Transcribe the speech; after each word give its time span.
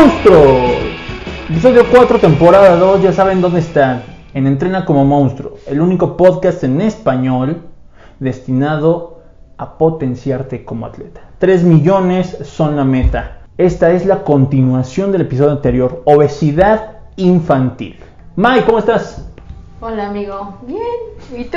monstruos. 0.00 0.78
Episodio 1.50 1.84
4, 1.90 2.18
temporada 2.20 2.76
2, 2.76 3.02
ya 3.02 3.12
saben 3.12 3.40
dónde 3.42 3.60
están. 3.60 4.02
En 4.32 4.46
Entrena 4.46 4.84
como 4.86 5.04
Monstruo, 5.04 5.58
el 5.66 5.80
único 5.80 6.16
podcast 6.16 6.64
en 6.64 6.80
español 6.80 7.62
destinado 8.18 9.18
a 9.58 9.76
potenciarte 9.76 10.64
como 10.64 10.86
atleta. 10.86 11.20
3 11.38 11.64
millones 11.64 12.38
son 12.44 12.76
la 12.76 12.84
meta. 12.84 13.40
Esta 13.58 13.90
es 13.90 14.06
la 14.06 14.22
continuación 14.22 15.12
del 15.12 15.22
episodio 15.22 15.50
anterior, 15.50 16.02
obesidad 16.06 17.00
infantil. 17.16 17.96
Mai, 18.36 18.64
¿cómo 18.64 18.78
estás? 18.78 19.29
Hola 19.82 20.08
amigo, 20.08 20.58
bien, 20.66 20.82
¿y 21.34 21.44
tú? 21.44 21.56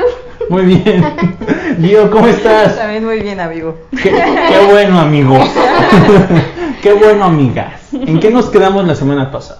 Muy 0.49 0.63
bien. 0.63 1.03
Gio, 1.81 2.09
¿cómo 2.09 2.25
estás? 2.27 2.77
También 2.77 3.03
muy 3.03 3.19
bien, 3.19 3.41
amigo. 3.41 3.75
Qué, 3.91 4.11
qué 4.11 4.65
bueno, 4.71 4.97
amigo. 4.97 5.37
qué 6.81 6.93
bueno, 6.93 7.25
amigas. 7.25 7.93
¿En 7.93 8.21
qué 8.21 8.31
nos 8.31 8.49
quedamos 8.49 8.87
la 8.87 8.95
semana 8.95 9.29
pasada? 9.29 9.59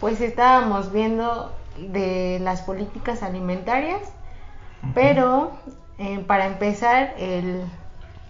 Pues 0.00 0.22
estábamos 0.22 0.90
viendo 0.90 1.52
de 1.76 2.38
las 2.40 2.62
políticas 2.62 3.22
alimentarias, 3.22 4.00
pero 4.94 5.50
eh, 5.98 6.24
para 6.26 6.46
empezar 6.46 7.12
el 7.18 7.60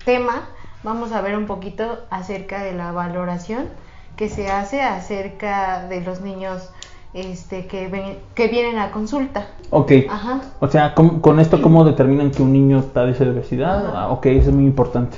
tema 0.04 0.48
vamos 0.82 1.12
a 1.12 1.20
ver 1.20 1.36
un 1.36 1.46
poquito 1.46 2.00
acerca 2.10 2.64
de 2.64 2.72
la 2.72 2.90
valoración 2.90 3.68
que 4.16 4.28
se 4.28 4.50
hace 4.50 4.82
acerca 4.82 5.86
de 5.86 6.00
los 6.00 6.20
niños 6.20 6.72
este, 7.16 7.66
que, 7.66 7.88
ven- 7.88 8.18
que 8.34 8.48
vienen 8.48 8.78
a 8.78 8.90
consulta. 8.90 9.48
Ok. 9.70 9.92
Ajá. 10.08 10.42
O 10.60 10.68
sea, 10.68 10.94
¿con, 10.94 11.20
con 11.20 11.40
esto 11.40 11.60
cómo 11.62 11.84
determinan 11.84 12.30
que 12.30 12.42
un 12.42 12.52
niño 12.52 12.82
padece 12.92 13.24
de 13.24 13.30
obesidad? 13.32 13.92
Ah, 13.96 14.08
ok, 14.10 14.26
eso 14.26 14.50
es 14.50 14.54
muy 14.54 14.64
importante. 14.66 15.16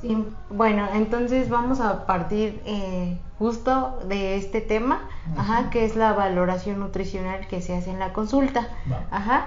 Sí, 0.00 0.16
bueno, 0.50 0.86
entonces 0.94 1.48
vamos 1.48 1.80
a 1.80 2.06
partir 2.06 2.60
eh, 2.64 3.18
justo 3.38 3.98
de 4.08 4.36
este 4.36 4.60
tema, 4.60 5.02
ajá, 5.36 5.70
que 5.70 5.84
es 5.84 5.94
la 5.96 6.12
valoración 6.12 6.80
nutricional 6.80 7.46
que 7.48 7.60
se 7.60 7.76
hace 7.76 7.90
en 7.90 7.98
la 7.98 8.12
consulta. 8.12 8.68
Va. 8.90 9.00
Ajá. 9.10 9.46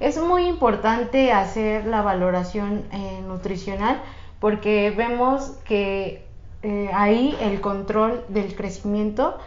Es 0.00 0.20
muy 0.20 0.46
importante 0.46 1.32
hacer 1.32 1.86
la 1.86 2.02
valoración 2.02 2.82
eh, 2.92 3.20
nutricional 3.26 3.98
porque 4.40 4.92
vemos 4.94 5.52
que 5.64 6.26
eh, 6.62 6.90
ahí 6.92 7.34
el 7.40 7.60
control 7.60 8.24
del 8.28 8.54
crecimiento 8.56 9.38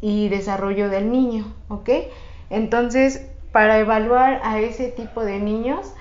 y 0.00 0.28
desarrollo 0.28 0.88
del 0.88 1.10
niño, 1.10 1.52
¿ok? 1.68 1.90
Entonces, 2.50 3.26
para 3.52 3.78
evaluar 3.78 4.40
a 4.44 4.60
ese 4.60 4.88
tipo 4.88 5.24
de 5.24 5.38
niños, 5.40 5.92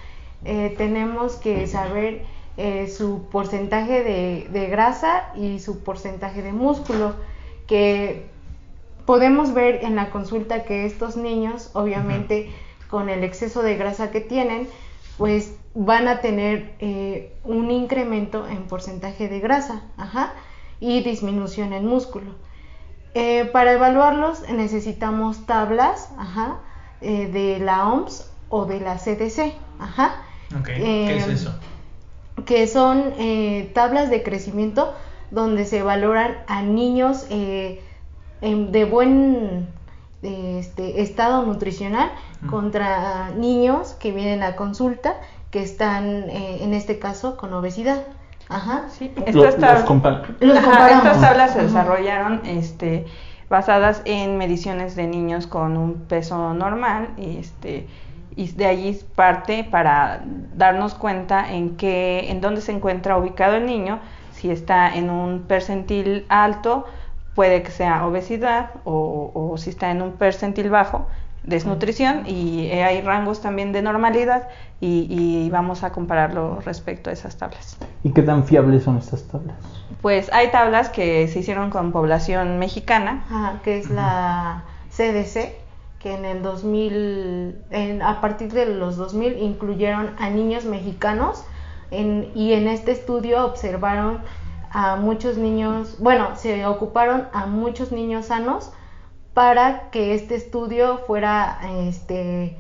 eh, 0.44 0.74
tenemos 0.78 1.36
que 1.36 1.68
saber 1.68 2.24
eh, 2.58 2.88
su 2.88 3.28
porcentaje 3.32 4.04
de, 4.04 4.48
de 4.52 4.68
grasa 4.68 5.32
y 5.36 5.60
su 5.60 5.84
porcentaje 5.84 6.42
de 6.42 6.52
músculo, 6.52 7.16
que 7.68 8.26
podemos 9.06 9.54
ver 9.54 9.84
en 9.84 9.96
la 9.96 10.10
consulta 10.10 10.64
que 10.64 10.86
estos 10.86 11.16
niños, 11.16 11.72
obviamente, 11.74 12.50
con 12.90 13.10
el 13.10 13.24
exceso 13.24 13.62
de 13.62 13.78
grasa 13.78 14.12
que 14.12 14.22
tienen, 14.22 14.68
pues 15.18 15.56
van 15.74 16.08
a 16.08 16.20
tener 16.20 16.74
eh, 16.80 17.34
un 17.44 17.72
incremento 17.72 18.48
en 18.48 18.64
porcentaje 18.64 19.30
de 19.30 19.40
grasa 19.40 19.84
ajá, 19.98 20.34
y 20.80 21.02
disminución 21.02 21.74
en 21.74 21.86
músculo. 21.86 22.36
Eh, 23.14 23.46
para 23.52 23.74
evaluarlos 23.74 24.42
necesitamos 24.50 25.46
tablas 25.46 26.10
ajá, 26.18 26.58
eh, 27.02 27.28
de 27.28 27.60
la 27.60 27.88
OMS 27.90 28.30
o 28.50 28.66
de 28.66 28.80
la 28.80 28.98
CDC. 28.98 29.54
Ajá, 29.80 30.16
¿qué 31.08 31.18
es 31.18 31.28
eso? 31.28 31.54
que 32.46 32.68
son 32.68 33.14
eh, 33.20 33.70
tablas 33.76 34.10
de 34.10 34.24
crecimiento 34.24 34.94
donde 35.30 35.66
se 35.66 35.84
valoran 35.84 36.38
a 36.48 36.62
niños 36.62 37.26
eh, 37.30 37.84
en- 38.42 38.72
de 38.72 38.86
buen 38.86 39.68
eh, 40.24 40.58
este, 40.60 41.02
estado 41.02 41.44
nutricional 41.46 42.12
contra 42.50 43.30
niños 43.32 43.94
que 44.00 44.12
vienen 44.12 44.42
a 44.44 44.56
consulta 44.56 45.16
que 45.52 45.62
están 45.62 46.30
eh, 46.30 46.64
en 46.64 46.74
este 46.74 46.98
caso 47.00 47.38
con 47.38 47.54
obesidad. 47.54 48.04
Ajá. 48.52 48.84
Sí, 48.90 49.12
Lo- 49.16 49.26
estas 49.26 49.36
los 49.36 49.58
tablas, 49.58 49.86
compa- 49.86 50.22
Los 50.40 50.58
Ajá, 50.58 50.66
comparamos. 50.68 51.06
estas 51.06 51.22
tablas 51.22 51.52
se 51.54 51.62
desarrollaron 51.64 52.42
este, 52.46 53.06
basadas 53.50 54.02
en 54.06 54.38
mediciones 54.38 54.96
de 54.96 55.08
niños 55.08 55.48
con 55.48 55.78
un 55.78 55.96
peso 56.08 56.54
normal 56.54 57.10
y, 57.18 57.38
este, 57.38 57.88
y 58.36 58.48
de 58.52 58.66
allí 58.66 59.00
parte 59.16 59.64
para 59.64 60.22
darnos 60.56 60.94
cuenta 60.94 61.52
en 61.52 61.76
qué, 61.78 62.30
en 62.32 62.42
dónde 62.42 62.62
se 62.62 62.72
encuentra 62.72 63.18
ubicado 63.18 63.56
el 63.56 63.66
niño, 63.66 64.00
si 64.34 64.50
está 64.52 64.94
en 64.96 65.10
un 65.10 65.42
percentil 65.44 66.26
alto, 66.30 66.86
puede 67.36 67.64
que 67.64 67.72
sea 67.72 68.06
obesidad 68.06 68.72
o, 68.84 69.32
o 69.34 69.58
si 69.58 69.70
está 69.70 69.92
en 69.92 70.02
un 70.02 70.14
percentil 70.14 70.70
bajo, 70.70 71.08
desnutrición 71.44 72.24
y 72.28 72.68
eh, 72.68 72.84
hay 72.84 73.02
rangos 73.02 73.42
también 73.42 73.72
de 73.72 73.82
normalidad 73.82 74.48
y, 74.80 75.08
y 75.10 75.50
vamos 75.50 75.84
a 75.84 75.92
compararlo 75.92 76.60
respecto 76.62 77.10
a 77.10 77.14
esas 77.14 77.38
tablas. 77.38 77.78
¿Y 78.04 78.12
qué 78.12 78.22
tan 78.22 78.44
fiables 78.44 78.84
son 78.84 78.98
estas 78.98 79.24
tablas? 79.28 79.56
Pues 80.02 80.32
hay 80.34 80.50
tablas 80.52 80.90
que 80.90 81.28
se 81.28 81.40
hicieron 81.40 81.70
con 81.70 81.92
población 81.92 82.60
mexicana. 82.60 83.24
Ajá, 83.30 83.60
que 83.64 83.78
es 83.80 83.90
la 83.90 84.64
CDC, 84.90 85.56
que 86.00 86.14
en 86.16 86.26
el 86.26 86.42
2000, 86.44 87.56
en- 87.70 88.02
a 88.02 88.22
partir 88.22 88.52
de 88.54 88.66
los 88.68 88.98
2000 88.98 89.38
incluyeron 89.38 90.12
a 90.20 90.30
niños 90.30 90.66
mexicanos 90.66 91.44
en- 91.92 92.32
y 92.36 92.54
en 92.54 92.68
este 92.68 92.92
estudio 92.92 93.46
observaron 93.46 94.20
a 94.72 94.96
muchos 94.96 95.38
niños, 95.38 95.98
bueno, 96.00 96.30
se 96.36 96.66
ocuparon 96.66 97.28
a 97.34 97.46
muchos 97.46 97.92
niños 97.92 98.28
sanos 98.28 98.72
para 99.34 99.90
que 99.92 100.14
este 100.14 100.36
estudio 100.36 101.00
fuera, 101.08 101.60
este, 101.88 102.56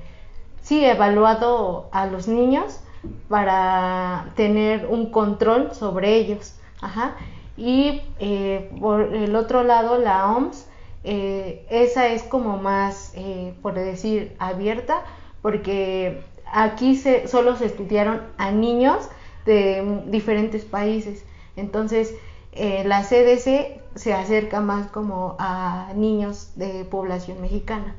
sí, 0.61 0.83
evaluado 0.85 1.89
a 1.91 2.05
los 2.05 2.27
niños 2.27 2.79
para 3.27 4.31
tener 4.35 4.85
un 4.85 5.11
control 5.11 5.73
sobre 5.73 6.15
ellos. 6.15 6.55
Ajá. 6.81 7.15
Y 7.57 8.01
eh, 8.19 8.71
por 8.79 9.13
el 9.13 9.35
otro 9.35 9.63
lado, 9.63 9.97
la 9.97 10.31
OMS, 10.31 10.65
eh, 11.03 11.65
esa 11.69 12.07
es 12.07 12.23
como 12.23 12.57
más, 12.57 13.11
eh, 13.15 13.53
por 13.61 13.73
decir, 13.73 14.35
abierta, 14.39 15.03
porque 15.41 16.23
aquí 16.51 16.95
se, 16.95 17.27
solo 17.27 17.55
se 17.57 17.65
estudiaron 17.65 18.21
a 18.37 18.51
niños 18.51 19.09
de 19.45 20.03
diferentes 20.07 20.63
países. 20.63 21.25
Entonces, 21.55 22.15
la 22.53 23.03
CDC 23.03 23.80
se 23.95 24.13
acerca 24.13 24.61
más 24.61 24.87
como 24.87 25.35
a 25.39 25.91
niños 25.95 26.53
de 26.55 26.85
población 26.85 27.41
mexicana. 27.41 27.95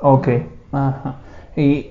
Ok, 0.00 0.28
ajá. 0.72 1.16
Y 1.56 1.90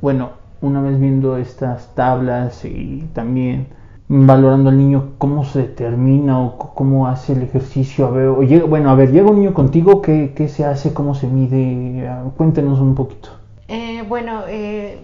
bueno, 0.00 0.30
una 0.60 0.80
vez 0.82 0.98
viendo 1.00 1.36
estas 1.36 1.94
tablas 1.94 2.64
y 2.64 3.08
también 3.14 3.68
valorando 4.08 4.70
al 4.70 4.78
niño, 4.78 5.14
¿cómo 5.18 5.44
se 5.44 5.60
determina 5.60 6.38
o 6.40 6.58
cómo 6.74 7.06
hace 7.08 7.32
el 7.34 7.42
ejercicio? 7.42 8.06
A 8.06 8.10
ver, 8.10 8.28
o 8.28 8.42
llega- 8.42 8.66
bueno, 8.66 8.90
a 8.90 8.94
ver, 8.94 9.12
llega 9.12 9.30
un 9.30 9.38
niño 9.40 9.54
contigo, 9.54 10.02
¿qué, 10.02 10.32
qué 10.36 10.48
se 10.48 10.64
hace? 10.64 10.92
¿Cómo 10.94 11.14
se 11.14 11.26
mide? 11.28 12.08
Cuéntenos 12.36 12.80
un 12.80 12.94
poquito. 12.94 13.30
Eh, 13.68 14.02
bueno, 14.08 14.44
eh, 14.48 15.00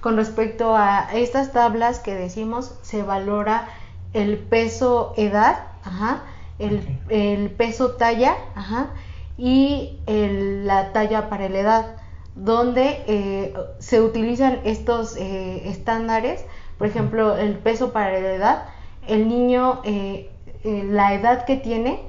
con 0.00 0.16
respecto 0.16 0.74
a 0.76 1.08
estas 1.12 1.52
tablas 1.52 1.98
que 2.00 2.14
decimos, 2.14 2.78
se 2.82 3.02
valora 3.02 3.68
el 4.12 4.38
peso 4.38 5.12
edad, 5.16 5.58
ajá, 5.84 6.22
el, 6.58 7.50
peso 7.50 7.92
talla, 7.92 8.34
ajá, 8.54 8.88
y 9.36 10.00
el- 10.06 10.66
la 10.66 10.92
talla 10.92 11.28
para 11.28 11.48
la 11.48 11.58
edad, 11.58 11.86
donde 12.34 13.02
eh, 13.06 13.54
se 13.78 14.00
utilizan 14.00 14.60
estos 14.64 15.16
eh, 15.16 15.68
estándares, 15.68 16.44
por 16.78 16.86
ejemplo, 16.86 17.36
el 17.36 17.54
peso 17.58 17.92
para 17.92 18.12
la 18.12 18.32
edad, 18.32 18.64
el 19.06 19.28
niño, 19.28 19.80
eh, 19.84 20.30
eh, 20.64 20.84
la 20.88 21.14
edad 21.14 21.44
que 21.44 21.56
tiene 21.56 22.00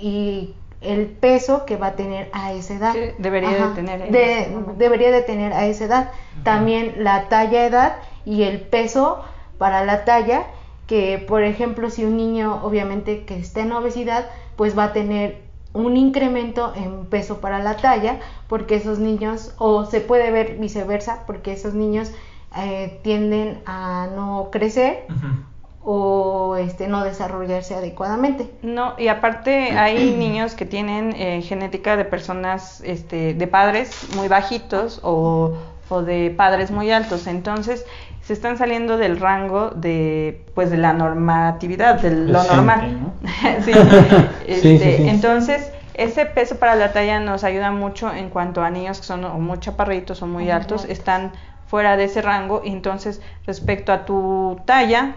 y, 0.00 0.54
el 0.80 1.06
peso 1.06 1.64
que 1.64 1.78
va 1.78 1.86
a 1.88 1.92
tener 1.96 2.28
a 2.34 2.52
esa 2.52 2.74
edad. 2.74 2.92
Que 2.92 3.14
debería 3.18 3.50
de 3.70 3.74
tener 3.74 4.10
de- 4.12 4.48
debería 4.76 5.10
de 5.12 5.22
tener 5.22 5.54
a 5.54 5.64
esa 5.64 5.84
edad. 5.86 6.10
También 6.42 6.96
la 6.98 7.30
talla 7.30 7.64
edad 7.64 7.96
y 8.26 8.42
el 8.42 8.60
peso 8.60 9.24
para 9.56 9.82
la 9.86 10.04
talla, 10.04 10.44
que 10.86 11.24
por 11.26 11.42
ejemplo 11.42 11.90
si 11.90 12.04
un 12.04 12.16
niño 12.16 12.60
obviamente 12.62 13.24
que 13.24 13.36
está 13.36 13.60
en 13.60 13.72
obesidad, 13.72 14.26
pues 14.56 14.76
va 14.76 14.84
a 14.84 14.92
tener 14.92 15.44
un 15.74 15.96
incremento 15.96 16.72
en 16.76 17.06
peso 17.06 17.40
para 17.40 17.58
la 17.58 17.76
talla, 17.76 18.20
porque 18.48 18.76
esos 18.76 19.00
niños, 19.00 19.54
o 19.58 19.84
se 19.84 20.00
puede 20.00 20.30
ver 20.30 20.56
viceversa, 20.56 21.24
porque 21.26 21.52
esos 21.52 21.74
niños 21.74 22.12
eh, 22.56 23.00
tienden 23.02 23.60
a 23.66 24.08
no 24.14 24.48
crecer 24.52 25.06
o 25.82 26.56
este, 26.56 26.86
no 26.86 27.02
desarrollarse 27.02 27.74
adecuadamente. 27.74 28.50
No, 28.62 28.94
y 28.96 29.08
aparte 29.08 29.72
hay 29.72 30.14
niños 30.18 30.54
que 30.54 30.64
tienen 30.64 31.12
eh, 31.16 31.42
genética 31.42 31.96
de 31.96 32.04
personas, 32.04 32.80
este, 32.82 33.34
de 33.34 33.46
padres 33.48 34.08
muy 34.14 34.28
bajitos 34.28 35.00
o, 35.02 35.54
o 35.88 36.02
de 36.02 36.32
padres 36.36 36.70
muy 36.70 36.92
altos, 36.92 37.26
entonces 37.26 37.84
se 38.24 38.32
están 38.32 38.56
saliendo 38.58 38.96
del 38.96 39.20
rango 39.20 39.70
de, 39.70 40.46
pues, 40.54 40.70
de 40.70 40.78
la 40.78 40.92
normatividad, 40.94 42.00
de 42.00 42.10
lo 42.10 42.42
normal. 42.44 43.00
¿no? 43.02 43.14
sí, 43.64 43.72
Sí, 44.44 44.78
sí, 44.78 44.90
este, 44.90 44.96
sí. 44.96 45.08
entonces 45.08 45.72
ese 45.94 46.26
peso 46.26 46.58
para 46.58 46.74
la 46.74 46.92
talla 46.92 47.20
nos 47.20 47.44
ayuda 47.44 47.70
mucho 47.70 48.12
en 48.12 48.30
cuanto 48.30 48.62
a 48.62 48.70
niños 48.70 48.98
que 48.98 49.04
son 49.04 49.24
o 49.24 49.38
muy 49.38 49.58
chaparritos 49.60 50.22
o 50.22 50.26
muy 50.26 50.50
altos, 50.50 50.84
están 50.86 51.32
fuera 51.66 51.96
de 51.96 52.04
ese 52.04 52.22
rango 52.22 52.62
y 52.64 52.70
entonces 52.72 53.20
respecto 53.46 53.92
a 53.92 54.04
tu 54.04 54.60
talla 54.66 55.16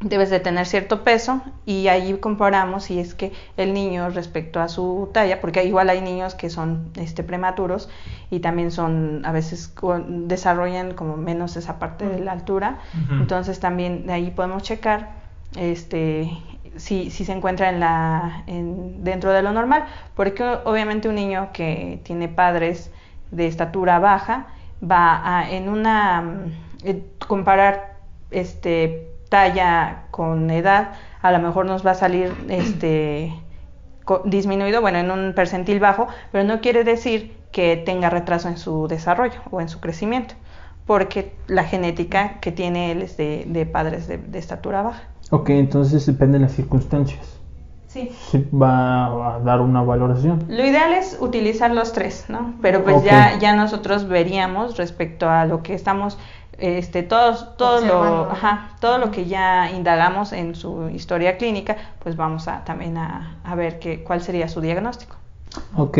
debes 0.00 0.28
de 0.28 0.40
tener 0.40 0.66
cierto 0.66 1.04
peso 1.04 1.40
y 1.64 1.88
ahí 1.88 2.12
comparamos 2.18 2.84
si 2.84 2.98
es 2.98 3.14
que 3.14 3.32
el 3.56 3.72
niño 3.72 4.10
respecto 4.10 4.60
a 4.60 4.68
su 4.68 5.08
talla, 5.12 5.40
porque 5.40 5.64
igual 5.64 5.88
hay 5.88 6.02
niños 6.02 6.34
que 6.34 6.50
son 6.50 6.90
este, 6.96 7.22
prematuros 7.22 7.88
y 8.30 8.40
también 8.40 8.70
son 8.70 9.24
a 9.24 9.32
veces 9.32 9.72
desarrollan 10.06 10.92
como 10.92 11.16
menos 11.16 11.56
esa 11.56 11.78
parte 11.78 12.06
de 12.06 12.20
la 12.20 12.32
altura, 12.32 12.78
entonces 13.10 13.58
también 13.58 14.06
de 14.06 14.12
ahí 14.12 14.30
podemos 14.30 14.62
checar 14.62 15.12
este 15.56 16.30
si, 16.76 17.10
si 17.10 17.24
se 17.24 17.32
encuentra 17.32 17.70
en 17.70 17.80
la 17.80 18.44
en, 18.46 19.02
dentro 19.02 19.32
de 19.32 19.40
lo 19.40 19.52
normal, 19.52 19.86
porque 20.14 20.44
obviamente 20.64 21.08
un 21.08 21.14
niño 21.14 21.48
que 21.54 22.00
tiene 22.04 22.28
padres 22.28 22.90
de 23.30 23.46
estatura 23.46 23.98
baja 23.98 24.48
va 24.82 25.38
a 25.38 25.50
en 25.50 25.70
una 25.70 26.44
eh, 26.84 27.02
comparar 27.26 27.96
este 28.30 29.15
talla 29.36 30.04
con 30.10 30.50
edad, 30.50 30.92
a 31.20 31.30
lo 31.30 31.38
mejor 31.40 31.66
nos 31.66 31.84
va 31.86 31.90
a 31.90 31.94
salir 31.94 32.32
este 32.48 33.34
disminuido, 34.24 34.80
bueno, 34.80 34.98
en 34.98 35.10
un 35.10 35.34
percentil 35.34 35.78
bajo, 35.78 36.06
pero 36.32 36.44
no 36.44 36.60
quiere 36.60 36.84
decir 36.84 37.36
que 37.52 37.76
tenga 37.76 38.08
retraso 38.08 38.48
en 38.48 38.56
su 38.56 38.86
desarrollo 38.88 39.40
o 39.50 39.60
en 39.60 39.68
su 39.68 39.80
crecimiento, 39.80 40.36
porque 40.86 41.34
la 41.48 41.64
genética 41.64 42.38
que 42.40 42.50
tiene 42.50 42.92
él 42.92 43.02
es 43.02 43.16
de, 43.18 43.68
padres 43.70 44.08
de, 44.08 44.38
estatura 44.38 44.82
baja. 44.82 45.02
Ok, 45.30 45.50
entonces 45.50 46.06
depende 46.06 46.38
de 46.38 46.44
las 46.44 46.52
circunstancias. 46.52 47.38
Sí. 47.88 48.10
Va 48.54 49.34
a 49.34 49.40
dar 49.40 49.60
una 49.60 49.82
valoración. 49.82 50.44
Lo 50.48 50.64
ideal 50.64 50.92
es 50.92 51.18
utilizar 51.20 51.72
los 51.72 51.92
tres, 51.92 52.26
¿no? 52.28 52.54
Pero 52.62 52.84
pues 52.84 53.02
ya, 53.02 53.38
ya 53.38 53.56
nosotros 53.56 54.06
veríamos 54.06 54.76
respecto 54.76 55.28
a 55.28 55.46
lo 55.46 55.62
que 55.62 55.74
estamos 55.74 56.18
este 56.58 57.02
todos 57.02 57.56
todo 57.56 57.80
lo 57.80 58.30
ajá, 58.30 58.70
todo 58.80 58.98
lo 58.98 59.10
que 59.10 59.26
ya 59.26 59.70
indagamos 59.70 60.32
en 60.32 60.54
su 60.54 60.88
historia 60.88 61.36
clínica 61.36 61.76
pues 62.02 62.16
vamos 62.16 62.48
a 62.48 62.64
también 62.64 62.96
a, 62.96 63.38
a, 63.44 63.54
ver 63.54 63.78
qué 63.78 64.02
cuál 64.02 64.22
sería 64.22 64.48
su 64.48 64.60
diagnóstico. 64.60 65.16
Ok, 65.76 65.98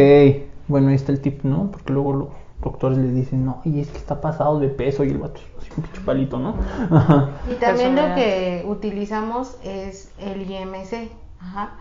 bueno 0.69 0.88
ahí 0.88 0.94
está 0.94 1.12
el 1.12 1.20
tip 1.20 1.43
no 1.43 1.70
porque 1.70 1.93
luego 1.93 2.12
los 2.12 2.29
doctores 2.62 2.99
le 2.99 3.11
dicen 3.12 3.44
no 3.44 3.61
y 3.64 3.81
es 3.81 3.88
que 3.88 3.99
está 3.99 4.20
pasado 4.20 4.58
de 4.58 4.69
peso 4.69 5.05
y 5.05 5.11
el 5.11 5.19
vato 5.19 5.41
así 5.58 5.69
un 5.76 5.82
pinche 5.82 6.00
palito 6.00 6.38
no 6.38 6.55
y 7.50 7.55
también 7.55 7.94
lo 7.94 8.14
que 8.14 8.64
utilizamos 8.67 9.56
es 9.62 10.11
el 10.19 10.50
IMC 10.50 11.11
ajá, 11.41 11.75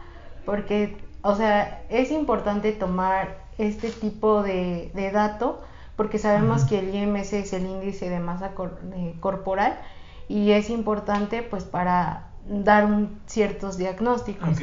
porque 0.46 0.98
o 1.22 1.36
sea 1.36 1.84
es 1.90 2.12
importante 2.12 2.72
tomar 2.74 3.46
este 3.58 3.90
tipo 3.90 4.44
de, 4.44 4.92
de 4.94 5.12
dato 5.12 5.62
porque 5.96 6.20
sabemos 6.20 6.66
que 6.66 6.80
el 6.80 6.94
IMC 6.94 7.34
es 7.34 7.54
el 7.54 7.66
índice 7.66 8.10
de 8.10 8.20
masa 8.20 8.52
eh, 8.96 9.16
corporal 9.20 9.80
y 10.28 10.52
es 10.52 10.70
importante 10.70 11.44
pues 11.44 11.64
para 11.64 12.28
dar 12.48 12.88
ciertos 13.26 13.78
diagnósticos. 13.78 14.60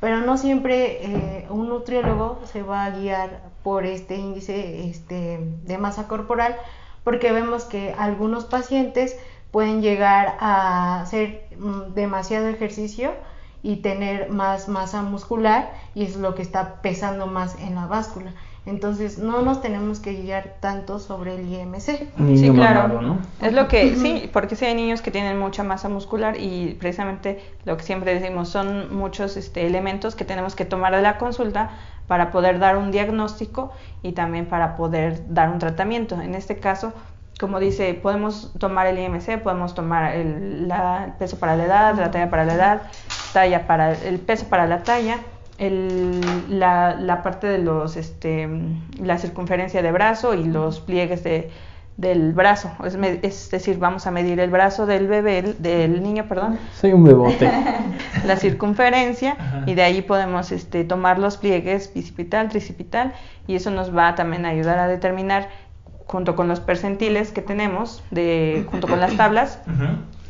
Pero 0.00 0.20
no 0.20 0.36
siempre 0.36 1.04
eh, 1.04 1.46
un 1.48 1.68
nutriólogo 1.68 2.40
se 2.44 2.62
va 2.62 2.84
a 2.84 2.90
guiar 2.90 3.42
por 3.62 3.86
este 3.86 4.16
índice 4.16 4.88
este, 4.88 5.38
de 5.64 5.78
masa 5.78 6.06
corporal 6.08 6.56
porque 7.04 7.32
vemos 7.32 7.64
que 7.64 7.94
algunos 7.98 8.44
pacientes 8.44 9.16
pueden 9.50 9.82
llegar 9.82 10.36
a 10.40 11.00
hacer 11.00 11.48
mm, 11.58 11.94
demasiado 11.94 12.48
ejercicio 12.48 13.12
y 13.62 13.76
tener 13.76 14.30
más 14.30 14.68
masa 14.68 15.02
muscular 15.02 15.72
y 15.94 16.04
es 16.04 16.16
lo 16.16 16.34
que 16.34 16.42
está 16.42 16.82
pesando 16.82 17.26
más 17.26 17.58
en 17.60 17.74
la 17.74 17.86
báscula. 17.86 18.34
Entonces 18.66 19.18
no 19.18 19.42
nos 19.42 19.60
tenemos 19.60 20.00
que 20.00 20.14
guiar 20.14 20.56
tanto 20.60 20.98
sobre 20.98 21.34
el 21.34 21.52
IMC. 21.52 21.80
sí, 21.80 22.50
claro. 22.54 23.02
¿no? 23.02 23.18
Es 23.42 23.52
lo 23.52 23.68
que, 23.68 23.94
sí, 23.94 24.30
porque 24.32 24.56
sí 24.56 24.64
hay 24.64 24.74
niños 24.74 25.02
que 25.02 25.10
tienen 25.10 25.38
mucha 25.38 25.62
masa 25.62 25.90
muscular 25.90 26.36
y 26.40 26.74
precisamente 26.80 27.44
lo 27.66 27.76
que 27.76 27.82
siempre 27.82 28.14
decimos 28.18 28.48
son 28.48 28.94
muchos 28.96 29.36
este, 29.36 29.66
elementos 29.66 30.14
que 30.14 30.24
tenemos 30.24 30.54
que 30.54 30.64
tomar 30.64 30.96
de 30.96 31.02
la 31.02 31.18
consulta 31.18 31.70
para 32.06 32.30
poder 32.30 32.58
dar 32.58 32.78
un 32.78 32.90
diagnóstico 32.90 33.72
y 34.02 34.12
también 34.12 34.46
para 34.46 34.76
poder 34.76 35.22
dar 35.28 35.50
un 35.50 35.58
tratamiento. 35.58 36.18
En 36.20 36.34
este 36.34 36.58
caso, 36.58 36.94
como 37.38 37.60
dice, 37.60 37.92
podemos 37.94 38.52
tomar 38.58 38.86
el 38.86 38.98
IMC, 38.98 39.42
podemos 39.42 39.74
tomar 39.74 40.14
el, 40.14 40.72
peso 41.18 41.38
para 41.38 41.54
la 41.56 41.64
edad, 41.64 41.96
la 41.96 42.10
talla 42.10 42.30
para 42.30 42.44
la 42.46 42.54
edad, 42.54 42.82
talla 43.34 43.66
para 43.66 43.92
el 43.92 44.20
peso 44.20 44.46
para 44.48 44.66
la 44.66 44.82
talla 44.82 45.18
el, 45.58 46.20
la, 46.48 46.96
la, 46.98 47.22
parte 47.22 47.46
de 47.46 47.58
los, 47.58 47.96
este, 47.96 48.48
la 49.00 49.18
circunferencia 49.18 49.82
de 49.82 49.92
brazo 49.92 50.34
y 50.34 50.44
los 50.44 50.80
pliegues 50.80 51.22
de, 51.22 51.50
del 51.96 52.32
brazo. 52.32 52.72
Es, 52.84 52.96
es, 53.22 53.50
decir, 53.50 53.78
vamos 53.78 54.06
a 54.06 54.10
medir 54.10 54.40
el 54.40 54.50
brazo 54.50 54.86
del 54.86 55.06
bebé, 55.06 55.42
del 55.58 56.02
niño, 56.02 56.26
perdón. 56.28 56.58
Soy 56.74 56.92
un 56.92 57.04
bebote. 57.04 57.50
la 58.26 58.36
circunferencia 58.36 59.36
y 59.66 59.74
de 59.74 59.82
ahí 59.82 60.02
podemos 60.02 60.50
este, 60.50 60.84
tomar 60.84 61.18
los 61.18 61.36
pliegues 61.36 61.92
bicipital, 61.94 62.48
tricipital 62.48 63.12
y 63.46 63.54
eso 63.54 63.70
nos 63.70 63.96
va 63.96 64.14
también 64.14 64.44
a 64.46 64.48
ayudar 64.48 64.78
a 64.78 64.88
determinar 64.88 65.48
junto 66.06 66.36
con 66.36 66.48
los 66.48 66.60
percentiles 66.60 67.32
que 67.32 67.42
tenemos, 67.42 68.02
de, 68.10 68.66
junto 68.70 68.88
con 68.88 69.00
las 69.00 69.16
tablas. 69.16 69.60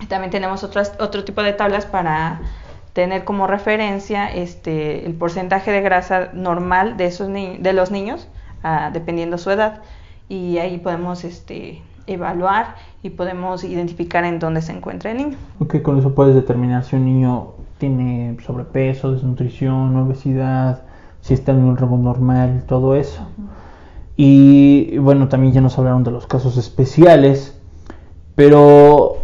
También 0.09 0.31
tenemos 0.31 0.63
otras, 0.65 0.93
otro 1.01 1.25
tipo 1.25 1.43
de 1.43 1.53
tablas 1.53 1.87
para 1.87 2.41
tener 2.95 3.25
como 3.25 3.47
referencia 3.47 4.33
este, 4.33 5.05
el 5.05 5.15
porcentaje 5.15 5.71
de 5.71 5.83
grasa 5.83 6.31
normal 6.33 6.97
de, 6.97 7.07
esos 7.07 7.29
de 7.29 7.73
los 7.75 7.91
niños, 7.91 8.29
ah, 8.63 8.91
dependiendo 8.93 9.37
su 9.37 9.51
edad, 9.51 9.83
y 10.29 10.59
ahí 10.59 10.79
podemos 10.79 11.25
este, 11.25 11.83
evaluar 12.07 12.77
y 13.03 13.11
podemos 13.11 13.65
identificar 13.65 14.25
en 14.25 14.39
dónde 14.39 14.63
se 14.63 14.73
encuentra 14.73 15.11
el 15.11 15.19
niño. 15.19 15.37
Ok, 15.59 15.83
con 15.83 15.99
eso 15.99 16.15
puedes 16.15 16.37
determinar 16.37 16.85
si 16.85 16.97
un 16.97 17.05
niño 17.05 17.49
tiene 17.79 18.37
sobrepeso, 18.47 19.13
desnutrición, 19.13 19.97
obesidad, 19.97 20.83
si 21.21 21.35
está 21.35 21.51
en 21.51 21.65
un 21.65 21.77
rango 21.77 21.99
normal, 21.99 22.63
todo 22.69 22.95
eso. 22.95 23.27
Y 24.17 24.97
bueno, 24.99 25.29
también 25.29 25.53
ya 25.53 25.61
nos 25.61 25.77
hablaron 25.79 26.05
de 26.05 26.13
los 26.13 26.29
casos 26.29 26.57
especiales, 26.57 27.59
pero 28.37 29.17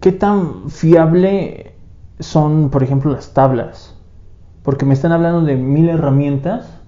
¿qué 0.00 0.12
tan 0.12 0.70
fiable 0.70 1.75
son, 2.18 2.70
por 2.70 2.82
ejemplo, 2.82 3.12
las 3.12 3.34
tablas. 3.34 3.94
Porque 4.62 4.84
me 4.84 4.94
están 4.94 5.12
hablando 5.12 5.42
de 5.42 5.56
mil 5.56 5.88
herramientas, 5.88 6.80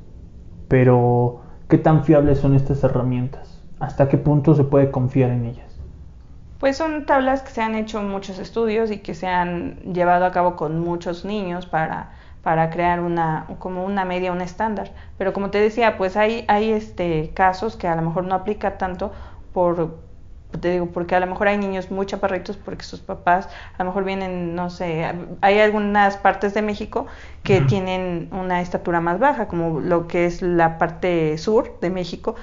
pero 0.68 1.40
¿qué 1.68 1.78
tan 1.78 2.04
fiables 2.04 2.38
son 2.38 2.54
estas 2.54 2.82
herramientas? 2.82 3.62
¿Hasta 3.78 4.08
qué 4.08 4.18
punto 4.18 4.54
se 4.54 4.64
puede 4.64 4.90
confiar 4.90 5.30
en 5.30 5.46
ellas? 5.46 5.78
Pues 6.58 6.76
son 6.76 7.06
tablas 7.06 7.42
que 7.42 7.50
se 7.50 7.62
han 7.62 7.76
hecho 7.76 8.02
muchos 8.02 8.40
estudios 8.40 8.90
y 8.90 8.98
que 8.98 9.14
se 9.14 9.28
han 9.28 9.76
llevado 9.92 10.24
a 10.24 10.32
cabo 10.32 10.56
con 10.56 10.80
muchos 10.80 11.24
niños 11.24 11.66
para, 11.66 12.10
para 12.42 12.70
crear 12.70 12.98
una, 12.98 13.46
como 13.60 13.84
una 13.84 14.04
media, 14.04 14.32
un 14.32 14.40
estándar. 14.40 14.90
Pero 15.16 15.32
como 15.32 15.50
te 15.50 15.60
decía, 15.60 15.96
pues 15.96 16.16
hay, 16.16 16.44
hay 16.48 16.72
este, 16.72 17.30
casos 17.32 17.76
que 17.76 17.86
a 17.86 17.94
lo 17.94 18.02
mejor 18.02 18.24
no 18.24 18.34
aplica 18.34 18.76
tanto 18.76 19.12
por, 19.52 19.98
te 20.56 20.72
digo, 20.72 20.86
porque 20.86 21.14
a 21.14 21.20
lo 21.20 21.26
mejor 21.26 21.48
hay 21.48 21.58
niños 21.58 21.90
muy 21.90 22.06
chaparritos 22.06 22.56
porque 22.56 22.82
sus 22.82 23.00
papás 23.00 23.48
a 23.76 23.84
lo 23.84 23.90
mejor 23.90 24.04
vienen, 24.04 24.54
no 24.54 24.70
sé, 24.70 25.04
hay 25.40 25.58
algunas 25.60 26.16
partes 26.16 26.54
de 26.54 26.62
México 26.62 27.06
que 27.42 27.60
tienen 27.60 28.28
una 28.32 28.60
estatura 28.60 29.00
más 29.00 29.18
baja, 29.18 29.46
como 29.46 29.80
lo 29.80 30.08
que 30.08 30.26
es 30.26 30.40
la 30.40 30.78
parte 30.78 31.36
sur 31.38 31.78
de 31.80 31.90
México, 31.90 32.34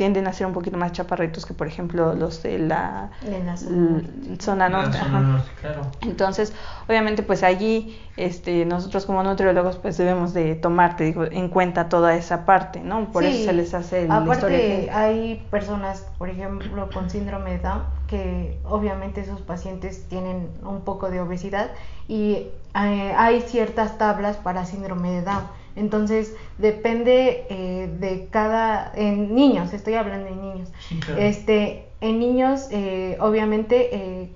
tienden 0.00 0.26
a 0.26 0.32
ser 0.32 0.46
un 0.46 0.54
poquito 0.54 0.78
más 0.78 0.92
chaparritos 0.92 1.44
que 1.44 1.52
por 1.52 1.66
ejemplo 1.66 2.14
los 2.14 2.42
de 2.42 2.58
la, 2.58 3.10
zona 4.38 4.70
norte. 4.70 4.96
Entonces, 6.00 6.54
obviamente 6.88 7.22
pues 7.22 7.42
allí 7.42 8.00
este, 8.16 8.64
nosotros 8.64 9.04
como 9.04 9.22
nutriólogos 9.22 9.76
pues 9.76 9.98
debemos 9.98 10.32
de 10.32 10.54
tomar 10.54 10.96
digo, 10.96 11.24
en 11.24 11.50
cuenta 11.50 11.90
toda 11.90 12.14
esa 12.14 12.46
parte, 12.46 12.80
¿no? 12.80 13.12
Por 13.12 13.24
eso 13.24 13.44
se 13.44 13.52
les 13.52 13.74
hace 13.74 14.04
el 14.04 14.10
Aparte 14.10 14.88
hay 14.90 15.46
personas, 15.50 16.06
por 16.16 16.30
ejemplo, 16.30 16.88
con 16.88 17.10
síndrome 17.10 17.50
de 17.50 17.58
Down 17.58 17.82
que 18.06 18.58
obviamente 18.64 19.20
esos 19.20 19.42
pacientes 19.42 20.08
tienen 20.08 20.48
un 20.62 20.80
poco 20.80 21.10
de 21.10 21.20
obesidad 21.20 21.72
y 22.08 22.46
eh, 22.74 23.14
hay 23.18 23.42
ciertas 23.42 23.98
tablas 23.98 24.38
para 24.38 24.64
síndrome 24.64 25.10
de 25.10 25.20
Down 25.20 25.59
entonces, 25.76 26.34
depende 26.58 27.46
eh, 27.48 27.90
de 28.00 28.28
cada, 28.30 28.92
en 28.94 29.34
niños, 29.34 29.72
estoy 29.72 29.94
hablando 29.94 30.26
de 30.26 30.36
niños. 30.36 30.68
Este, 31.16 31.86
en 32.00 32.18
niños, 32.18 32.68
eh, 32.70 33.16
obviamente, 33.20 33.94
eh, 33.94 34.32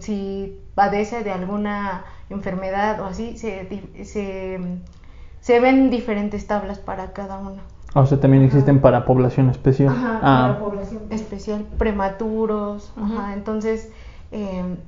si 0.00 0.58
padece 0.74 1.24
de 1.24 1.32
alguna 1.32 2.04
enfermedad 2.30 3.00
o 3.00 3.06
así, 3.06 3.36
se, 3.36 3.68
se, 4.04 5.60
ven 5.60 5.90
diferentes 5.90 6.46
tablas 6.46 6.78
para 6.78 7.12
cada 7.12 7.38
uno. 7.38 7.62
O 7.94 8.04
sea, 8.04 8.20
también 8.20 8.42
existen 8.42 8.80
para 8.80 9.04
población 9.04 9.48
especial. 9.48 9.88
Ajá, 9.88 10.20
ah. 10.22 10.48
para 10.48 10.58
población 10.58 11.02
especial, 11.10 11.64
prematuros. 11.78 12.92
Ajá, 12.96 13.32
entonces, 13.32 13.90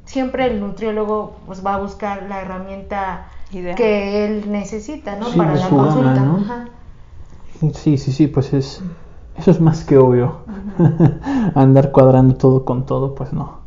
siempre 0.04 0.46
el 0.46 0.60
nutriólogo 0.60 1.36
pues, 1.46 1.64
va 1.64 1.74
a 1.74 1.78
buscar 1.78 2.24
la 2.24 2.42
herramienta 2.42 3.28
que 3.50 4.26
él 4.26 4.50
necesita, 4.50 5.16
¿no? 5.16 5.28
Para 5.36 5.54
la 5.54 5.68
consulta. 5.68 6.68
Sí, 7.74 7.98
sí, 7.98 8.12
sí, 8.12 8.26
pues 8.26 8.52
es 8.52 8.82
eso 9.38 9.52
es 9.52 9.60
más 9.60 9.84
que 9.84 9.96
obvio. 9.96 10.40
Andar 11.54 11.92
cuadrando 11.92 12.34
todo 12.34 12.64
con 12.64 12.86
todo, 12.86 13.14
pues 13.14 13.32
no. 13.32 13.60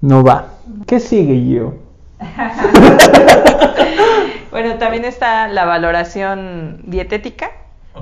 No 0.00 0.22
va. 0.22 0.48
¿Qué 0.86 1.00
sigue 1.00 1.48
yo? 1.48 1.74
bueno, 4.50 4.76
también 4.78 5.04
está 5.04 5.48
la 5.48 5.64
valoración 5.64 6.82
dietética. 6.84 7.50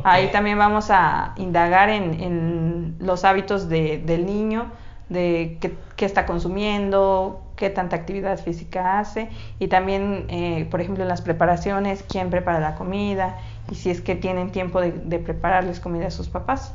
Ahí 0.03 0.31
también 0.33 0.59
vamos 0.59 0.91
a 0.91 1.35
indagar 1.37 1.89
en, 1.89 2.97
los 2.99 3.25
hábitos 3.25 3.69
del 3.69 4.27
niño, 4.27 4.67
de 5.09 5.59
qué, 5.61 6.05
está 6.05 6.27
consumiendo, 6.27 7.43
qué 7.57 7.71
tanta 7.71 7.97
actividad 7.97 8.39
física 8.39 8.99
hace 8.99 9.29
y 9.59 9.69
también, 9.69 10.27
eh, 10.29 10.67
por 10.71 10.81
ejemplo, 10.81 11.03
en 11.03 11.09
las 11.09 11.23
preparaciones, 11.23 12.05
quién 12.09 12.31
prepara 12.31 12.61
la 12.61 12.75
comida 12.75 13.39
y 13.71 13.75
si 13.75 13.91
es 13.91 14.01
que 14.01 14.15
tienen 14.15 14.51
tiempo 14.51 14.81
de, 14.81 15.19
prepararles 15.19 15.81
comida 15.81 16.09
a 16.09 16.11
sus 16.11 16.29
papás. 16.29 16.75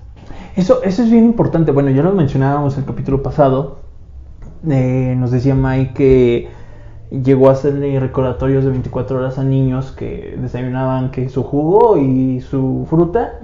Eso, 0.55 0.83
eso 0.83 1.03
es 1.03 1.12
bien 1.12 1.25
importante. 1.25 1.71
Bueno, 1.71 1.89
ya 1.89 2.03
lo 2.03 2.12
mencionábamos 2.12 2.75
en 2.75 2.81
el 2.81 2.86
capítulo 2.86 3.24
pasado. 3.24 3.79
Eh, 4.67 5.15
nos 5.17 5.31
decía 5.31 5.55
Mike 5.55 5.93
que 5.93 6.50
llegó 7.12 7.50
a 7.50 7.53
hacerle 7.53 8.00
recordatorios 8.00 8.63
de 8.63 8.71
24 8.71 9.19
horas 9.19 9.39
a 9.39 9.43
niños 9.43 9.91
que 9.91 10.38
desayunaban 10.39 11.12
que 11.12 11.29
su 11.29 11.43
jugo 11.43 11.98
y 11.98 12.41
su 12.41 12.86
fruta. 12.89 13.39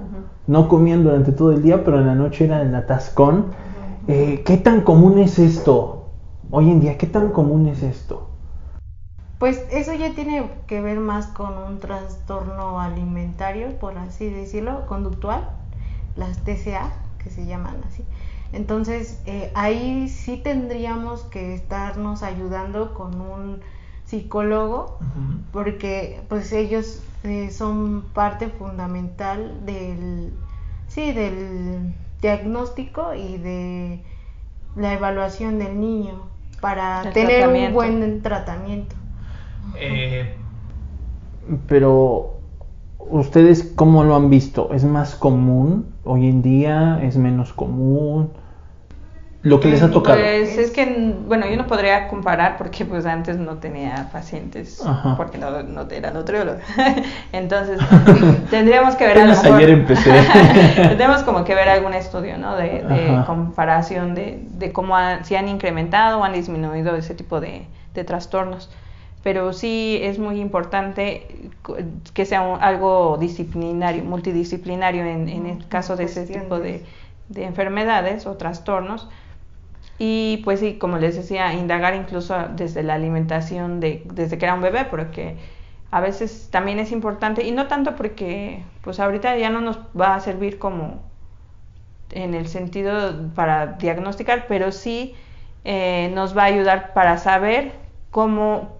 No 0.47 0.67
comían 0.67 1.03
durante 1.03 1.31
todo 1.31 1.51
el 1.51 1.63
día, 1.63 1.83
pero 1.83 1.99
en 1.99 2.07
la 2.07 2.15
noche 2.15 2.45
era 2.45 2.61
el 2.61 2.73
atascón. 2.75 3.45
Eh, 4.07 4.43
¿Qué 4.45 4.57
tan 4.57 4.81
común 4.81 5.17
es 5.17 5.39
esto? 5.39 6.11
Hoy 6.51 6.69
en 6.69 6.79
día, 6.79 6.95
¿qué 6.95 7.07
tan 7.07 7.31
común 7.31 7.67
es 7.67 7.81
esto? 7.81 8.29
Pues 9.39 9.65
eso 9.71 9.93
ya 9.95 10.13
tiene 10.13 10.47
que 10.67 10.79
ver 10.79 10.99
más 10.99 11.25
con 11.25 11.57
un 11.57 11.79
trastorno 11.79 12.79
alimentario, 12.79 13.79
por 13.79 13.97
así 13.97 14.29
decirlo, 14.29 14.85
conductual, 14.85 15.49
las 16.15 16.37
TCA, 16.43 16.91
que 17.17 17.31
se 17.31 17.47
llaman 17.47 17.77
así. 17.87 18.05
Entonces, 18.53 19.21
eh, 19.25 19.51
ahí 19.55 20.07
sí 20.07 20.37
tendríamos 20.37 21.23
que 21.23 21.55
estarnos 21.55 22.21
ayudando 22.21 22.93
con 22.93 23.19
un 23.19 23.61
psicólogo, 24.05 24.99
porque 25.51 26.21
pues 26.29 26.53
ellos 26.53 27.01
eh, 27.23 27.49
son 27.49 28.03
parte 28.13 28.49
fundamental 28.49 29.65
del, 29.65 30.31
sí, 30.87 31.11
del 31.11 31.95
diagnóstico 32.25 33.13
y 33.13 33.37
de 33.37 33.99
la 34.75 34.93
evaluación 34.93 35.59
del 35.59 35.79
niño 35.79 36.23
para 36.59 37.11
tener 37.11 37.47
un 37.47 37.71
buen 37.71 38.21
tratamiento. 38.23 38.95
Eh, 39.79 40.35
pero, 41.67 42.39
¿ustedes 42.97 43.63
cómo 43.75 44.03
lo 44.03 44.15
han 44.15 44.31
visto? 44.31 44.73
¿Es 44.73 44.83
más 44.83 45.13
común 45.13 45.93
hoy 46.03 46.27
en 46.27 46.41
día? 46.41 46.99
¿Es 47.03 47.15
menos 47.15 47.53
común? 47.53 48.31
Lo 49.45 49.59
que 49.59 49.67
les 49.67 49.83
ha 49.83 49.91
tocado. 49.91 50.17
Pues 50.17 50.57
es 50.57 50.71
que, 50.71 51.13
bueno, 51.27 51.47
yo 51.47 51.55
no 51.55 51.67
podría 51.67 52.07
comparar 52.07 52.57
porque 52.57 52.83
pues 52.83 53.05
antes 53.05 53.37
no 53.37 53.57
tenía 53.57 54.09
pacientes, 54.11 54.83
porque 55.17 55.37
no, 55.37 55.61
no 55.61 55.87
era 55.91 56.09
nutriólogo. 56.09 56.57
Entonces, 57.31 57.79
tendríamos 58.49 58.95
que 58.95 59.05
ver 59.05 59.19
a 59.19 59.39
ayer 59.55 59.69
empecé. 59.69 60.11
tendríamos 60.75 61.21
como 61.21 61.43
que 61.43 61.53
ver 61.53 61.69
algún 61.69 61.93
estudio, 61.93 62.39
¿no? 62.39 62.55
De, 62.55 62.81
de 62.81 63.23
comparación 63.27 64.15
de, 64.15 64.43
de 64.49 64.73
cómo 64.73 64.95
si 65.21 65.35
han 65.35 65.47
incrementado 65.47 66.21
o 66.21 66.23
han 66.23 66.33
disminuido 66.33 66.95
ese 66.95 67.13
tipo 67.13 67.39
de, 67.39 67.67
de 67.93 68.03
trastornos 68.03 68.71
pero 69.21 69.53
sí 69.53 69.99
es 70.03 70.19
muy 70.19 70.39
importante 70.39 71.49
que 72.13 72.25
sea 72.25 72.57
algo 72.57 73.17
disciplinario, 73.19 74.03
multidisciplinario 74.03 75.03
en, 75.03 75.29
en 75.29 75.45
el 75.47 75.67
caso 75.67 75.95
de 75.95 76.03
ese 76.03 76.27
tipo 76.27 76.59
de, 76.59 76.83
de, 77.29 77.45
enfermedades 77.45 78.27
o 78.27 78.37
trastornos. 78.37 79.09
Y 79.97 80.41
pues 80.43 80.59
sí, 80.59 80.77
como 80.77 80.97
les 80.97 81.15
decía, 81.15 81.53
indagar 81.53 81.95
incluso 81.95 82.35
desde 82.55 82.83
la 82.83 82.95
alimentación 82.95 83.79
de, 83.79 84.03
desde 84.05 84.37
que 84.37 84.45
era 84.45 84.53
un 84.53 84.61
bebé, 84.61 84.85
porque 84.85 85.37
a 85.91 86.01
veces 86.01 86.49
también 86.51 86.79
es 86.79 86.91
importante, 86.91 87.45
y 87.45 87.51
no 87.51 87.67
tanto 87.67 87.95
porque 87.95 88.63
pues 88.81 88.99
ahorita 88.99 89.37
ya 89.37 89.49
no 89.49 89.61
nos 89.61 89.79
va 89.99 90.15
a 90.15 90.19
servir 90.19 90.59
como 90.59 91.01
en 92.11 92.33
el 92.33 92.47
sentido 92.47 93.31
para 93.35 93.67
diagnosticar, 93.67 94.45
pero 94.47 94.71
sí 94.71 95.15
eh, 95.63 96.11
nos 96.13 96.37
va 96.37 96.43
a 96.43 96.45
ayudar 96.45 96.93
para 96.93 97.17
saber 97.17 97.73
cómo 98.11 98.77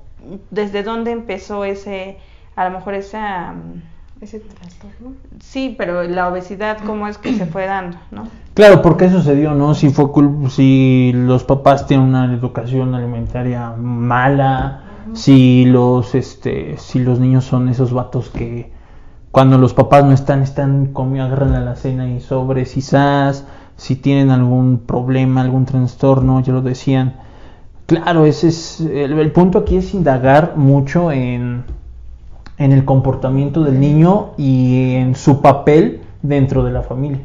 desde 0.52 0.84
dónde 0.84 1.12
empezó 1.12 1.66
ese, 1.66 2.18
a 2.56 2.66
lo 2.66 2.72
mejor 2.72 2.94
esa... 2.96 3.56
ese 4.26 4.40
trastorno. 4.40 5.14
Sí, 5.40 5.74
pero 5.78 6.04
la 6.04 6.28
obesidad, 6.28 6.78
¿cómo 6.86 7.08
es 7.08 7.18
que 7.18 7.36
se 7.38 7.46
fue 7.46 7.66
dando, 7.66 7.98
no? 8.12 8.28
Claro, 8.54 8.82
¿por 8.82 8.98
qué 8.98 9.10
sucedió, 9.10 9.54
no? 9.54 9.74
Si 9.74 9.90
fue 9.90 10.06
si 10.50 11.12
los 11.14 11.44
papás 11.44 11.88
tienen 11.88 12.08
una 12.08 12.26
educación 12.34 12.94
alimentaria 12.94 13.74
mala, 13.78 14.84
si 15.14 15.66
los, 15.66 16.16
este, 16.16 16.78
si 16.78 17.00
los 17.00 17.20
niños 17.20 17.46
son 17.46 17.70
esos 17.70 17.94
vatos 17.94 18.30
que 18.30 18.72
cuando 19.32 19.58
los 19.58 19.74
papás 19.74 20.04
no 20.06 20.12
están, 20.12 20.42
están 20.42 20.88
comiendo, 20.88 21.26
agarran 21.26 21.54
a 21.56 21.62
la 21.62 21.76
cena 21.76 22.10
y 22.10 22.22
sobres 22.22 22.74
quizás, 22.74 23.46
si 23.78 23.96
tienen 23.96 24.30
algún 24.30 24.80
problema, 24.80 25.42
algún 25.42 25.66
trastorno, 25.66 26.40
ya 26.42 26.54
lo 26.54 26.62
decían, 26.62 27.16
Claro, 27.86 28.26
ese 28.26 28.48
es 28.48 28.82
el, 28.82 29.32
punto 29.32 29.60
aquí 29.60 29.78
es 29.78 29.94
indagar 29.94 30.58
mucho 30.58 31.12
en, 31.12 31.66
en, 32.58 32.72
el 32.72 32.86
comportamiento 32.86 33.64
del 33.64 33.80
niño 33.80 34.34
y 34.38 34.96
en 34.96 35.16
su 35.16 35.42
papel 35.42 36.02
dentro 36.22 36.64
de 36.64 36.72
la 36.72 36.82
familia. 36.82 37.22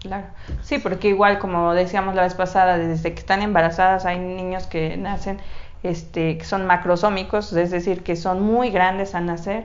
claro, 0.00 0.26
sí, 0.62 0.78
porque 0.78 1.08
igual 1.08 1.38
como 1.38 1.74
decíamos 1.74 2.14
la 2.14 2.22
vez 2.22 2.34
pasada, 2.34 2.78
desde 2.78 3.12
que 3.12 3.20
están 3.20 3.42
embarazadas 3.42 4.04
hay 4.04 4.18
niños 4.18 4.66
que 4.66 4.96
nacen 4.96 5.38
este, 5.82 6.38
que 6.38 6.44
son 6.44 6.66
macrosómicos, 6.66 7.52
es 7.52 7.70
decir, 7.70 8.02
que 8.02 8.16
son 8.16 8.42
muy 8.42 8.70
grandes 8.70 9.14
al 9.14 9.26
nacer, 9.26 9.64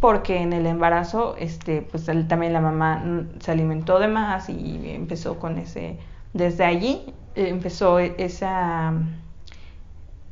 porque 0.00 0.40
en 0.40 0.52
el 0.52 0.66
embarazo, 0.66 1.36
este, 1.38 1.82
pues 1.82 2.06
también 2.28 2.52
la 2.52 2.60
mamá 2.60 3.04
se 3.40 3.50
alimentó 3.50 3.98
de 3.98 4.08
más 4.08 4.48
y 4.48 4.90
empezó 4.90 5.38
con 5.38 5.58
ese, 5.58 5.98
desde 6.32 6.64
allí 6.64 7.02
eh, 7.34 7.48
empezó 7.48 7.98
esa 7.98 8.94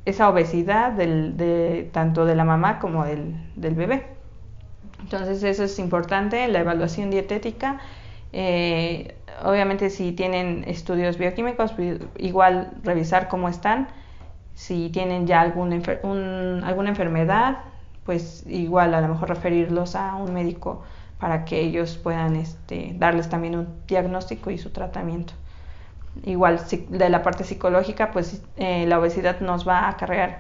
esa 0.06 0.28
obesidad 0.28 0.92
del, 0.92 1.37
de, 1.37 1.90
tanto 1.92 2.25
de 2.25 2.37
la 2.37 2.45
mamá 2.45 2.78
como 2.78 3.04
del, 3.04 3.35
del, 3.56 3.75
bebé. 3.75 4.06
Entonces 5.06 5.44
eso 5.44 5.62
es 5.62 5.78
importante, 5.78 6.48
la 6.48 6.58
evaluación 6.58 7.12
dietética. 7.12 7.78
Eh, 8.32 9.14
obviamente 9.44 9.88
si 9.88 10.10
tienen 10.10 10.64
estudios 10.66 11.16
bioquímicos, 11.16 11.72
pues, 11.75 12.00
igual 12.16 12.72
revisar 12.82 13.28
cómo 13.28 13.48
están. 13.48 13.86
Si 14.56 14.90
tienen 14.90 15.28
ya 15.28 15.42
alguna 15.42 15.76
enfermedad, 15.76 17.58
pues 18.04 18.44
igual 18.48 18.94
a 18.94 19.00
lo 19.00 19.06
mejor 19.06 19.28
referirlos 19.28 19.94
a 19.94 20.16
un 20.16 20.34
médico 20.34 20.82
para 21.20 21.44
que 21.44 21.60
ellos 21.60 21.96
puedan 21.98 22.34
este, 22.34 22.92
darles 22.98 23.28
también 23.28 23.54
un 23.54 23.68
diagnóstico 23.86 24.50
y 24.50 24.58
su 24.58 24.70
tratamiento 24.70 25.34
igual 26.25 26.60
de 26.88 27.08
la 27.10 27.22
parte 27.22 27.44
psicológica, 27.44 28.10
pues 28.10 28.42
eh, 28.56 28.86
la 28.86 28.98
obesidad 28.98 29.38
nos 29.40 29.68
va 29.68 29.80
a 29.80 29.90
acarrear 29.90 30.38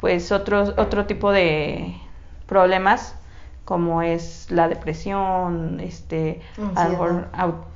pues 0.00 0.32
otro, 0.32 0.74
otro 0.76 1.06
tipo 1.06 1.30
de 1.30 1.94
problemas 2.46 3.14
como 3.72 4.02
es 4.02 4.50
la 4.50 4.68
depresión, 4.68 5.80
este, 5.80 6.42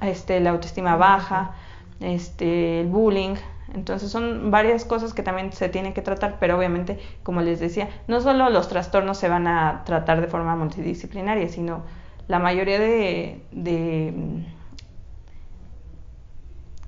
este, 0.03 0.41
la 0.41 0.51
autoestima 0.51 0.95
baja, 0.97 1.53
este, 2.01 2.83
el 2.83 2.89
bullying. 2.89 3.37
Entonces 3.73 4.11
son 4.11 4.51
varias 4.51 4.85
cosas 4.85 5.15
que 5.15 5.23
también 5.23 5.55
se 5.55 5.71
tienen 5.71 5.95
que 5.95 6.03
tratar, 6.03 6.37
pero 6.39 6.59
obviamente, 6.59 6.99
como 7.23 7.41
les 7.41 7.61
decía, 7.61 7.89
no 8.09 8.21
solo 8.21 8.51
los 8.51 8.69
trastornos 8.69 9.17
se 9.17 9.31
van 9.31 9.47
a 9.47 9.85
tratar 9.87 10.21
de 10.21 10.27
forma 10.27 10.55
multidisciplinaria, 10.55 11.49
sino 11.49 11.81
la 12.29 12.41
mayoría 12.41 12.79
de 12.79 13.41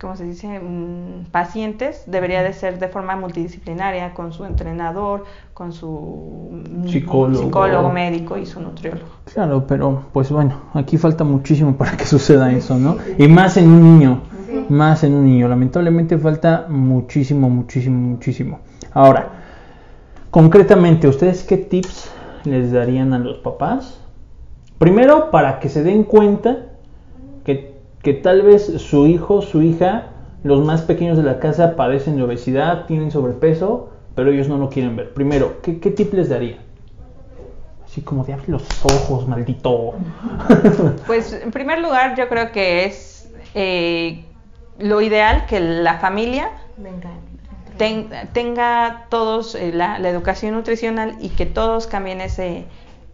¿cómo 0.00 0.16
se 0.16 0.24
dice? 0.24 0.60
Mm, 0.60 1.24
pacientes 1.30 2.04
debería 2.06 2.42
de 2.42 2.52
ser 2.52 2.78
de 2.78 2.88
forma 2.88 3.16
multidisciplinaria 3.16 4.14
con 4.14 4.32
su 4.32 4.44
entrenador, 4.44 5.24
con 5.54 5.72
su 5.72 6.50
mm, 6.50 6.88
psicólogo. 6.88 7.90
médico 7.90 8.38
y 8.38 8.46
su 8.46 8.60
nutriólogo. 8.60 9.08
Claro, 9.32 9.66
pero 9.66 10.04
pues 10.12 10.30
bueno, 10.30 10.54
aquí 10.74 10.96
falta 10.98 11.24
muchísimo 11.24 11.76
para 11.76 11.96
que 11.96 12.04
suceda 12.06 12.52
eso, 12.52 12.78
¿no? 12.78 12.96
Y 13.18 13.26
más 13.28 13.56
en 13.56 13.68
un 13.68 13.82
niño, 13.82 14.22
más 14.68 15.02
en 15.04 15.14
un 15.14 15.24
niño. 15.26 15.48
Lamentablemente 15.48 16.16
falta 16.18 16.66
muchísimo, 16.68 17.50
muchísimo, 17.50 17.98
muchísimo. 17.98 18.60
Ahora, 18.92 19.28
concretamente, 20.30 21.08
¿ustedes 21.08 21.42
qué 21.42 21.56
tips 21.56 22.10
les 22.44 22.70
darían 22.72 23.12
a 23.12 23.18
los 23.18 23.38
papás? 23.38 24.00
Primero, 24.78 25.32
para 25.32 25.58
que 25.58 25.68
se 25.68 25.82
den 25.82 26.04
cuenta 26.04 26.67
que 28.08 28.14
tal 28.14 28.40
vez 28.40 28.64
su 28.80 29.06
hijo, 29.06 29.42
su 29.42 29.60
hija, 29.60 30.06
los 30.42 30.64
más 30.64 30.80
pequeños 30.80 31.18
de 31.18 31.22
la 31.24 31.38
casa 31.40 31.76
padecen 31.76 32.16
de 32.16 32.22
obesidad, 32.22 32.86
tienen 32.86 33.10
sobrepeso, 33.10 33.90
pero 34.14 34.30
ellos 34.30 34.48
no 34.48 34.56
lo 34.56 34.70
quieren 34.70 34.96
ver. 34.96 35.12
Primero, 35.12 35.60
¿qué, 35.60 35.78
qué 35.78 35.90
tip 35.90 36.14
les 36.14 36.30
daría? 36.30 36.56
Así 37.84 38.00
como 38.00 38.24
de 38.24 38.32
abre 38.32 38.46
los 38.48 38.62
ojos, 38.82 39.28
maldito. 39.28 39.92
Pues 41.06 41.34
en 41.34 41.50
primer 41.50 41.80
lugar 41.80 42.16
yo 42.16 42.30
creo 42.30 42.50
que 42.50 42.86
es 42.86 43.30
eh, 43.54 44.24
lo 44.78 45.02
ideal 45.02 45.44
que 45.44 45.60
la 45.60 45.98
familia 45.98 46.48
Venga. 46.78 47.10
ten- 47.76 48.08
tenga 48.32 49.04
todos 49.10 49.54
eh, 49.54 49.70
la, 49.74 49.98
la 49.98 50.08
educación 50.08 50.54
nutricional 50.54 51.16
y 51.20 51.28
que 51.28 51.44
todos 51.44 51.86
cambien 51.86 52.22
ese, 52.22 52.64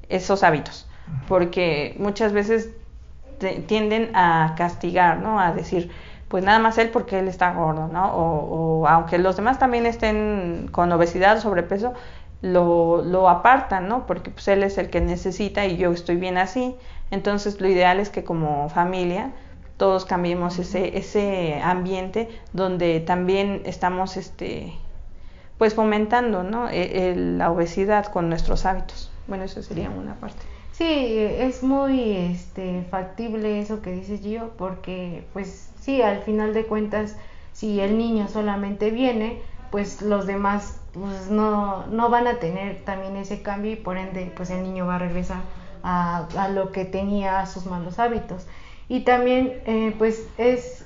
esos 0.08 0.44
hábitos, 0.44 0.86
porque 1.26 1.96
muchas 1.98 2.32
veces 2.32 2.70
tienden 3.38 4.10
a 4.14 4.54
castigar, 4.56 5.18
¿no? 5.18 5.40
A 5.40 5.52
decir, 5.52 5.90
pues 6.28 6.44
nada 6.44 6.58
más 6.58 6.78
él 6.78 6.90
porque 6.90 7.18
él 7.18 7.28
está 7.28 7.52
gordo, 7.52 7.88
¿no? 7.88 8.12
O, 8.14 8.86
aunque 8.88 9.18
los 9.18 9.36
demás 9.36 9.58
también 9.58 9.86
estén 9.86 10.68
con 10.72 10.90
obesidad 10.92 11.38
o 11.38 11.40
sobrepeso, 11.40 11.94
lo, 12.42 13.02
lo 13.02 13.28
apartan, 13.28 13.88
¿no? 13.88 14.06
Porque 14.06 14.30
pues 14.30 14.48
él 14.48 14.62
es 14.62 14.78
el 14.78 14.90
que 14.90 15.00
necesita 15.00 15.66
y 15.66 15.76
yo 15.76 15.92
estoy 15.92 16.16
bien 16.16 16.38
así. 16.38 16.76
Entonces 17.10 17.60
lo 17.60 17.68
ideal 17.68 18.00
es 18.00 18.10
que 18.10 18.24
como 18.24 18.68
familia 18.68 19.32
todos 19.76 20.04
cambiemos 20.04 20.58
ese, 20.58 20.96
ese 20.98 21.60
ambiente 21.62 22.28
donde 22.52 23.00
también 23.00 23.62
estamos 23.64 24.16
este 24.16 24.74
pues 25.58 25.74
fomentando 25.74 26.42
¿no? 26.42 26.68
E- 26.68 27.10
el- 27.10 27.38
la 27.38 27.50
obesidad 27.50 28.06
con 28.06 28.28
nuestros 28.28 28.66
hábitos. 28.66 29.10
Bueno, 29.26 29.44
eso 29.44 29.62
sería 29.62 29.90
una 29.90 30.14
parte. 30.16 30.44
Sí, 30.76 31.18
es 31.18 31.62
muy 31.62 32.16
este, 32.16 32.84
factible 32.90 33.60
eso 33.60 33.80
que 33.80 33.92
dice 33.92 34.18
Gio, 34.18 34.50
porque 34.58 35.24
pues 35.32 35.70
sí, 35.78 36.02
al 36.02 36.22
final 36.22 36.52
de 36.52 36.66
cuentas, 36.66 37.14
si 37.52 37.78
el 37.78 37.96
niño 37.96 38.26
solamente 38.26 38.90
viene, 38.90 39.40
pues 39.70 40.02
los 40.02 40.26
demás 40.26 40.80
pues, 40.92 41.30
no, 41.30 41.86
no 41.86 42.10
van 42.10 42.26
a 42.26 42.40
tener 42.40 42.84
también 42.84 43.16
ese 43.16 43.40
cambio 43.40 43.70
y 43.70 43.76
por 43.76 43.96
ende 43.96 44.32
pues 44.34 44.50
el 44.50 44.64
niño 44.64 44.84
va 44.84 44.96
a 44.96 44.98
regresar 44.98 45.42
a, 45.84 46.48
lo 46.52 46.72
que 46.72 46.84
tenía, 46.84 47.38
a 47.38 47.46
sus 47.46 47.66
malos 47.66 48.00
hábitos. 48.00 48.44
Y 48.88 49.02
también 49.02 49.62
eh, 49.66 49.94
pues 49.96 50.26
es, 50.38 50.84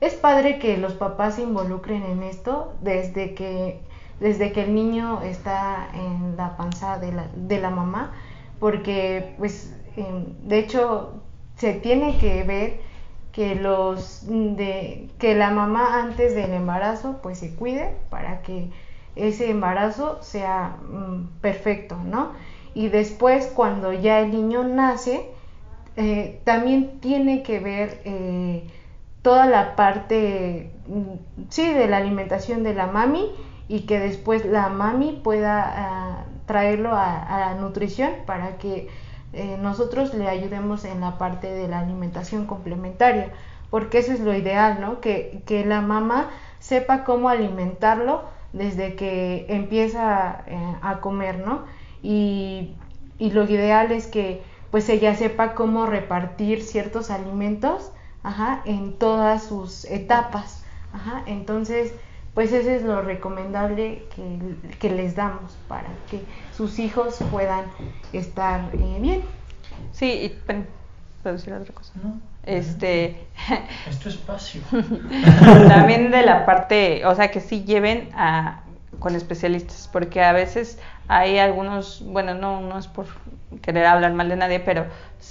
es 0.00 0.14
padre 0.14 0.58
que 0.58 0.78
los 0.78 0.94
papás 0.94 1.34
se 1.34 1.42
involucren 1.42 2.04
en 2.04 2.22
esto 2.22 2.72
desde 2.80 3.34
que, 3.34 3.80
desde 4.18 4.52
que 4.52 4.62
el 4.62 4.74
niño 4.74 5.20
está 5.20 5.90
en 5.92 6.38
la 6.38 6.56
panza 6.56 6.98
de 6.98 7.12
la, 7.12 7.26
de 7.34 7.60
la 7.60 7.68
mamá 7.68 8.14
porque 8.58 9.34
pues 9.38 9.74
em, 9.96 10.34
de 10.48 10.58
hecho 10.58 11.22
se 11.56 11.74
tiene 11.74 12.18
que 12.18 12.42
ver 12.44 12.80
que 13.32 13.54
los 13.54 14.22
de 14.26 15.08
que 15.18 15.34
la 15.34 15.50
mamá 15.50 16.00
antes 16.02 16.34
del 16.34 16.52
embarazo 16.52 17.18
pues 17.22 17.38
se 17.38 17.54
cuide 17.54 17.94
para 18.10 18.42
que 18.42 18.70
ese 19.14 19.50
embarazo 19.50 20.22
sea 20.22 20.76
mm, 20.88 21.40
perfecto, 21.40 21.96
¿no? 22.04 22.32
Y 22.74 22.88
después 22.88 23.46
cuando 23.54 23.92
ya 23.92 24.20
el 24.20 24.30
niño 24.30 24.64
nace 24.64 25.30
eh, 25.96 26.40
también 26.44 27.00
tiene 27.00 27.42
que 27.42 27.58
ver 27.58 28.02
eh, 28.04 28.68
toda 29.22 29.46
la 29.46 29.76
parte, 29.76 30.70
mm, 30.86 31.48
sí, 31.48 31.72
de 31.72 31.88
la 31.88 31.96
alimentación 31.96 32.62
de 32.62 32.74
la 32.74 32.86
mami 32.86 33.30
y 33.68 33.80
que 33.80 33.98
después 33.98 34.44
la 34.44 34.68
mami 34.68 35.20
pueda 35.24 35.64
ah, 35.64 36.24
traerlo 36.46 36.90
a, 36.92 37.26
la 37.28 37.54
nutrición 37.54 38.10
para 38.24 38.58
que 38.58 38.88
eh, 39.32 39.58
nosotros 39.60 40.14
le 40.14 40.28
ayudemos 40.28 40.84
en 40.84 41.00
la 41.00 41.18
parte 41.18 41.48
de 41.48 41.68
la 41.68 41.80
alimentación 41.80 42.46
complementaria, 42.46 43.32
porque 43.70 43.98
eso 43.98 44.12
es 44.12 44.20
lo 44.20 44.34
ideal, 44.34 44.80
¿no? 44.80 45.00
Que, 45.00 45.42
que 45.46 45.64
la 45.64 45.80
mamá 45.80 46.30
sepa 46.58 47.04
cómo 47.04 47.28
alimentarlo 47.28 48.24
desde 48.52 48.94
que 48.94 49.46
empieza 49.48 50.44
eh, 50.46 50.74
a 50.82 51.00
comer, 51.00 51.38
¿no? 51.38 51.64
Y, 52.02 52.74
y 53.18 53.30
lo 53.32 53.44
ideal 53.44 53.92
es 53.92 54.06
que 54.06 54.42
pues 54.70 54.88
ella 54.88 55.14
sepa 55.14 55.54
cómo 55.54 55.86
repartir 55.86 56.62
ciertos 56.62 57.10
alimentos 57.10 57.92
ajá, 58.22 58.62
en 58.64 58.98
todas 58.98 59.44
sus 59.44 59.84
etapas. 59.84 60.64
Ajá, 60.92 61.22
entonces, 61.26 61.94
pues 62.36 62.52
eso 62.52 62.70
es 62.70 62.82
lo 62.82 63.00
recomendable 63.02 64.04
que, 64.14 64.38
que 64.78 64.90
les 64.90 65.16
damos 65.16 65.56
para 65.68 65.88
que 66.10 66.20
sus 66.56 66.78
hijos 66.78 67.18
puedan 67.32 67.64
estar 68.12 68.60
eh, 68.74 68.98
bien. 69.00 69.22
Sí, 69.92 70.06
y 70.22 70.28
pen- 70.28 70.68
¿puedo 71.22 71.34
decir 71.36 71.54
otra 71.54 71.74
cosa? 71.74 71.92
No. 72.04 72.20
Este, 72.44 73.26
Es 73.88 73.98
tu 73.98 74.10
espacio. 74.10 74.60
también 75.68 76.10
de 76.10 76.22
la 76.22 76.44
parte, 76.46 77.04
o 77.06 77.14
sea, 77.14 77.30
que 77.30 77.40
sí 77.40 77.64
lleven 77.64 78.10
a 78.14 78.60
con 78.98 79.14
especialistas, 79.16 79.88
porque 79.92 80.22
a 80.22 80.32
veces 80.32 80.78
hay 81.08 81.38
algunos, 81.38 82.02
bueno, 82.06 82.34
no, 82.34 82.60
no 82.60 82.78
es 82.78 82.86
por 82.86 83.06
querer 83.62 83.86
hablar 83.86 84.12
mal 84.14 84.28
de 84.28 84.36
nadie, 84.36 84.60
pero 84.60 84.86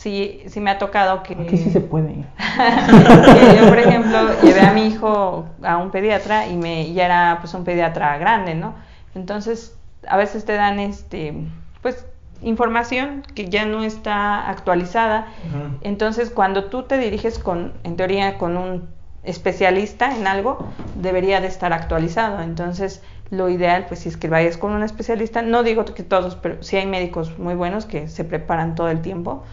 sí, 0.06 0.44
sí 0.46 0.60
me 0.60 0.70
ha 0.70 0.78
tocado 0.78 1.24
que, 1.24 1.34
Aquí 1.34 1.58
sí 1.58 1.72
se 1.72 1.82
puede. 1.82 2.14
que 2.38 3.58
yo, 3.58 3.68
por 3.68 3.80
ejemplo, 3.80 4.40
llevé 4.44 4.62
a 4.62 4.72
mi 4.72 4.86
hijo 4.86 5.48
a 5.64 5.78
un 5.78 5.90
pediatra 5.90 6.48
y 6.48 6.56
me 6.58 6.94
ya 6.94 7.06
era 7.06 7.38
pues 7.42 7.56
un 7.56 7.64
pediatra 7.64 8.16
grande, 8.20 8.54
¿no? 8.54 8.76
Entonces, 9.16 9.76
a 10.08 10.16
veces 10.16 10.46
te 10.46 10.54
dan 10.54 10.80
este, 10.80 11.34
pues 11.82 12.06
información 12.44 13.24
que 13.34 13.50
ya 13.50 13.66
no 13.66 13.84
está 13.84 14.48
actualizada. 14.48 15.26
Ujú. 15.50 15.80
Entonces, 15.82 16.30
cuando 16.30 16.66
tú 16.66 16.84
te 16.84 17.00
diriges 17.00 17.40
con, 17.40 17.74
en 17.84 17.96
teoría, 17.96 18.38
con 18.38 18.58
un 18.58 18.88
especialista 19.24 20.16
en 20.16 20.28
algo, 20.28 20.68
debería 21.02 21.42
de 21.42 21.48
estar 21.48 21.74
actualizado. 21.74 22.44
Entonces, 22.44 23.02
lo 23.32 23.50
ideal, 23.50 23.86
pues, 23.88 24.02
si 24.02 24.10
es 24.10 24.18
que 24.18 24.28
vayas 24.28 24.58
con 24.58 24.72
un 24.74 24.84
especialista, 24.84 25.42
no 25.42 25.64
digo 25.64 25.84
que 25.84 26.04
todos, 26.04 26.36
pero 26.36 26.62
sí 26.62 26.78
hay 26.78 26.86
médicos 26.86 27.40
muy 27.40 27.56
buenos 27.56 27.88
que 27.88 28.08
se 28.08 28.24
preparan 28.24 28.76
todo 28.76 28.90
el 28.90 29.02
tiempo, 29.02 29.44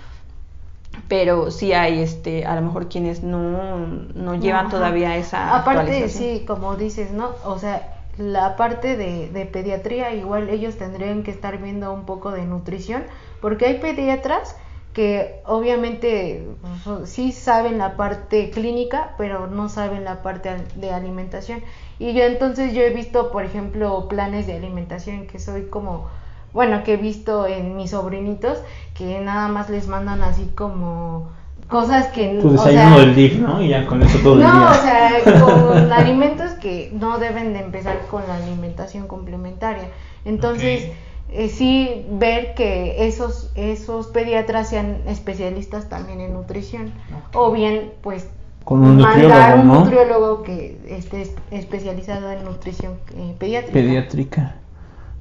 pero 1.08 1.50
sí 1.50 1.72
hay, 1.72 2.00
este, 2.00 2.44
a 2.44 2.54
lo 2.54 2.62
mejor 2.62 2.88
quienes 2.88 3.22
no, 3.22 3.78
no 4.14 4.34
llevan 4.34 4.66
Ajá. 4.66 4.76
todavía 4.76 5.16
esa 5.16 5.56
Aparte, 5.56 6.08
sí, 6.08 6.44
como 6.46 6.76
dices, 6.76 7.12
¿no? 7.12 7.30
O 7.44 7.58
sea, 7.58 7.94
la 8.18 8.56
parte 8.56 8.96
de, 8.96 9.28
de 9.30 9.46
pediatría, 9.46 10.14
igual 10.14 10.48
ellos 10.50 10.76
tendrían 10.76 11.22
que 11.22 11.30
estar 11.30 11.58
viendo 11.58 11.92
un 11.92 12.04
poco 12.04 12.30
de 12.30 12.44
nutrición, 12.44 13.04
porque 13.40 13.66
hay 13.66 13.78
pediatras 13.78 14.56
que 14.92 15.40
obviamente 15.46 16.46
pues, 16.84 17.08
sí 17.08 17.32
saben 17.32 17.78
la 17.78 17.96
parte 17.96 18.50
clínica, 18.50 19.14
pero 19.16 19.46
no 19.46 19.70
saben 19.70 20.04
la 20.04 20.22
parte 20.22 20.50
de 20.74 20.90
alimentación. 20.90 21.62
Y 21.98 22.12
yo 22.12 22.24
entonces 22.24 22.74
yo 22.74 22.82
he 22.82 22.90
visto, 22.90 23.32
por 23.32 23.44
ejemplo, 23.44 24.06
planes 24.08 24.46
de 24.46 24.54
alimentación 24.56 25.26
que 25.26 25.38
soy 25.38 25.66
como, 25.66 26.08
bueno, 26.52 26.84
que 26.84 26.94
he 26.94 26.96
visto 26.96 27.46
en 27.46 27.76
mis 27.76 27.90
sobrinitos, 27.90 28.58
que 28.94 29.20
nada 29.20 29.48
más 29.48 29.70
les 29.70 29.88
mandan 29.88 30.22
así 30.22 30.50
como 30.54 31.28
cosas 31.68 32.08
que... 32.08 32.38
Tu 32.40 32.48
o 32.48 32.52
desayuno 32.52 32.96
sea, 32.96 32.98
del 32.98 33.14
DIF, 33.14 33.38
¿no? 33.40 33.62
Y 33.62 33.68
ya 33.68 33.86
con 33.86 34.02
eso 34.02 34.18
todo 34.18 34.34
el 34.34 34.40
no, 34.40 34.52
día. 34.52 34.70
o 34.70 34.74
sea, 34.74 35.40
con 35.40 35.92
alimentos 35.92 36.50
que 36.52 36.90
no 36.92 37.18
deben 37.18 37.54
de 37.54 37.60
empezar 37.60 37.98
con 38.10 38.22
la 38.28 38.36
alimentación 38.36 39.06
complementaria. 39.06 39.88
Entonces, 40.26 40.88
eh, 41.30 41.48
sí 41.48 42.04
ver 42.10 42.52
que 42.54 43.06
esos 43.06 43.50
esos 43.54 44.08
pediatras 44.08 44.68
sean 44.68 44.98
especialistas 45.06 45.88
también 45.88 46.20
en 46.20 46.34
nutrición 46.34 46.92
o 47.32 47.50
bien 47.50 47.90
pues 48.02 48.28
Con 48.64 48.80
un 48.84 48.98
mandar 49.00 49.16
nutriólogo, 49.56 49.62
un 49.62 49.68
¿no? 49.68 49.80
nutriólogo 49.80 50.42
que 50.42 50.78
esté 50.90 51.22
es- 51.22 51.34
especializado 51.50 52.30
en 52.32 52.44
nutrición 52.44 52.98
eh, 53.16 53.34
pediátrica. 53.38 53.72
Pediátrica. 53.72 54.56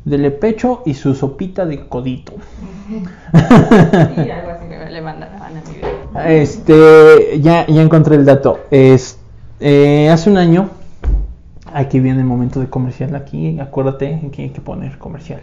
Dele 0.04 0.32
pecho 0.32 0.82
y 0.86 0.94
su 0.96 1.14
sopita 1.14 1.66
de 1.66 1.88
codito. 1.88 2.34
Sí, 2.92 4.30
algo 4.30 4.52
así 4.52 4.68
que 4.68 4.90
le 4.90 5.02
mandaban 5.02 5.42
a 5.42 5.50
mi 5.50 5.76
vida. 5.76 6.30
Este, 6.30 7.40
ya, 7.40 7.66
ya 7.68 7.82
encontré 7.82 8.16
el 8.16 8.26
dato. 8.26 8.60
Es, 8.70 9.18
eh, 9.62 10.10
hace 10.10 10.30
un 10.30 10.38
año, 10.38 10.70
aquí 11.74 12.00
viene 12.00 12.20
el 12.20 12.26
momento 12.26 12.60
de 12.60 12.68
comercial. 12.68 13.16
Aquí, 13.16 13.60
acuérdate, 13.60 14.22
aquí 14.28 14.42
hay 14.42 14.50
que 14.50 14.60
poner 14.60 14.98
comercial. 14.98 15.42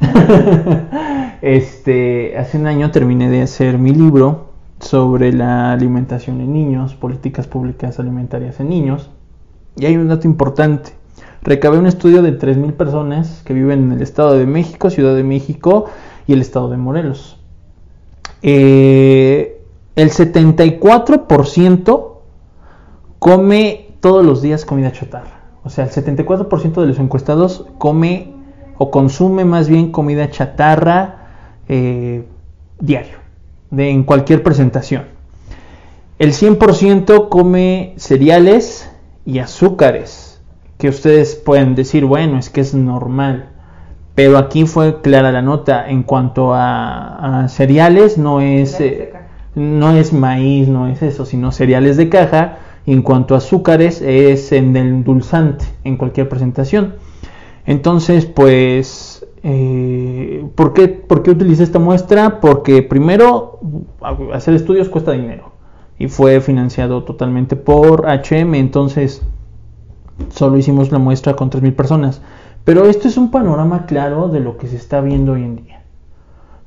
este, 1.42 2.36
hace 2.36 2.58
un 2.58 2.66
año 2.66 2.90
terminé 2.90 3.30
de 3.30 3.42
hacer 3.42 3.78
mi 3.78 3.94
libro 3.94 4.52
sobre 4.80 5.32
la 5.32 5.72
alimentación 5.72 6.40
en 6.40 6.52
niños, 6.52 6.94
políticas 6.94 7.46
públicas 7.46 7.98
alimentarias 7.98 8.60
en 8.60 8.68
niños. 8.68 9.10
Y 9.76 9.86
hay 9.86 9.96
un 9.96 10.08
dato 10.08 10.26
importante. 10.26 10.92
Recabé 11.44 11.78
un 11.78 11.86
estudio 11.86 12.22
de 12.22 12.38
3.000 12.38 12.72
personas 12.72 13.42
que 13.44 13.52
viven 13.52 13.84
en 13.84 13.92
el 13.92 14.02
Estado 14.02 14.38
de 14.38 14.46
México, 14.46 14.88
Ciudad 14.88 15.14
de 15.14 15.24
México 15.24 15.84
y 16.26 16.32
el 16.32 16.40
Estado 16.40 16.70
de 16.70 16.78
Morelos. 16.78 17.38
Eh, 18.40 19.60
el 19.94 20.10
74% 20.10 22.12
come 23.18 23.88
todos 24.00 24.24
los 24.24 24.40
días 24.40 24.64
comida 24.64 24.90
chatarra. 24.90 25.42
O 25.64 25.70
sea, 25.70 25.84
el 25.84 25.90
74% 25.90 26.80
de 26.80 26.86
los 26.86 26.98
encuestados 26.98 27.66
come 27.76 28.32
o 28.78 28.90
consume 28.90 29.44
más 29.44 29.68
bien 29.68 29.92
comida 29.92 30.30
chatarra 30.30 31.26
eh, 31.68 32.24
diario, 32.80 33.18
en 33.70 34.04
cualquier 34.04 34.42
presentación. 34.42 35.12
El 36.18 36.32
100% 36.32 37.28
come 37.28 37.94
cereales 37.96 38.90
y 39.24 39.40
azúcares, 39.40 40.33
que 40.78 40.88
ustedes 40.88 41.34
pueden 41.34 41.74
decir, 41.74 42.04
bueno, 42.04 42.38
es 42.38 42.50
que 42.50 42.60
es 42.60 42.74
normal. 42.74 43.50
Pero 44.14 44.38
aquí 44.38 44.66
fue 44.66 45.00
clara 45.00 45.32
la 45.32 45.42
nota. 45.42 45.88
En 45.88 46.02
cuanto 46.02 46.52
a, 46.54 47.46
cereales, 47.48 48.16
no 48.16 48.40
es, 48.40 48.80
eh, 48.80 49.12
no 49.54 49.92
es 49.92 50.12
maíz, 50.12 50.68
no 50.68 50.88
es 50.88 51.02
eso, 51.02 51.26
sino 51.26 51.52
cereales 51.52 51.96
de 51.96 52.08
caja. 52.08 52.58
Y 52.86 52.92
en 52.92 53.02
cuanto 53.02 53.34
a 53.34 53.38
azúcares, 53.38 54.02
es 54.02 54.52
en 54.52 54.76
el 54.76 55.04
dulzante, 55.04 55.64
en 55.84 55.96
cualquier 55.96 56.28
presentación. 56.28 56.94
Entonces, 57.66 58.26
pues, 58.26 59.26
eh, 59.42 60.44
¿por, 60.54 60.74
qué, 60.74 60.88
¿por 60.88 61.22
qué 61.22 61.30
utilicé 61.30 61.64
esta 61.64 61.78
muestra? 61.78 62.40
Porque 62.40 62.82
primero, 62.82 63.58
hacer 64.32 64.54
estudios 64.54 64.88
cuesta 64.88 65.12
dinero. 65.12 65.52
Y 65.98 66.08
fue 66.08 66.40
financiado 66.40 67.04
totalmente 67.04 67.56
por 67.56 68.06
HM. 68.06 68.54
Entonces, 68.54 69.22
solo 70.30 70.56
hicimos 70.56 70.92
la 70.92 70.98
muestra 70.98 71.34
con 71.34 71.50
3.000 71.50 71.74
personas. 71.74 72.22
Pero 72.64 72.86
esto 72.86 73.08
es 73.08 73.16
un 73.16 73.30
panorama 73.30 73.86
claro 73.86 74.28
de 74.28 74.40
lo 74.40 74.56
que 74.56 74.66
se 74.66 74.76
está 74.76 75.00
viendo 75.00 75.32
hoy 75.32 75.42
en 75.42 75.56
día. 75.56 75.82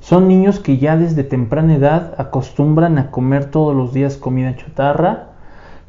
Son 0.00 0.28
niños 0.28 0.60
que 0.60 0.78
ya 0.78 0.96
desde 0.96 1.24
temprana 1.24 1.74
edad 1.74 2.14
acostumbran 2.18 2.98
a 2.98 3.10
comer 3.10 3.46
todos 3.50 3.74
los 3.74 3.92
días 3.92 4.16
comida 4.16 4.56
chatarra, 4.56 5.30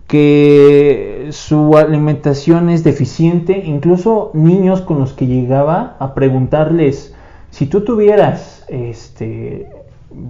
que 0.07 1.27
su 1.31 1.77
alimentación 1.77 2.69
es 2.69 2.83
deficiente, 2.83 3.63
incluso 3.65 4.31
niños 4.33 4.81
con 4.81 4.99
los 4.99 5.13
que 5.13 5.27
llegaba 5.27 5.95
a 5.99 6.15
preguntarles 6.15 7.13
si 7.51 7.67
tú 7.67 7.81
tuvieras 7.81 8.65
este 8.67 9.69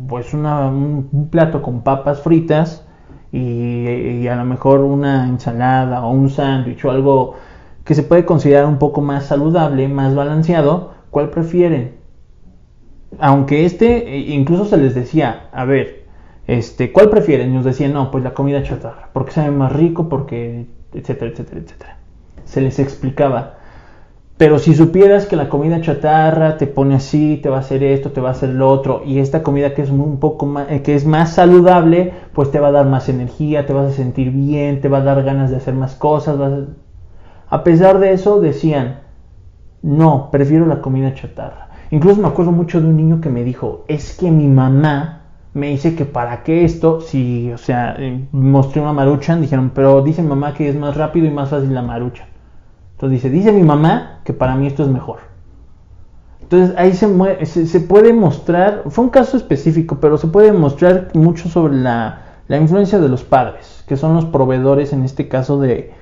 pues 0.08 0.34
un, 0.34 1.28
plato 1.32 1.62
con 1.62 1.82
papas 1.82 2.22
fritas 2.22 2.86
y, 3.32 4.28
a 4.28 4.36
lo 4.36 4.46
mejor 4.46 4.82
una 4.82 5.28
ensalada 5.28 6.06
o 6.06 6.12
un 6.12 6.30
sándwich 6.30 6.84
o 6.86 6.92
algo 6.92 7.36
que 7.84 7.96
se 7.96 8.04
puede 8.04 8.26
considerar 8.26 8.66
un 8.66 8.78
poco 8.78 9.02
más 9.02 9.26
saludable, 9.26 9.88
más 9.88 10.16
balanceado, 10.16 10.94
¿cuál 11.10 11.30
prefieren? 11.30 11.96
Aunque 13.20 13.66
este, 13.66 14.16
e, 14.16 14.34
incluso 14.34 14.66
se 14.66 14.78
les 14.78 14.96
decía, 14.96 15.50
a 15.52 15.66
ver, 15.66 16.06
este, 16.48 16.92
¿cuál 16.92 17.10
prefieren? 17.10 17.52
Y 17.52 17.54
nos 17.54 17.66
decían, 17.66 17.94
no, 17.94 18.12
pues 18.12 18.24
la 18.24 18.34
comida 18.34 18.64
chatarra, 18.64 19.10
porque 19.14 19.32
sabe 19.32 19.52
más 19.52 19.72
rico, 19.72 20.10
porque, 20.10 20.66
etcétera, 20.94 21.32
etcétera, 21.32 21.62
etcétera. 21.62 21.98
Se 22.46 22.62
les 22.62 22.80
explicaba. 22.80 23.59
Pero 24.40 24.58
si 24.58 24.74
supieras 24.74 25.26
que 25.26 25.36
la 25.36 25.50
comida 25.50 25.82
chatarra 25.82 26.56
te 26.56 26.66
pone 26.66 26.96
así, 26.96 27.42
te 27.44 27.50
va 27.50 27.58
a 27.58 27.60
hacer 27.60 27.84
esto, 27.84 28.14
te 28.14 28.22
va 28.22 28.30
a 28.30 28.32
hacer 28.32 28.52
lo 28.52 28.70
otro, 28.70 29.02
y 29.06 29.20
esta 29.20 29.44
comida 29.44 29.74
que 29.74 29.82
es 29.82 29.90
un 29.90 30.18
poco 30.18 30.46
más, 30.46 30.72
eh, 30.72 30.82
que 30.82 30.96
es 30.96 31.06
más 31.06 31.34
saludable, 31.34 32.14
pues 32.32 32.50
te 32.50 32.62
va 32.62 32.70
a 32.70 32.72
dar 32.72 32.86
más 32.86 33.10
energía, 33.10 33.66
te 33.66 33.74
vas 33.74 33.92
a 33.92 33.96
sentir 33.96 34.32
bien, 34.32 34.80
te 34.80 34.88
va 34.88 35.00
a 35.00 35.04
dar 35.04 35.24
ganas 35.24 35.50
de 35.52 35.58
hacer 35.58 35.74
más 35.74 35.96
cosas, 35.96 36.38
vas 36.38 36.54
a, 36.54 37.54
a 37.54 37.64
pesar 37.66 38.00
de 38.00 38.14
eso 38.14 38.40
decían, 38.40 39.02
no, 39.82 40.30
prefiero 40.32 40.66
la 40.68 40.80
comida 40.80 41.14
chatarra. 41.14 41.72
Incluso 41.92 42.22
me 42.22 42.30
acuerdo 42.30 42.54
mucho 42.54 42.80
de 42.80 42.88
un 42.88 42.96
niño 42.96 43.20
que 43.20 43.30
me 43.30 43.44
dijo, 43.44 43.84
es 43.90 44.18
que 44.18 44.32
mi 44.32 44.48
mamá 44.48 45.24
me 45.54 45.68
dice 45.68 45.96
que 45.96 46.06
para 46.06 46.44
qué 46.44 46.64
esto, 46.64 47.02
si, 47.02 47.52
o 47.52 47.58
sea, 47.58 47.94
eh, 48.00 48.26
mostré 48.32 48.82
una 48.82 48.94
maruchan, 48.94 49.42
dijeron, 49.42 49.74
pero 49.76 50.02
dice 50.02 50.24
mamá 50.24 50.54
que 50.54 50.70
es 50.70 50.78
más 50.78 50.96
rápido 50.96 51.28
y 51.28 51.32
más 51.32 51.50
fácil 51.50 51.74
la 51.74 51.82
maruchan. 51.82 52.30
Entonces 53.00 53.24
dice, 53.24 53.30
dice 53.30 53.52
mi 53.54 53.64
mamá 53.64 54.20
que 54.26 54.34
para 54.34 54.56
mí 54.56 54.68
esto 54.68 54.84
es 54.84 54.90
mejor. 54.90 55.20
Entonces 56.42 56.76
ahí 56.78 56.92
se, 56.92 57.66
se, 57.66 57.80
puede 57.80 58.12
mostrar, 58.12 58.84
fue 58.90 59.06
un 59.06 59.10
caso 59.10 59.38
específico, 59.38 60.00
pero 60.02 60.18
se 60.18 60.28
puede 60.28 60.52
mostrar 60.52 61.08
mucho 61.14 61.48
sobre 61.48 61.78
la, 61.78 62.24
la 62.50 62.58
influencia 62.58 63.00
de 63.00 63.08
los 63.08 63.24
padres, 63.24 63.86
que 63.88 63.96
son 63.96 64.16
los 64.16 64.26
proveedores 64.26 64.92
en 64.92 65.04
este 65.04 65.30
caso 65.30 65.62
de, 65.62 65.94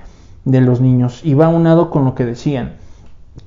de 0.43 0.61
los 0.61 0.81
niños. 0.81 1.23
Y 1.23 1.35
va 1.35 1.49
unado 1.49 1.91
con 1.91 2.03
lo 2.03 2.15
que 2.15 2.25
decían. 2.25 2.77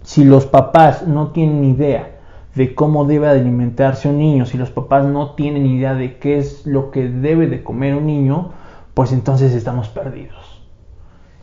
Si 0.05 0.23
los 0.23 0.47
papás 0.47 1.09
no 1.09 1.33
tienen 1.33 1.65
idea 1.65 2.21
de 2.55 2.73
cómo 2.77 3.05
debe 3.05 3.27
alimentarse 3.27 4.09
un 4.09 4.19
niño, 4.19 4.47
si 4.47 4.59
los 4.59 4.71
papás 4.71 5.07
no 5.07 5.31
tienen 5.33 5.67
idea 5.67 5.95
de 5.95 6.19
qué 6.19 6.39
es 6.39 6.69
lo 6.69 6.93
que 6.93 7.09
debe 7.09 7.49
de 7.49 7.65
comer 7.65 7.97
un 7.97 8.07
niño, 8.07 8.53
pues 8.95 9.11
entonces 9.11 9.55
estamos 9.55 9.89
perdidos. 9.89 10.40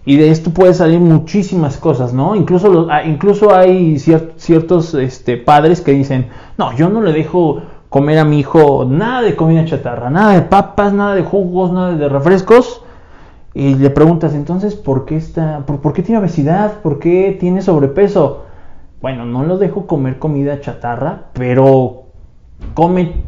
Y 0.08 0.16
de 0.16 0.32
esto 0.32 0.52
puede 0.52 0.74
salir 0.74 1.02
muchísimas 1.02 1.76
cosas, 1.76 2.14
¿no? 2.14 2.34
Incluso, 2.34 2.88
ah, 2.90 3.04
incluso 3.04 3.54
hay 3.54 4.00
ciertos 4.00 4.94
este, 4.94 5.36
padres 5.36 5.82
que 5.82 5.92
dicen, 5.92 6.30
no, 6.58 6.74
yo 6.78 6.88
no 6.88 7.02
le 7.02 7.12
dejo 7.12 7.62
comer 7.90 8.18
a 8.20 8.24
mi 8.24 8.40
hijo 8.40 8.86
nada 8.90 9.22
de 9.22 9.36
comida 9.36 9.66
chatarra, 9.66 10.10
nada 10.10 10.32
de 10.32 10.44
papas, 10.44 10.94
nada 10.94 11.14
de 11.14 11.24
jugos, 11.24 11.74
nada 11.74 11.92
de 11.92 12.08
refrescos, 12.08 12.84
y 13.54 13.76
le 13.76 13.90
preguntas 13.90 14.34
entonces 14.34 14.76
por 14.76 15.04
qué 15.04 15.18
está, 15.18 15.66
por, 15.66 15.92
qué 15.92 16.04
tiene 16.04 16.22
obesidad, 16.22 16.76
por 16.82 17.00
qué 17.00 17.36
tiene 17.38 17.62
sobrepeso. 17.62 18.46
Bueno, 19.02 19.26
no 19.26 19.44
lo 19.44 19.58
dejo 19.58 19.88
comer 19.88 20.20
comida 20.20 20.62
chatarra, 20.62 21.24
pero 21.34 22.04
come 22.76 23.24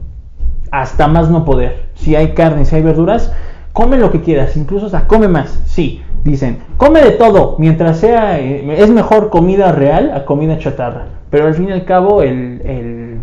hasta 0.71 1.09
más 1.09 1.29
no 1.29 1.43
poder. 1.43 1.89
Si 1.95 2.15
hay 2.15 2.33
carne, 2.33 2.63
si 2.63 2.77
hay 2.77 2.83
verduras, 2.83 3.33
come 3.73 3.97
lo 3.97 4.13
que 4.13 4.21
quieras, 4.21 4.55
incluso 4.55 4.85
hasta 4.85 5.07
come 5.07 5.27
más. 5.27 5.61
Sí, 5.65 6.03
dicen, 6.23 6.59
come 6.77 7.01
de 7.01 7.11
todo, 7.11 7.55
mientras 7.59 7.99
sea, 7.99 8.39
eh, 8.39 8.81
es 8.81 8.89
mejor 8.89 9.29
comida 9.29 9.71
real 9.71 10.11
a 10.13 10.25
comida 10.25 10.57
chatarra. 10.57 11.07
Pero 11.29 11.47
al 11.47 11.53
fin 11.53 11.69
y 11.69 11.71
al 11.71 11.85
cabo 11.85 12.21
el, 12.21 12.61
el, 12.65 13.19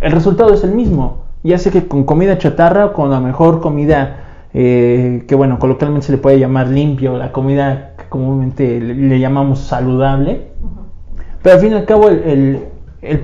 el 0.00 0.12
resultado 0.12 0.52
es 0.54 0.64
el 0.64 0.72
mismo. 0.72 1.24
Ya 1.42 1.58
sé 1.58 1.70
que 1.70 1.86
con 1.86 2.04
comida 2.04 2.38
chatarra 2.38 2.86
o 2.86 2.92
con 2.92 3.10
la 3.10 3.20
mejor 3.20 3.60
comida 3.60 4.16
eh, 4.52 5.24
que 5.28 5.34
bueno, 5.36 5.60
coloquialmente 5.60 6.06
se 6.06 6.12
le 6.12 6.18
puede 6.18 6.38
llamar 6.38 6.68
limpio, 6.68 7.16
la 7.16 7.30
comida 7.30 7.92
que 7.96 8.04
comúnmente 8.08 8.80
le, 8.80 9.20
llamamos 9.20 9.60
saludable, 9.60 10.48
pero 11.42 11.54
al 11.54 11.60
fin 11.60 11.72
y 11.72 11.76
al 11.76 11.84
cabo 11.84 12.08
el, 12.08 12.66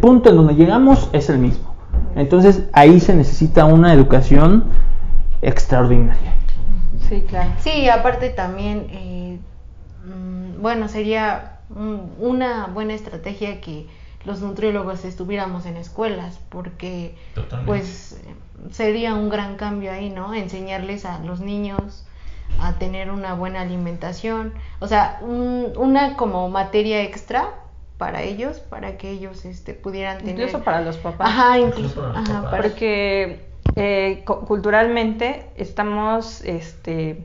punto 0.00 0.30
en 0.30 0.36
donde 0.36 0.54
llegamos 0.54 1.10
es 1.12 1.28
el 1.28 1.38
mismo. 1.38 1.74
Entonces 2.14 2.68
ahí 2.72 3.00
se 3.00 3.14
necesita 3.14 3.64
una 3.64 3.92
educación 3.92 4.64
extraordinaria. 5.42 6.25
Sí, 7.08 7.22
claro. 7.28 7.52
Sí, 7.60 7.88
aparte 7.88 8.30
también, 8.30 8.88
eh, 8.90 9.38
mm, 10.04 10.60
bueno, 10.60 10.88
sería 10.88 11.52
una 11.68 12.66
buena 12.66 12.94
estrategia 12.94 13.60
que 13.60 13.88
los 14.24 14.40
nutriólogos 14.40 15.04
estuviéramos 15.04 15.66
en 15.66 15.76
escuelas, 15.76 16.40
porque 16.48 17.16
pues 17.64 18.20
sería 18.70 19.14
un 19.14 19.28
gran 19.28 19.56
cambio 19.56 19.92
ahí, 19.92 20.10
¿no? 20.10 20.34
Enseñarles 20.34 21.04
a 21.04 21.18
los 21.20 21.40
niños 21.40 22.06
a 22.60 22.74
tener 22.74 23.10
una 23.10 23.34
buena 23.34 23.60
alimentación, 23.60 24.52
o 24.80 24.88
sea, 24.88 25.20
una 25.22 26.16
como 26.16 26.48
materia 26.48 27.02
extra 27.02 27.50
para 27.98 28.22
ellos, 28.22 28.60
para 28.60 28.98
que 28.98 29.10
ellos 29.10 29.44
este, 29.44 29.74
pudieran 29.74 30.18
tener... 30.18 30.34
Incluso 30.34 30.62
para 30.62 30.82
los 30.82 30.96
papás. 30.98 31.28
Ajá, 31.28 31.58
incluso. 31.58 32.12
Ajá, 32.14 32.50
Porque 32.50 33.45
eh, 33.76 34.24
culturalmente 34.24 35.46
estamos, 35.56 36.42
este 36.44 37.22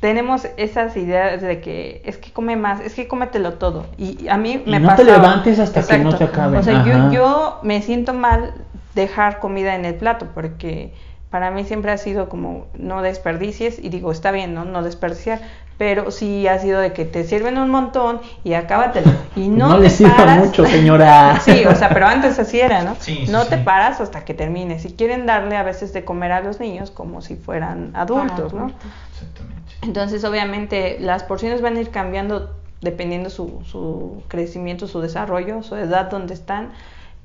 tenemos 0.00 0.48
esas 0.56 0.96
ideas 0.96 1.40
de 1.40 1.60
que 1.60 2.02
es 2.04 2.18
que 2.18 2.32
come 2.32 2.56
más, 2.56 2.80
es 2.80 2.94
que 2.94 3.06
cómetelo 3.06 3.52
todo. 3.54 3.86
Y 3.96 4.26
a 4.26 4.36
mí 4.36 4.60
me 4.66 4.80
no 4.80 4.96
te 4.96 5.04
levantes 5.04 5.60
hasta 5.60 5.86
que 5.86 5.98
no 5.98 6.10
se 6.10 6.24
acabe. 6.24 6.58
O 6.58 6.62
sea, 6.62 6.84
yo, 6.84 7.12
yo, 7.12 7.60
me 7.62 7.80
siento 7.82 8.12
mal 8.12 8.52
dejar 8.96 9.38
comida 9.38 9.76
en 9.76 9.84
el 9.84 9.94
plato 9.94 10.26
porque 10.34 10.92
para 11.32 11.50
mí 11.50 11.64
siempre 11.64 11.90
ha 11.90 11.96
sido 11.96 12.28
como 12.28 12.66
no 12.74 13.00
desperdicies 13.00 13.78
y 13.78 13.88
digo, 13.88 14.12
está 14.12 14.32
bien, 14.32 14.52
¿no? 14.52 14.66
No 14.66 14.82
desperdiciar, 14.82 15.40
pero 15.78 16.10
sí 16.10 16.46
ha 16.46 16.58
sido 16.58 16.78
de 16.78 16.92
que 16.92 17.06
te 17.06 17.24
sirven 17.24 17.56
un 17.56 17.70
montón 17.70 18.20
y 18.44 18.52
acábatelo. 18.52 19.10
Y 19.34 19.48
no, 19.48 19.70
no 19.70 19.78
le 19.78 19.88
sirva 19.88 20.26
mucho, 20.26 20.66
señora. 20.66 21.40
sí, 21.44 21.64
o 21.64 21.74
sea, 21.74 21.88
pero 21.88 22.06
antes 22.06 22.38
así 22.38 22.60
era, 22.60 22.82
¿no? 22.82 22.98
no 23.30 23.46
te 23.46 23.56
paras 23.56 23.98
hasta 24.02 24.26
que 24.26 24.34
termines. 24.34 24.84
Y 24.84 24.92
quieren 24.92 25.24
darle 25.24 25.56
a 25.56 25.62
veces 25.62 25.94
de 25.94 26.04
comer 26.04 26.32
a 26.32 26.42
los 26.42 26.60
niños 26.60 26.90
como 26.90 27.22
si 27.22 27.36
fueran 27.36 27.92
adultos, 27.96 28.52
¿no? 28.52 28.66
Exactamente. 28.66 29.62
Entonces, 29.80 30.24
obviamente, 30.24 30.98
las 31.00 31.24
porciones 31.24 31.62
van 31.62 31.78
a 31.78 31.80
ir 31.80 31.88
cambiando 31.88 32.54
dependiendo 32.82 33.30
su, 33.30 33.62
su 33.64 34.22
crecimiento, 34.28 34.86
su 34.86 35.00
desarrollo, 35.00 35.62
su 35.62 35.76
edad 35.76 36.10
donde 36.10 36.34
están, 36.34 36.72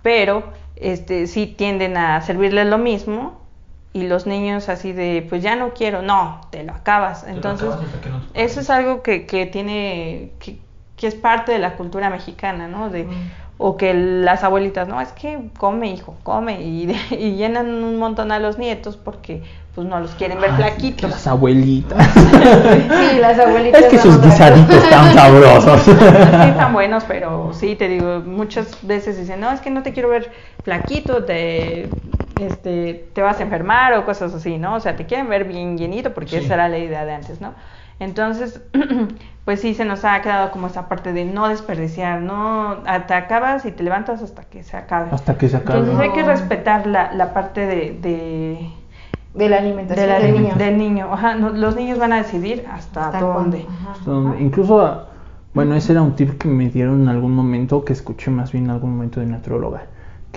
pero 0.01 0.43
este, 0.77 1.27
sí 1.27 1.45
tienden 1.45 1.97
a 1.97 2.21
servirles 2.21 2.67
lo 2.67 2.77
mismo 2.77 3.45
y 3.93 4.07
los 4.07 4.27
niños 4.27 4.69
así 4.69 4.91
de, 4.93 5.25
pues 5.27 5.41
ya 5.41 5.55
no 5.55 5.73
quiero, 5.73 6.01
no, 6.01 6.41
te 6.51 6.63
lo 6.63 6.73
acabas. 6.73 7.25
Entonces, 7.27 7.69
eso 8.33 8.59
es 8.59 8.69
algo 8.69 9.01
que, 9.01 9.25
que 9.25 9.45
tiene, 9.45 10.31
que, 10.39 10.57
que, 10.95 11.07
es 11.07 11.15
parte 11.15 11.51
de 11.51 11.59
la 11.59 11.75
cultura 11.75 12.09
mexicana, 12.09 12.67
¿no? 12.67 12.89
De, 12.89 13.07
O 13.57 13.75
que 13.75 13.93
las 13.93 14.43
abuelitas, 14.43 14.87
no, 14.87 15.01
es 15.01 15.11
que 15.13 15.39
come, 15.57 15.89
hijo, 15.89 16.15
come, 16.23 16.61
y, 16.61 16.95
y 17.11 17.35
llenan 17.35 17.83
un 17.83 17.97
montón 17.97 18.31
a 18.31 18.39
los 18.39 18.57
nietos 18.57 18.97
porque 18.97 19.41
pues 19.77 19.87
no 19.87 19.99
los 19.99 20.09
quieren 20.15 20.41
ver 20.41 20.55
flaquitos. 20.55 21.07
Las 21.07 21.27
abuelitas. 21.27 22.03
sí, 22.15 23.19
las 23.19 23.37
abuelitas. 23.37 23.83
Es 23.83 23.89
que 23.89 23.99
sus 23.99 24.19
guisaditos 24.19 24.75
están 24.75 25.13
sabrosos. 25.13 25.81
sí, 25.81 25.91
están 25.91 26.73
buenos, 26.73 27.03
pero 27.03 27.51
sí, 27.53 27.75
te 27.75 27.87
digo, 27.87 28.23
muchas 28.25 28.75
veces 28.81 29.19
dicen, 29.19 29.39
no, 29.39 29.51
es 29.51 29.61
que 29.61 29.69
no 29.69 29.83
te 29.83 29.93
quiero 29.93 30.09
ver 30.09 30.31
flaquito, 30.63 31.25
te, 31.25 31.89
este, 32.43 33.09
te 33.13 33.21
vas 33.21 33.39
a 33.39 33.43
enfermar 33.43 33.93
o 33.93 34.05
cosas 34.05 34.33
así, 34.33 34.57
¿no? 34.57 34.75
O 34.75 34.79
sea, 34.79 34.95
te 34.95 35.05
quieren 35.05 35.29
ver 35.29 35.45
bien 35.45 35.77
llenito 35.77 36.13
porque 36.13 36.37
esa 36.37 36.53
era 36.55 36.69
la 36.69 36.77
idea 36.77 37.05
de 37.05 37.13
antes, 37.13 37.41
¿no? 37.41 37.53
Entonces, 37.99 38.61
pues 39.45 39.61
sí 39.61 39.73
se 39.73 39.85
nos 39.85 40.05
ha 40.05 40.21
quedado 40.21 40.51
como 40.51 40.67
esa 40.67 40.87
parte 40.87 41.13
de 41.13 41.25
no 41.25 41.47
desperdiciar, 41.47 42.21
no 42.21 42.77
te 43.07 43.13
acabas 43.13 43.65
y 43.65 43.71
te 43.71 43.83
levantas 43.83 44.21
hasta 44.21 44.43
que 44.43 44.63
se 44.63 44.77
acabe. 44.77 45.09
Hasta 45.11 45.37
que 45.37 45.49
se 45.49 45.57
acabe. 45.57 45.79
Entonces 45.79 46.01
hay 46.03 46.11
que 46.13 46.23
respetar 46.23 46.85
la, 46.87 47.11
la 47.13 47.33
parte 47.33 47.65
de, 47.65 47.97
de 48.01 48.69
de 49.33 49.49
la 49.49 49.57
alimentación 49.57 50.07
de 50.07 50.13
la 50.13 50.19
del 50.19 50.33
niño. 50.41 50.55
del 50.55 50.77
niño. 50.77 51.13
Ajá, 51.13 51.35
no- 51.35 51.49
los 51.49 51.75
niños 51.75 51.99
van 51.99 52.13
a 52.13 52.17
decidir 52.17 52.65
hasta, 52.71 53.05
Hasta 53.07 53.19
dónde. 53.21 53.65
Donde- 54.05 54.41
incluso, 54.41 55.05
bueno, 55.53 55.75
ese 55.75 55.91
era 55.91 56.01
un 56.01 56.15
tip 56.15 56.37
que 56.39 56.47
me 56.47 56.69
dieron 56.69 57.01
en 57.03 57.07
algún 57.09 57.33
momento, 57.35 57.85
que 57.85 57.93
escuché 57.93 58.31
más 58.31 58.51
bien 58.51 58.65
en 58.65 58.71
algún 58.71 58.91
momento 58.91 59.19
de 59.19 59.27
nutrióloga, 59.27 59.83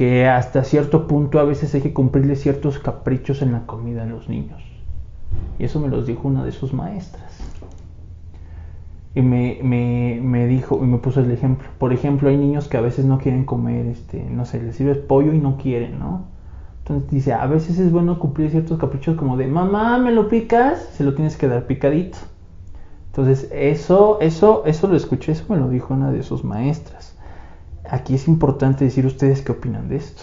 que 0.01 0.27
hasta 0.27 0.65
cierto 0.65 1.07
punto 1.07 1.39
a 1.39 1.45
veces 1.45 1.75
hay 1.75 1.83
que 1.83 1.93
cumplirle 1.93 2.35
ciertos 2.35 2.79
caprichos 2.79 3.43
en 3.43 3.53
la 3.53 3.67
comida 3.67 4.05
a 4.05 4.07
los 4.07 4.31
niños. 4.31 4.63
Y 5.59 5.65
eso 5.65 5.79
me 5.79 5.89
los 5.89 6.07
dijo 6.07 6.27
una 6.27 6.43
de 6.43 6.53
sus 6.53 6.73
maestras. 6.73 7.39
Y 9.15 9.21
me, 9.21 9.59
me, 9.63 10.19
me 10.23 10.47
dijo, 10.47 10.81
y 10.83 10.87
me 10.87 10.97
puso 10.97 11.21
el 11.21 11.31
ejemplo. 11.31 11.69
Por 11.77 11.93
ejemplo, 11.93 12.31
hay 12.31 12.39
niños 12.39 12.67
que 12.67 12.79
a 12.79 12.81
veces 12.81 13.05
no 13.05 13.19
quieren 13.19 13.45
comer, 13.45 13.85
este, 13.85 14.25
no 14.25 14.47
sé, 14.47 14.63
les 14.63 14.77
sirves 14.77 14.97
pollo 14.97 15.35
y 15.35 15.39
no 15.39 15.59
quieren, 15.59 15.99
¿no? 15.99 16.23
Entonces 16.79 17.11
dice, 17.11 17.35
a 17.35 17.47
veces 17.47 17.79
es 17.79 17.93
bueno 17.93 18.19
cumplir 18.19 18.51
ciertos 18.51 18.79
caprichos 18.79 19.19
como 19.19 19.37
de, 19.37 19.49
mamá, 19.49 19.99
¿me 19.99 20.13
lo 20.13 20.31
picas? 20.31 20.81
Se 20.95 21.05
lo 21.05 21.13
tienes 21.13 21.37
que 21.37 21.47
dar 21.47 21.67
picadito. 21.67 22.17
Entonces, 23.09 23.51
eso, 23.53 24.17
eso, 24.23 24.63
eso 24.65 24.89
lo 24.89 24.97
escuché, 24.97 25.33
eso 25.33 25.45
me 25.51 25.59
lo 25.59 25.69
dijo 25.69 25.93
una 25.93 26.11
de 26.11 26.23
sus 26.23 26.43
maestras. 26.43 27.00
Aquí 27.91 28.15
es 28.15 28.29
importante 28.29 28.85
decir 28.85 29.05
ustedes 29.07 29.43
qué 29.43 29.53
opinan 29.53 29.89
de 29.89 29.97
esto. 29.97 30.23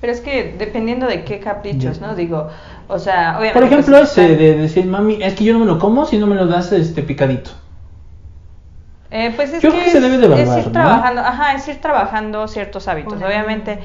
Pero 0.00 0.12
es 0.12 0.20
que 0.20 0.54
dependiendo 0.56 1.06
de 1.06 1.24
qué 1.24 1.40
caprichos. 1.40 2.00
¿no? 2.00 2.14
Digo, 2.14 2.48
o 2.86 2.98
sea, 3.00 3.30
obviamente. 3.38 3.54
Por 3.54 3.64
ejemplo, 3.64 3.98
pues, 3.98 4.12
ese 4.12 4.22
están- 4.32 4.38
de 4.38 4.54
decir, 4.58 4.86
mami, 4.86 5.22
es 5.22 5.34
que 5.34 5.44
yo 5.44 5.52
no 5.54 5.58
me 5.58 5.66
lo 5.66 5.78
como 5.80 6.06
si 6.06 6.18
no 6.18 6.26
me 6.28 6.36
lo 6.36 6.46
das 6.46 6.70
este 6.72 7.02
picadito. 7.02 7.50
Eh, 9.10 9.32
pues 9.34 9.52
es 9.54 9.62
Yo 9.62 9.70
que 9.70 9.76
creo 9.76 9.84
que 9.86 9.90
se 9.90 9.96
es- 9.98 10.02
debe 10.04 10.18
de 10.18 10.26
es 10.26 10.32
evaluar, 10.32 10.58
ir 10.60 10.66
¿no? 10.66 10.72
trabajando, 10.72 11.20
ajá, 11.22 11.54
es 11.54 11.66
ir 11.66 11.80
trabajando 11.80 12.46
ciertos 12.46 12.86
hábitos. 12.88 13.14
Obviamente, 13.14 13.80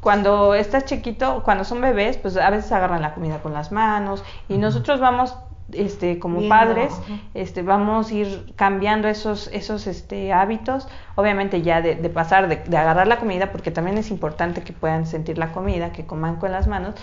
cuando 0.00 0.54
estás 0.54 0.84
chiquito, 0.84 1.42
cuando 1.44 1.64
son 1.64 1.80
bebés, 1.80 2.18
pues 2.18 2.36
a 2.36 2.50
veces 2.50 2.70
agarran 2.72 3.02
la 3.02 3.14
comida 3.14 3.38
con 3.42 3.52
las 3.54 3.72
manos 3.72 4.22
y 4.48 4.58
nosotros 4.58 5.00
vamos 5.00 5.34
este 5.72 6.18
como 6.18 6.48
padres 6.48 6.92
este 7.34 7.62
vamos 7.62 8.10
a 8.10 8.14
ir 8.14 8.52
cambiando 8.56 9.06
esos 9.08 9.48
esos 9.52 9.86
este 9.86 10.32
hábitos 10.32 10.88
obviamente 11.14 11.60
ya 11.62 11.82
de, 11.82 11.94
de 11.94 12.08
pasar 12.08 12.48
de, 12.48 12.56
de 12.56 12.76
agarrar 12.76 13.06
la 13.06 13.18
comida 13.18 13.52
porque 13.52 13.70
también 13.70 13.98
es 13.98 14.10
importante 14.10 14.62
que 14.62 14.72
puedan 14.72 15.06
sentir 15.06 15.36
la 15.38 15.52
comida 15.52 15.92
que 15.92 16.06
coman 16.06 16.36
con 16.36 16.52
las 16.52 16.66
manos 16.66 16.94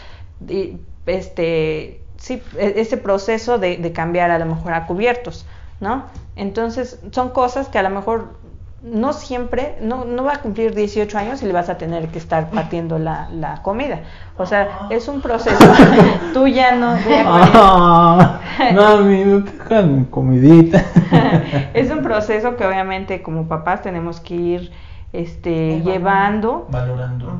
y 0.47 0.77
este 1.05 2.01
sí 2.17 2.41
e- 2.57 2.73
ese 2.77 2.97
proceso 2.97 3.57
de, 3.59 3.77
de 3.77 3.91
cambiar 3.93 4.31
a 4.31 4.39
lo 4.39 4.45
mejor 4.45 4.73
a 4.73 4.87
cubiertos 4.87 5.45
no 5.79 6.05
entonces 6.35 6.99
son 7.11 7.29
cosas 7.29 7.67
que 7.69 7.77
a 7.77 7.83
lo 7.83 7.89
mejor 7.89 8.39
no 8.85 9.13
siempre, 9.13 9.77
no, 9.81 10.05
no 10.05 10.23
va 10.23 10.33
a 10.33 10.41
cumplir 10.41 10.75
18 10.75 11.17
años 11.17 11.41
y 11.41 11.47
le 11.47 11.53
vas 11.53 11.69
a 11.69 11.77
tener 11.77 12.07
que 12.09 12.19
estar 12.19 12.51
partiendo 12.51 12.99
la, 12.99 13.27
la 13.31 13.63
comida. 13.63 14.01
O 14.37 14.45
sea, 14.45 14.87
es 14.91 15.07
un 15.07 15.21
proceso. 15.21 15.57
Tú 16.33 16.47
ya 16.47 16.75
no. 16.75 16.95
Ah, 17.25 18.39
mami, 18.73 19.25
me 19.25 19.41
pican 19.41 19.99
mi 19.99 20.05
comidita. 20.05 20.85
es 21.73 21.89
un 21.89 22.03
proceso 22.03 22.55
que 22.55 22.65
obviamente 22.65 23.23
como 23.23 23.47
papás 23.47 23.81
tenemos 23.81 24.19
que 24.19 24.35
ir 24.35 24.71
este, 25.13 25.77
Evaluando. 25.77 25.91
llevando 25.91 26.67
Valorando. 26.69 27.39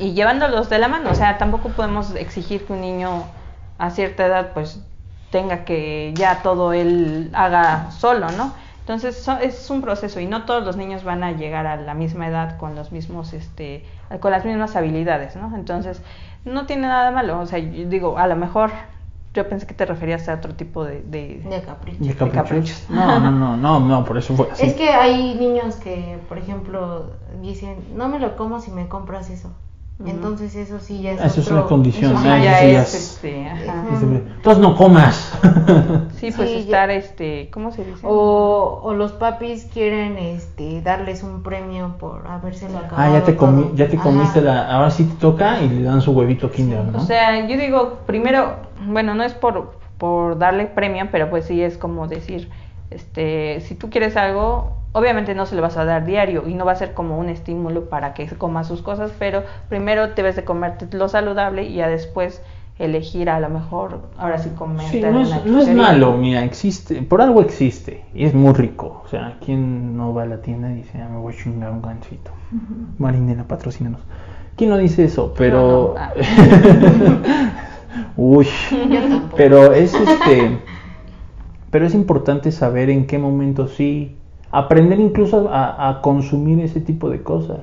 y 0.00 0.12
llevándolos 0.14 0.68
de 0.68 0.78
la 0.80 0.88
mano. 0.88 1.10
O 1.10 1.14
sea, 1.14 1.38
tampoco 1.38 1.68
podemos 1.68 2.16
exigir 2.16 2.66
que 2.66 2.72
un 2.72 2.80
niño 2.80 3.22
a 3.78 3.90
cierta 3.90 4.26
edad 4.26 4.50
pues 4.54 4.82
tenga 5.30 5.64
que 5.64 6.12
ya 6.16 6.42
todo 6.42 6.72
él 6.72 7.30
haga 7.32 7.92
solo, 7.92 8.26
¿no? 8.32 8.52
Entonces 8.88 9.22
so- 9.22 9.36
es 9.38 9.68
un 9.68 9.82
proceso 9.82 10.18
y 10.18 10.24
no 10.26 10.46
todos 10.46 10.64
los 10.64 10.78
niños 10.78 11.04
van 11.04 11.22
a 11.22 11.32
llegar 11.32 11.66
a 11.66 11.76
la 11.76 11.92
misma 11.92 12.26
edad 12.26 12.56
con 12.56 12.74
los 12.74 12.90
mismos, 12.90 13.34
este, 13.34 13.84
con 14.20 14.30
las 14.32 14.46
mismas 14.46 14.76
habilidades, 14.76 15.36
¿no? 15.36 15.54
Entonces 15.54 16.00
no 16.46 16.64
tiene 16.64 16.88
nada 16.88 17.10
malo. 17.10 17.38
O 17.38 17.44
sea, 17.44 17.58
yo 17.58 17.86
digo, 17.86 18.16
a 18.16 18.26
lo 18.26 18.34
mejor 18.34 18.70
yo 19.34 19.46
pensé 19.46 19.66
que 19.66 19.74
te 19.74 19.84
referías 19.84 20.26
a 20.30 20.34
otro 20.36 20.54
tipo 20.54 20.84
de, 20.86 21.02
de- 21.02 21.42
De 21.44 21.60
capricho. 21.60 22.02
¿De 22.02 22.14
caprichos? 22.14 22.32
caprichos. 22.32 22.84
No, 22.88 23.20
no, 23.20 23.30
no, 23.30 23.56
no, 23.58 23.78
no, 23.80 24.04
por 24.06 24.16
eso 24.16 24.34
fue 24.34 24.48
así. 24.50 24.64
Es 24.64 24.72
que 24.72 24.88
hay 24.88 25.34
niños 25.34 25.76
que, 25.76 26.18
por 26.26 26.38
ejemplo, 26.38 27.12
dicen, 27.42 27.76
no 27.94 28.08
me 28.08 28.18
lo 28.18 28.38
como 28.38 28.58
si 28.58 28.70
me 28.70 28.88
compras 28.88 29.28
eso. 29.28 29.52
Entonces 30.06 30.54
eso 30.54 30.78
sí 30.78 31.02
ya 31.02 31.12
es 31.12 31.20
Eso 31.20 31.40
es 31.40 31.46
otro- 31.48 31.56
una 31.58 31.66
condición, 31.66 32.12
eso 32.14 32.24
ya 32.24 32.58
sí, 32.60 32.66
es, 32.66 32.94
es- 32.94 32.94
este, 33.14 33.46
ajá. 33.46 33.84
Entonces 34.00 34.62
no 34.62 34.76
comas. 34.76 35.32
Sí, 36.18 36.32
pues 36.36 36.48
Sí, 36.50 36.54
ya- 36.56 36.60
estar, 36.60 36.90
este, 36.90 37.48
¿cómo 37.52 37.70
se 37.72 37.84
dice? 37.84 38.00
O, 38.04 38.80
o 38.82 38.94
los 38.94 39.12
papis 39.12 39.68
quieren 39.72 40.18
este 40.18 40.82
darles 40.82 41.22
un 41.22 41.42
premio 41.44 41.94
por 41.98 42.26
habérselo 42.26 42.78
acabado. 42.78 42.96
Ah, 43.14 43.18
ya 43.18 43.24
te, 43.24 43.36
comi- 43.36 43.72
ya 43.74 43.88
te 43.88 43.96
Ajá. 43.96 44.04
comiste 44.04 44.40
la. 44.40 44.68
Ahora 44.72 44.90
sí 44.90 45.04
te 45.04 45.14
toca 45.16 45.62
y 45.62 45.68
le 45.68 45.82
dan 45.82 46.00
su 46.00 46.10
huevito 46.12 46.50
Kinder, 46.50 46.84
¿no? 46.84 46.98
O 46.98 47.00
sea, 47.02 47.46
yo 47.46 47.56
digo, 47.56 47.98
primero, 48.06 48.56
bueno, 48.86 49.14
no 49.14 49.22
es 49.22 49.32
por, 49.34 49.78
por 49.96 50.38
darle 50.38 50.66
premio, 50.66 51.06
pero 51.12 51.30
pues 51.30 51.44
sí 51.44 51.62
es 51.62 51.76
como 51.78 52.08
decir, 52.08 52.48
este, 52.90 53.60
si 53.60 53.74
tú 53.74 53.90
quieres 53.90 54.16
algo, 54.16 54.76
obviamente 54.92 55.34
no 55.34 55.46
se 55.46 55.56
lo 55.56 55.62
vas 55.62 55.76
a 55.76 55.84
dar 55.84 56.04
diario 56.04 56.48
y 56.48 56.54
no 56.54 56.64
va 56.64 56.72
a 56.72 56.76
ser 56.76 56.94
como 56.94 57.18
un 57.18 57.28
estímulo 57.28 57.88
para 57.88 58.14
que 58.14 58.26
coma 58.26 58.64
sus 58.64 58.82
cosas, 58.82 59.12
pero 59.18 59.42
primero 59.68 60.08
debes 60.08 60.36
de 60.36 60.44
comerte 60.44 60.86
lo 60.96 61.08
saludable 61.08 61.64
y 61.64 61.74
ya 61.74 61.88
después 61.88 62.42
elegir 62.78 63.28
a 63.28 63.40
lo 63.40 63.48
mejor, 63.48 64.02
ahora 64.16 64.38
sí 64.38 64.50
comerte 64.56 64.92
Sí, 64.92 65.00
no 65.00 65.20
es, 65.20 65.28
una 65.28 65.44
no 65.44 65.60
es 65.60 65.74
malo, 65.74 66.16
mira, 66.16 66.44
existe, 66.44 67.02
por 67.02 67.20
algo 67.20 67.40
existe 67.40 68.04
y 68.14 68.24
es 68.24 68.34
muy 68.34 68.54
rico. 68.54 69.02
O 69.04 69.08
sea, 69.08 69.36
¿quién 69.44 69.96
no 69.96 70.14
va 70.14 70.22
a 70.22 70.26
la 70.26 70.42
tienda 70.42 70.70
y 70.70 70.76
dice, 70.76 71.02
ah, 71.02 71.08
me 71.10 71.18
voy 71.18 71.34
a 71.34 71.36
chingar 71.36 71.72
un 71.72 71.82
gansito? 71.82 72.30
Marinela, 72.98 73.44
patrocínanos. 73.44 74.00
¿Quién 74.56 74.70
no 74.70 74.78
dice 74.78 75.04
eso? 75.04 75.34
Pero. 75.36 75.94
No, 75.94 76.00
ah. 76.00 76.12
Uy. 78.16 78.46
Pero 79.36 79.72
es 79.72 79.94
este. 79.94 80.58
Pero 81.70 81.86
es 81.86 81.94
importante 81.94 82.52
saber 82.52 82.90
en 82.90 83.06
qué 83.06 83.18
momento 83.18 83.68
sí. 83.68 84.16
Aprender 84.50 84.98
incluso 84.98 85.50
a, 85.50 85.88
a 85.88 86.00
consumir 86.00 86.60
ese 86.60 86.80
tipo 86.80 87.10
de 87.10 87.22
cosas. 87.22 87.58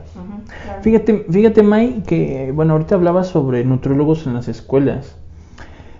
Claro. 0.63 0.83
Fíjate, 0.83 1.25
fíjate, 1.29 1.63
May, 1.63 2.03
que 2.05 2.51
bueno, 2.53 2.73
ahorita 2.73 2.95
hablabas 2.95 3.27
sobre 3.27 3.65
nutriólogos 3.65 4.27
en 4.27 4.35
las 4.35 4.47
escuelas. 4.47 5.15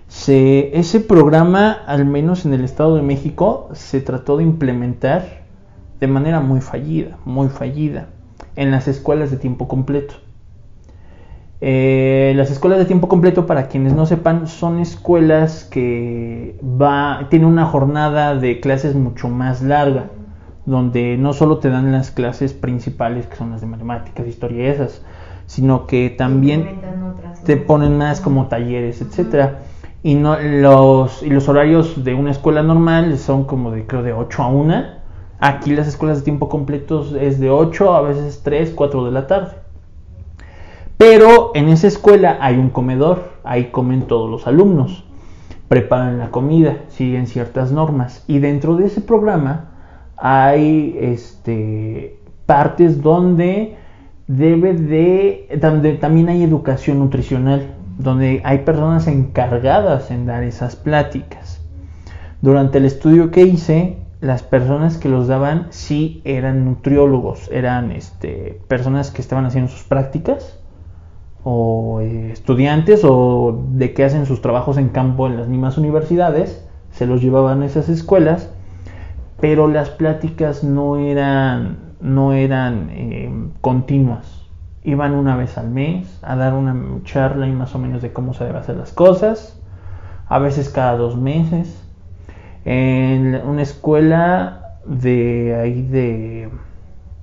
Se, 0.06 0.78
ese 0.78 1.00
programa, 1.00 1.72
al 1.72 2.04
menos 2.04 2.46
en 2.46 2.54
el 2.54 2.62
Estado 2.62 2.94
de 2.94 3.02
México, 3.02 3.68
se 3.72 4.00
trató 4.00 4.36
de 4.36 4.44
implementar 4.44 5.42
de 5.98 6.06
manera 6.06 6.40
muy 6.40 6.60
fallida, 6.60 7.18
muy 7.24 7.48
fallida, 7.48 8.08
en 8.54 8.70
las 8.70 8.86
escuelas 8.86 9.32
de 9.32 9.38
tiempo 9.38 9.66
completo. 9.66 10.14
Eh, 11.60 12.34
las 12.36 12.50
escuelas 12.50 12.78
de 12.78 12.84
tiempo 12.84 13.08
completo, 13.08 13.46
para 13.46 13.68
quienes 13.68 13.94
no 13.94 14.04
sepan, 14.04 14.46
son 14.46 14.78
escuelas 14.78 15.64
que 15.64 16.58
va, 16.62 17.28
tienen 17.30 17.48
una 17.48 17.64
jornada 17.64 18.34
de 18.34 18.60
clases 18.60 18.94
mucho 18.94 19.28
más 19.28 19.62
larga, 19.62 20.10
donde 20.66 21.16
no 21.16 21.32
solo 21.32 21.58
te 21.58 21.70
dan 21.70 21.92
las 21.92 22.10
clases 22.10 22.52
principales, 22.52 23.26
que 23.26 23.36
son 23.36 23.52
las 23.52 23.62
de 23.62 23.68
matemáticas, 23.68 24.26
historia 24.26 24.64
y 24.64 24.66
esas, 24.68 25.02
sino 25.46 25.86
que 25.86 26.10
también 26.10 26.80
te 27.44 27.56
ponen 27.56 27.96
más 27.96 28.20
como 28.20 28.48
talleres, 28.48 29.00
etcétera. 29.00 29.60
Y 30.02 30.14
no 30.14 30.38
los 30.38 31.22
y 31.22 31.30
los 31.30 31.48
horarios 31.48 32.04
de 32.04 32.14
una 32.14 32.30
escuela 32.30 32.62
normal 32.62 33.16
son 33.18 33.44
como 33.44 33.70
de 33.70 33.86
creo 33.86 34.02
de 34.02 34.12
8 34.12 34.42
a 34.42 34.48
1. 34.48 34.84
Aquí 35.40 35.74
las 35.74 35.88
escuelas 35.88 36.18
de 36.18 36.24
tiempo 36.24 36.48
completo 36.48 37.04
es 37.18 37.40
de 37.40 37.50
8 37.50 37.94
a 37.94 38.02
veces 38.02 38.42
3, 38.44 38.72
4 38.76 39.04
de 39.06 39.10
la 39.10 39.26
tarde. 39.26 39.65
Pero 40.98 41.52
en 41.54 41.68
esa 41.68 41.88
escuela 41.88 42.38
hay 42.40 42.56
un 42.56 42.70
comedor, 42.70 43.32
ahí 43.44 43.66
comen 43.66 44.06
todos 44.06 44.30
los 44.30 44.46
alumnos, 44.46 45.04
preparan 45.68 46.18
la 46.18 46.30
comida, 46.30 46.84
siguen 46.88 47.26
ciertas 47.26 47.70
normas 47.70 48.24
y 48.26 48.38
dentro 48.38 48.76
de 48.76 48.86
ese 48.86 49.02
programa 49.02 49.72
hay 50.16 50.96
este 50.98 52.18
partes 52.46 53.02
donde 53.02 53.76
debe 54.26 54.72
de 54.72 55.58
donde 55.60 55.94
también 55.94 56.30
hay 56.30 56.42
educación 56.42 57.00
nutricional, 57.00 57.74
donde 57.98 58.40
hay 58.44 58.58
personas 58.58 59.06
encargadas 59.06 60.10
en 60.10 60.24
dar 60.24 60.44
esas 60.44 60.76
pláticas. 60.76 61.60
Durante 62.40 62.78
el 62.78 62.86
estudio 62.86 63.30
que 63.30 63.42
hice, 63.42 63.98
las 64.22 64.42
personas 64.42 64.96
que 64.96 65.10
los 65.10 65.28
daban 65.28 65.66
sí 65.70 66.22
eran 66.24 66.64
nutriólogos, 66.64 67.50
eran 67.52 67.90
este, 67.90 68.58
personas 68.66 69.10
que 69.10 69.20
estaban 69.20 69.44
haciendo 69.44 69.70
sus 69.70 69.82
prácticas 69.82 70.58
o 71.48 72.00
eh, 72.00 72.32
estudiantes 72.32 73.02
o 73.04 73.62
de 73.70 73.94
que 73.94 74.02
hacen 74.02 74.26
sus 74.26 74.42
trabajos 74.42 74.78
en 74.78 74.88
campo 74.88 75.28
en 75.28 75.36
las 75.36 75.46
mismas 75.46 75.78
universidades, 75.78 76.68
se 76.90 77.06
los 77.06 77.22
llevaban 77.22 77.62
a 77.62 77.66
esas 77.66 77.88
escuelas, 77.88 78.50
pero 79.38 79.68
las 79.68 79.90
pláticas 79.90 80.64
no 80.64 80.96
eran, 80.96 81.94
no 82.00 82.32
eran 82.32 82.88
eh, 82.90 83.32
continuas. 83.60 84.44
Iban 84.82 85.14
una 85.14 85.36
vez 85.36 85.56
al 85.56 85.70
mes 85.70 86.18
a 86.22 86.34
dar 86.34 86.52
una 86.52 86.74
charla 87.04 87.46
y 87.46 87.52
más 87.52 87.76
o 87.76 87.78
menos 87.78 88.02
de 88.02 88.12
cómo 88.12 88.34
se 88.34 88.42
deben 88.42 88.60
hacer 88.60 88.76
las 88.76 88.92
cosas, 88.92 89.62
a 90.26 90.40
veces 90.40 90.68
cada 90.68 90.96
dos 90.96 91.16
meses. 91.16 91.80
en 92.64 93.40
una 93.46 93.62
escuela 93.62 94.80
de 94.84 95.54
ahí 95.54 95.82
de 95.82 96.50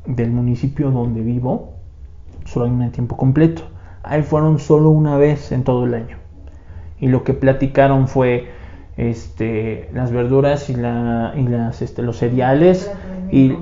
del 0.05 0.31
municipio 0.31 0.91
donde 0.91 1.19
vivo, 1.19 1.73
solo 2.45 2.65
hay 2.67 2.71
una 2.71 2.89
tiempo 2.89 3.17
completo. 3.17 3.72
Ahí 4.03 4.21
fueron 4.23 4.59
solo 4.59 4.89
una 4.89 5.17
vez 5.17 5.51
en 5.51 5.63
todo 5.63 5.85
el 5.85 5.93
año. 5.93 6.17
Y 6.99 7.07
lo 7.07 7.23
que 7.23 7.33
platicaron 7.33 8.07
fue 8.07 8.49
este, 8.97 9.89
las 9.93 10.11
verduras 10.11 10.69
y, 10.69 10.75
la, 10.75 11.33
y 11.35 11.43
las, 11.43 11.81
este, 11.81 12.01
los 12.03 12.17
cereales 12.17 12.91
y, 13.31 13.53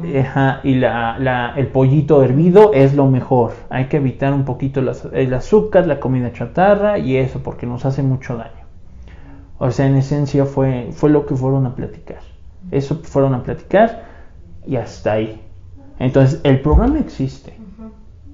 y 0.64 0.76
la, 0.76 1.54
el 1.56 1.68
pollito 1.68 2.24
hervido 2.24 2.72
es 2.74 2.94
lo 2.94 3.08
mejor. 3.08 3.54
Hay 3.70 3.86
que 3.86 3.98
evitar 3.98 4.34
un 4.34 4.44
poquito 4.44 4.82
el 5.14 5.34
azúcar, 5.34 5.88
la 5.88 6.00
comida 6.00 6.34
chatarra 6.34 6.98
y 6.98 7.16
eso 7.16 7.40
porque 7.40 7.66
nos 7.66 7.86
hace 7.86 8.04
mucho 8.04 8.36
daño. 8.36 8.62
O 9.58 9.72
sea, 9.72 9.86
en 9.86 9.96
esencia 9.96 10.46
fue, 10.46 10.90
fue 10.92 11.10
lo 11.10 11.26
que 11.26 11.36
fueron 11.36 11.66
a 11.66 11.76
platicar. 11.76 12.20
Eso 12.72 13.00
fueron 13.04 13.34
a 13.34 13.44
platicar 13.44 14.06
y 14.66 14.76
hasta 14.76 15.14
ahí. 15.14 15.42
Entonces, 16.00 16.42
el 16.44 16.62
programa 16.62 17.00
existe. 17.00 17.54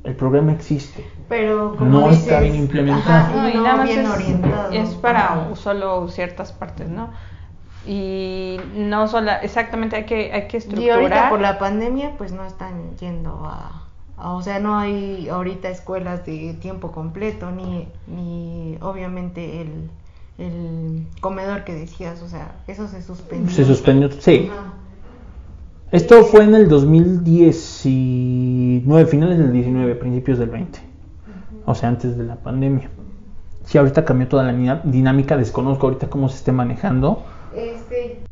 El 0.04 0.16
programa 0.16 0.54
existe. 0.54 1.06
Pero 1.30 1.76
no 1.80 2.10
está 2.10 2.40
bien 2.40 2.56
implementado. 2.56 3.36
no, 3.36 3.50
y 3.50 3.54
nada 3.56 3.78
más 3.78 3.90
es, 3.90 4.08
orientado. 4.08 4.72
es 4.72 4.90
para 4.96 5.56
solo 5.56 6.08
ciertas 6.08 6.54
partes, 6.54 6.90
¿no? 6.90 7.10
Y 7.86 8.60
no 8.76 9.08
solo, 9.08 9.32
exactamente 9.42 9.96
hay 9.96 10.06
que, 10.06 10.32
hay 10.32 10.48
que 10.48 10.58
estructurar. 10.58 10.88
Y 10.88 10.90
ahorita 10.90 11.30
por 11.30 11.40
la 11.40 11.58
pandemia, 11.58 12.14
pues 12.18 12.34
no 12.34 12.46
están 12.46 12.98
yendo 12.98 13.46
a, 13.46 13.84
o 14.18 14.42
sea, 14.42 14.60
no 14.60 14.78
hay 14.78 15.30
ahorita 15.30 15.70
escuelas 15.70 16.26
de 16.26 16.54
tiempo 16.56 16.92
completo, 16.92 17.52
ni, 17.52 17.88
ni 18.08 18.78
obviamente 18.82 19.62
el, 19.62 19.90
el 20.38 21.08
comedor 21.22 21.64
que 21.64 21.74
decías, 21.74 22.22
o 22.22 22.28
sea, 22.28 22.56
eso 22.68 22.88
se 22.88 23.02
suspendió. 23.02 23.56
Se 23.56 23.64
suspendió, 23.64 24.12
sí. 24.12 24.52
Esto 25.92 26.26
fue 26.26 26.44
en 26.44 26.56
el 26.56 26.68
2019, 26.68 29.06
finales 29.06 29.38
del 29.38 29.54
19, 29.54 29.96
principios 29.96 30.40
del 30.40 30.50
20. 30.50 30.87
O 31.68 31.76
sea, 31.76 31.90
antes 31.90 32.18
de 32.18 32.24
la 32.24 32.38
pandemia. 32.38 32.90
Sí, 33.66 33.78
ahorita 33.78 34.06
cambió 34.06 34.30
toda 34.30 34.50
la 34.50 34.82
dinámica, 34.86 35.36
desconozco 35.36 35.88
ahorita 35.88 36.10
cómo 36.10 36.30
se 36.30 36.38
esté 36.38 36.54
manejando. 36.54 37.26
Este, 37.54 38.24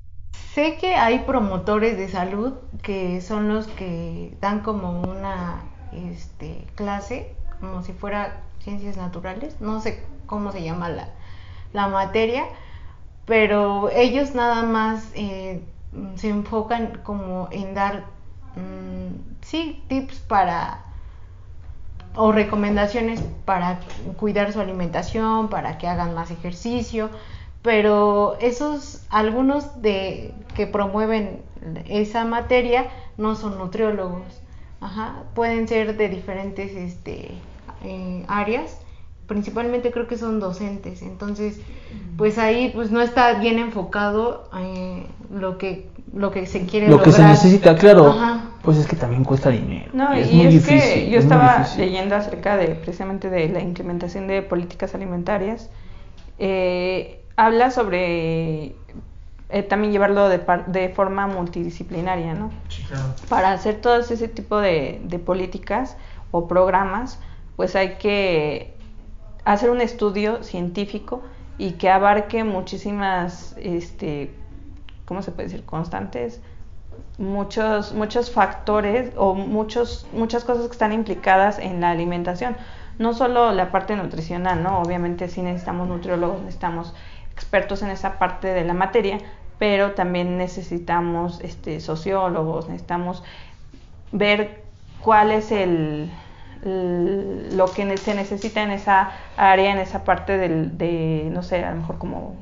sé 0.53 0.77
que 0.77 0.95
hay 0.95 1.19
promotores 1.19 1.97
de 1.97 2.07
salud 2.07 2.53
que 2.81 3.19
son 3.19 3.49
los 3.49 3.67
que 3.67 4.37
dan 4.39 4.61
como 4.61 5.01
una 5.01 5.63
este, 5.91 6.65
clase, 6.75 7.35
como 7.59 7.83
si 7.83 7.91
fuera 7.91 8.37
ciencias 8.59 8.95
naturales, 8.95 9.59
no 9.59 9.81
sé 9.81 10.01
cómo 10.27 10.53
se 10.53 10.63
llama 10.63 10.87
la, 10.87 11.87
materia, 11.89 12.45
pero 13.25 13.89
ellos 13.89 14.33
nada 14.33 14.63
más 14.63 15.11
eh, 15.13 15.61
se 16.15 16.29
enfocan 16.29 17.01
como 17.03 17.49
en 17.51 17.73
dar, 17.73 18.05
mm, 18.55 19.41
sí, 19.41 19.83
tips 19.89 20.19
para 20.19 20.85
o 22.15 22.31
recomendaciones 22.31 23.21
para 23.45 23.79
cuidar 24.17 24.53
su 24.53 24.59
alimentación, 24.59 25.49
para 25.49 25.77
que 25.77 25.87
hagan 25.87 26.13
más 26.13 26.31
ejercicio, 26.31 27.09
pero 27.61 28.37
esos 28.39 29.01
algunos 29.09 29.81
de 29.81 30.33
que 30.55 30.67
promueven 30.67 31.41
esa 31.87 32.25
materia 32.25 32.87
no 33.17 33.35
son 33.35 33.57
nutriólogos, 33.57 34.23
Ajá, 34.81 35.23
pueden 35.33 35.67
ser 35.67 35.97
de 35.97 36.09
diferentes 36.09 36.75
este, 36.75 37.31
eh, 37.83 38.25
áreas. 38.27 38.77
Principalmente 39.25 39.91
creo 39.91 40.05
que 40.05 40.17
son 40.17 40.39
docentes, 40.39 41.01
entonces 41.01 41.59
pues 42.15 42.37
ahí 42.37 42.69
pues 42.75 42.91
no 42.91 43.01
está 43.01 43.33
bien 43.39 43.57
enfocado 43.57 44.47
eh, 44.59 45.07
lo 45.33 45.57
que 45.57 45.89
lo 46.13 46.29
que 46.29 46.45
se 46.45 46.67
quiere 46.67 46.87
lo 46.87 47.01
que 47.01 47.11
se 47.11 47.23
necesita, 47.23 47.75
claro, 47.75 48.15
pues 48.65 48.77
es 48.77 48.87
que 48.87 48.95
también 48.95 49.23
cuesta 49.23 49.49
dinero. 49.49 49.91
No, 49.93 50.11
es 50.11 50.31
y 50.31 50.41
es 50.41 50.67
que 50.67 51.09
yo 51.09 51.19
estaba 51.19 51.65
leyendo 51.77 52.15
acerca 52.15 52.57
de 52.57 52.69
precisamente 52.75 53.29
de 53.29 53.47
la 53.49 53.61
implementación 53.61 54.27
de 54.27 54.41
políticas 54.41 54.95
alimentarias, 54.95 55.69
eh, 56.39 57.23
habla 57.37 57.71
sobre 57.71 58.75
eh, 59.49 59.63
también 59.63 59.93
llevarlo 59.93 60.27
de, 60.27 60.41
de 60.67 60.89
forma 60.89 61.27
multidisciplinaria, 61.27 62.33
¿no? 62.33 62.51
Para 63.29 63.51
hacer 63.51 63.75
todo 63.75 63.99
ese 63.99 64.27
tipo 64.27 64.57
de, 64.57 64.99
de 65.03 65.19
políticas 65.19 65.95
o 66.31 66.47
programas, 66.47 67.19
pues 67.55 67.75
hay 67.75 67.95
que 67.95 68.73
hacer 69.45 69.69
un 69.69 69.79
estudio 69.79 70.43
científico 70.43 71.21
y 71.57 71.73
que 71.73 71.89
abarque 71.89 72.43
muchísimas, 72.43 73.55
este, 73.57 74.33
¿cómo 75.05 75.21
se 75.21 75.31
puede 75.31 75.47
decir? 75.49 75.63
Constantes, 75.65 76.41
muchos, 77.17 77.93
muchos 77.93 78.31
factores 78.31 79.11
o 79.15 79.33
muchos, 79.33 80.07
muchas 80.13 80.43
cosas 80.43 80.65
que 80.65 80.71
están 80.71 80.91
implicadas 80.91 81.59
en 81.59 81.81
la 81.81 81.91
alimentación. 81.91 82.57
No 82.97 83.13
solo 83.13 83.51
la 83.51 83.71
parte 83.71 83.95
nutricional, 83.95 84.63
¿no? 84.63 84.79
Obviamente 84.79 85.27
sí 85.27 85.41
necesitamos 85.41 85.87
nutriólogos, 85.87 86.39
necesitamos 86.39 86.93
expertos 87.31 87.81
en 87.81 87.89
esa 87.89 88.17
parte 88.17 88.47
de 88.47 88.63
la 88.63 88.73
materia, 88.73 89.19
pero 89.59 89.91
también 89.91 90.37
necesitamos 90.37 91.41
este, 91.41 91.79
sociólogos, 91.79 92.69
necesitamos 92.69 93.23
ver 94.11 94.63
cuál 95.01 95.31
es 95.31 95.51
el, 95.51 96.09
lo 96.63 97.65
que 97.67 97.97
se 97.97 98.15
necesita 98.15 98.63
en 98.63 98.71
esa 98.71 99.11
área, 99.37 99.71
en 99.71 99.77
esa 99.77 100.03
parte 100.03 100.37
del, 100.37 100.77
de, 100.77 101.29
no 101.31 101.43
sé, 101.43 101.63
a 101.63 101.71
lo 101.71 101.77
mejor 101.77 101.97
como, 101.97 102.35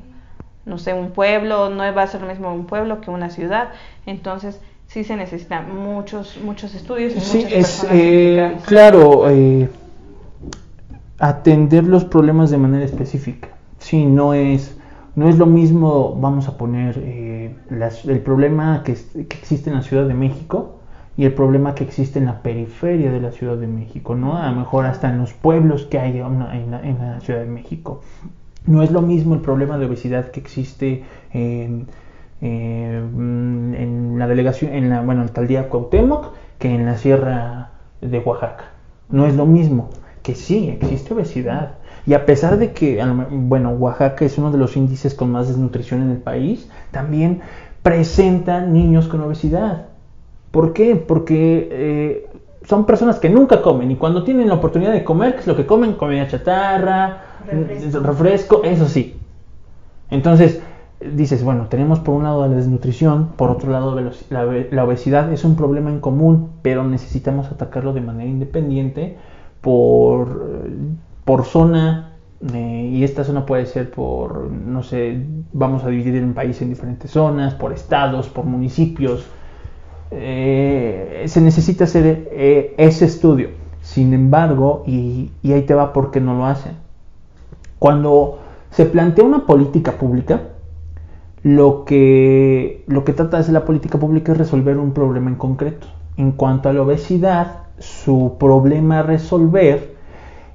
no 0.66 0.78
sé, 0.78 0.94
un 0.94 1.10
pueblo, 1.10 1.70
no 1.70 1.82
va 1.94 2.02
a 2.02 2.06
ser 2.06 2.22
lo 2.22 2.28
mismo 2.28 2.52
un 2.52 2.66
pueblo 2.66 3.00
que 3.00 3.10
una 3.10 3.30
ciudad, 3.30 3.70
entonces 4.06 4.60
sí 4.86 5.04
se 5.04 5.16
necesitan 5.16 5.74
muchos, 5.74 6.38
muchos 6.42 6.74
estudios. 6.74 7.14
Y 7.14 7.20
sí, 7.20 7.46
es, 7.50 7.86
eh, 7.90 8.56
claro, 8.66 9.28
eh, 9.30 9.68
atender 11.18 11.84
los 11.84 12.04
problemas 12.04 12.50
de 12.50 12.58
manera 12.58 12.84
específica, 12.84 13.48
sí, 13.78 14.04
no 14.04 14.34
es... 14.34 14.78
No 15.16 15.28
es 15.28 15.38
lo 15.38 15.46
mismo, 15.46 16.18
vamos 16.20 16.48
a 16.48 16.58
poner, 16.58 16.98
eh, 16.98 17.54
el 17.70 18.18
problema 18.18 18.82
que, 18.82 18.94
que 18.94 19.38
existe 19.38 19.70
en 19.70 19.76
la 19.76 19.82
Ciudad 19.82 20.08
de 20.08 20.14
México 20.14 20.80
y 21.16 21.24
el 21.24 21.32
problema 21.32 21.74
que 21.74 21.84
existe 21.84 22.18
en 22.18 22.26
la 22.26 22.42
periferia 22.42 23.10
de 23.12 23.20
la 23.20 23.30
Ciudad 23.30 23.56
de 23.56 23.68
México, 23.68 24.14
¿no? 24.14 24.36
A 24.36 24.50
lo 24.50 24.56
mejor 24.56 24.86
hasta 24.86 25.08
en 25.08 25.18
los 25.18 25.32
pueblos 25.32 25.84
que 25.86 25.98
hay 25.98 26.18
en 26.18 26.70
la, 26.70 27.20
Ciudad 27.20 27.40
de 27.40 27.46
México. 27.46 28.02
No 28.66 28.82
es 28.82 28.90
lo 28.90 29.02
mismo 29.02 29.34
el 29.34 29.40
problema 29.40 29.78
de 29.78 29.86
obesidad 29.86 30.30
que 30.30 30.40
existe 30.40 31.04
en, 31.32 31.86
en 32.40 34.18
la 34.18 34.26
delegación, 34.26 34.72
en 34.72 34.90
la, 34.90 35.02
bueno, 35.02 35.22
alcaldía 35.22 35.68
Cuauhtémoc 35.68 36.32
que 36.58 36.74
en 36.74 36.86
la 36.86 36.96
sierra 36.96 37.70
de 38.00 38.18
Oaxaca. 38.18 38.70
No 39.10 39.26
es 39.26 39.34
lo 39.34 39.46
mismo, 39.46 39.90
que 40.22 40.34
sí, 40.34 40.68
existe 40.70 41.14
obesidad. 41.14 41.74
Y 42.06 42.14
a 42.14 42.26
pesar 42.26 42.58
de 42.58 42.72
que, 42.72 43.02
bueno, 43.30 43.70
Oaxaca 43.70 44.24
es 44.24 44.36
uno 44.38 44.50
de 44.50 44.58
los 44.58 44.76
índices 44.76 45.14
con 45.14 45.30
más 45.30 45.48
desnutrición 45.48 46.02
en 46.02 46.10
el 46.10 46.18
país, 46.18 46.68
también 46.90 47.40
presenta 47.82 48.60
niños 48.60 49.08
con 49.08 49.20
obesidad. 49.22 49.86
¿Por 50.50 50.72
qué? 50.72 50.96
Porque 50.96 51.68
eh, 51.70 52.26
son 52.64 52.86
personas 52.86 53.18
que 53.18 53.28
nunca 53.28 53.62
comen 53.62 53.90
y 53.90 53.96
cuando 53.96 54.22
tienen 54.22 54.48
la 54.48 54.54
oportunidad 54.54 54.92
de 54.92 55.04
comer, 55.04 55.34
¿qué 55.34 55.40
es 55.40 55.46
lo 55.46 55.56
que 55.56 55.66
comen? 55.66 55.94
Comida 55.94 56.28
chatarra, 56.28 57.33
refresco, 58.02 58.62
eso 58.64 58.88
sí. 58.88 59.16
Entonces, 60.10 60.60
dices, 61.00 61.42
bueno, 61.44 61.66
tenemos 61.68 62.00
por 62.00 62.14
un 62.14 62.24
lado 62.24 62.46
la 62.46 62.54
desnutrición, 62.54 63.30
por 63.36 63.50
otro 63.50 63.70
lado 63.70 63.98
la, 64.30 64.84
obesidad 64.84 65.32
es 65.32 65.44
un 65.44 65.56
problema 65.56 65.90
en 65.90 66.00
común, 66.00 66.50
pero 66.62 66.84
necesitamos 66.84 67.50
atacarlo 67.50 67.92
de 67.92 68.00
manera 68.00 68.28
independiente 68.28 69.16
por, 69.60 70.68
por 71.24 71.44
zona, 71.44 72.12
eh, 72.52 72.90
y 72.92 73.04
esta 73.04 73.24
zona 73.24 73.46
puede 73.46 73.66
ser 73.66 73.90
por, 73.90 74.50
no 74.50 74.82
sé, 74.82 75.24
vamos 75.52 75.84
a 75.84 75.88
dividir 75.88 76.16
el 76.16 76.32
país 76.32 76.60
en 76.60 76.68
diferentes 76.68 77.10
zonas, 77.10 77.54
por 77.54 77.72
estados, 77.72 78.28
por 78.28 78.44
municipios, 78.44 79.26
eh, 80.10 81.24
se 81.26 81.40
necesita 81.40 81.84
hacer 81.84 82.28
eh, 82.30 82.74
ese 82.76 83.06
estudio. 83.06 83.48
Sin 83.80 84.14
embargo, 84.14 84.84
y, 84.86 85.30
ahí 85.44 85.62
te 85.62 85.74
va 85.74 85.92
porque 85.92 86.20
no 86.20 86.34
lo 86.34 86.46
hacen. 86.46 86.72
Cuando 87.84 88.38
se 88.70 88.86
plantea 88.86 89.26
una 89.26 89.44
política 89.44 89.98
pública, 89.98 90.40
lo 91.42 91.84
que, 91.84 92.82
lo 92.86 93.04
que 93.04 93.12
trata 93.12 93.36
de 93.36 93.42
hacer 93.42 93.52
la 93.52 93.66
política 93.66 93.98
pública 93.98 94.32
es 94.32 94.38
resolver 94.38 94.78
un 94.78 94.94
problema 94.94 95.28
en 95.28 95.36
concreto. 95.36 95.88
En 96.16 96.32
cuanto 96.32 96.70
a 96.70 96.72
la 96.72 96.80
obesidad, 96.80 97.64
su 97.78 98.36
problema 98.40 99.00
a 99.00 99.02
resolver 99.02 99.96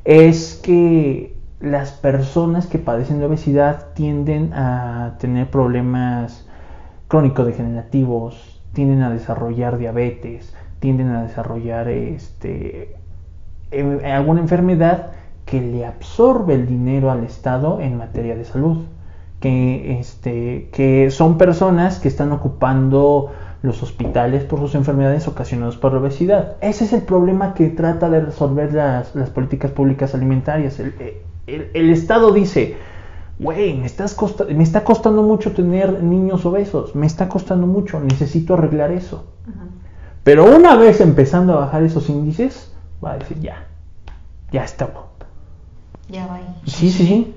es 0.05 0.59
que 0.63 1.35
las 1.59 1.91
personas 1.91 2.65
que 2.65 2.79
padecen 2.79 3.19
de 3.19 3.27
obesidad 3.27 3.93
tienden 3.93 4.51
a 4.55 5.17
tener 5.19 5.51
problemas 5.51 6.49
crónico-degenerativos, 7.09 8.59
tienden 8.73 9.03
a 9.03 9.11
desarrollar 9.11 9.77
diabetes, 9.77 10.51
tienden 10.79 11.09
a 11.09 11.21
desarrollar 11.21 11.89
este, 11.89 12.95
em, 13.69 14.03
alguna 14.03 14.41
enfermedad 14.41 15.11
que 15.49 15.61
le 15.61 15.85
absorbe 15.85 16.53
el 16.53 16.67
dinero 16.67 17.11
al 17.11 17.23
Estado 17.23 17.79
en 17.81 17.97
materia 17.97 18.35
de 18.35 18.45
salud. 18.45 18.77
que, 19.39 19.99
este, 19.99 20.69
que 20.73 21.11
son 21.11 21.37
personas 21.37 21.99
que 21.99 22.09
están 22.09 22.31
ocupando 22.33 23.31
los 23.61 23.81
hospitales 23.83 24.43
por 24.43 24.59
sus 24.59 24.75
enfermedades 24.75 25.27
ocasionadas 25.27 25.77
por 25.77 25.95
obesidad. 25.95 26.57
Ese 26.61 26.85
es 26.85 26.93
el 26.93 27.01
problema 27.03 27.53
que 27.53 27.69
trata 27.69 28.09
de 28.09 28.21
resolver 28.21 28.73
las, 28.73 29.15
las 29.15 29.29
políticas 29.29 29.71
públicas 29.71 30.13
alimentarias. 30.13 30.79
El, 30.79 30.93
el, 31.47 31.71
el 31.73 31.89
Estado 31.89 32.31
dice, 32.33 32.77
güey, 33.39 33.77
me, 33.77 33.85
estás 33.85 34.15
me 34.49 34.63
está 34.63 34.83
costando 34.83 35.23
mucho 35.23 35.53
tener 35.53 36.03
niños 36.03 36.45
obesos, 36.45 36.95
me 36.95 37.07
está 37.07 37.29
costando 37.29 37.65
mucho, 37.65 37.99
necesito 37.99 38.53
arreglar 38.53 38.91
eso. 38.91 39.25
Pero 40.23 40.53
una 40.53 40.75
vez 40.75 40.99
empezando 41.01 41.53
a 41.53 41.61
bajar 41.61 41.83
esos 41.83 42.09
índices, 42.09 42.73
va 43.03 43.13
a 43.13 43.17
decir, 43.17 43.39
ya, 43.39 43.67
ya 44.51 44.63
está. 44.63 44.89
Ya 46.09 46.27
va. 46.27 46.39
Sí, 46.65 46.91
sí, 46.91 47.05
sí. 47.05 47.33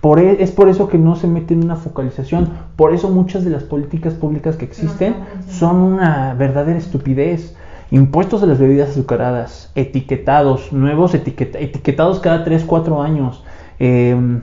Por, 0.00 0.20
e, 0.20 0.42
es 0.42 0.50
por 0.50 0.68
eso 0.68 0.88
que 0.88 0.98
no 0.98 1.16
se 1.16 1.26
mete 1.26 1.54
en 1.54 1.64
una 1.64 1.76
focalización. 1.76 2.50
Por 2.76 2.92
eso 2.92 3.08
muchas 3.08 3.44
de 3.44 3.50
las 3.50 3.64
políticas 3.64 4.14
públicas 4.14 4.56
que 4.56 4.66
existen 4.66 5.16
son 5.48 5.76
una 5.76 6.34
verdadera 6.34 6.78
estupidez. 6.78 7.56
Impuestos 7.90 8.42
a 8.42 8.46
las 8.46 8.58
bebidas 8.58 8.90
azucaradas, 8.90 9.70
etiquetados, 9.74 10.72
nuevos 10.72 11.14
etiquetados 11.14 12.20
cada 12.20 12.44
3, 12.44 12.64
4 12.64 13.02
años. 13.02 13.44
Eh, 13.78 14.40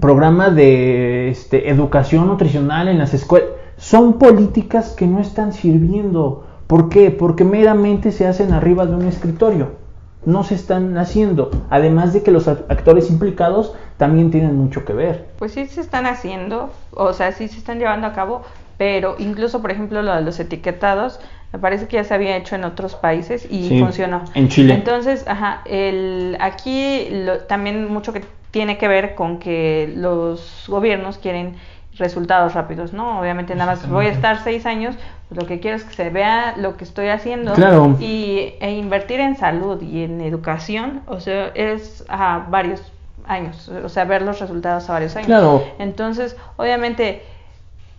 programa 0.00 0.50
de 0.50 1.30
este, 1.30 1.70
educación 1.70 2.26
nutricional 2.26 2.88
en 2.88 2.98
las 2.98 3.14
escuelas. 3.14 3.50
Son 3.76 4.14
políticas 4.14 4.90
que 4.90 5.06
no 5.06 5.20
están 5.20 5.52
sirviendo. 5.52 6.44
¿Por 6.66 6.88
qué? 6.88 7.10
Porque 7.10 7.44
meramente 7.44 8.12
se 8.12 8.26
hacen 8.26 8.52
arriba 8.52 8.86
de 8.86 8.94
un 8.94 9.06
escritorio 9.06 9.85
no 10.26 10.44
se 10.44 10.54
están 10.54 10.98
haciendo. 10.98 11.50
Además 11.70 12.12
de 12.12 12.22
que 12.22 12.30
los 12.30 12.48
actores 12.48 13.10
implicados 13.10 13.72
también 13.96 14.30
tienen 14.30 14.56
mucho 14.56 14.84
que 14.84 14.92
ver. 14.92 15.28
Pues 15.38 15.52
sí 15.52 15.66
se 15.66 15.80
están 15.80 16.04
haciendo, 16.04 16.70
o 16.92 17.14
sea, 17.14 17.32
sí 17.32 17.48
se 17.48 17.56
están 17.56 17.78
llevando 17.78 18.06
a 18.06 18.12
cabo, 18.12 18.42
pero 18.76 19.14
incluso, 19.18 19.62
por 19.62 19.70
ejemplo, 19.70 20.02
lo 20.02 20.14
de 20.14 20.20
los 20.20 20.38
etiquetados, 20.38 21.20
me 21.52 21.58
parece 21.58 21.86
que 21.86 21.96
ya 21.96 22.04
se 22.04 22.12
había 22.12 22.36
hecho 22.36 22.56
en 22.56 22.64
otros 22.64 22.96
países 22.96 23.46
y 23.50 23.80
funcionó. 23.80 24.24
En 24.34 24.48
Chile. 24.48 24.74
Entonces, 24.74 25.26
ajá, 25.26 25.62
el, 25.64 26.36
aquí 26.40 27.08
también 27.48 27.90
mucho 27.90 28.12
que 28.12 28.22
tiene 28.50 28.78
que 28.78 28.88
ver 28.88 29.14
con 29.14 29.38
que 29.38 29.92
los 29.96 30.64
gobiernos 30.66 31.18
quieren 31.18 31.56
resultados 31.98 32.54
rápidos, 32.54 32.92
¿no? 32.92 33.20
Obviamente 33.20 33.54
nada 33.54 33.72
más 33.72 33.88
voy 33.88 34.06
a 34.06 34.10
estar 34.10 34.42
seis 34.42 34.66
años, 34.66 34.96
pues 35.28 35.40
lo 35.40 35.46
que 35.46 35.60
quiero 35.60 35.76
es 35.76 35.84
que 35.84 35.94
se 35.94 36.10
vea 36.10 36.54
lo 36.56 36.76
que 36.76 36.84
estoy 36.84 37.08
haciendo 37.08 37.54
y 38.00 38.54
e 38.60 38.72
invertir 38.72 39.20
en 39.20 39.36
salud 39.36 39.82
y 39.82 40.04
en 40.04 40.20
educación, 40.20 41.02
o 41.06 41.20
sea, 41.20 41.48
es 41.54 42.04
a 42.08 42.46
varios 42.48 42.82
años, 43.26 43.68
o 43.68 43.88
sea, 43.88 44.04
ver 44.04 44.22
los 44.22 44.40
resultados 44.40 44.88
a 44.88 44.92
varios 44.92 45.16
años. 45.16 45.26
Claro. 45.26 45.64
Entonces, 45.78 46.36
obviamente, 46.56 47.22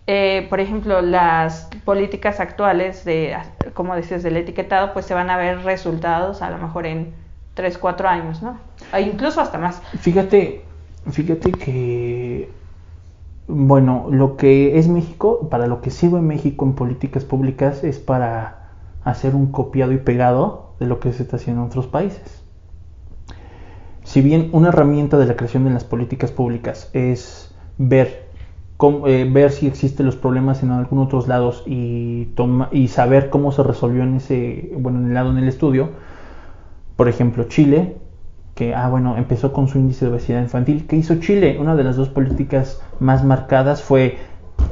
eh, 0.05 0.47
por 0.49 0.59
ejemplo, 0.59 1.01
las 1.01 1.69
políticas 1.83 2.39
actuales 2.39 3.03
de, 3.03 3.37
como 3.73 3.95
dices, 3.95 4.23
del 4.23 4.37
etiquetado, 4.37 4.93
pues 4.93 5.05
se 5.05 5.13
van 5.13 5.29
a 5.29 5.37
ver 5.37 5.63
resultados 5.63 6.41
a 6.41 6.49
lo 6.49 6.57
mejor 6.57 6.85
en 6.85 7.13
tres, 7.55 7.77
cuatro 7.77 8.07
años, 8.07 8.41
¿no? 8.41 8.57
E 8.93 9.01
incluso 9.01 9.41
hasta 9.41 9.57
más. 9.57 9.81
Fíjate, 9.99 10.63
fíjate 11.11 11.51
que 11.51 12.49
bueno, 13.47 14.07
lo 14.11 14.35
que 14.35 14.77
es 14.77 14.87
México, 14.89 15.47
para 15.49 15.67
lo 15.67 15.81
que 15.81 15.89
sirve 15.89 16.21
México 16.21 16.65
en 16.65 16.73
políticas 16.73 17.23
públicas 17.23 17.83
es 17.83 17.97
para 17.97 18.71
hacer 19.03 19.35
un 19.35 19.51
copiado 19.51 19.93
y 19.93 19.97
pegado 19.97 20.73
de 20.79 20.85
lo 20.85 20.99
que 20.99 21.13
se 21.13 21.23
está 21.23 21.37
haciendo 21.37 21.61
en 21.61 21.67
otros 21.67 21.87
países. 21.87 22.43
Si 24.03 24.21
bien 24.21 24.49
una 24.51 24.69
herramienta 24.69 25.17
de 25.17 25.25
la 25.25 25.35
creación 25.35 25.63
de 25.63 25.69
las 25.69 25.83
políticas 25.83 26.31
públicas 26.31 26.89
es 26.93 27.53
ver, 27.77 28.27
eh, 29.05 29.29
ver 29.31 29.51
si 29.51 29.67
existen 29.67 30.05
los 30.05 30.17
problemas 30.17 30.61
en 30.61 30.71
algunos 30.71 31.07
otros 31.07 31.27
lados 31.27 31.63
y, 31.65 32.29
y 32.71 32.87
saber 32.89 33.29
cómo 33.29 33.51
se 33.51 33.63
resolvió 33.63 34.03
en 34.03 34.15
ese, 34.15 34.73
bueno, 34.77 34.99
en 34.99 35.07
el 35.07 35.13
lado 35.13 35.31
en 35.31 35.37
el 35.37 35.47
estudio, 35.47 35.89
por 36.97 37.07
ejemplo, 37.07 37.45
Chile 37.45 37.97
que, 38.57 38.73
ah, 38.73 38.89
bueno, 38.89 39.17
empezó 39.17 39.53
con 39.53 39.67
su 39.67 39.77
índice 39.77 40.05
de 40.05 40.11
obesidad 40.11 40.41
infantil. 40.41 40.87
¿Qué 40.87 40.95
hizo 40.95 41.19
Chile? 41.19 41.57
Una 41.59 41.75
de 41.75 41.83
las 41.83 41.95
dos 41.95 42.09
políticas 42.09 42.81
más 42.99 43.23
marcadas 43.23 43.83
fue 43.83 44.17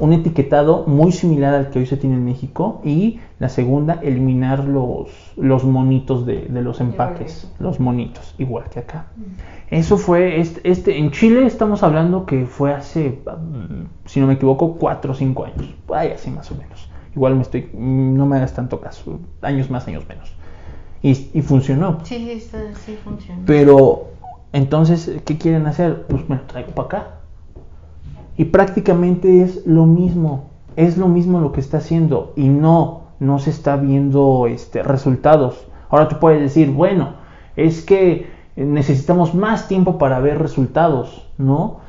un 0.00 0.12
etiquetado 0.12 0.84
muy 0.88 1.12
similar 1.12 1.54
al 1.54 1.70
que 1.70 1.78
hoy 1.78 1.86
se 1.86 1.96
tiene 1.96 2.16
en 2.16 2.24
México 2.24 2.80
y 2.84 3.20
la 3.38 3.48
segunda, 3.48 4.00
eliminar 4.02 4.64
los, 4.64 5.10
los 5.36 5.62
monitos 5.62 6.26
de, 6.26 6.48
los 6.50 6.80
empaques, 6.80 7.48
los 7.60 7.78
monitos, 7.78 8.34
igual 8.38 8.68
que 8.70 8.80
acá. 8.80 9.06
Mm. 9.16 9.22
Eso 9.70 9.98
fue, 9.98 10.40
este, 10.40 10.68
este, 10.68 10.98
en 10.98 11.12
Chile 11.12 11.46
estamos 11.46 11.84
hablando 11.84 12.26
que 12.26 12.44
fue 12.44 12.74
hace, 12.74 13.20
mm, 13.24 13.84
si 14.04 14.18
no 14.18 14.26
me 14.26 14.34
equivoco, 14.34 14.74
cuatro 14.78 15.12
o 15.12 15.14
cinco 15.14 15.44
años, 15.44 15.72
ay, 15.94 16.10
así 16.10 16.28
más 16.28 16.50
o 16.50 16.56
menos. 16.56 16.90
Igual 17.14 17.36
me 17.36 17.42
estoy, 17.42 17.70
mm, 17.72 18.16
no 18.16 18.26
me 18.26 18.36
hagas 18.36 18.52
tanto 18.52 18.80
caso, 18.80 19.20
años 19.42 19.70
más, 19.70 19.86
años 19.86 20.08
menos. 20.08 20.36
Y, 21.02 21.14
funcionó. 21.42 21.98
Sí, 22.02 22.40
sí, 22.40 22.56
sí 22.84 22.98
funcionó. 23.02 23.42
Pero, 23.46 24.08
entonces, 24.52 25.20
¿qué 25.24 25.38
quieren 25.38 25.66
hacer? 25.66 26.06
Pues 26.08 26.28
me 26.28 26.36
lo 26.36 26.42
traigo 26.42 26.72
para 26.72 26.86
acá. 26.86 27.06
Y 28.36 28.46
prácticamente 28.46 29.42
es 29.42 29.66
lo 29.66 29.86
mismo. 29.86 30.50
Es 30.74 30.98
lo 30.98 31.08
mismo 31.08 31.40
lo 31.40 31.52
que 31.52 31.60
está 31.60 31.78
haciendo. 31.78 32.32
Y 32.36 32.48
no, 32.48 33.02
no 33.20 33.38
se 33.38 33.50
está 33.50 33.76
viendo 33.76 34.46
este, 34.46 34.82
resultados. 34.82 35.66
Ahora 35.88 36.08
tú 36.08 36.18
puedes 36.18 36.40
decir, 36.40 36.70
bueno, 36.70 37.14
es 37.56 37.82
que 37.82 38.26
necesitamos 38.56 39.34
más 39.34 39.68
tiempo 39.68 39.98
para 39.98 40.18
ver 40.18 40.38
resultados, 40.38 41.28
¿no? 41.38 41.80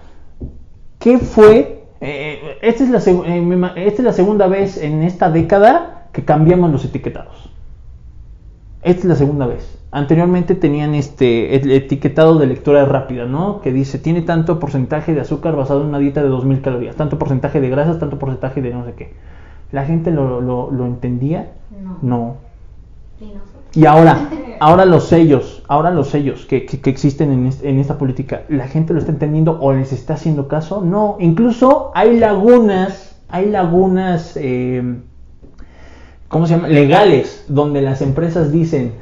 ¿Qué 1.00 1.18
fue? 1.18 1.86
Eh, 2.02 2.60
esta, 2.62 2.84
es 2.84 2.90
la, 2.90 3.00
eh, 3.00 3.74
esta 3.78 4.02
es 4.02 4.06
la 4.06 4.14
segunda 4.14 4.48
vez 4.48 4.78
en 4.78 5.02
esta 5.04 5.32
década 5.32 6.08
que 6.12 6.24
cambiamos 6.24 6.72
los 6.72 6.86
etiquetados. 6.86 7.50
Esta 8.84 9.02
es 9.02 9.06
la 9.06 9.16
segunda 9.16 9.48
vez. 9.48 9.78
Anteriormente 9.92 10.54
tenían 10.54 10.94
este 10.96 11.56
el 11.56 11.72
etiquetado 11.72 12.38
de 12.38 12.48
lectura 12.48 12.86
rápida, 12.86 13.26
¿no? 13.26 13.62
Que 13.62 13.72
dice, 13.72 14.00
tiene 14.00 14.22
tanto 14.22 14.60
porcentaje 14.60 15.14
de 15.14 15.22
azúcar 15.22 15.56
basado 15.56 15.82
en 15.82 15.88
una 15.88 16.00
dieta 16.00 16.22
de 16.22 16.30
2000 16.30 16.62
calorías, 16.62 16.96
tanto 16.96 17.18
porcentaje 17.18 17.62
de 17.62 17.70
grasas, 17.70 18.00
tanto 18.00 18.20
porcentaje 18.20 18.62
de 18.62 18.74
no 18.74 18.86
sé 18.86 18.94
qué. 18.94 19.14
¿La 19.72 19.86
gente 19.86 20.12
lo, 20.12 20.42
lo, 20.42 20.86
entendía? 20.86 21.52
No. 22.02 22.38
Y 23.74 23.86
ahora, 23.86 24.30
ahora 24.60 24.86
los 24.86 25.06
sellos, 25.06 25.64
ahora 25.68 25.92
los 25.92 26.10
sellos 26.10 26.46
que, 26.46 26.66
que, 26.66 26.90
existen 26.90 27.32
en, 27.32 27.52
en, 27.64 27.80
esta 27.80 27.98
política, 27.98 28.44
¿la 28.50 28.68
gente 28.68 28.94
lo 28.94 29.00
está 29.00 29.12
entendiendo 29.12 29.58
o 29.60 29.74
les 29.74 29.92
está 29.92 30.14
haciendo 30.14 30.48
caso? 30.48 30.82
No, 30.82 31.18
incluso 31.20 31.92
hay 31.96 32.18
lagunas, 32.18 33.20
hay 33.30 33.50
lagunas 33.50 34.38
eh, 34.38 35.00
¿cómo 36.28 36.48
se 36.48 36.56
llama? 36.56 36.68
legales, 36.68 37.46
donde 37.48 37.82
las 37.82 38.02
empresas 38.02 38.52
dicen, 38.52 38.94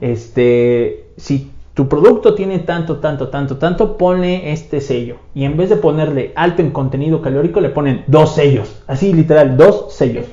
este, 0.00 1.10
si 1.16 1.52
tu 1.74 1.88
producto 1.88 2.34
tiene 2.34 2.58
tanto, 2.58 2.98
tanto, 2.98 3.28
tanto, 3.28 3.56
tanto, 3.58 3.96
ponle 3.96 4.52
este 4.52 4.80
sello. 4.80 5.18
Y 5.34 5.44
en 5.44 5.56
vez 5.56 5.68
de 5.68 5.76
ponerle 5.76 6.32
alto 6.34 6.60
en 6.62 6.70
contenido 6.70 7.22
calórico, 7.22 7.60
le 7.60 7.68
ponen 7.68 8.04
dos 8.08 8.34
sellos. 8.34 8.82
Así 8.86 9.12
literal, 9.12 9.56
dos 9.56 9.94
sellos. 9.94 10.26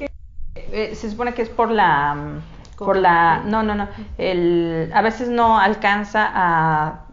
Eh, 0.56 0.96
se 0.96 1.10
supone 1.10 1.34
que 1.34 1.44
es 1.44 1.50
por 1.50 1.70
la 1.72 2.42
por 2.78 2.98
la 2.98 3.44
no 3.46 3.64
no 3.64 3.76
no 3.76 3.88
el, 4.18 4.92
a 4.94 5.02
veces 5.02 5.30
no 5.30 5.60
alcanza 5.60 6.30
a 6.34 7.06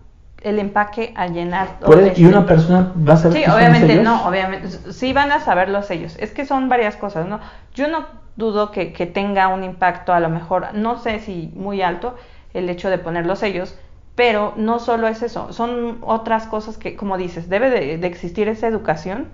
el 0.43 0.59
empaque 0.59 1.15
a 1.17 1.29
llenar 1.29 1.79
y 2.17 2.25
una 2.25 2.45
persona 2.45 2.93
va 3.09 3.13
a 3.13 3.17
saber 3.17 3.39
sí 3.39 3.49
obviamente 3.49 4.03
no 4.03 4.27
obviamente 4.27 4.69
sí 4.69 5.13
van 5.13 5.31
a 5.31 5.39
saber 5.39 5.69
los 5.69 5.87
sellos 5.87 6.17
es 6.19 6.33
que 6.33 6.45
son 6.45 6.69
varias 6.69 6.97
cosas 6.97 7.29
no 7.29 7.39
yo 7.75 7.87
no 7.87 8.05
dudo 8.37 8.71
que, 8.71 8.87
tenga 9.07 9.49
un 9.49 9.65
impacto 9.65 10.13
a 10.13 10.21
lo 10.21 10.29
mejor, 10.29 10.75
no 10.75 10.99
sé 10.99 11.21
si 11.21 11.53
muy 11.55 11.83
alto, 11.83 12.17
el 12.55 12.69
hecho 12.69 12.91
de 12.91 12.99
poner 12.99 13.27
los 13.27 13.39
sellos, 13.39 13.79
pero 14.15 14.53
no 14.57 14.79
solo 14.79 15.09
es 15.09 15.23
eso, 15.23 15.53
son 15.53 15.99
otras 16.03 16.47
cosas 16.47 16.77
que, 16.77 16.97
como 16.97 17.17
dices, 17.17 17.49
debe 17.49 17.71
de, 17.71 18.07
existir 18.07 18.49
esa 18.49 18.67
educación 18.67 19.29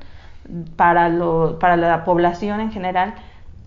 para, 0.76 1.08
lo, 1.08 1.58
para 1.58 1.76
la 1.76 2.04
población 2.04 2.60
en 2.60 2.72
general 2.72 3.14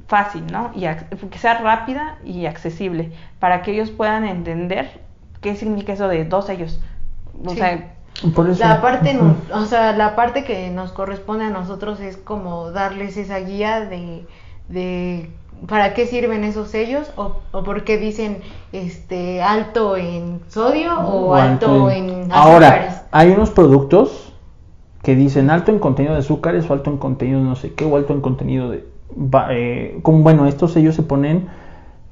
fácil, 0.07 0.45
¿no? 0.51 0.71
Y 0.75 0.81
que 1.29 1.37
sea 1.37 1.59
rápida 1.59 2.17
y 2.25 2.45
accesible, 2.45 3.11
para 3.39 3.61
que 3.61 3.71
ellos 3.71 3.91
puedan 3.91 4.25
entender 4.25 5.01
qué 5.41 5.55
significa 5.55 5.93
eso 5.93 6.07
de 6.07 6.25
dos 6.25 6.47
sellos. 6.47 6.81
O 7.45 7.55
sea, 7.55 7.93
La 8.59 8.81
parte, 8.81 9.17
o 9.53 9.65
sea, 9.65 9.93
la 9.93 10.15
parte 10.15 10.43
que 10.43 10.69
nos 10.69 10.91
corresponde 10.91 11.45
a 11.45 11.49
nosotros 11.49 11.99
es 12.01 12.17
como 12.17 12.71
darles 12.71 13.17
esa 13.17 13.39
guía 13.39 13.79
de 13.81 14.25
de 14.71 15.29
para 15.67 15.93
qué 15.93 16.07
sirven 16.07 16.43
esos 16.43 16.69
sellos 16.69 17.11
o, 17.15 17.37
o 17.51 17.63
por 17.63 17.83
qué 17.83 17.97
dicen 17.97 18.39
este 18.71 19.41
alto 19.41 19.95
en 19.95 20.39
sodio 20.47 20.99
o, 20.99 21.35
alto, 21.35 21.89
en, 21.89 22.27
Ahora, 22.31 23.05
hay 23.11 23.29
unos 23.29 23.51
productos 23.51 24.33
que 25.03 25.15
dicen 25.15 25.49
alto 25.49 25.71
en 25.71 25.79
contenido 25.79 26.13
de 26.13 26.19
azúcares 26.19 26.69
o 26.69 26.73
alto 26.73 26.89
en 26.89 26.97
contenido 26.97 27.39
de 27.39 27.45
no 27.45 27.55
sé 27.55 27.73
qué 27.73 27.85
o 27.85 27.95
alto 27.95 28.13
en 28.13 28.21
contenido 28.21 28.69
de... 28.69 28.87
Eh, 29.51 29.99
como, 30.03 30.23
bueno, 30.23 30.47
estos 30.47 30.71
sellos 30.71 30.95
se 30.95 31.03
ponen 31.03 31.47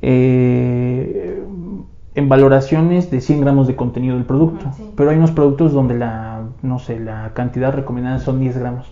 eh, 0.01 1.43
en 2.16 2.30
valoraciones 2.30 3.10
de 3.10 3.22
100 3.22 3.41
gramos 3.41 3.68
de 3.68 3.76
contenido 3.76 4.16
del 4.16 4.26
producto, 4.26 4.66
pero 4.95 5.12
hay 5.12 5.18
unos 5.18 5.32
productos 5.32 5.72
donde 5.72 5.97
la, 5.97 6.41
no 6.62 6.80
sé, 6.80 6.99
la 6.99 7.34
cantidad 7.34 7.74
recomendada 7.74 8.20
son 8.20 8.39
10 8.39 8.57
gramos. 8.57 8.91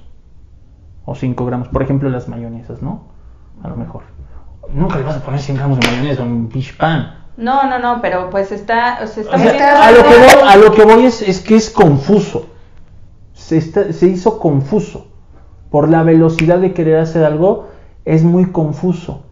o 1.05 1.15
5 1.15 1.45
gramos. 1.45 1.67
Por 1.67 1.81
ejemplo, 1.81 2.09
las 2.09 2.29
mayonesas, 2.29 2.81
¿no? 2.81 3.16
A 3.63 3.69
lo 3.69 3.75
mejor. 3.75 4.03
Nunca 4.73 4.97
le 4.97 5.03
vas 5.03 5.17
a 5.17 5.19
poner 5.21 5.39
100 5.39 5.57
gramos 5.57 5.79
de 5.79 5.87
mayonesa 5.87 6.21
a 6.23 6.25
un 6.25 6.47
pinche 6.49 6.73
pan. 6.77 7.15
No, 7.37 7.69
no, 7.69 7.79
no, 7.79 8.01
pero 8.01 8.29
pues 8.29 8.51
está, 8.51 9.03
está 9.03 9.21
O 9.21 9.23
sea, 9.23 9.37
metiendo- 9.37 9.65
a 9.81 9.91
lo 9.91 10.03
que 10.03 10.09
voy, 10.17 10.47
a 10.49 10.55
lo 10.57 10.71
que 10.73 10.83
voy 10.83 11.05
es, 11.05 11.21
es 11.21 11.39
que 11.41 11.55
es 11.55 11.69
confuso. 11.69 12.47
Se, 13.33 13.57
está- 13.57 13.91
se 13.93 14.07
hizo 14.07 14.39
confuso. 14.39 15.07
Por 15.69 15.89
la 15.89 16.03
velocidad 16.03 16.59
de 16.59 16.73
querer 16.73 16.97
hacer 16.99 17.23
algo, 17.25 17.67
es 18.05 18.23
muy 18.23 18.51
confuso. 18.51 19.23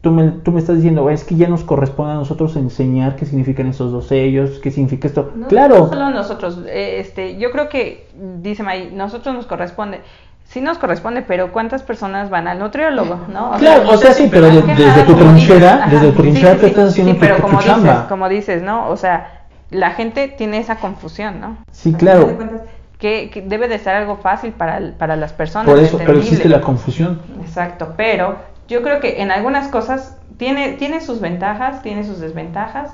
Tú 0.00 0.12
me, 0.12 0.28
tú 0.30 0.52
me 0.52 0.60
estás 0.60 0.76
diciendo, 0.76 1.10
es 1.10 1.24
que 1.24 1.34
ya 1.34 1.48
nos 1.48 1.64
corresponde 1.64 2.12
a 2.12 2.16
nosotros 2.16 2.54
enseñar 2.54 3.16
qué 3.16 3.26
significan 3.26 3.66
esos 3.66 3.90
dos 3.90 4.06
sellos, 4.06 4.60
qué 4.62 4.70
significa 4.70 5.08
esto. 5.08 5.32
No, 5.34 5.48
claro, 5.48 5.78
No 5.80 5.88
solo 5.88 6.10
nosotros, 6.10 6.60
eh, 6.68 7.00
este, 7.00 7.36
yo 7.38 7.50
creo 7.50 7.68
que, 7.68 8.08
dice 8.40 8.62
May, 8.62 8.92
nosotros 8.92 9.34
nos 9.34 9.46
corresponde. 9.46 10.02
Sí 10.48 10.62
nos 10.62 10.78
corresponde, 10.78 11.20
pero 11.20 11.52
¿cuántas 11.52 11.82
personas 11.82 12.30
van 12.30 12.48
al 12.48 12.58
nutriólogo, 12.58 13.20
no? 13.28 13.52
Claro, 13.58 13.90
o 13.90 13.96
sea, 13.98 14.14
sí, 14.14 14.28
pero 14.30 14.46
de- 14.46 14.62
desde 14.62 15.02
tu 15.02 15.14
trinchera, 15.14 15.86
desde 15.90 16.10
tu 16.10 16.22
trinchera 16.22 16.56
tú 16.56 16.66
estás 16.66 16.88
haciendo 16.90 17.12
sí, 17.12 17.18
pero 17.20 17.36
tu 17.36 17.42
como 17.42 17.58
dices, 17.58 17.66
chamba. 17.72 18.06
como 18.08 18.28
dices, 18.30 18.62
¿no? 18.62 18.88
O 18.88 18.96
sea, 18.96 19.42
la 19.70 19.90
gente 19.90 20.28
tiene 20.28 20.56
esa 20.58 20.76
confusión, 20.76 21.38
¿no? 21.40 21.58
Sí, 21.70 21.92
claro. 21.92 22.38
Que, 22.98 23.28
que 23.30 23.42
debe 23.42 23.68
de 23.68 23.78
ser 23.78 23.94
algo 23.94 24.16
fácil 24.16 24.52
para, 24.52 24.80
para 24.98 25.16
las 25.16 25.34
personas. 25.34 25.68
por 25.68 25.78
eso, 25.78 25.98
pero 25.98 26.18
existe 26.18 26.48
la 26.48 26.62
confusión. 26.62 27.20
Exacto, 27.42 27.92
pero 27.96 28.36
yo 28.68 28.82
creo 28.82 29.00
que 29.00 29.20
en 29.20 29.30
algunas 29.30 29.68
cosas 29.68 30.16
tiene, 30.38 30.72
tiene 30.72 31.02
sus 31.02 31.20
ventajas, 31.20 31.82
tiene 31.82 32.04
sus 32.04 32.20
desventajas, 32.20 32.92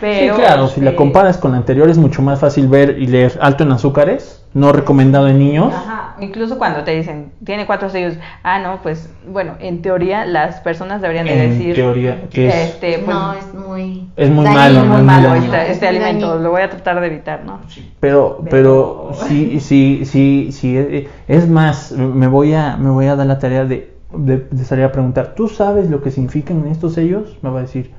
pero... 0.00 0.34
sí, 0.36 0.40
claro, 0.42 0.68
si 0.68 0.80
la 0.82 0.94
comparas 0.94 1.38
con 1.38 1.52
la 1.52 1.56
anterior 1.56 1.88
es 1.88 1.96
mucho 1.98 2.20
más 2.20 2.40
fácil 2.40 2.68
ver 2.68 2.98
y 2.98 3.06
leer 3.06 3.38
alto 3.40 3.64
en 3.64 3.72
azúcares, 3.72 4.37
no 4.54 4.72
recomendado 4.72 5.28
en 5.28 5.38
niños. 5.38 5.72
Ajá, 5.74 6.16
incluso 6.20 6.58
cuando 6.58 6.82
te 6.82 6.92
dicen, 6.96 7.32
tiene 7.44 7.66
cuatro 7.66 7.90
sellos, 7.90 8.14
ah, 8.42 8.58
no, 8.58 8.80
pues, 8.82 9.12
bueno, 9.30 9.52
en 9.60 9.82
teoría 9.82 10.24
las 10.24 10.60
personas 10.60 11.00
deberían 11.02 11.26
de 11.26 11.44
En 11.44 11.50
decir... 11.58 11.74
teoría, 11.74 12.22
que 12.30 12.48
es- 12.48 12.54
este, 12.54 12.98
pues, 12.98 13.08
no, 13.16 13.34
es 13.34 13.54
muy. 13.54 14.08
Es 14.16 14.30
muy 14.30 14.44
dañino. 14.44 14.60
malo, 14.62 14.80
muy 14.80 14.96
muy 14.96 15.02
malo 15.02 15.28
dañino. 15.28 15.54
este, 15.54 15.72
este 15.72 15.86
Muy 15.86 15.96
alimento, 15.96 16.26
dañino. 16.28 16.42
lo 16.44 16.50
voy 16.50 16.62
a 16.62 16.70
tratar 16.70 17.00
de 17.00 17.06
evitar, 17.06 17.44
¿no? 17.44 17.60
Pero, 18.00 18.42
pero 18.50 19.10
sí, 19.28 19.60
sí, 19.60 20.02
sí, 20.04 20.48
sí. 20.50 20.76
eh, 20.76 21.08
Es 21.28 21.48
más, 21.48 21.92
me 21.92 22.26
voy 22.26 22.54
a, 22.54 22.76
me 22.76 22.90
voy 22.90 23.06
a 23.06 23.16
dar 23.16 23.26
la 23.26 23.38
tarea 23.38 23.64
de, 23.64 23.92
de, 24.14 24.46
de 24.50 24.64
salir 24.64 24.84
a 24.86 24.92
preguntar. 24.92 25.34
¿Tú 25.36 25.48
sabes 25.48 25.90
lo 25.90 26.02
que 26.02 26.10
significan 26.10 26.66
estos 26.68 26.94
sellos? 26.94 27.36
Me 27.42 27.50
va 27.50 27.58
a 27.58 27.62
decir 27.62 27.92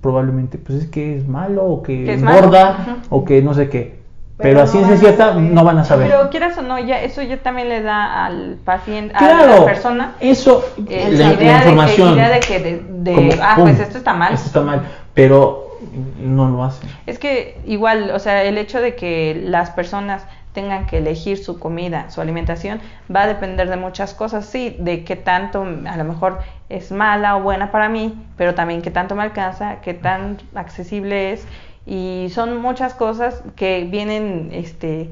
probablemente, 0.00 0.58
pues 0.58 0.78
es 0.84 0.86
que 0.86 1.18
es 1.18 1.26
malo 1.28 1.64
o 1.64 1.82
que, 1.82 2.04
Que 2.04 2.14
es 2.14 2.22
malo, 2.22 2.38
engorda 2.38 2.70
ajá. 2.70 2.96
o 3.10 3.24
que 3.24 3.42
no 3.42 3.52
sé 3.54 3.68
qué. 3.68 3.97
Pero, 4.38 4.50
Pero 4.50 4.60
a 4.60 4.64
no 4.64 4.70
ciencia 4.70 4.88
van 4.88 4.96
a 4.96 5.00
cierta 5.00 5.24
saber. 5.32 5.42
no 5.42 5.64
van 5.64 5.78
a 5.78 5.84
saber. 5.84 6.08
Pero 6.08 6.30
quieras 6.30 6.58
o 6.58 6.62
no, 6.62 6.78
ya 6.78 7.00
eso 7.00 7.22
ya 7.22 7.38
también 7.38 7.68
le 7.68 7.82
da 7.82 8.24
al 8.24 8.56
paciente, 8.64 9.14
a 9.16 9.18
claro, 9.18 9.58
la 9.58 9.64
persona, 9.64 10.12
eso, 10.20 10.64
eh, 10.88 11.08
la, 11.10 11.18
la, 11.18 11.28
la 11.28 11.34
idea 11.34 11.56
información. 11.58 12.14
De 12.14 12.14
que, 12.14 12.20
idea 12.20 12.28
de 12.30 12.40
que, 12.40 12.60
de, 12.60 12.82
de, 12.88 13.14
como, 13.14 13.42
ah, 13.42 13.54
pum, 13.56 13.64
pues 13.64 13.80
esto 13.80 13.98
está 13.98 14.14
mal. 14.14 14.32
Esto 14.32 14.46
está 14.46 14.60
mal, 14.60 14.82
pero 15.12 15.78
no 16.20 16.48
lo 16.48 16.62
hacen. 16.62 16.88
Es 17.06 17.18
que 17.18 17.60
igual, 17.66 18.12
o 18.12 18.18
sea, 18.20 18.44
el 18.44 18.58
hecho 18.58 18.80
de 18.80 18.94
que 18.94 19.42
las 19.44 19.70
personas 19.70 20.24
tengan 20.52 20.86
que 20.86 20.98
elegir 20.98 21.38
su 21.42 21.58
comida, 21.58 22.10
su 22.10 22.20
alimentación, 22.20 22.80
va 23.14 23.22
a 23.22 23.26
depender 23.26 23.68
de 23.68 23.76
muchas 23.76 24.14
cosas, 24.14 24.46
sí, 24.46 24.76
de 24.78 25.04
qué 25.04 25.16
tanto 25.16 25.62
a 25.62 25.96
lo 25.96 26.04
mejor 26.04 26.38
es 26.68 26.90
mala 26.90 27.36
o 27.36 27.42
buena 27.42 27.70
para 27.70 27.88
mí, 27.88 28.14
pero 28.36 28.54
también 28.54 28.82
qué 28.82 28.90
tanto 28.90 29.14
me 29.14 29.22
alcanza, 29.22 29.80
qué 29.82 29.94
tan 29.94 30.38
accesible 30.54 31.32
es 31.32 31.46
y 31.88 32.28
son 32.30 32.60
muchas 32.60 32.94
cosas 32.94 33.42
que 33.56 33.88
vienen 33.90 34.50
este 34.52 35.10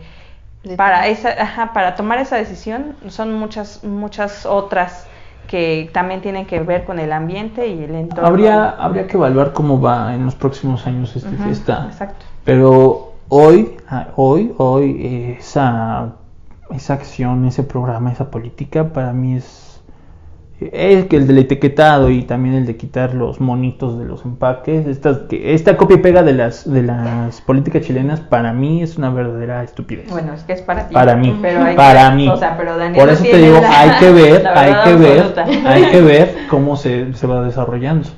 para 0.77 1.07
esa 1.07 1.31
ajá, 1.31 1.72
para 1.72 1.95
tomar 1.95 2.18
esa 2.18 2.37
decisión 2.37 2.97
son 3.09 3.33
muchas 3.35 3.83
muchas 3.83 4.45
otras 4.45 5.07
que 5.47 5.91
también 5.93 6.20
tienen 6.20 6.47
que 6.47 6.61
ver 6.61 6.85
con 6.85 6.99
el 6.99 7.12
ambiente 7.12 7.66
y 7.68 7.85
el 7.85 7.95
entorno. 7.95 8.27
Habría, 8.27 8.70
habría 8.70 9.07
que 9.07 9.16
evaluar 9.16 9.53
cómo 9.53 9.81
va 9.81 10.14
en 10.14 10.24
los 10.24 10.35
próximos 10.35 10.87
años 10.87 11.14
esta 11.16 11.31
fiesta. 11.31 11.87
Exacto. 11.89 12.27
Pero 12.45 13.12
hoy, 13.29 13.77
ah, 13.89 14.09
hoy, 14.16 14.53
hoy, 14.59 15.37
esa, 15.39 16.14
esa 16.70 16.95
acción, 16.95 17.47
ese 17.47 17.62
programa, 17.62 18.12
esa 18.12 18.31
política, 18.31 18.93
para 18.93 19.12
mí 19.12 19.37
es, 19.37 19.65
es 20.61 21.04
que 21.07 21.16
el 21.16 21.26
del 21.26 21.38
etiquetado 21.38 22.11
y 22.11 22.22
también 22.22 22.54
el 22.54 22.66
de 22.66 22.76
quitar 22.76 23.14
los 23.14 23.40
monitos 23.40 23.98
de 23.98 24.04
los 24.07 24.24
empaques. 24.24 24.86
Esta, 24.86 25.26
que- 25.28 25.52
esta 25.54 25.76
copia 25.76 25.96
y 25.96 26.00
pega 26.00 26.22
de 26.22 26.32
las, 26.32 26.70
de 26.70 26.82
las 26.82 27.40
políticas 27.42 27.82
chilenas, 27.82 28.20
para 28.20 28.52
mí 28.52 28.82
es 28.82 28.96
una 28.96 29.11
verdadera 29.11 29.62
estupidez. 29.62 30.11
Bueno, 30.11 30.32
es 30.34 30.42
que 30.44 30.54
es 30.54 30.62
para 30.62 30.88
ti. 30.88 30.94
Para 30.94 31.14
mí, 31.16 31.38
Pero 31.42 31.62
hay 31.62 31.76
para 31.76 32.11
que- 32.11 32.16
mí. 32.16 32.28
O 32.28 32.36
sea, 32.36 32.57
pero 32.57 32.78
Daniel 32.78 33.00
Por 33.04 33.12
eso 33.12 33.22
te 33.22 33.36
digo, 33.36 33.61
la- 33.61 33.80
hay 33.80 33.90
que 33.98 34.11
ver, 34.12 34.46
hay 34.54 34.74
que 34.84 34.94
ver, 34.96 35.18
absoluta. 35.20 35.44
hay 35.70 35.84
que 35.90 36.00
ver 36.02 36.34
cómo 36.48 36.76
se, 36.76 37.12
se 37.14 37.26
va 37.26 37.42
desarrollando. 37.42 38.09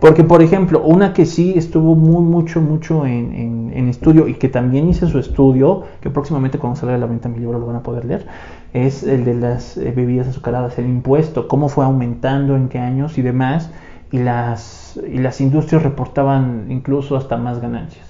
Porque, 0.00 0.22
por 0.24 0.42
ejemplo, 0.42 0.80
una 0.82 1.12
que 1.12 1.26
sí 1.26 1.54
estuvo 1.56 1.94
muy, 1.96 2.22
mucho, 2.22 2.60
mucho 2.60 3.04
en, 3.06 3.72
en- 3.74 3.88
estudio 3.88 4.28
y 4.28 4.34
que 4.34 4.48
también 4.48 4.88
hice 4.88 5.06
su 5.08 5.18
estudio, 5.18 5.82
que 6.00 6.10
próximamente 6.10 6.58
cuando 6.58 6.78
salga 6.78 6.94
a 6.94 6.98
la 6.98 7.06
venta 7.06 7.28
mi 7.28 7.38
libro 7.38 7.58
lo 7.58 7.66
van 7.66 7.76
a 7.76 7.82
poder 7.82 8.04
leer, 8.04 8.26
es 8.74 9.02
el 9.02 9.24
de 9.24 9.34
las 9.34 9.76
eh, 9.78 9.92
bebidas 9.96 10.28
azucaradas, 10.28 10.78
el 10.78 10.86
impuesto, 10.86 11.48
cómo 11.48 11.68
fue 11.68 11.84
aumentando, 11.84 12.54
en 12.54 12.68
qué 12.68 12.78
años 12.78 13.16
y 13.18 13.22
demás, 13.22 13.70
y 14.12 14.18
las, 14.18 15.00
y 15.10 15.18
las 15.18 15.40
industrias 15.40 15.82
reportaban 15.82 16.66
incluso 16.70 17.16
hasta 17.16 17.36
más 17.38 17.60
ganancias. 17.60 18.06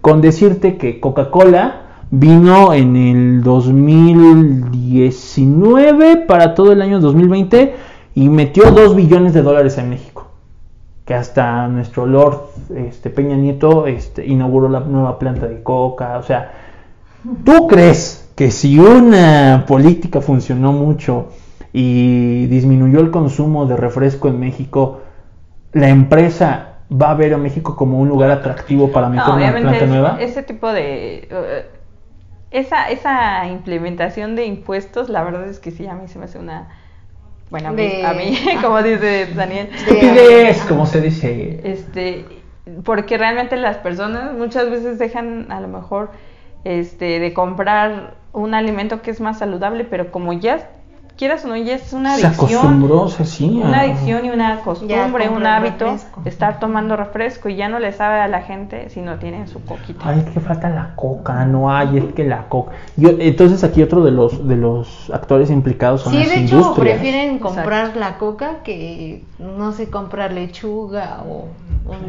Con 0.00 0.20
decirte 0.20 0.76
que 0.76 1.00
Coca-Cola 1.00 1.82
vino 2.10 2.72
en 2.72 2.96
el 2.96 3.42
2019 3.42 6.16
para 6.26 6.54
todo 6.54 6.72
el 6.72 6.80
año 6.80 7.00
2020 7.00 7.74
y 8.14 8.28
metió 8.28 8.70
2 8.70 8.94
billones 8.96 9.34
de 9.34 9.42
dólares 9.42 9.76
en 9.78 9.90
México. 9.90 10.17
Que 11.08 11.14
hasta 11.14 11.66
nuestro 11.68 12.04
Lord 12.04 12.50
este, 12.76 13.08
Peña 13.08 13.34
Nieto 13.34 13.86
este, 13.86 14.26
inauguró 14.26 14.68
la 14.68 14.80
nueva 14.80 15.18
planta 15.18 15.46
de 15.46 15.62
coca. 15.62 16.18
O 16.18 16.22
sea, 16.22 16.52
¿tú 17.46 17.66
crees 17.66 18.30
que 18.36 18.50
si 18.50 18.78
una 18.78 19.64
política 19.66 20.20
funcionó 20.20 20.72
mucho 20.72 21.28
y 21.72 22.44
disminuyó 22.48 23.00
el 23.00 23.10
consumo 23.10 23.64
de 23.64 23.78
refresco 23.78 24.28
en 24.28 24.38
México, 24.38 25.00
la 25.72 25.88
empresa 25.88 26.74
va 26.92 27.10
a 27.12 27.14
ver 27.14 27.32
a 27.32 27.38
México 27.38 27.74
como 27.74 27.98
un 28.00 28.08
lugar 28.08 28.30
atractivo 28.30 28.92
para 28.92 29.08
meter 29.08 29.26
No, 29.28 29.36
una 29.36 29.50
planta 29.52 29.76
es- 29.84 29.88
nueva? 29.88 30.16
ese 30.20 30.42
tipo 30.42 30.70
de... 30.70 31.26
eh, 31.30 31.70
esa, 32.50 32.90
esa 32.90 33.46
implementación 33.46 34.36
de 34.36 34.44
impuestos, 34.44 35.08
la 35.08 35.22
verdad 35.24 35.48
es 35.48 35.58
que 35.58 35.70
sí, 35.70 35.86
a 35.86 35.94
mí 35.94 36.06
se 36.08 36.18
me 36.18 36.26
hace 36.26 36.38
una... 36.38 36.68
Bueno, 37.50 37.68
a 37.68 37.72
mí, 37.72 37.82
De- 37.86 38.04
a 38.06 38.12
mí, 38.12 38.38
como 38.62 38.82
dice 38.82 39.26
Daniel, 39.34 39.68
Estupidez, 39.74 40.62
como 40.64 40.86
se 40.86 41.00
dice. 41.00 41.60
este 41.64 42.24
porque 42.84 43.16
realmente 43.16 43.56
las 43.56 43.78
personas 43.78 44.34
muchas 44.34 44.68
veces 44.70 44.98
dejan 44.98 45.50
a 45.50 45.60
lo 45.60 45.68
mejor 45.68 46.10
este 46.64 47.18
de 47.18 47.32
comprar 47.32 48.14
un 48.34 48.52
alimento 48.54 49.00
que 49.00 49.10
es 49.10 49.20
más 49.22 49.38
saludable 49.38 49.84
pero 49.84 50.10
como 50.10 50.34
ya 50.34 50.68
quieras 51.18 51.44
o 51.44 51.48
no 51.48 51.56
ya 51.56 51.74
es 51.74 51.92
una 51.92 52.16
Se 52.16 52.26
adicción 52.26 52.48
acostumbró, 52.60 53.08
sea, 53.08 53.26
sí. 53.26 53.60
una 53.62 53.78
a- 53.78 53.80
adicción 53.82 54.24
y 54.24 54.30
una 54.30 54.60
costumbre 54.60 55.28
un 55.28 55.44
hábito 55.46 55.96
estar 56.24 56.60
tomando 56.60 56.96
refresco 56.96 57.48
y 57.48 57.56
ya 57.56 57.68
no 57.68 57.78
le 57.80 57.92
sabe 57.92 58.20
a 58.20 58.28
la 58.28 58.42
gente 58.42 58.88
si 58.90 59.00
no 59.00 59.16
tienen 59.16 59.48
su 59.48 59.62
coquita 59.64 60.08
Ay, 60.08 60.20
es 60.20 60.24
que 60.32 60.40
falta 60.40 60.70
la 60.70 60.94
coca, 60.94 61.44
no 61.44 61.70
hay, 61.70 61.98
es 61.98 62.14
que 62.14 62.24
la 62.24 62.44
coca. 62.48 62.72
Yo, 62.96 63.10
entonces 63.18 63.62
aquí 63.64 63.82
otro 63.82 64.04
de 64.04 64.12
los 64.12 64.46
de 64.48 64.56
los 64.56 65.10
actores 65.12 65.50
implicados 65.50 66.02
son 66.02 66.12
Sí, 66.12 66.20
las 66.20 66.28
de 66.28 66.34
hecho, 66.44 66.56
industrias. 66.56 66.96
prefieren 66.98 67.38
comprar 67.40 67.96
la 67.96 68.16
coca 68.18 68.58
que, 68.64 69.24
no 69.38 69.72
sé, 69.72 69.90
comprar 69.90 70.32
lechuga 70.32 71.18
o, 71.28 71.48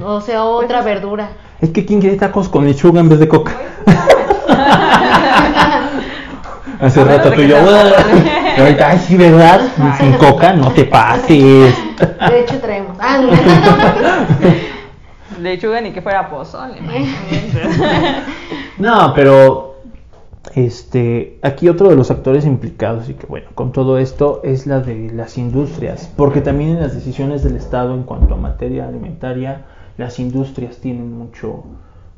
o, 0.05 0.13
o 0.15 0.21
sea, 0.21 0.43
otra 0.43 0.79
es- 0.79 0.85
verdura. 0.85 1.29
Es 1.59 1.71
que 1.71 1.85
quién 1.85 1.99
quiere 1.99 2.15
tacos 2.15 2.47
con 2.47 2.65
lechuga 2.65 3.01
en 3.01 3.09
vez 3.09 3.19
de 3.19 3.27
coca. 3.27 3.51
Hace 6.79 7.03
rato 7.03 7.31
tú 7.33 7.41
y 7.41 7.47
yo. 7.49 7.57
Ahorita, 8.61 8.89
Ay, 8.89 8.99
sí, 8.99 9.17
¿verdad? 9.17 9.61
Sin 9.97 10.13
coca, 10.13 10.53
no 10.53 10.71
te 10.71 10.85
pases. 10.85 11.75
De 12.29 12.39
hecho, 12.39 12.59
traemos. 12.59 12.97
Ah, 12.99 13.21
lechuga 15.39 15.81
ni 15.81 15.91
que 15.91 16.01
fuera 16.01 16.29
pozole. 16.29 16.75
No, 18.77 19.11
pero 19.13 19.75
este, 20.55 21.37
aquí 21.41 21.67
otro 21.67 21.89
de 21.89 21.97
los 21.97 22.11
actores 22.11 22.45
implicados 22.45 23.09
y 23.09 23.13
que 23.13 23.27
bueno, 23.27 23.49
con 23.55 23.73
todo 23.73 23.97
esto 23.97 24.39
es 24.45 24.67
la 24.67 24.79
de 24.79 25.11
las 25.11 25.37
industrias, 25.37 26.09
porque 26.15 26.39
también 26.39 26.69
en 26.71 26.79
las 26.79 26.95
decisiones 26.95 27.43
del 27.43 27.57
Estado 27.57 27.93
en 27.93 28.03
cuanto 28.03 28.35
a 28.35 28.37
materia 28.37 28.87
alimentaria, 28.87 29.65
las 29.97 30.17
industrias 30.17 30.77
tienen 30.77 31.11
mucho 31.11 31.65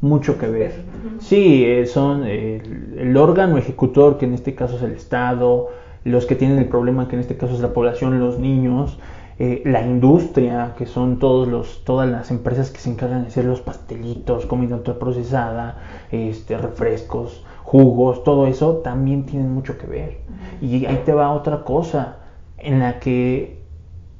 mucho 0.02 0.38
que 0.38 0.48
ver. 0.48 0.84
Sí, 1.20 1.64
eh, 1.66 1.86
son 1.86 2.26
el, 2.26 2.96
el 2.98 3.18
órgano 3.18 3.58
ejecutor, 3.58 4.18
que 4.18 4.26
en 4.26 4.34
este 4.34 4.56
caso 4.56 4.76
es 4.78 4.82
el 4.82 4.94
Estado, 4.94 5.70
los 6.04 6.26
que 6.26 6.36
tienen 6.36 6.58
el 6.58 6.68
problema, 6.68 7.08
que 7.08 7.16
en 7.16 7.22
este 7.22 7.38
caso 7.38 7.54
es 7.54 7.60
la 7.60 7.74
población, 7.74 8.20
los 8.20 8.40
niños, 8.40 8.98
eh, 9.40 9.62
la 9.66 9.82
industria, 9.82 10.76
que 10.78 10.86
son 10.86 11.20
todos 11.20 11.48
los, 11.48 11.84
todas 11.84 12.10
las 12.10 12.32
empresas 12.32 12.70
que 12.70 12.80
se 12.80 12.92
encargan 12.92 13.24
de 13.24 13.30
hacer 13.30 13.46
los 13.46 13.62
pastelitos, 13.62 14.46
comida 14.46 14.76
ultraprocesada, 14.76 15.80
este, 16.12 16.58
refrescos, 16.58 17.44
jugos, 17.64 18.24
todo 18.24 18.48
eso 18.48 18.78
también 18.78 19.26
tienen 19.26 19.52
mucho 19.52 19.78
que 19.78 19.88
ver. 19.88 20.18
Y 20.62 20.86
ahí 20.86 21.02
te 21.06 21.14
va 21.14 21.32
otra 21.32 21.64
cosa 21.64 22.18
en 22.58 22.80
la 22.80 23.00
que, 23.00 23.64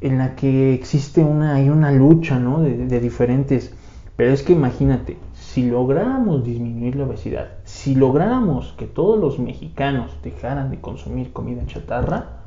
en 0.02 0.18
la 0.18 0.36
que 0.36 0.74
existe 0.74 1.24
una, 1.24 1.56
hay 1.56 1.70
una 1.70 1.92
lucha 1.92 2.40
¿no? 2.40 2.62
de, 2.62 2.88
de 2.88 3.00
diferentes. 3.00 3.76
Pero 4.16 4.34
es 4.34 4.44
que 4.44 4.54
imagínate, 4.54 5.18
si 5.52 5.70
lográramos 5.70 6.46
disminuir 6.46 6.96
la 6.96 7.04
obesidad, 7.04 7.50
si 7.66 7.94
lográramos 7.94 8.74
que 8.78 8.88
todos 8.88 9.20
los 9.20 9.38
mexicanos 9.38 10.18
dejaran 10.24 10.72
de 10.72 10.80
consumir 10.80 11.34
comida 11.34 11.66
chatarra, 11.66 12.44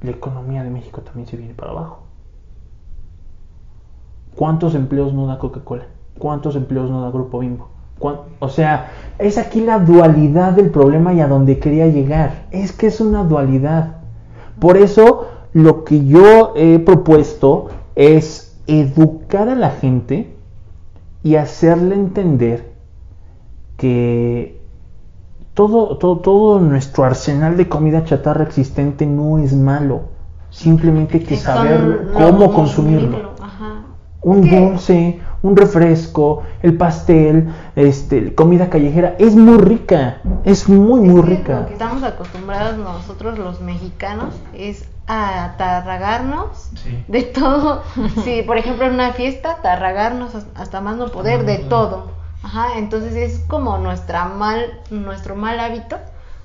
la 0.00 0.10
economía 0.10 0.64
de 0.64 0.70
México 0.70 1.02
también 1.02 1.26
se 1.26 1.36
viene 1.36 1.52
para 1.52 1.72
abajo. 1.72 2.04
¿Cuántos 4.34 4.74
empleos 4.74 5.12
no 5.12 5.26
da 5.26 5.38
Coca-Cola? 5.38 5.84
¿Cuántos 6.18 6.56
empleos 6.56 6.90
no 6.90 7.02
da 7.02 7.10
Grupo 7.10 7.40
Bimbo? 7.40 7.68
O 8.40 8.48
sea, 8.48 8.90
es 9.18 9.36
aquí 9.36 9.60
la 9.60 9.78
dualidad 9.78 10.52
del 10.52 10.70
problema 10.70 11.12
y 11.12 11.20
a 11.20 11.28
donde 11.28 11.58
quería 11.58 11.88
llegar. 11.88 12.46
Es 12.52 12.72
que 12.72 12.86
es 12.86 13.02
una 13.02 13.22
dualidad. 13.22 13.98
Por 14.58 14.78
eso 14.78 15.26
lo 15.52 15.84
que 15.84 16.06
yo 16.06 16.54
he 16.56 16.78
propuesto 16.78 17.68
es 17.94 18.58
educar 18.66 19.50
a 19.50 19.54
la 19.54 19.72
gente 19.72 20.31
y 21.22 21.36
hacerle 21.36 21.94
entender 21.94 22.72
que 23.76 24.60
todo, 25.54 25.98
todo, 25.98 26.18
todo 26.18 26.60
nuestro 26.60 27.04
arsenal 27.04 27.56
de 27.56 27.68
comida 27.68 28.04
chatarra 28.04 28.44
existente 28.44 29.06
no 29.06 29.38
es 29.38 29.54
malo. 29.54 30.02
Simplemente 30.50 31.18
hay 31.18 31.24
que 31.24 31.36
saber 31.36 32.10
cómo 32.14 32.52
consumirlo. 32.52 33.32
Un 34.22 34.48
dulce, 34.48 35.20
un 35.42 35.56
refresco, 35.56 36.42
el 36.62 36.76
pastel, 36.76 37.52
este, 37.74 38.34
comida 38.34 38.70
callejera, 38.70 39.16
es 39.18 39.34
muy 39.34 39.58
rica, 39.58 40.20
es 40.44 40.68
muy, 40.68 41.00
muy 41.00 41.22
rica. 41.22 41.60
Lo 41.60 41.66
que 41.66 41.72
estamos 41.72 42.02
acostumbrados 42.04 42.78
nosotros 42.78 43.38
los 43.38 43.60
mexicanos 43.60 44.34
es 44.54 44.88
a 45.12 45.44
atarragarnos 45.44 46.70
de 47.06 47.22
todo. 47.22 47.82
sí, 48.24 48.42
por 48.46 48.56
ejemplo, 48.56 48.86
en 48.86 48.94
una 48.94 49.12
fiesta, 49.12 49.52
atarragarnos 49.52 50.34
hasta 50.54 50.80
más 50.80 50.96
no 50.96 51.08
poder 51.08 51.44
de 51.44 51.58
todo. 51.58 52.12
Ajá, 52.42 52.78
entonces 52.78 53.14
es 53.14 53.40
como 53.46 53.76
nuestra 53.76 54.24
mal, 54.24 54.80
nuestro 54.88 55.36
mal 55.36 55.60
hábito 55.60 55.98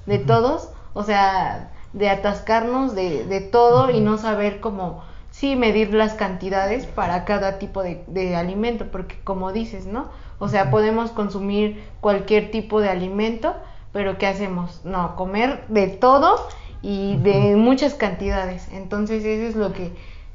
de 0.06 0.20
todos, 0.20 0.70
o 0.94 1.04
sea, 1.04 1.72
de 1.94 2.10
atascarnos 2.10 2.94
de, 2.94 3.26
de 3.26 3.40
todo 3.40 3.90
y 3.90 4.02
no 4.02 4.18
saber 4.18 4.60
cómo, 4.60 5.02
sí, 5.32 5.56
medir 5.56 5.94
las 5.94 6.14
cantidades 6.14 6.86
para 6.86 7.24
cada 7.24 7.60
tipo 7.60 7.84
de, 7.84 8.04
de 8.08 8.36
alimento, 8.36 8.88
porque 8.92 9.18
como 9.24 9.54
dices, 9.54 9.86
¿no? 9.86 10.10
O 10.40 10.50
sea, 10.50 10.70
podemos 10.70 11.12
consumir 11.12 11.84
cualquier 12.02 12.52
tipo 12.52 12.82
de 12.82 12.90
alimento, 12.90 13.56
pero 13.94 14.18
¿qué 14.18 14.28
hacemos? 14.28 14.82
No, 14.84 15.16
comer 15.16 15.64
de 15.70 15.88
todo 15.88 16.36
y 16.82 17.18
de 17.18 17.56
muchas 17.56 17.94
cantidades. 17.94 18.68
Entonces 18.72 19.26
eso 19.26 19.48
es 19.48 19.56
lo 19.56 19.74
que 19.74 19.92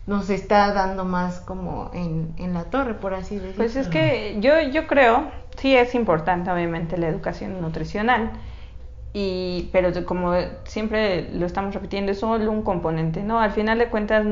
nos 0.06 0.30
está 0.30 0.72
dando 0.72 1.04
más 1.04 1.40
como 1.40 1.90
en, 1.94 2.34
en 2.38 2.54
la 2.54 2.64
torre, 2.64 2.94
por 2.94 3.14
así 3.14 3.36
decirlo. 3.36 3.56
Pues 3.56 3.76
es 3.76 3.88
que 3.88 4.36
yo, 4.40 4.60
yo 4.60 4.86
creo 4.86 5.30
sí 5.56 5.76
es 5.76 5.94
importante 5.94 6.50
obviamente 6.50 6.96
la 6.96 7.08
educación 7.08 7.60
nutricional, 7.60 8.32
y, 9.14 9.68
pero 9.72 9.90
como 10.06 10.32
siempre 10.64 11.28
lo 11.34 11.44
estamos 11.44 11.74
repitiendo, 11.74 12.12
es 12.12 12.20
solo 12.20 12.50
un 12.50 12.62
componente, 12.62 13.22
¿no? 13.22 13.40
Al 13.40 13.50
final 13.50 13.78
de 13.78 13.88
cuentas, 13.88 14.26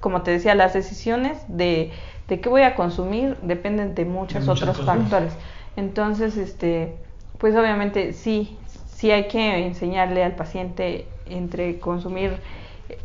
como 0.00 0.22
te 0.22 0.30
decía, 0.30 0.54
las 0.54 0.72
decisiones 0.72 1.36
de, 1.48 1.92
de 2.28 2.40
qué 2.40 2.48
voy 2.48 2.62
a 2.62 2.74
consumir 2.76 3.36
dependen 3.42 3.94
de 3.94 4.06
muchos 4.06 4.48
otros 4.48 4.80
factores. 4.80 5.34
Entonces, 5.76 6.38
este, 6.38 6.96
pues 7.36 7.54
obviamente 7.56 8.14
sí, 8.14 8.56
sí 9.04 9.10
hay 9.10 9.28
que 9.28 9.66
enseñarle 9.66 10.24
al 10.24 10.34
paciente 10.34 11.06
entre 11.26 11.78
consumir 11.78 12.38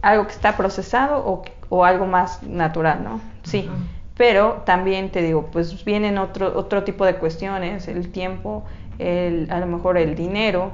algo 0.02 0.28
que 0.28 0.32
está 0.32 0.56
procesado 0.56 1.24
o, 1.26 1.43
o 1.68 1.84
algo 1.84 2.06
más 2.06 2.41
natural, 2.43 3.04
¿no? 3.04 3.20
Sí 3.43 3.70
pero 4.20 4.64
también 4.66 5.12
te 5.12 5.22
digo, 5.22 5.45
pues 5.50 5.86
vienen 5.86 6.18
otro, 6.18 6.52
otro 6.58 6.84
tipo 6.84 7.06
de 7.06 7.16
cuestiones, 7.16 7.88
el 7.88 8.12
tiempo, 8.12 8.66
el, 8.97 9.47
a 9.50 9.62
lo 9.62 9.66
mejor 9.66 9.97
el 9.97 10.14
dinero. 10.14 10.72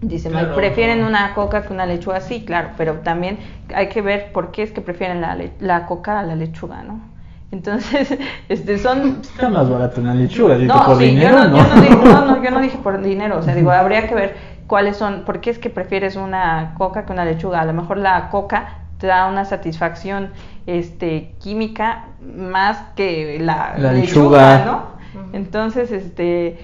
Dice, 0.00 0.28
prefieren 0.56 1.04
una 1.04 1.34
coca 1.34 1.62
que 1.62 1.72
una 1.72 1.86
lechuga, 1.86 2.20
sí, 2.20 2.44
claro, 2.44 2.70
pero 2.76 2.94
también 2.94 3.38
hay 3.72 3.88
que 3.90 4.02
ver 4.02 4.32
por 4.32 4.50
qué 4.50 4.64
es 4.64 4.72
que 4.72 4.80
prefieren 4.80 5.20
la, 5.20 5.38
la 5.60 5.86
coca 5.86 6.18
a 6.18 6.24
la 6.24 6.34
lechuga, 6.34 6.82
¿no? 6.82 7.13
Entonces, 7.54 8.18
este, 8.48 8.78
son... 8.78 9.20
Está 9.22 9.48
más 9.48 9.70
barato 9.70 10.00
una 10.00 10.12
lechuga, 10.12 10.58
no, 10.58 10.86
por 10.86 10.98
dinero, 10.98 11.38
yo 11.38 11.48
no, 11.48 11.56
Yo 11.56 11.74
no, 11.74 11.80
digo, 11.80 12.04
no, 12.04 12.24
no, 12.24 12.42
yo 12.42 12.50
no 12.50 12.60
dije 12.62 12.78
por 12.78 13.00
dinero, 13.00 13.38
o 13.38 13.42
sea, 13.42 13.54
digo, 13.54 13.70
habría 13.70 14.08
que 14.08 14.14
ver 14.16 14.36
cuáles 14.66 14.96
son, 14.96 15.24
por 15.24 15.40
qué 15.40 15.50
es 15.50 15.60
que 15.60 15.70
prefieres 15.70 16.16
una 16.16 16.74
coca 16.76 17.06
que 17.06 17.12
una 17.12 17.24
lechuga. 17.24 17.60
A 17.60 17.64
lo 17.64 17.72
mejor 17.72 17.98
la 17.98 18.28
coca 18.30 18.78
te 18.98 19.06
da 19.06 19.28
una 19.28 19.44
satisfacción 19.44 20.30
este, 20.66 21.34
química 21.38 22.06
más 22.20 22.78
que 22.96 23.38
la, 23.40 23.76
lechuga, 23.78 24.64
¿no? 24.64 24.94
Entonces, 25.32 25.92
este, 25.92 26.58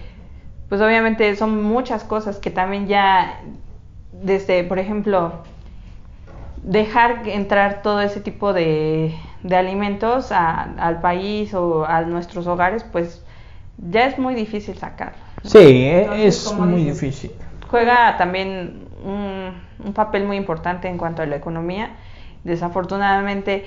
pues 0.68 0.80
obviamente 0.80 1.36
son 1.36 1.62
muchas 1.62 2.02
cosas 2.02 2.38
que 2.38 2.50
también 2.50 2.88
ya, 2.88 3.42
desde, 4.10 4.64
por 4.64 4.80
ejemplo, 4.80 5.34
dejar 6.64 7.28
entrar 7.28 7.82
todo 7.82 8.00
ese 8.00 8.20
tipo 8.20 8.52
de, 8.52 9.14
de 9.42 9.56
alimentos 9.56 10.32
al 10.32 11.00
país 11.00 11.54
o 11.54 11.84
a 11.86 12.02
nuestros 12.02 12.46
hogares, 12.46 12.84
pues 12.84 13.24
ya 13.78 14.06
es 14.06 14.18
muy 14.18 14.34
difícil 14.34 14.76
sacar. 14.76 15.14
Sí, 15.44 15.86
es 15.86 16.52
muy 16.52 16.84
difícil. 16.84 17.32
Juega 17.70 18.16
también 18.18 18.88
un, 19.04 19.52
un 19.84 19.92
papel 19.94 20.26
muy 20.26 20.36
importante 20.36 20.88
en 20.88 20.98
cuanto 20.98 21.22
a 21.22 21.26
la 21.26 21.36
economía. 21.36 21.90
Desafortunadamente, 22.44 23.64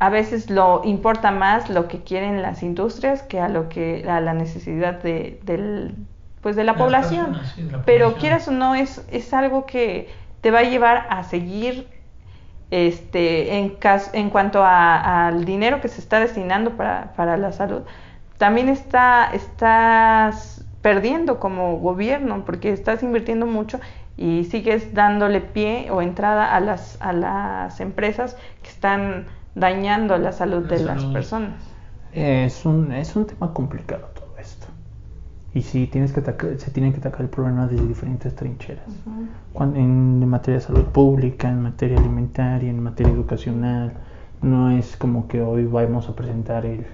a 0.00 0.08
veces 0.08 0.50
lo 0.50 0.80
importa 0.84 1.30
más 1.30 1.68
lo 1.68 1.86
que 1.86 2.02
quieren 2.02 2.42
las 2.42 2.62
industrias 2.62 3.22
que 3.22 3.38
a 3.38 3.48
lo 3.48 3.68
que 3.68 4.08
a 4.08 4.20
la 4.20 4.32
necesidad 4.32 5.02
de, 5.02 5.38
del, 5.44 5.94
pues 6.40 6.56
de 6.56 6.64
la, 6.64 6.74
población. 6.74 7.38
Pero 7.84 8.14
quieras 8.14 8.48
o 8.48 8.50
no 8.50 8.74
es 8.74 9.04
es 9.10 9.32
algo 9.34 9.66
que 9.66 10.08
te 10.40 10.50
va 10.50 10.60
a 10.60 10.62
llevar 10.62 11.06
a 11.10 11.22
seguir 11.22 11.86
este 12.70 13.58
en 13.58 13.76
en 14.12 14.30
cuanto 14.30 14.62
al 14.64 15.44
dinero 15.44 15.80
que 15.80 15.88
se 15.88 16.00
está 16.00 16.20
destinando 16.20 16.76
para, 16.76 17.12
para 17.16 17.36
la 17.36 17.52
salud. 17.52 17.82
También 18.38 18.68
está 18.68 19.30
estás 19.32 20.64
perdiendo 20.82 21.40
como 21.40 21.78
gobierno 21.78 22.44
porque 22.44 22.72
estás 22.72 23.02
invirtiendo 23.02 23.46
mucho 23.46 23.80
y 24.16 24.44
sigues 24.44 24.94
dándole 24.94 25.40
pie 25.40 25.90
o 25.90 26.02
entrada 26.02 26.54
a 26.54 26.60
las 26.60 27.00
a 27.00 27.12
las 27.12 27.80
empresas 27.80 28.36
que 28.62 28.68
están 28.68 29.26
dañando 29.54 30.16
la 30.18 30.32
salud 30.32 30.66
de 30.66 30.80
las 30.80 31.04
personas. 31.06 31.54
Es 32.12 32.64
un, 32.64 32.92
es 32.92 33.14
un 33.14 33.26
tema 33.26 33.52
complicado. 33.52 34.09
Y 35.52 35.62
sí, 35.62 35.88
tienes 35.88 36.12
que 36.12 36.22
se 36.58 36.70
tiene 36.70 36.92
que 36.92 36.98
atacar 36.98 37.22
el 37.22 37.28
problema 37.28 37.66
desde 37.66 37.86
diferentes 37.86 38.34
trincheras. 38.36 38.84
en, 39.58 40.28
materia 40.28 40.60
de 40.60 40.64
salud 40.64 40.84
pública, 40.84 41.48
en 41.48 41.62
materia 41.62 41.98
alimentaria, 41.98 42.70
en 42.70 42.82
materia 42.82 43.12
educacional. 43.12 43.92
No 44.42 44.70
es 44.70 44.96
como 44.96 45.26
que 45.26 45.42
hoy 45.42 45.64
vamos 45.64 46.08
a 46.08 46.14
presentar 46.14 46.64
el, 46.64 46.86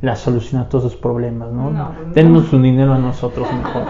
la 0.00 0.16
solución 0.16 0.62
a 0.62 0.68
todos 0.68 0.84
los 0.84 0.96
problemas, 0.96 1.50
¿no? 1.52 1.70
no, 1.70 1.92
Denos 2.14 2.52
un 2.52 2.62
dinero 2.62 2.94
a 2.94 2.98
nosotros 2.98 3.48
mejor, 3.52 3.86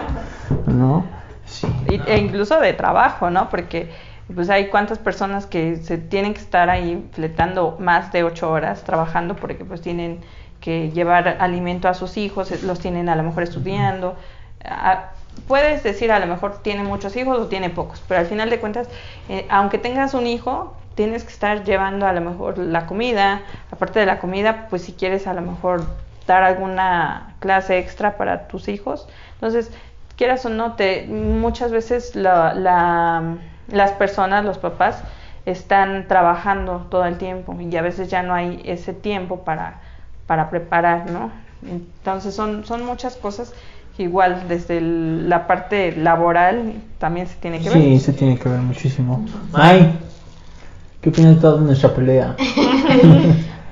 ¿no? 0.73 1.05
Sí. 1.45 1.67
e 2.07 2.17
incluso 2.17 2.59
de 2.59 2.73
trabajo, 2.73 3.29
¿no? 3.29 3.49
Porque 3.49 3.89
pues 4.33 4.49
hay 4.49 4.69
cuántas 4.69 4.97
personas 4.97 5.45
que 5.45 5.75
se 5.77 5.97
tienen 5.97 6.33
que 6.33 6.39
estar 6.39 6.69
ahí 6.69 7.07
fletando 7.11 7.77
más 7.79 8.11
de 8.11 8.23
ocho 8.23 8.49
horas 8.49 8.83
trabajando 8.83 9.35
porque 9.35 9.65
pues 9.65 9.81
tienen 9.81 10.19
que 10.65 10.89
llevar 10.89 11.37
alimento 11.39 11.87
a 11.87 11.93
sus 11.93 12.17
hijos, 12.17 12.63
los 12.63 12.79
tienen 12.79 13.07
a 13.07 13.15
lo 13.15 13.21
mejor 13.23 13.43
estudiando. 13.43 14.15
Puedes 15.47 15.83
decir 15.83 16.11
a 16.11 16.19
lo 16.19 16.25
mejor 16.25 16.63
tiene 16.63 16.83
muchos 16.83 17.15
hijos 17.15 17.37
o 17.37 17.45
tiene 17.45 17.69
pocos, 17.69 18.03
pero 18.07 18.19
al 18.19 18.25
final 18.25 18.49
de 18.49 18.59
cuentas, 18.59 18.89
eh, 19.29 19.45
aunque 19.49 19.77
tengas 19.77 20.15
un 20.15 20.25
hijo, 20.25 20.75
tienes 20.95 21.23
que 21.23 21.31
estar 21.31 21.63
llevando 21.63 22.07
a 22.07 22.13
lo 22.13 22.21
mejor 22.21 22.57
la 22.57 22.87
comida, 22.87 23.41
aparte 23.71 23.99
de 23.99 24.07
la 24.07 24.17
comida, 24.17 24.65
pues 24.69 24.81
si 24.81 24.93
quieres 24.93 25.27
a 25.27 25.33
lo 25.33 25.41
mejor 25.41 25.85
dar 26.25 26.43
alguna 26.43 27.35
clase 27.39 27.77
extra 27.77 28.17
para 28.17 28.47
tus 28.47 28.67
hijos. 28.67 29.07
Entonces, 29.35 29.71
quieras 30.15 30.45
o 30.45 30.49
no, 30.49 30.73
te, 30.73 31.05
muchas 31.05 31.71
veces 31.71 32.15
la, 32.15 32.55
la 32.55 33.37
las 33.67 33.91
personas, 33.91 34.45
los 34.45 34.57
papás, 34.57 35.03
están 35.45 36.07
trabajando 36.07 36.87
todo 36.89 37.05
el 37.05 37.17
tiempo 37.17 37.55
y 37.59 37.75
a 37.75 37.81
veces 37.81 38.09
ya 38.09 38.23
no 38.23 38.33
hay 38.33 38.61
ese 38.65 38.93
tiempo 38.93 39.43
para, 39.43 39.79
para 40.27 40.49
preparar, 40.49 41.09
¿no? 41.09 41.31
Entonces 41.69 42.35
son, 42.35 42.65
son 42.65 42.85
muchas 42.85 43.15
cosas 43.15 43.53
que 43.95 44.03
igual 44.03 44.45
desde 44.47 44.81
la 44.81 45.47
parte 45.47 45.95
laboral 45.95 46.73
también 46.99 47.27
se 47.27 47.35
tiene 47.35 47.59
que 47.59 47.69
ver. 47.69 47.77
Sí, 47.79 47.99
se 47.99 48.13
tiene 48.13 48.37
que 48.37 48.49
ver 48.49 48.59
muchísimo. 48.59 49.25
Ay, 49.53 49.97
¿Qué 51.05 51.09
opinas 51.09 51.35
de 51.35 51.41
toda 51.41 51.61
nuestra 51.61 51.93
pelea? 51.93 52.35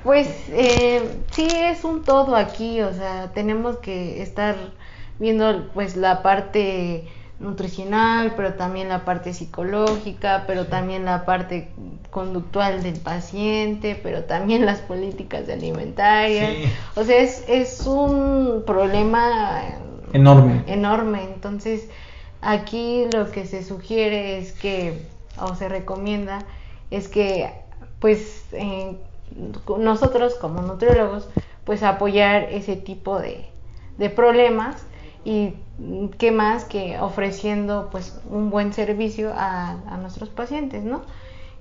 Pues 0.04 0.28
eh, 0.50 1.00
sí 1.30 1.48
es 1.50 1.82
un 1.82 2.02
todo 2.02 2.36
aquí, 2.36 2.82
o 2.82 2.92
sea, 2.92 3.30
tenemos 3.32 3.78
que 3.78 4.20
estar 4.20 4.54
viendo 5.18 5.70
pues 5.72 5.96
la 5.96 6.22
parte 6.22 7.08
nutricional, 7.44 8.32
pero 8.36 8.54
también 8.54 8.88
la 8.88 9.04
parte 9.04 9.32
psicológica, 9.32 10.44
pero 10.46 10.66
también 10.66 11.04
la 11.04 11.24
parte 11.24 11.68
conductual 12.10 12.82
del 12.82 12.98
paciente, 12.98 13.98
pero 14.02 14.24
también 14.24 14.66
las 14.66 14.80
políticas 14.80 15.48
alimentarias. 15.48 16.52
Sí. 16.54 16.64
O 16.96 17.04
sea, 17.04 17.18
es, 17.18 17.44
es 17.48 17.86
un 17.86 18.64
problema 18.66 19.62
Enorme. 20.12 20.62
enorme. 20.66 21.22
Entonces, 21.24 21.88
aquí 22.40 23.06
lo 23.14 23.30
que 23.30 23.46
se 23.46 23.62
sugiere 23.62 24.38
es 24.38 24.52
que, 24.52 25.06
o 25.40 25.54
se 25.54 25.68
recomienda, 25.68 26.40
es 26.90 27.08
que, 27.08 27.50
pues, 28.00 28.44
eh, 28.52 28.96
nosotros 29.78 30.34
como 30.34 30.62
nutriólogos, 30.62 31.28
pues 31.64 31.82
apoyar 31.82 32.44
ese 32.52 32.76
tipo 32.76 33.18
de, 33.18 33.46
de 33.98 34.10
problemas 34.10 34.76
y 35.24 35.54
qué 36.18 36.30
más 36.30 36.64
que 36.64 36.98
ofreciendo 37.00 37.88
pues 37.90 38.18
un 38.30 38.50
buen 38.50 38.72
servicio 38.72 39.32
a, 39.34 39.70
a 39.88 39.96
nuestros 39.96 40.28
pacientes, 40.28 40.84
¿no? 40.84 41.02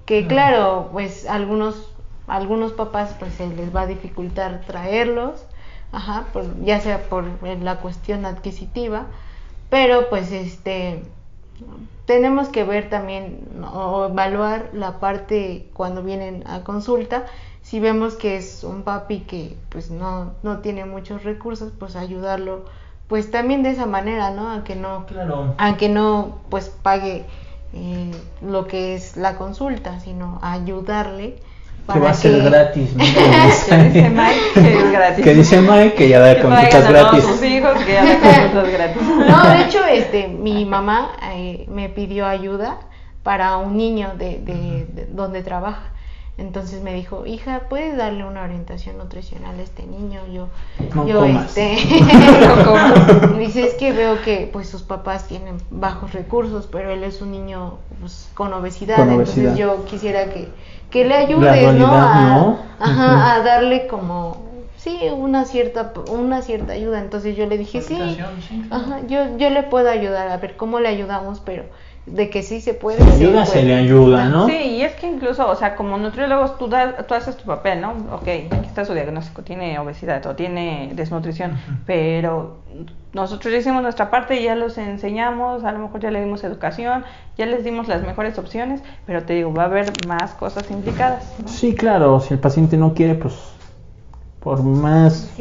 Que 0.06 0.28
claro, 0.28 0.90
pues 0.92 1.28
algunos 1.28 1.90
algunos 2.28 2.72
papás 2.74 3.16
pues 3.20 3.34
se 3.34 3.48
les 3.48 3.76
va 3.76 3.82
a 3.82 3.88
dificultar 3.88 4.62
traerlos, 4.66 5.46
ajá, 5.92 6.26
por, 6.34 6.64
ya 6.64 6.80
sea 6.80 7.10
por 7.10 7.26
eh, 7.44 7.58
la 7.62 7.78
cuestión 7.78 8.26
adquisitiva, 8.26 9.08
pero 9.70 10.10
pues 10.10 10.32
este 10.32 11.04
tenemos 12.06 12.50
que 12.50 12.64
ver 12.64 12.90
también 12.90 13.40
o 13.74 14.08
evaluar 14.12 14.70
la 14.74 15.00
parte 15.00 15.70
cuando 15.74 16.04
vienen 16.04 16.44
a 16.48 16.64
consulta 16.64 17.26
si 17.62 17.80
vemos 17.80 18.16
que 18.16 18.36
es 18.36 18.64
un 18.66 18.84
papi 18.84 19.22
que 19.22 19.56
pues 19.70 19.90
no, 19.90 20.34
no 20.44 20.60
tiene 20.60 20.84
muchos 20.84 21.24
recursos 21.24 21.72
pues 21.78 21.96
ayudarlo 21.96 22.66
pues 23.08 23.30
también 23.32 23.64
de 23.64 23.72
esa 23.72 23.86
manera 23.86 24.32
no 24.32 24.50
aunque 24.50 24.76
no 24.76 25.06
Claro. 25.06 25.54
aunque 25.58 25.90
no 25.90 26.40
pues 26.50 26.70
pague 26.70 27.26
eh, 27.74 28.12
lo 28.42 28.68
que 28.68 28.96
es 28.96 29.18
la 29.18 29.36
consulta 29.36 30.00
sino 30.00 30.40
ayudarle 30.42 31.36
Que 31.92 32.00
va 32.00 32.12
a 32.12 32.14
ser 32.14 32.36
que- 32.42 32.50
gratis. 32.50 32.96
¿no? 32.96 33.04
Que 33.70 33.84
dice 33.84 34.10
Mike 34.10 34.40
que 34.54 34.78
es 34.78 34.92
gratis. 34.92 35.24
Que 35.26 35.34
dice 35.36 35.62
Mike 35.62 35.94
que 35.96 36.08
ya 36.10 36.20
da 36.20 36.36
Que 36.36 36.42
consultas 36.42 36.90
gratis. 36.90 37.24
sus 37.26 37.44
hijos 37.44 37.74
que 37.86 37.94
ya 37.94 38.06
da 38.06 38.20
consultas 38.22 38.72
gratis. 38.72 39.02
No, 39.04 39.50
de 39.50 39.62
hecho, 39.64 39.86
este, 39.86 40.28
mi 40.30 40.64
mamá 40.66 41.12
eh, 41.34 41.66
me 41.70 41.90
pidió 41.90 42.26
ayuda 42.26 42.78
para 43.24 43.58
un 43.58 43.76
niño 43.76 44.14
de, 44.18 44.40
de- 44.40 44.86
de 44.94 45.06
donde 45.12 45.44
trabaja. 45.44 45.92
Entonces 46.36 46.82
me 46.82 46.94
dijo, 46.96 47.28
hija, 47.28 47.62
¿puedes 47.70 47.96
darle 47.96 48.26
una 48.26 48.42
orientación 48.44 48.98
nutricional 48.98 49.60
a 49.60 49.62
este 49.62 49.86
niño? 49.86 50.20
Yo, 50.34 50.48
No 50.96 51.08
yo, 51.08 51.20
comas. 51.20 51.56
este, 51.56 51.78
No 53.30 53.38
dice, 53.38 53.64
es 53.68 53.76
que 53.76 53.92
veo 53.94 54.20
que 54.24 54.50
pues 54.52 54.68
sus 54.68 54.82
papás 54.82 55.28
tienen 55.28 55.58
bajos 55.70 56.14
recursos, 56.14 56.68
pero 56.72 56.92
él 56.92 57.04
es 57.04 57.22
un 57.22 57.32
niño 57.32 57.78
pues, 58.00 58.30
con 58.34 58.52
obesidad, 58.54 58.98
Con 58.98 59.10
obesidad. 59.14 59.52
entonces 59.54 59.58
yo 59.58 59.86
quisiera 59.86 60.26
que, 60.34 60.50
que 60.90 61.06
le 61.06 61.14
ayudes, 61.16 61.74
¿no? 61.76 61.88
A, 61.94 62.22
¿no? 62.36 62.58
Ajá, 62.80 63.12
Ujú. 63.14 63.22
a 63.42 63.44
darle 63.44 63.86
como, 63.88 64.38
sí, 64.78 65.00
una 65.16 65.46
cierta, 65.46 65.94
una 66.12 66.42
cierta 66.42 66.74
ayuda. 66.74 67.00
Entonces 67.00 67.36
yo 67.38 67.46
le 67.46 67.60
dije, 67.60 67.82
sí, 67.82 67.96
sí, 67.96 68.18
ajá, 68.72 69.02
yo, 69.08 69.38
yo 69.38 69.50
le 69.52 69.62
puedo 69.64 69.88
ayudar, 69.90 70.30
a 70.30 70.38
ver 70.38 70.56
cómo 70.58 70.80
le 70.80 70.88
ayudamos, 70.90 71.40
pero 71.42 71.64
de 72.06 72.30
que 72.30 72.44
sí 72.44 72.60
se 72.60 72.74
puede. 72.74 72.98
Se 72.98 73.06
le 73.06 73.12
ayuda, 73.28 73.46
se 73.46 73.64
le 73.64 73.76
ayuda, 73.76 74.30
¿no? 74.30 74.48
Sí, 74.48 74.54
y 74.56 74.82
es 74.82 74.94
que 74.94 75.08
incluso, 75.08 75.48
o 75.50 75.56
sea, 75.56 75.76
como 75.76 75.98
nutriólogos 75.98 76.58
tú, 76.58 76.68
das- 76.68 77.08
tú 77.08 77.14
haces 77.14 77.38
tu 77.38 77.46
papel, 77.46 77.80
¿no? 77.80 77.92
Ok, 78.12 78.28
aquí 78.28 78.68
está 78.68 78.84
su 78.84 78.94
diagnóstico, 78.94 79.42
tiene 79.44 79.80
obesidad 79.80 80.26
o 80.26 80.36
tiene 80.36 80.92
desnutrición, 80.96 81.58
pero 81.86 82.58
nosotros 83.14 83.54
ya 83.54 83.60
hicimos 83.60 83.84
nuestra 83.84 84.10
parte, 84.10 84.42
ya 84.44 84.56
los 84.56 84.78
enseñamos, 84.78 85.64
a 85.64 85.72
lo 85.72 85.80
mejor 85.80 86.02
ya 86.02 86.12
le 86.12 86.22
dimos 86.22 86.44
educación, 86.44 87.06
ya 87.38 87.46
les 87.46 87.64
dimos 87.64 87.88
las 87.88 88.02
mejores 88.02 88.38
opciones, 88.38 88.82
pero 89.06 89.24
te 89.24 89.34
digo, 89.34 89.54
va 89.54 89.64
a 89.64 89.66
haber 89.68 89.92
más 90.08 90.34
cosas 90.34 90.70
implicadas. 90.72 91.36
¿no? 91.40 91.48
Sí, 91.48 91.74
claro, 91.74 92.20
si 92.20 92.34
el 92.34 92.40
paciente 92.40 92.76
no 92.76 92.94
quiere, 92.94 93.16
pues 93.16 93.36
por 94.40 94.62
más 94.62 95.32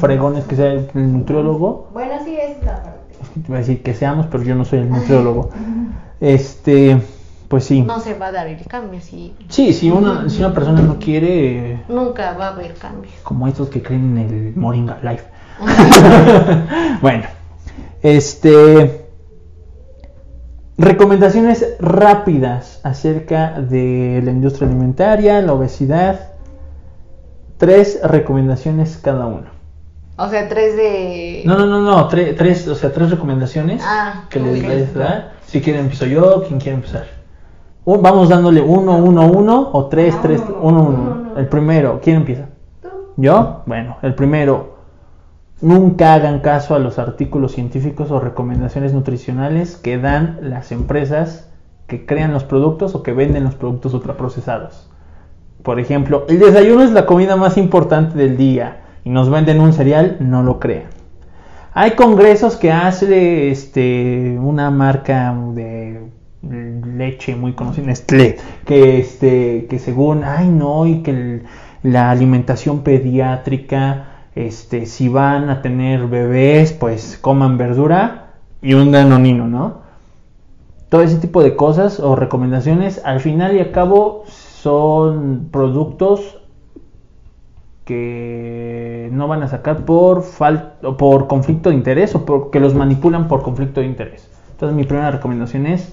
fregones 0.00 0.44
que 0.44 0.56
sea 0.56 0.72
el 0.72 0.90
nutriólogo, 0.94 1.88
Bueno, 1.94 2.12
sí, 2.24 2.36
es 2.36 2.62
la 2.62 2.82
parte. 2.82 2.99
iba 3.48 3.56
a 3.56 3.60
decir 3.60 3.82
que 3.82 3.94
seamos, 3.94 4.26
pero 4.26 4.42
yo 4.42 4.54
no 4.54 4.64
soy 4.64 4.80
el 4.80 4.90
nutriólogo. 4.90 5.50
Este, 6.20 7.00
pues 7.48 7.64
sí. 7.64 7.82
No 7.82 8.00
se 8.00 8.14
va 8.14 8.26
a 8.28 8.32
dar 8.32 8.46
el 8.46 8.64
cambio, 8.66 9.00
sí. 9.00 9.34
Sí, 9.48 9.72
si 9.72 9.90
una, 9.90 10.28
si 10.28 10.38
una 10.38 10.54
persona 10.54 10.82
no 10.82 10.98
quiere, 10.98 11.82
Nunca 11.88 12.32
va 12.34 12.48
a 12.48 12.50
haber 12.50 12.74
cambio. 12.74 13.10
como 13.22 13.48
estos 13.48 13.68
que 13.68 13.82
creen 13.82 14.16
en 14.16 14.18
el 14.18 14.56
Moringa 14.56 14.98
Life. 15.02 15.24
bueno, 17.02 17.24
este. 18.02 19.06
Recomendaciones 20.78 21.76
rápidas 21.78 22.80
acerca 22.84 23.60
de 23.60 24.22
la 24.24 24.30
industria 24.30 24.66
alimentaria, 24.66 25.42
la 25.42 25.52
obesidad. 25.52 26.30
Tres 27.58 28.00
recomendaciones 28.02 28.96
cada 28.96 29.26
uno. 29.26 29.59
O 30.20 30.28
sea, 30.28 30.48
tres 30.48 30.76
de... 30.76 31.42
No, 31.46 31.56
no, 31.56 31.66
no, 31.66 31.80
no, 31.80 32.08
tre- 32.08 32.36
tres, 32.36 32.68
o 32.68 32.74
sea, 32.74 32.92
tres 32.92 33.10
recomendaciones 33.10 33.82
Ah, 33.84 34.24
que 34.28 34.38
les 34.38 34.94
a 34.94 34.98
dar. 34.98 35.32
Si 35.46 35.60
quieren 35.60 35.82
empiezo 35.82 36.06
yo, 36.06 36.44
quien 36.46 36.60
quiere 36.60 36.76
empezar. 36.76 37.06
Vamos 37.86 38.28
dándole 38.28 38.60
uno, 38.60 38.96
uno, 38.96 39.26
uno 39.26 39.70
o 39.72 39.86
tres, 39.86 40.14
Ah, 40.16 40.20
tres, 40.22 40.40
uno, 40.40 40.54
uno, 40.60 40.80
uno, 40.80 40.88
uno. 40.88 41.20
uno. 41.30 41.38
El 41.38 41.46
primero, 41.48 42.00
¿quién 42.02 42.16
empieza? 42.16 42.46
Tú. 42.82 42.88
¿Yo? 43.16 43.62
Bueno, 43.66 43.96
el 44.02 44.14
primero, 44.14 44.76
nunca 45.62 46.14
hagan 46.14 46.40
caso 46.40 46.74
a 46.74 46.78
los 46.78 46.98
artículos 46.98 47.52
científicos 47.52 48.10
o 48.10 48.20
recomendaciones 48.20 48.92
nutricionales 48.92 49.76
que 49.76 49.98
dan 49.98 50.38
las 50.42 50.70
empresas 50.70 51.48
que 51.86 52.04
crean 52.06 52.32
los 52.32 52.44
productos 52.44 52.94
o 52.94 53.02
que 53.02 53.12
venden 53.12 53.44
los 53.44 53.54
productos 53.54 53.94
ultraprocesados. 53.94 54.88
Por 55.62 55.80
ejemplo, 55.80 56.24
el 56.28 56.38
desayuno 56.38 56.82
es 56.82 56.92
la 56.92 57.06
comida 57.06 57.36
más 57.36 57.56
importante 57.56 58.16
del 58.16 58.36
día 58.36 58.79
y 59.04 59.10
nos 59.10 59.30
venden 59.30 59.60
un 59.60 59.72
cereal, 59.72 60.16
no 60.20 60.42
lo 60.42 60.58
crean. 60.58 60.90
Hay 61.72 61.92
congresos 61.92 62.56
que 62.56 62.72
hace 62.72 63.50
este, 63.50 64.36
una 64.40 64.70
marca 64.70 65.34
de 65.54 66.00
leche 66.42 67.36
muy 67.36 67.52
conocida, 67.52 67.86
Nestlé, 67.86 68.38
que, 68.64 68.98
este, 68.98 69.66
que 69.68 69.78
según, 69.78 70.24
ay 70.24 70.48
no, 70.48 70.86
y 70.86 71.02
que 71.02 71.42
la 71.82 72.10
alimentación 72.10 72.80
pediátrica, 72.80 74.26
este, 74.34 74.86
si 74.86 75.08
van 75.08 75.48
a 75.48 75.62
tener 75.62 76.06
bebés, 76.06 76.72
pues 76.72 77.18
coman 77.20 77.56
verdura 77.56 78.32
y 78.62 78.74
un 78.74 78.90
danonino, 78.90 79.46
¿no? 79.46 79.80
Todo 80.88 81.02
ese 81.02 81.18
tipo 81.18 81.42
de 81.42 81.54
cosas 81.54 82.00
o 82.00 82.16
recomendaciones, 82.16 83.00
al 83.04 83.20
final 83.20 83.54
y 83.54 83.60
al 83.60 83.70
cabo, 83.70 84.24
son 84.26 85.48
productos 85.52 86.39
que 87.90 89.08
no 89.12 89.28
van 89.28 89.42
a 89.42 89.48
sacar 89.48 89.84
por 89.84 90.22
fal- 90.22 90.74
o 90.82 90.96
por 90.96 91.26
conflicto 91.26 91.70
de 91.70 91.74
interés 91.76 92.14
o 92.14 92.24
porque 92.24 92.60
los 92.60 92.74
manipulan 92.74 93.28
por 93.28 93.42
conflicto 93.42 93.80
de 93.80 93.86
interés. 93.86 94.28
Entonces 94.52 94.76
mi 94.76 94.84
primera 94.84 95.10
recomendación 95.10 95.66
es 95.66 95.92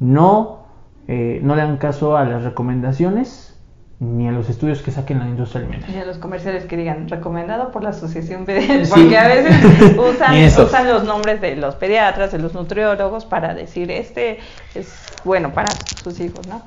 no, 0.00 0.64
eh, 1.06 1.40
no 1.42 1.54
le 1.56 1.62
hagan 1.62 1.76
caso 1.78 2.16
a 2.16 2.24
las 2.24 2.42
recomendaciones 2.44 3.54
ni 4.00 4.28
a 4.28 4.32
los 4.32 4.48
estudios 4.48 4.80
que 4.82 4.92
saquen 4.92 5.18
la 5.18 5.26
industria 5.28 5.62
alimentaria. 5.62 5.96
Y 5.98 6.00
a 6.02 6.04
los 6.04 6.18
comerciales 6.18 6.64
que 6.66 6.76
digan 6.76 7.08
recomendado 7.08 7.72
por 7.72 7.82
la 7.82 7.88
asociación 7.90 8.44
pediátrica, 8.44 8.84
Sí. 8.84 8.90
porque 8.94 9.18
a 9.18 9.26
veces 9.28 9.56
usan, 10.14 10.34
Ni 10.34 10.46
usan 10.46 10.86
los 10.88 11.04
nombres 11.04 11.40
de 11.40 11.56
los 11.56 11.74
pediatras, 11.74 12.30
de 12.30 12.38
los 12.38 12.54
nutriólogos 12.54 13.24
para 13.24 13.54
decir 13.54 13.90
este 13.90 14.38
es 14.74 14.92
bueno 15.24 15.52
para 15.52 15.72
sus 16.04 16.20
hijos, 16.20 16.46
¿no? 16.46 16.62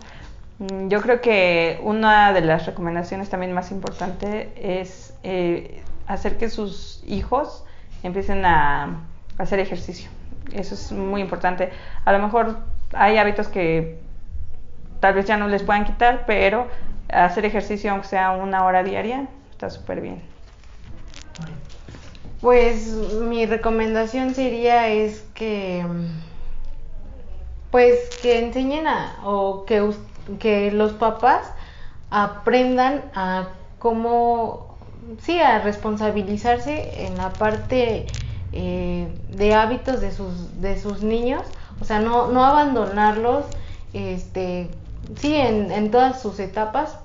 Mm, 0.61 0.87
Yo 0.89 1.01
creo 1.01 1.21
que 1.21 1.79
una 1.83 2.31
de 2.33 2.41
las 2.41 2.65
recomendaciones 2.65 3.29
también 3.29 3.51
más 3.53 3.71
importantes 3.71 4.47
es 4.55 5.13
eh, 5.23 5.81
hacer 6.07 6.37
que 6.37 6.49
sus 6.49 7.01
hijos 7.07 7.63
empiecen 8.03 8.45
a 8.45 9.01
hacer 9.37 9.59
ejercicio. 9.59 10.09
Eso 10.53 10.75
es 10.75 10.91
muy 10.91 11.21
importante. 11.21 11.71
A 12.05 12.11
lo 12.11 12.19
mejor 12.19 12.57
hay 12.93 13.17
hábitos 13.17 13.47
que 13.47 13.99
tal 14.99 15.13
vez 15.15 15.25
ya 15.25 15.37
no 15.37 15.47
les 15.47 15.63
puedan 15.63 15.85
quitar, 15.85 16.23
pero 16.27 16.67
hacer 17.09 17.45
ejercicio 17.45 17.91
aunque 17.91 18.07
sea 18.07 18.31
una 18.31 18.65
hora 18.65 18.83
diaria 18.83 19.27
está 19.51 19.69
súper 19.69 20.01
bien. 20.01 20.21
Pues 22.39 22.87
mi 22.93 23.45
recomendación 23.45 24.33
sería 24.33 24.87
es 24.89 25.23
que 25.35 25.85
pues 27.71 27.95
que 28.21 28.39
enseñen 28.43 28.87
a 28.87 29.17
o 29.23 29.65
que, 29.65 29.81
us- 29.81 29.97
que 30.37 30.71
los 30.71 30.93
papás 30.93 31.51
aprendan 32.09 33.03
a 33.15 33.49
cómo 33.79 34.77
sí 35.19 35.39
a 35.39 35.59
responsabilizarse 35.59 37.05
en 37.05 37.17
la 37.17 37.37
parte 37.37 38.07
eh, 38.53 39.07
de 39.29 39.53
hábitos 39.53 40.01
de 40.01 40.11
sus 40.11 40.61
de 40.61 40.79
sus 40.79 41.01
niños. 41.01 41.43
O 41.79 41.85
sea 41.85 41.99
no 41.99 42.27
no 42.27 42.45
abandonarlos 42.45 43.45
este 43.93 44.69
sí, 45.15 45.35
en, 45.35 45.71
en 45.71 45.91
todas 45.91 46.21
sus 46.21 46.39
etapas, 46.39 46.97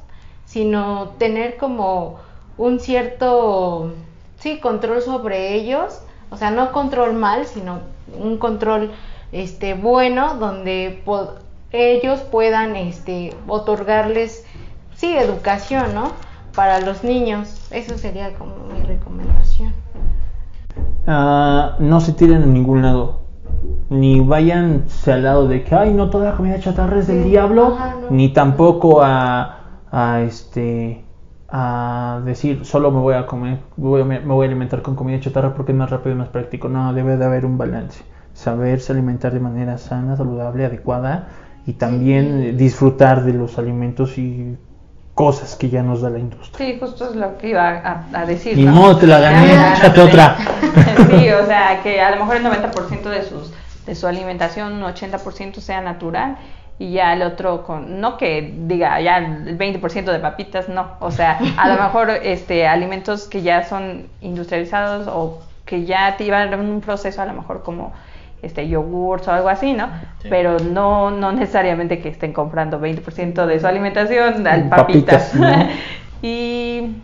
sino 0.45 1.11
tener 1.19 1.57
como 1.57 2.19
un 2.59 2.81
cierto, 2.81 3.93
sí, 4.39 4.59
control 4.61 5.03
sobre 5.03 5.55
ellos, 5.55 6.01
o 6.31 6.37
sea, 6.37 6.51
no 6.51 6.73
control 6.73 7.15
mal, 7.15 7.47
sino 7.47 7.81
un 8.19 8.39
control 8.39 8.93
este 9.33 9.75
bueno 9.75 10.37
donde 10.37 11.03
ellos 11.73 12.21
puedan 12.21 12.77
este 12.77 13.35
otorgarles 13.49 14.45
sí 14.95 15.15
educación 15.17 15.95
no 15.95 16.13
para 16.55 16.81
los 16.81 17.05
niños. 17.05 17.69
Eso 17.71 17.99
sería 17.99 18.33
como 18.35 18.55
mi 18.73 18.83
recomendación. 18.87 19.73
Ah, 21.07 21.77
no 21.79 22.01
se 22.01 22.13
tiren 22.13 22.43
a 22.43 22.47
ningún 22.47 22.83
lado. 22.83 23.21
Ni 23.91 24.21
vayan 24.21 24.85
al 25.07 25.23
lado 25.23 25.49
de 25.49 25.63
que 25.63 25.75
ay 25.75 25.93
no 25.95 26.11
toda 26.11 26.31
la 26.31 26.37
comida 26.37 26.59
chatarra 26.59 26.99
es 26.99 27.07
del 27.07 27.23
Sí, 27.23 27.31
diablo 27.31 27.75
ajá, 27.77 27.95
no. 28.01 28.11
ni 28.11 28.31
tampoco 28.31 29.03
a, 29.03 29.61
a 29.93 30.21
este 30.23 31.05
a 31.49 32.21
decir 32.25 32.65
solo 32.65 32.91
me 32.91 32.99
voy 33.01 33.15
a 33.15 33.27
comer 33.27 33.61
voy 33.77 34.01
a- 34.01 34.05
me 34.05 34.19
voy 34.19 34.45
a 34.47 34.49
alimentar 34.49 34.83
con 34.83 34.97
comida 34.97 35.21
chatarra 35.21 35.55
porque 35.55 35.71
es 35.71 35.79
más 35.79 35.91
rápido 35.91 36.17
y 36.17 36.19
más 36.19 36.29
práctico 36.29 36.69
no 36.69 36.93
debe 36.93 37.17
de 37.17 37.25
haber 37.25 37.47
un 37.47 37.57
balance. 37.59 38.03
Saberse 38.35 38.93
alimentar 38.93 39.33
de 39.33 39.41
manera 39.41 39.79
sana 39.79 40.17
saludable 40.17 40.65
adecuada 40.67 41.29
y 41.67 41.73
también 41.75 42.43
eh, 42.43 42.53
disfrutar 42.53 43.25
de 43.25 43.33
los 43.33 43.59
alimentos 43.59 44.19
y 44.19 44.57
cosas 45.15 45.57
que 45.57 45.71
ya 45.71 45.83
nos 45.83 46.03
da 46.03 46.11
la 46.11 46.19
industria 46.19 46.67
Sí, 46.67 46.79
justo 46.79 47.09
es 47.09 47.17
lo 47.17 47.39
que 47.39 47.49
iba 47.51 47.69
a, 47.69 48.07
a 48.13 48.27
decir. 48.27 48.57
Ni 48.57 48.65
¿no? 48.65 48.97
te 48.97 49.07
la 49.07 49.19
gané, 49.19 49.55
échate 49.75 50.01
otra. 50.01 50.37
sí, 51.11 51.31
o 51.31 51.47
sea, 51.47 51.81
que 51.83 52.01
a 52.01 52.11
lo 52.11 52.19
mejor 52.19 52.37
el 52.37 52.45
90% 52.45 53.03
de, 53.03 53.23
sus, 53.23 53.53
de 53.87 53.95
su 53.95 54.07
alimentación, 54.07 54.75
un 54.75 54.83
80% 54.83 55.61
sea 55.61 55.81
natural 55.81 56.37
y 56.79 56.93
ya 56.93 57.15
el 57.15 57.23
otro, 57.23 57.65
con, 57.65 58.01
no 58.01 58.19
que 58.19 58.55
diga 58.67 59.01
ya 59.01 59.17
el 59.17 59.59
20% 59.59 60.05
de 60.05 60.19
papitas, 60.19 60.69
no. 60.69 60.91
O 61.01 61.11
sea, 61.11 61.39
a 61.57 61.69
lo 61.69 61.83
mejor 61.83 62.11
este, 62.23 62.69
alimentos 62.69 63.27
que 63.27 63.43
ya 63.43 63.65
son 63.65 64.09
industrializados 64.21 65.09
o 65.09 65.41
que 65.65 65.85
ya 65.85 66.17
te 66.17 66.25
llevan 66.25 66.53
un 66.61 66.81
proceso, 66.81 67.23
a 67.23 67.27
lo 67.27 67.33
mejor 67.33 67.63
como 67.63 67.93
este 68.43 68.69
yogurts 68.69 69.29
o 69.29 69.33
algo 69.33 69.49
así, 69.49 69.73
¿no? 69.73 69.89
Sí. 70.23 70.29
Pero 70.29 70.59
no, 70.59 71.11
no 71.11 71.33
necesariamente 71.33 72.01
que 72.01 72.09
estén 72.09 72.33
comprando 72.33 72.81
20% 72.81 73.47
de 73.47 73.61
su 73.61 73.67
alimentación 73.67 74.47
al 74.47 74.69
Papitas, 74.69 75.31
papitas. 75.31 75.35
¿no? 75.35 75.69
y 76.23 76.97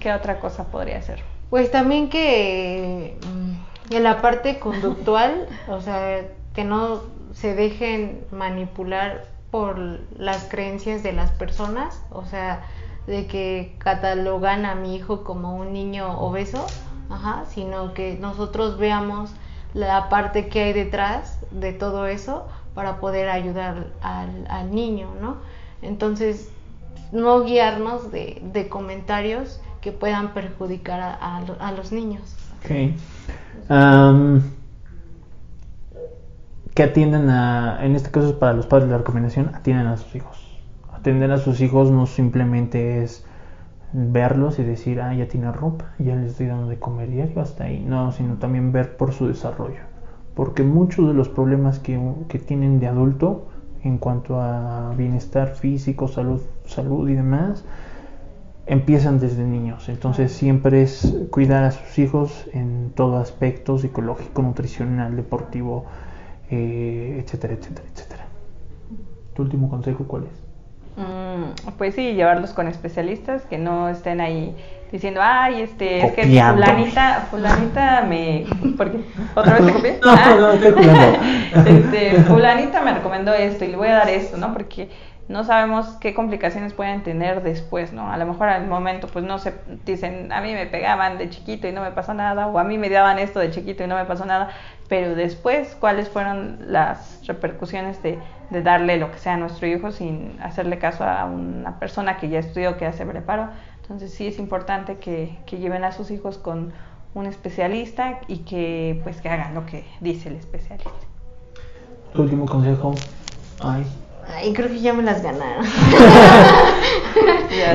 qué 0.00 0.12
otra 0.12 0.38
cosa 0.38 0.64
podría 0.64 1.00
ser. 1.02 1.22
Pues 1.50 1.70
también 1.70 2.08
que 2.08 3.16
mm, 3.26 3.94
en 3.94 4.02
la 4.02 4.20
parte 4.20 4.58
conductual, 4.58 5.46
o 5.68 5.80
sea, 5.80 6.22
que 6.54 6.64
no 6.64 7.02
se 7.32 7.54
dejen 7.54 8.24
manipular 8.30 9.24
por 9.50 9.78
las 10.16 10.44
creencias 10.44 11.02
de 11.02 11.12
las 11.12 11.30
personas, 11.30 12.02
o 12.10 12.24
sea, 12.24 12.62
de 13.06 13.26
que 13.26 13.76
catalogan 13.78 14.66
a 14.66 14.74
mi 14.74 14.96
hijo 14.96 15.24
como 15.24 15.56
un 15.56 15.72
niño 15.72 16.18
obeso, 16.18 16.66
ajá, 17.10 17.44
sino 17.48 17.94
que 17.94 18.16
nosotros 18.20 18.78
veamos 18.78 19.30
la 19.74 20.08
parte 20.08 20.48
que 20.48 20.60
hay 20.60 20.72
detrás 20.72 21.38
de 21.50 21.72
todo 21.72 22.06
eso 22.06 22.46
para 22.74 23.00
poder 23.00 23.28
ayudar 23.28 23.86
al, 24.02 24.46
al 24.48 24.70
niño, 24.74 25.08
¿no? 25.20 25.36
Entonces, 25.82 26.48
no 27.12 27.42
guiarnos 27.42 28.10
de, 28.10 28.40
de 28.52 28.68
comentarios 28.68 29.60
que 29.80 29.92
puedan 29.92 30.28
perjudicar 30.28 31.00
a, 31.00 31.36
a 31.36 31.40
lo- 31.42 31.56
a 31.60 31.72
los 31.72 31.92
niños. 31.92 32.22
Ok. 32.64 32.70
Am, 33.68 34.42
que 36.74 36.82
atiendan 36.82 37.28
a, 37.30 37.78
en 37.84 37.94
este 37.94 38.10
caso 38.10 38.28
es 38.28 38.34
para 38.34 38.52
los 38.52 38.66
padres 38.66 38.88
la 38.88 38.98
recomendación, 38.98 39.50
atiendan 39.54 39.86
a 39.86 39.96
sus 39.96 40.14
hijos. 40.16 40.38
Atender 40.92 41.30
a 41.30 41.38
sus 41.38 41.60
hijos 41.60 41.90
no 41.90 42.06
simplemente 42.06 43.02
es 43.02 43.24
verlos 43.94 44.58
y 44.58 44.64
decir, 44.64 45.00
ah, 45.00 45.14
ya 45.14 45.28
tiene 45.28 45.50
ropa, 45.52 45.92
ya 45.98 46.16
les 46.16 46.32
estoy 46.32 46.46
dando 46.46 46.68
de 46.68 46.78
comer 46.78 47.10
diario, 47.10 47.40
hasta 47.40 47.64
ahí. 47.64 47.84
No, 47.86 48.12
sino 48.12 48.34
también 48.34 48.72
ver 48.72 48.96
por 48.96 49.12
su 49.12 49.26
desarrollo. 49.26 49.80
Porque 50.34 50.64
muchos 50.64 51.06
de 51.06 51.14
los 51.14 51.28
problemas 51.28 51.78
que, 51.78 51.98
que 52.28 52.38
tienen 52.40 52.80
de 52.80 52.88
adulto 52.88 53.46
en 53.84 53.98
cuanto 53.98 54.40
a 54.40 54.92
bienestar 54.96 55.50
físico, 55.50 56.08
salud, 56.08 56.40
salud 56.66 57.08
y 57.08 57.14
demás, 57.14 57.64
empiezan 58.66 59.20
desde 59.20 59.44
niños. 59.44 59.88
Entonces 59.88 60.32
siempre 60.32 60.82
es 60.82 61.14
cuidar 61.30 61.64
a 61.64 61.70
sus 61.70 61.98
hijos 61.98 62.48
en 62.52 62.90
todo 62.94 63.18
aspecto 63.18 63.78
psicológico, 63.78 64.42
nutricional, 64.42 65.14
deportivo, 65.14 65.84
eh, 66.50 67.22
etcétera, 67.24 67.54
etcétera, 67.54 67.86
etcétera. 67.92 68.26
¿Tu 69.34 69.42
último 69.42 69.68
consejo 69.68 70.04
cuál 70.04 70.24
es? 70.24 70.43
Mm, 70.96 71.72
pues 71.76 71.94
sí, 71.94 72.14
llevarlos 72.14 72.52
con 72.52 72.68
especialistas 72.68 73.42
que 73.46 73.58
no 73.58 73.88
estén 73.88 74.20
ahí 74.20 74.54
diciendo, 74.92 75.20
ay, 75.22 75.62
este, 75.62 76.06
es 76.06 76.12
que 76.12 76.22
fulanita, 76.52 77.26
fulanita 77.30 78.02
me, 78.08 78.44
¿por 78.76 78.92
qué? 78.92 79.00
¿Otra 79.34 79.54
vez 79.54 79.66
te 79.66 79.72
copié? 79.72 80.00
No, 80.04 80.10
Ah. 80.12 80.36
no, 80.38 80.52
jugando. 80.52 81.18
este, 81.66 82.22
fulanita 82.22 82.80
me 82.82 82.94
recomendó 82.94 83.34
esto 83.34 83.64
y 83.64 83.68
le 83.68 83.76
voy 83.76 83.88
a 83.88 83.96
dar 83.96 84.08
esto, 84.08 84.36
¿no? 84.36 84.52
Porque 84.52 84.88
no 85.26 85.42
sabemos 85.42 85.88
qué 86.00 86.12
complicaciones 86.14 86.74
pueden 86.74 87.02
tener 87.02 87.42
después, 87.42 87.92
¿no? 87.92 88.12
A 88.12 88.16
lo 88.18 88.26
mejor 88.26 88.48
al 88.50 88.66
momento, 88.66 89.08
pues 89.08 89.24
no 89.24 89.38
se 89.38 89.54
dicen, 89.86 90.30
a 90.30 90.40
mí 90.42 90.52
me 90.52 90.66
pegaban 90.66 91.16
de 91.18 91.30
chiquito 91.30 91.66
y 91.66 91.72
no 91.72 91.80
me 91.80 91.90
pasó 91.90 92.12
nada, 92.14 92.46
o 92.46 92.58
a 92.58 92.64
mí 92.64 92.76
me 92.78 92.90
daban 92.90 93.18
esto 93.18 93.40
de 93.40 93.50
chiquito 93.50 93.82
y 93.82 93.86
no 93.86 93.96
me 93.96 94.04
pasó 94.04 94.26
nada, 94.26 94.50
pero 94.88 95.14
después, 95.14 95.76
¿cuáles 95.80 96.08
fueron 96.08 96.58
las 96.66 97.26
repercusiones 97.26 98.02
de, 98.02 98.18
de 98.50 98.62
darle 98.62 98.98
lo 98.98 99.10
que 99.10 99.18
sea 99.18 99.34
a 99.34 99.36
nuestro 99.36 99.66
hijo 99.66 99.90
sin 99.92 100.38
hacerle 100.42 100.78
caso 100.78 101.04
a 101.04 101.24
una 101.24 101.78
persona 101.78 102.16
que 102.18 102.28
ya 102.28 102.38
estudió, 102.38 102.76
que 102.76 102.84
ya 102.84 102.92
se 102.92 103.06
preparó? 103.06 103.48
Entonces 103.82 104.12
sí 104.12 104.26
es 104.26 104.38
importante 104.38 104.96
que, 104.98 105.38
que 105.46 105.58
lleven 105.58 105.84
a 105.84 105.92
sus 105.92 106.10
hijos 106.10 106.38
con 106.38 106.72
un 107.14 107.26
especialista 107.26 108.20
y 108.28 108.38
que 108.38 109.00
pues 109.04 109.20
que 109.20 109.28
hagan 109.28 109.54
lo 109.54 109.66
que 109.66 109.84
dice 110.00 110.28
el 110.28 110.36
especialista. 110.36 110.90
Tu 112.12 112.22
último 112.22 112.46
consejo. 112.46 112.94
Ay. 113.60 113.84
Ay, 114.26 114.52
creo 114.52 114.68
que 114.68 114.80
ya 114.80 114.92
me 114.92 115.02
las 115.02 115.22
ganaron. 115.22 115.64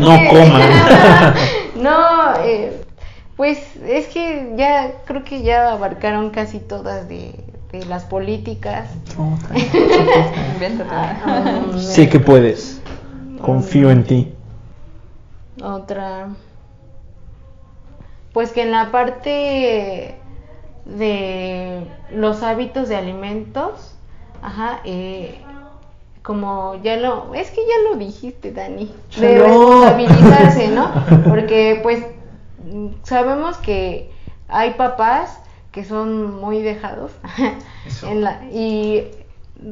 No 0.01 0.18
coman. 0.30 0.62
no, 1.76 2.36
eh, 2.43 2.82
pues 3.40 3.58
es 3.88 4.08
que 4.08 4.52
ya 4.58 4.96
creo 5.06 5.24
que 5.24 5.44
ya 5.44 5.72
abarcaron 5.72 6.30
casi 6.30 6.60
todas 6.60 7.08
de, 7.08 7.34
de 7.72 7.86
las 7.86 8.04
políticas. 8.04 8.90
Ok. 9.18 9.58
Invéntate. 10.56 10.90
Ah, 10.92 11.62
sé 11.78 12.10
que 12.10 12.20
puedes. 12.20 12.82
Confío 13.42 13.92
en 13.92 14.04
ti. 14.04 14.34
Otra. 15.64 16.28
Pues 18.34 18.52
que 18.52 18.64
en 18.64 18.72
la 18.72 18.92
parte 18.92 20.16
de 20.84 21.88
los 22.12 22.44
hábitos 22.44 22.90
de 22.90 22.98
alimentos, 22.98 23.96
ajá, 24.42 24.82
eh, 24.84 25.40
como 26.24 26.76
ya 26.84 26.98
lo, 26.98 27.34
es 27.34 27.52
que 27.52 27.62
ya 27.62 27.90
lo 27.90 27.96
dijiste, 27.96 28.52
Dani, 28.52 28.94
de 29.18 29.36
No. 29.36 29.44
responsabilizarse, 29.46 30.68
¿no? 30.72 30.92
Porque 31.30 31.80
pues 31.82 32.04
sabemos 33.04 33.58
que 33.58 34.12
hay 34.48 34.72
papás 34.74 35.40
que 35.72 35.84
son 35.86 36.40
muy 36.40 36.62
dejados 36.62 37.12
Eso. 37.86 38.08
en 38.10 38.24
la, 38.24 38.44
y 38.52 39.08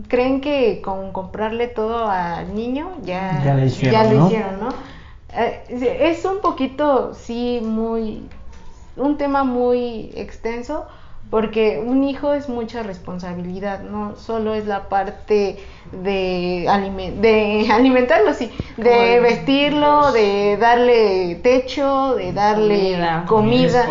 creen 0.08 0.42
que 0.42 0.82
con 0.82 1.12
comprarle 1.12 1.68
todo 1.68 2.08
al 2.10 2.54
niño 2.54 2.92
ya, 3.04 3.42
Ya 3.44 3.54
le 3.56 3.66
hicieron, 3.68 3.92
ya 3.92 4.04
lo 4.12 4.20
¿no? 4.20 4.28
hicieron, 4.28 4.60
¿no? 4.60 4.70
Eh, 5.34 6.00
es 6.12 6.24
un 6.26 6.40
poquito, 6.42 7.14
sí, 7.14 7.60
muy, 7.64 8.28
un 8.96 9.18
tema 9.18 9.44
muy 9.44 10.12
extenso, 10.16 10.88
porque 11.30 11.82
un 11.86 12.04
hijo 12.04 12.34
es 12.34 12.48
mucha 12.50 12.84
responsabilidad, 12.84 13.82
no 13.84 14.16
solo 14.16 14.54
es 14.56 14.66
la 14.66 14.88
parte 14.90 15.58
de, 15.92 16.66
alime- 16.70 17.12
de 17.12 17.68
alimentarlo, 17.72 18.34
sí, 18.34 18.50
de 18.78 19.20
vestirlo, 19.20 20.12
de 20.12 20.58
darle 20.58 21.36
techo, 21.44 22.16
de 22.16 22.34
darle 22.34 22.92
Comida. 23.26 23.86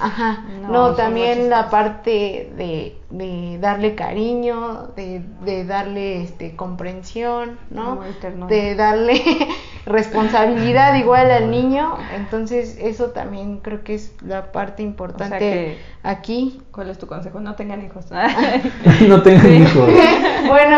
Ajá, 0.00 0.44
No, 0.68 0.94
también 0.94 1.50
la 1.50 1.70
parte 1.70 2.52
de, 2.56 2.96
de 3.10 3.56
darle 3.58 3.94
cariño, 3.94 4.88
de, 4.94 5.22
de 5.44 5.64
darle 5.64 6.22
este 6.22 6.54
comprensión, 6.56 7.58
¿no? 7.70 8.00
De 8.48 8.74
darle 8.74 9.22
responsabilidad 9.86 10.94
igual 10.96 11.30
al 11.30 11.50
niño, 11.50 11.96
entonces 12.14 12.76
eso 12.78 13.06
también 13.06 13.60
creo 13.60 13.82
que 13.82 13.94
es 13.94 14.12
la 14.22 14.52
parte 14.52 14.82
importante 14.82 15.38
que- 15.38 15.78
aquí. 16.02 16.60
¿Cuál 16.70 16.90
es 16.90 16.98
tu 16.98 17.06
consejo? 17.06 17.40
No 17.40 17.54
tengan 17.54 17.82
hijos. 17.82 18.04
no 19.08 19.22
tengan 19.22 19.54
hijos. 19.54 19.88
bueno, 20.48 20.76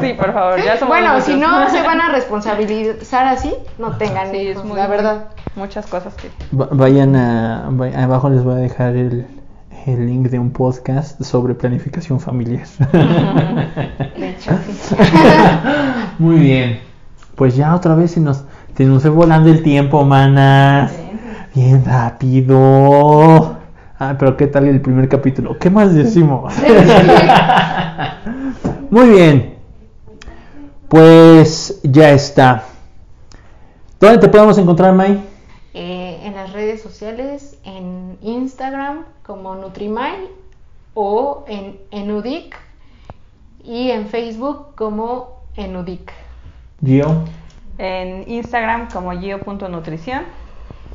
sí, 0.00 0.12
por 0.14 0.32
favor, 0.32 0.62
ya 0.62 0.76
somos 0.78 0.88
bueno, 0.98 1.20
si 1.20 1.34
no 1.36 1.68
se 1.70 1.82
van 1.82 2.00
a 2.00 2.08
responsabilizar 2.10 3.26
así, 3.26 3.54
no 3.78 3.96
tengan 3.96 4.30
Sí, 4.30 4.38
hijos, 4.38 4.62
es 4.62 4.68
muy, 4.68 4.76
la 4.76 4.86
verdad. 4.88 5.26
Muchas 5.54 5.86
cosas 5.86 6.14
que... 6.14 6.28
Va- 6.56 6.68
Vayan 6.72 7.14
a, 7.16 7.70
va- 7.70 8.02
abajo 8.02 8.28
les 8.30 8.42
voy 8.42 8.54
a 8.54 8.56
dejar 8.58 8.96
el, 8.96 9.26
el 9.86 10.06
link 10.06 10.28
de 10.28 10.38
un 10.38 10.50
podcast 10.50 11.20
sobre 11.22 11.54
planificación 11.54 12.20
familiar. 12.20 12.66
De 14.18 14.30
hecho, 14.30 14.52
sí. 14.80 14.94
Muy 16.18 16.38
bien. 16.38 16.80
Pues 17.34 17.56
ya 17.56 17.74
otra 17.74 17.94
vez 17.94 18.12
se 18.12 18.20
nos, 18.20 18.44
se 18.76 18.84
nos 18.84 19.02
fue 19.02 19.10
volando 19.10 19.50
el 19.50 19.62
tiempo, 19.62 20.04
manas. 20.04 20.92
Bien 21.54 21.84
rápido. 21.84 23.56
Ah, 23.98 24.16
pero 24.18 24.36
¿qué 24.36 24.46
tal 24.46 24.66
el 24.66 24.80
primer 24.80 25.08
capítulo? 25.08 25.58
¿Qué 25.58 25.70
más 25.70 25.94
decimos? 25.94 26.54
Muy 28.90 29.10
bien. 29.10 29.54
Pues 30.88 31.80
ya 31.82 32.10
está. 32.10 32.64
¿Dónde 33.98 34.18
te 34.18 34.28
podemos 34.28 34.58
encontrar, 34.58 34.92
May? 34.92 35.31
Redes 36.62 36.80
sociales, 36.80 37.58
en 37.64 38.18
Instagram 38.22 39.04
como 39.26 39.56
Nutrimile 39.56 40.28
o 40.94 41.44
en 41.48 41.76
Enudic 41.90 42.56
y 43.64 43.90
en 43.90 44.06
Facebook 44.06 44.76
como 44.76 45.40
Enudic. 45.56 46.12
Gio. 46.84 47.24
En 47.78 48.30
Instagram 48.30 48.88
como 48.92 49.10
gio.nutrición 49.10 50.22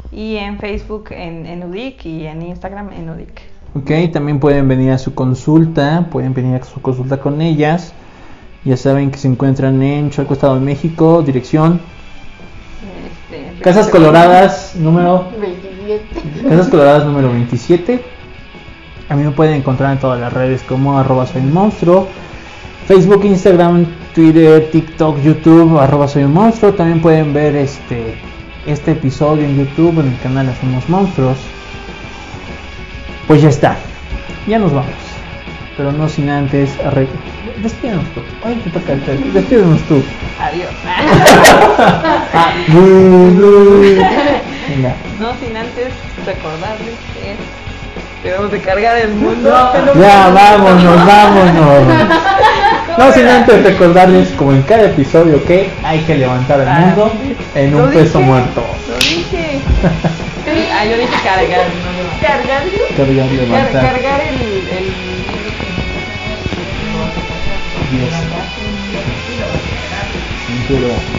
y 0.09 0.37
en 0.37 0.57
Facebook 0.57 1.09
en 1.11 1.45
Enudic 1.45 2.05
y 2.05 2.25
en 2.27 2.43
Instagram 2.43 2.93
Enudic. 2.93 3.41
Ok, 3.75 3.91
también 4.13 4.39
pueden 4.39 4.69
venir 4.69 4.91
a 4.91 4.97
su 4.97 5.13
consulta, 5.13 6.07
pueden 6.09 6.33
venir 6.33 6.61
a 6.61 6.63
su 6.63 6.81
consulta 6.81 7.19
con 7.19 7.41
ellas. 7.41 7.93
Ya 8.63 8.77
saben 8.77 9.11
que 9.11 9.17
se 9.17 9.27
encuentran 9.27 9.83
en 9.83 10.11
Chalco, 10.11 10.33
Estado 10.33 10.55
de 10.55 10.61
México, 10.61 11.23
dirección 11.23 11.81
Casas 13.61 13.87
Coloradas, 13.87 14.75
número 14.75 15.29
27. 15.39 16.47
Casas 16.47 16.67
Coloradas 16.67 17.05
número 17.05 17.31
27. 17.31 18.03
A 19.09 19.15
mí 19.15 19.23
me 19.23 19.31
pueden 19.31 19.55
encontrar 19.55 19.93
en 19.93 19.99
todas 19.99 20.19
las 20.19 20.31
redes 20.31 20.61
como 20.63 20.97
arroba 20.99 21.25
soy 21.25 21.41
un 21.41 21.53
monstruo. 21.53 22.07
Facebook, 22.87 23.25
Instagram, 23.25 23.85
Twitter, 24.13 24.69
TikTok, 24.71 25.19
YouTube, 25.21 25.79
arroba 25.79 26.07
soy 26.07 26.23
un 26.23 26.33
monstruo. 26.33 26.73
También 26.73 27.01
pueden 27.01 27.33
ver 27.33 27.55
este, 27.55 28.15
este 28.65 28.91
episodio 28.91 29.43
en 29.43 29.57
YouTube, 29.57 29.99
en 30.01 30.09
el 30.09 30.19
canal 30.19 30.49
Hacemos 30.49 30.87
Monstruos. 30.87 31.37
Pues 33.27 33.41
ya 33.41 33.49
está. 33.49 33.77
Ya 34.47 34.59
nos 34.59 34.73
vamos. 34.73 35.06
Pero 35.77 35.91
no 35.91 36.09
sin 36.09 36.29
antes 36.29 36.71
arre- 36.79 37.07
Despídenos 37.61 38.03
tú. 38.13 38.21
Hoy 38.43 38.55
te 38.55 38.69
toca 38.71 38.93
el. 38.93 39.33
Despídenos 39.33 39.79
tú. 39.83 40.03
Adiós. 40.39 40.69
Ah. 42.33 42.51
No 45.19 45.33
sin 45.39 45.55
antes 45.57 45.87
recordarles 46.25 46.95
que 47.13 48.27
debemos 48.27 48.51
de 48.51 48.59
cargar 48.61 48.97
el 48.97 49.09
mundo. 49.09 49.49
Ya, 49.99 50.29
vámonos, 50.29 51.05
vámonos. 51.05 51.83
No 52.97 53.11
sin 53.13 53.27
antes 53.27 53.63
recordarles, 53.63 54.29
como 54.37 54.53
en 54.53 54.61
cada 54.63 54.83
episodio, 54.85 55.43
que 55.45 55.71
hay 55.83 55.99
que 56.01 56.15
levantar 56.15 56.61
al 56.61 56.81
mundo 56.81 57.11
en 57.55 57.75
un 57.75 57.89
peso 57.91 58.17
dije, 58.19 58.29
muerto. 58.29 58.63
Lo 58.89 58.95
dije. 58.97 59.59
Ah, 60.73 60.85
yo 60.85 60.97
dije 60.97 61.13
cargar, 61.23 61.65
no 61.83 61.91
levantar. 61.97 62.19
Cargar, 62.21 62.63
Cargar, 62.95 63.27
Car- 63.27 63.47
levantar. 63.47 63.81
cargar 63.93 64.21
el, 64.21 64.41
el... 64.41 65.06
Diez. 67.89 68.13
Pero 70.67 71.09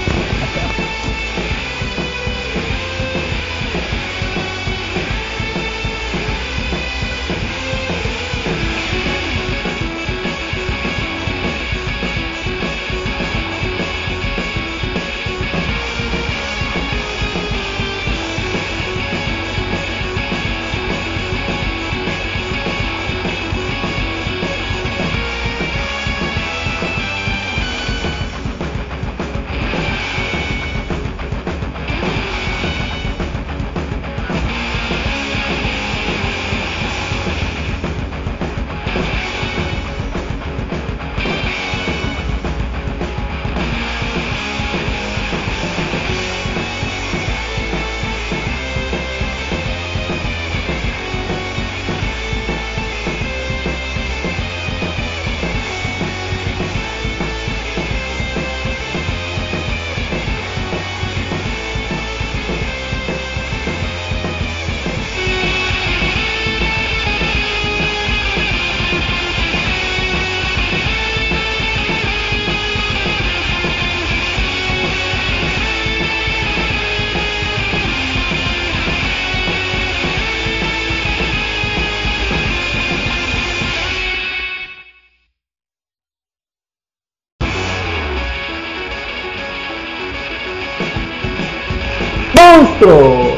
¡Monstruos! 92.58 93.28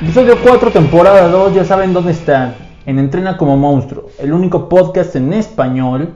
Episodio 0.00 0.36
4, 0.40 0.70
temporada 0.70 1.26
2, 1.26 1.54
ya 1.54 1.64
saben 1.64 1.92
dónde 1.92 2.12
están. 2.12 2.54
En 2.86 3.00
Entrena 3.00 3.36
como 3.36 3.56
Monstruo, 3.56 4.10
el 4.20 4.32
único 4.32 4.68
podcast 4.68 5.16
en 5.16 5.32
español 5.32 6.14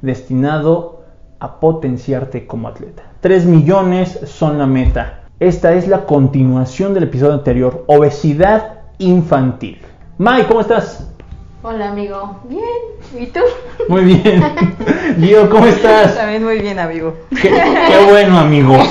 destinado 0.00 1.02
a 1.40 1.60
potenciarte 1.60 2.46
como 2.46 2.68
atleta. 2.68 3.02
3 3.20 3.44
millones 3.44 4.18
son 4.24 4.56
la 4.56 4.66
meta. 4.66 5.24
Esta 5.40 5.74
es 5.74 5.86
la 5.86 6.06
continuación 6.06 6.94
del 6.94 7.02
episodio 7.02 7.34
anterior, 7.34 7.84
obesidad 7.86 8.80
infantil. 8.96 9.78
Mai, 10.16 10.44
¿cómo 10.46 10.62
estás? 10.62 11.13
Hola 11.66 11.88
amigo, 11.88 12.40
bien, 12.44 12.62
¿y 13.18 13.24
tú? 13.28 13.40
Muy 13.88 14.04
bien. 14.04 14.54
Gio, 15.18 15.48
¿cómo 15.48 15.64
estás? 15.64 16.14
También 16.14 16.44
muy 16.44 16.60
bien, 16.60 16.78
amigo. 16.78 17.16
Qué, 17.30 17.48
qué 17.48 18.04
bueno, 18.06 18.38
amigos. 18.38 18.86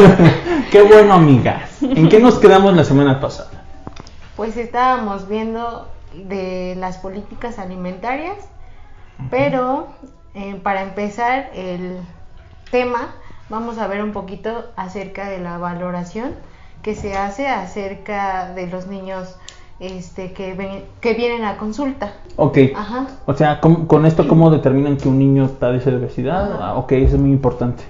qué 0.70 0.82
bueno, 0.82 1.14
amigas. 1.14 1.82
¿En 1.82 2.08
qué 2.08 2.20
nos 2.20 2.38
quedamos 2.38 2.76
la 2.76 2.84
semana 2.84 3.20
pasada? 3.20 3.50
Pues 4.36 4.56
estábamos 4.56 5.28
viendo 5.28 5.88
de 6.14 6.76
las 6.78 6.98
políticas 6.98 7.58
alimentarias, 7.58 8.36
pero 9.28 9.88
eh, 10.34 10.54
para 10.62 10.82
empezar 10.82 11.50
el 11.52 11.98
tema 12.70 13.12
vamos 13.48 13.78
a 13.78 13.88
ver 13.88 14.04
un 14.04 14.12
poquito 14.12 14.66
acerca 14.76 15.28
de 15.28 15.40
la 15.40 15.58
valoración 15.58 16.36
que 16.80 16.94
se 16.94 17.16
hace 17.16 17.48
acerca 17.48 18.52
de 18.54 18.68
los 18.68 18.86
niños 18.86 19.36
este, 19.86 20.32
que, 20.32 20.54
ven- 20.54 20.84
que 21.00 21.14
vienen 21.14 21.44
a 21.44 21.56
consulta. 21.56 22.12
Ok. 22.36 22.58
Ajá. 22.74 23.06
O 23.26 23.34
sea, 23.34 23.60
¿cómo- 23.60 23.86
con 23.86 24.06
esto, 24.06 24.26
¿cómo 24.28 24.50
determinan 24.50 24.96
que 24.96 25.08
un 25.08 25.18
niño 25.18 25.44
está 25.44 25.70
de 25.70 25.78
obesidad? 25.96 26.58
Ah, 26.60 26.74
ok, 26.76 26.92
eso 26.92 27.16
es 27.16 27.20
muy 27.20 27.30
importante. 27.30 27.82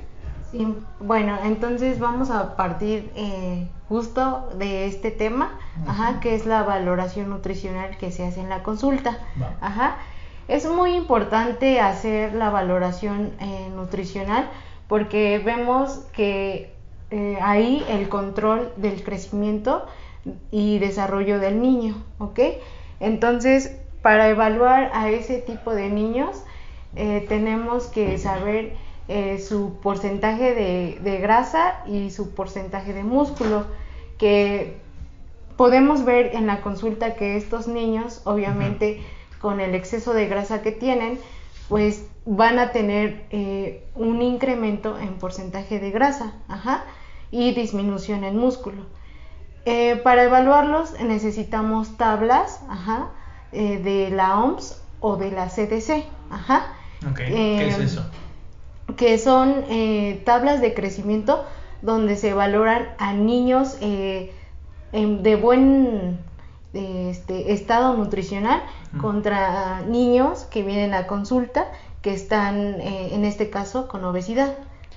Sí, 0.51 0.66
bueno, 1.01 1.36
entonces 1.45 1.99
vamos 1.99 2.30
a 2.30 2.55
partir 2.57 3.11
eh, 3.16 3.66
justo 3.88 4.49
de 4.57 4.86
este 4.86 5.11
tema, 5.11 5.59
ajá, 5.86 6.20
que 6.20 6.34
es 6.34 6.47
la 6.47 6.62
valoración 6.62 7.28
nutricional 7.30 7.97
que 7.99 8.12
se 8.12 8.24
hace 8.24 8.40
en 8.40 8.49
la 8.49 8.62
consulta. 8.62 9.18
Va. 9.40 9.51
Ajá. 9.61 9.97
Es 10.47 10.70
muy 10.70 10.95
importante 10.95 11.80
hacer 11.80 12.34
la 12.34 12.51
valoración 12.51 13.32
eh, 13.40 13.68
nutricional 13.74 14.47
porque 14.88 15.40
vemos 15.45 16.03
que 16.12 16.72
eh, 17.11 17.38
ahí 17.42 17.82
el 17.88 18.09
control 18.09 18.70
del 18.76 19.03
crecimiento 19.03 19.86
y 20.51 20.79
desarrollo 20.79 21.39
del 21.39 21.61
niño, 21.61 22.03
¿ok? 22.18 22.41
Entonces, 23.01 23.77
para 24.03 24.29
evaluar 24.29 24.91
a 24.95 25.11
ese 25.11 25.39
tipo 25.39 25.75
de 25.75 25.89
niños, 25.91 26.43
eh, 26.97 27.25
tenemos 27.29 27.87
que 27.87 28.18
saber 28.18 28.75
eh, 29.09 29.39
su 29.39 29.79
porcentaje 29.83 30.55
de, 30.55 30.99
de 31.03 31.18
grasa 31.18 31.83
y 31.87 32.11
su 32.11 32.31
porcentaje 32.35 32.93
de 32.93 33.03
músculo, 33.03 33.66
que 34.18 34.77
podemos 35.57 36.05
ver 36.05 36.35
en 36.35 36.47
la 36.47 36.61
consulta 36.61 37.14
que 37.14 37.37
estos 37.37 37.68
niños, 37.68 38.22
obviamente, 38.25 39.03
con 39.41 39.61
el 39.61 39.75
exceso 39.75 40.14
de 40.14 40.27
grasa 40.27 40.62
que 40.62 40.72
tienen, 40.72 41.18
pues 41.68 42.07
van 42.25 42.59
a 42.59 42.72
tener 42.72 43.27
eh, 43.31 43.85
un 43.95 44.22
incremento 44.22 44.99
en 44.99 45.14
porcentaje 45.14 45.79
de 45.79 45.91
grasa 45.91 46.35
y 47.31 47.53
disminución 47.53 48.25
en 48.25 48.37
músculo. 48.37 48.87
Eh, 49.67 49.97
para 49.97 50.25
evaluarlos 50.25 51.01
necesitamos 51.01 51.97
tablas 51.97 52.61
eh, 53.53 53.79
de 53.79 54.11
la 54.11 54.39
OMS 54.39 54.81
o 55.01 55.17
de 55.17 55.31
la 55.31 55.49
CDC. 55.49 56.05
¿Qué 57.17 57.69
es 57.69 57.79
eso? 57.79 58.05
Que 58.97 59.19
son 59.19 59.65
tablas 60.25 60.61
de 60.61 60.75
crecimiento 60.75 61.45
donde 61.83 62.17
se 62.17 62.35
valoran 62.35 62.89
a 62.99 63.12
niños 63.12 63.79
de 63.81 65.39
buen 65.41 66.19
este, 66.75 67.53
estado 67.53 67.97
nutricional 67.97 68.62
contra 69.01 69.83
niños 69.83 70.45
que 70.51 70.62
vienen 70.62 70.95
a 70.95 71.07
consulta 71.07 71.69
que 72.03 72.12
están, 72.12 72.81
eh, 72.81 73.15
en 73.15 73.25
este 73.25 73.49
caso, 73.49 73.89
con 73.89 74.05
obesidad. 74.05 74.55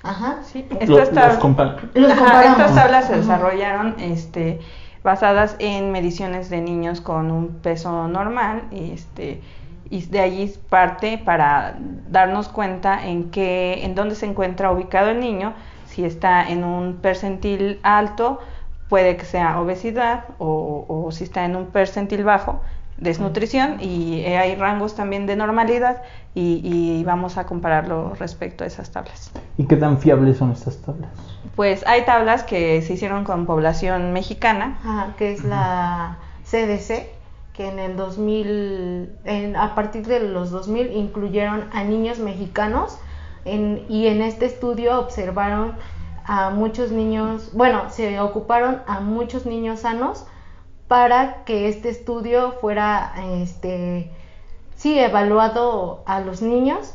Ajá. 0.07 0.37
Sí, 0.43 0.65
estas, 0.79 1.11
tablas 1.11 3.07
se 3.07 3.17
desarrollaron 3.17 3.95
este, 3.99 4.59
basadas 5.03 5.57
en 5.59 5.91
mediciones 5.91 6.49
de 6.49 6.61
niños 6.61 7.01
con 7.01 7.29
un 7.29 7.49
peso 7.59 8.07
normal 8.07 8.63
y, 8.71 8.91
este, 8.91 9.41
y 9.89 10.01
de 10.05 10.21
allí 10.21 10.53
parte 10.69 11.17
para 11.17 11.75
darnos 12.09 12.47
cuenta 12.47 13.05
en, 13.05 13.31
qué, 13.31 13.83
en 13.83 13.95
dónde 13.95 14.15
se 14.15 14.25
encuentra 14.25 14.71
ubicado 14.71 15.09
el 15.09 15.19
niño, 15.19 15.53
si 15.87 16.05
está 16.05 16.47
en 16.47 16.63
un 16.63 16.95
percentil 16.97 17.79
alto, 17.83 18.39
puede 18.87 19.17
que 19.17 19.25
sea 19.25 19.59
obesidad 19.59 20.23
o, 20.39 20.85
o 20.87 21.11
si 21.11 21.25
está 21.25 21.43
en 21.43 21.57
un 21.57 21.67
percentil 21.67 22.23
bajo, 22.23 22.61
desnutrición 22.97 23.77
y 23.79 24.21
eh, 24.21 24.37
hay 24.37 24.55
rangos 24.55 24.95
también 24.95 25.27
de 25.27 25.35
normalidad 25.35 26.01
y, 26.33 27.03
vamos 27.03 27.37
a 27.37 27.45
compararlo 27.45 28.13
respecto 28.19 28.63
a 28.63 28.67
esas 28.67 28.91
tablas. 28.91 29.31
¿Y 29.57 29.65
qué 29.65 29.75
tan 29.75 29.97
fiables 29.97 30.37
son 30.37 30.51
estas 30.51 30.77
tablas? 30.77 31.09
Pues 31.55 31.85
hay 31.87 32.05
tablas 32.05 32.43
que 32.43 32.81
se 32.81 32.93
hicieron 32.93 33.23
con 33.23 33.45
población 33.45 34.13
mexicana. 34.13 35.13
que 35.17 35.31
es 35.31 35.43
la 35.43 36.17
CDC, 36.43 37.07
que 37.53 37.69
en 37.69 37.79
el 37.79 37.95
2000, 37.95 39.55
a 39.57 39.73
partir 39.73 40.05
de 40.05 40.19
los 40.19 40.51
2000 40.51 40.91
incluyeron 40.91 41.65
a 41.71 41.83
niños 41.83 42.19
mexicanos 42.19 42.99
y 43.45 44.07
en 44.07 44.21
este 44.21 44.45
estudio 44.45 44.99
observaron 44.99 45.73
a 46.25 46.49
muchos 46.49 46.91
niños, 46.91 47.51
bueno, 47.53 47.89
se 47.89 48.19
ocuparon 48.19 48.81
a 48.85 48.99
muchos 48.99 49.45
niños 49.45 49.79
sanos 49.79 50.25
para 50.87 51.43
que 51.43 51.67
este 51.67 51.89
estudio 51.89 52.53
fuera, 52.61 53.13
este, 53.41 54.09
sí, 54.75 54.97
evaluado 54.97 56.03
a 56.05 56.21
los 56.21 56.41
niños 56.41 56.93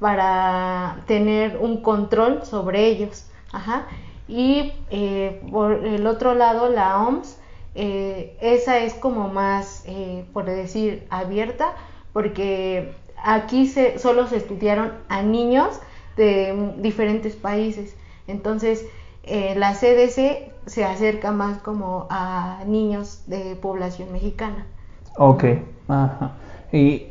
para 0.00 1.02
tener 1.06 1.58
un 1.58 1.82
control 1.82 2.44
sobre 2.44 2.86
ellos. 2.86 3.26
Ajá. 3.52 3.86
Y 4.26 4.72
eh, 4.90 5.42
por 5.50 5.84
el 5.84 6.06
otro 6.06 6.34
lado, 6.34 6.70
la 6.70 7.02
OMS, 7.02 7.38
eh, 7.74 8.36
esa 8.40 8.78
es 8.78 8.94
como 8.94 9.28
más, 9.28 9.84
eh, 9.86 10.24
por 10.32 10.46
decir, 10.46 11.06
abierta, 11.10 11.74
porque 12.12 12.94
aquí 13.22 13.66
se, 13.66 13.98
solo 13.98 14.26
se 14.26 14.38
estudiaron 14.38 14.92
a 15.08 15.22
niños 15.22 15.80
de 16.16 16.72
diferentes 16.78 17.36
países. 17.36 17.94
Entonces, 18.26 18.86
la 19.26 19.72
CDC 19.74 20.53
se 20.66 20.84
acerca 20.84 21.32
más 21.32 21.58
como 21.58 22.06
a 22.10 22.60
niños 22.66 23.22
de 23.26 23.56
población 23.56 24.12
mexicana. 24.12 24.66
Ok, 25.16 25.44
ajá. 25.88 26.32
Y 26.72 27.06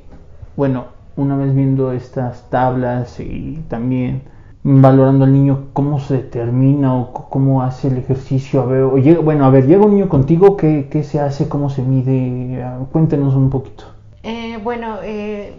bueno, 0.55 0.85
una 1.15 1.35
vez 1.37 1.55
viendo 1.55 1.91
estas 1.91 2.49
tablas 2.49 3.19
y 3.19 3.63
también 3.69 4.23
valorando 4.63 5.25
al 5.25 5.33
niño, 5.33 5.67
cómo 5.73 5.99
se 5.99 6.15
determina 6.15 6.95
o 6.95 7.13
cómo 7.29 7.63
hace 7.63 7.89
el 7.89 7.97
ejercicio. 7.97 8.61
A 8.61 8.65
ver, 8.65 9.03
llega, 9.03 9.19
bueno, 9.19 9.45
a 9.45 9.49
ver, 9.49 9.67
llega 9.67 9.85
un 9.85 9.95
niño 9.95 10.09
contigo, 10.09 10.55
¿qué, 10.55 10.87
¿qué, 10.89 11.03
se 11.03 11.19
hace? 11.19 11.49
¿Cómo 11.49 11.69
se 11.69 11.81
mide? 11.81 12.65
Cuéntenos 12.91 13.35
un 13.35 13.49
poquito. 13.49 13.83
Eh, 14.23 14.57
bueno, 14.63 14.97
eh, 15.03 15.53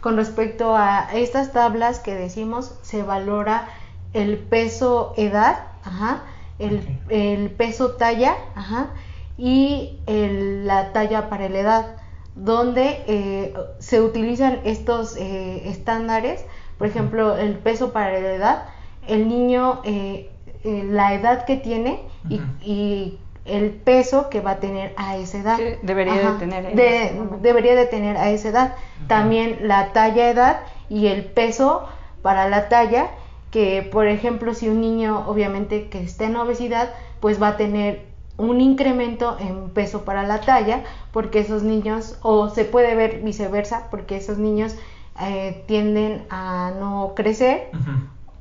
con 0.00 0.16
respecto 0.16 0.74
a 0.74 1.08
estas 1.14 1.52
tablas 1.52 2.00
que 2.00 2.14
decimos, 2.14 2.76
se 2.82 3.04
valora 3.04 3.68
el 4.14 4.38
peso 4.38 5.14
edad, 5.16 5.58
ajá, 5.84 6.22
el, 6.60 7.50
peso 7.50 7.92
talla 7.92 8.36
ajá, 8.54 8.90
y 9.36 9.98
la 10.06 10.92
talla 10.92 11.28
para 11.28 11.48
la 11.48 11.58
edad, 11.58 11.96
donde 12.34 13.02
eh, 13.06 13.54
se 13.78 14.00
utilizan 14.00 14.60
estos 14.64 15.16
eh, 15.16 15.68
estándares, 15.68 16.44
por 16.78 16.86
ejemplo, 16.86 17.36
el 17.36 17.54
peso 17.54 17.92
para 17.92 18.12
la 18.20 18.32
edad, 18.32 18.64
el 19.06 19.28
niño, 19.28 19.80
eh, 19.84 20.30
la 20.64 21.14
edad 21.14 21.44
que 21.44 21.56
tiene 21.56 22.00
y, 22.28 23.18
el 23.46 23.70
peso 23.70 24.28
que 24.28 24.40
va 24.42 24.52
a 24.52 24.56
tener 24.60 24.92
a 24.96 25.16
esa 25.16 25.38
edad. 25.38 25.58
debería 25.82 26.14
de 26.14 26.38
tener. 26.38 27.40
debería 27.40 27.74
de 27.74 27.86
tener 27.86 28.16
a 28.16 28.30
esa 28.30 28.50
edad. 28.50 28.74
También 29.08 29.66
la 29.66 29.92
talla 29.92 30.28
edad 30.28 30.60
y 30.88 31.06
el 31.08 31.24
peso 31.24 31.88
para 32.22 32.48
la 32.48 32.68
talla 32.68 33.10
que 33.50 33.88
por 33.90 34.06
ejemplo 34.06 34.54
si 34.54 34.68
un 34.68 34.80
niño 34.80 35.24
obviamente 35.26 35.88
que 35.88 36.02
esté 36.02 36.24
en 36.24 36.36
obesidad 36.36 36.90
pues 37.20 37.40
va 37.42 37.48
a 37.48 37.56
tener 37.56 38.10
un 38.36 38.60
incremento 38.60 39.36
en 39.38 39.70
peso 39.70 40.04
para 40.04 40.22
la 40.22 40.40
talla 40.40 40.82
porque 41.12 41.40
esos 41.40 41.62
niños 41.62 42.18
o 42.22 42.48
se 42.48 42.64
puede 42.64 42.94
ver 42.94 43.20
viceversa 43.22 43.88
porque 43.90 44.16
esos 44.16 44.38
niños 44.38 44.76
eh, 45.20 45.64
tienden 45.66 46.24
a 46.30 46.72
no 46.78 47.12
crecer 47.14 47.68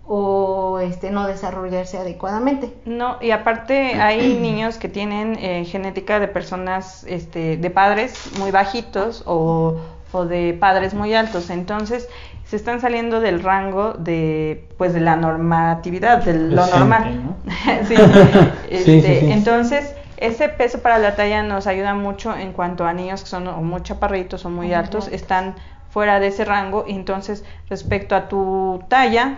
o 0.08 0.80
este 0.80 1.12
no 1.12 1.28
desarrollarse 1.28 1.98
adecuadamente. 1.98 2.74
No 2.86 3.18
y 3.22 3.32
aparte 3.32 3.96
hay 3.96 4.38
niños 4.42 4.78
que 4.78 4.88
tienen 4.88 5.38
eh, 5.40 5.66
genética 5.66 6.20
de 6.20 6.28
personas 6.28 7.04
este, 7.04 7.58
de 7.58 7.70
padres 7.70 8.32
muy 8.40 8.52
bajitos 8.52 9.24
o, 9.26 9.78
o 10.14 10.26
de 10.26 10.58
padres 10.60 10.94
muy 10.94 11.14
altos. 11.14 11.50
Entonces 11.50 12.08
se 12.50 12.56
están 12.56 12.82
saliendo 12.82 13.20
del 13.20 13.44
rango 13.44 13.94
de 13.94 14.68
pues 14.78 14.94
de 14.94 15.02
la 15.02 15.16
normatividad, 15.16 16.24
de 16.24 16.34
lo 16.34 16.66
normal. 16.66 17.36
Este, 18.70 19.32
entonces, 19.32 19.96
ese 20.18 20.50
peso 20.50 20.80
para 20.80 20.98
la 20.98 21.16
talla 21.16 21.44
nos 21.44 21.68
ayuda 21.68 21.94
mucho 21.94 22.36
en 22.36 22.54
cuanto 22.54 22.86
a 22.86 22.94
niños 22.94 23.22
que 23.22 23.30
son 23.30 23.48
o 23.48 23.62
muy 23.62 23.82
chaparritos 23.82 24.46
o 24.46 24.50
muy 24.50 24.74
altos, 24.74 25.08
están 25.08 25.56
fuera 25.90 26.20
de 26.20 26.28
ese 26.28 26.44
rango. 26.44 26.86
Y 26.88 26.94
entonces, 26.94 27.44
respecto 27.70 28.16
a 28.16 28.28
tu 28.28 28.84
talla, 28.88 29.38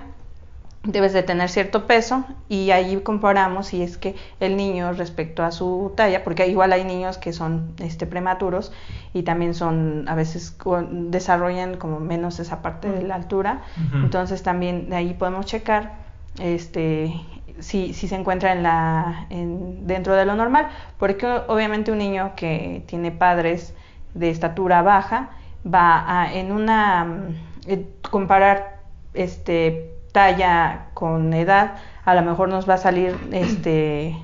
debes 0.84 1.14
de 1.14 1.22
tener 1.22 1.50
cierto 1.50 1.86
peso 1.86 2.26
y 2.50 2.72
ahí 2.72 2.98
comparamos 3.02 3.68
si 3.68 3.84
es 3.84 3.98
que 3.98 4.16
el 4.40 4.58
niño 4.58 4.94
respecto 4.94 5.44
a 5.44 5.52
su 5.52 5.94
talla, 5.96 6.24
porque 6.24 6.48
igual 6.48 6.74
hay 6.74 6.84
niños 6.84 7.18
que 7.20 7.34
son 7.34 7.74
este, 7.78 8.08
prematuros 8.08 8.72
y 9.14 9.22
también 9.24 9.54
son 9.54 10.06
a 10.08 10.16
veces 10.16 10.58
desarrollan 10.90 11.78
como 11.78 12.00
menos 12.00 12.40
esa 12.40 12.64
parte 12.64 12.90
de 12.92 13.04
la 13.04 13.16
altura, 13.16 13.62
entonces 13.94 14.42
también 14.42 14.90
de 14.90 14.96
ahí 14.96 15.14
podemos 15.14 15.46
checar 15.46 16.00
este 16.39 17.14
si, 17.60 17.93
si 17.93 18.08
se 18.08 18.16
encuentra 18.16 18.54
en 18.54 18.64
la 18.64 19.28
en, 19.30 19.86
dentro 19.86 20.16
de 20.16 20.26
lo 20.26 20.36
normal, 20.36 20.70
porque 20.97 21.28
obviamente 21.47 21.92
un 21.92 22.00
niño 22.00 22.32
que 22.36 22.84
tiene 22.88 23.12
padres 23.12 23.76
de 24.16 24.32
estatura 24.32 24.82
baja 24.82 25.30
va 25.64 26.22
a 26.24 26.34
en 26.34 26.51
una 26.51 27.28
eh, 27.68 27.86
comparar 28.10 28.80
este 29.14 29.91
talla 30.12 30.88
con 30.93 31.33
edad, 31.33 31.75
a 32.05 32.16
lo 32.16 32.21
mejor 32.21 32.50
nos 32.50 32.70
va 32.70 32.75
a 32.75 32.78
salir 32.78 33.16
este 33.32 34.16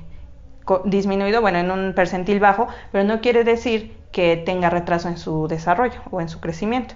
disminuido, 0.84 1.40
bueno, 1.40 1.58
en 1.58 1.70
un 1.70 1.94
percentil 1.94 2.40
bajo, 2.40 2.68
pero 2.92 3.04
no 3.04 3.20
quiere 3.20 3.42
decir 3.44 3.96
que 4.12 4.36
tenga 4.36 4.70
retraso 4.70 5.08
en 5.08 5.16
su 5.16 5.48
desarrollo 5.48 6.00
o 6.10 6.20
en 6.20 6.28
su 6.28 6.40
crecimiento, 6.40 6.94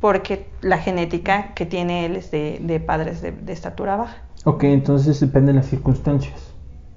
porque 0.00 0.48
la 0.60 0.78
genética 0.78 1.54
que 1.54 1.66
tiene 1.66 2.06
él 2.06 2.16
es 2.16 2.30
de, 2.30 2.82
padres 2.84 3.22
de, 3.22 3.52
estatura 3.52 3.96
baja. 3.96 4.16
Ok, 4.44 4.64
entonces 4.64 5.20
depende 5.20 5.52
de 5.52 5.58
las 5.58 5.66
circunstancias. 5.66 6.48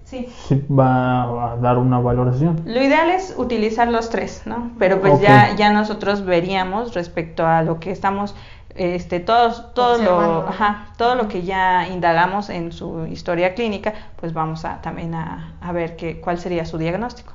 Sí. 0.05 0.27
va 0.71 1.53
a 1.53 1.57
dar 1.57 1.79
una 1.79 1.99
valoración. 1.99 2.61
Lo 2.65 2.81
ideal 2.81 3.09
es 3.09 3.33
utilizar 3.37 3.87
los 3.87 4.11
tres, 4.11 4.43
¿no? 4.45 4.71
Pero 4.77 5.01
pues 5.01 5.19
ya, 5.19 5.55
ya 5.55 5.73
nosotros 5.73 6.25
veríamos 6.25 6.93
respecto 6.93 7.45
a 7.45 7.63
lo 7.63 7.79
que 7.79 7.89
estamos 7.89 8.35
este, 8.75 9.19
todos, 9.21 9.73
todo, 9.73 9.97
lo, 9.97 10.47
ajá, 10.47 10.87
todo 10.97 11.15
lo 11.15 11.27
que 11.27 11.43
ya 11.43 11.87
indagamos 11.87 12.49
en 12.49 12.71
su 12.71 13.05
historia 13.05 13.55
clínica, 13.55 13.93
pues 14.17 14.33
vamos 14.33 14.65
a, 14.65 14.81
también 14.81 15.15
a, 15.15 15.57
a 15.61 15.71
ver 15.71 15.95
qué 15.95 16.19
cuál 16.19 16.39
sería 16.39 16.65
su 16.65 16.77
diagnóstico. 16.77 17.33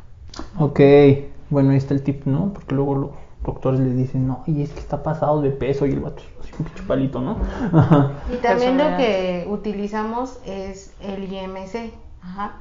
Ok, 0.59 0.81
bueno, 1.49 1.71
ahí 1.71 1.79
está 1.79 1.95
el 1.95 2.03
tip, 2.03 2.27
¿no? 2.27 2.53
Porque 2.53 2.75
luego 2.75 2.95
los 2.95 3.11
doctores 3.45 3.81
le 3.81 3.95
dicen, 3.95 4.27
no, 4.27 4.43
y 4.47 4.62
es 4.62 4.71
que 4.71 4.81
está 4.81 5.03
pasado 5.03 5.41
de 5.41 5.51
peso 5.51 5.87
y 5.87 5.93
el 5.93 6.01
vato 6.01 6.23
así 6.43 6.53
un 6.59 6.67
pinche 6.67 6.83
palito, 6.83 7.21
¿no? 7.21 7.37
Y 8.33 8.37
también 8.37 8.77
lo 8.77 8.97
que 8.97 9.47
utilizamos 9.49 10.39
es 10.45 10.95
el 11.01 11.33
IMC, 11.33 11.93
ajá, 12.23 12.57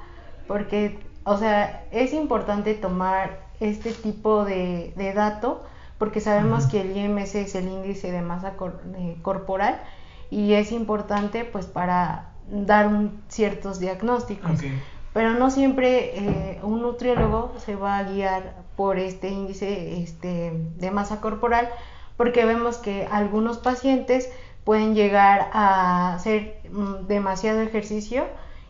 porque, 0.48 1.00
o 1.26 1.38
sea, 1.38 1.86
es 1.92 2.14
importante 2.14 2.74
tomar 2.76 3.42
este 3.60 3.92
tipo 3.92 4.46
de, 4.46 4.94
de 4.96 5.14
dato 5.14 5.64
porque 6.00 6.22
sabemos 6.22 6.66
que 6.66 6.82
el 6.82 6.98
IMC 6.98 7.36
es 7.36 7.56
el 7.56 7.68
índice 7.68 8.12
de 8.12 8.22
masa 8.22 8.54
eh, 8.96 9.18
corporal 9.22 9.80
y 10.32 10.54
es 10.54 10.72
importante 10.72 11.44
pues 11.46 11.68
para 11.68 12.32
dar 12.50 12.90
ciertos 13.28 13.80
diagnósticos. 13.80 14.62
Pero 15.14 15.34
no 15.34 15.52
siempre 15.52 16.18
eh, 16.18 16.60
un 16.64 16.82
nutriólogo 16.82 17.54
se 17.64 17.76
va 17.76 17.98
a 17.98 18.04
guiar 18.04 18.56
por 18.76 18.98
este 18.98 19.30
índice 19.30 20.02
este, 20.02 20.54
de 20.78 20.92
masa 20.92 21.20
corporal 21.20 21.70
porque 22.16 22.46
vemos 22.46 22.78
que 22.78 23.08
algunos 23.12 23.58
pacientes 23.58 24.32
pueden 24.64 24.96
llegar 24.96 25.50
a 25.52 26.14
hacer 26.14 26.62
mm, 26.72 27.08
demasiado 27.08 27.60
ejercicio 27.60 28.26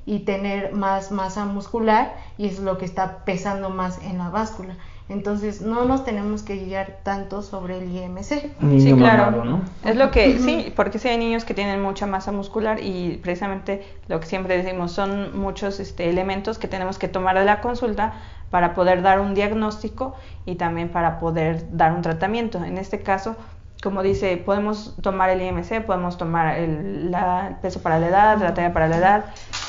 y 0.05 0.19
tener 0.19 0.73
más 0.73 1.11
masa 1.11 1.45
muscular 1.45 2.15
y 2.37 2.47
es 2.47 2.59
lo 2.59 2.79
que 2.79 2.85
está 2.85 3.25
pesando 3.25 3.69
más 3.69 3.99
en 4.01 4.17
la 4.17 4.29
báscula. 4.29 4.77
Entonces 5.09 5.61
no 5.61 5.85
nos 5.85 6.05
tenemos 6.05 6.43
que 6.43 6.55
guiar 6.55 6.99
tanto 7.01 7.41
sobre 7.41 7.79
el 7.79 7.95
IMC. 7.95 8.21
sí, 8.21 8.93
claro. 8.95 9.43
¿no? 9.43 9.61
Es 9.83 9.95
lo 9.95 10.11
que, 10.11 10.37
sí, 10.37 10.71
porque 10.75 10.99
sí 10.99 11.07
hay 11.07 11.17
niños 11.17 11.45
que 11.45 11.55
tienen 11.55 11.81
mucha 11.81 12.05
masa 12.05 12.31
muscular 12.31 12.79
y 12.79 13.19
precisamente 13.23 13.83
lo 14.07 14.19
que 14.19 14.27
siempre 14.27 14.61
decimos 14.61 14.91
son 14.91 15.37
muchos 15.37 15.79
este, 15.79 16.11
elementos 16.11 16.59
que 16.59 16.67
tenemos 16.67 16.99
que 16.99 17.07
tomar 17.07 17.39
de 17.39 17.45
la 17.45 17.59
consulta 17.59 18.13
para 18.51 18.75
poder 18.75 19.01
dar 19.01 19.19
un 19.19 19.33
diagnóstico 19.33 20.15
y 20.45 20.55
también 20.55 20.89
para 20.89 21.19
poder 21.19 21.65
dar 21.75 21.93
un 21.93 22.03
tratamiento. 22.03 22.63
En 22.63 22.77
este 22.77 23.01
caso, 23.01 23.35
como 23.81 24.03
dice, 24.03 24.37
podemos 24.37 24.95
tomar 25.01 25.31
el 25.31 25.41
IMC, 25.41 25.85
podemos 25.87 26.19
tomar 26.19 26.55
el, 26.59 27.15
peso 27.63 27.81
para 27.81 27.97
la 27.97 28.07
edad, 28.09 28.37
la 28.39 28.53
talla 28.53 28.73
para 28.73 28.87
la 28.87 28.97
edad, 28.97 29.25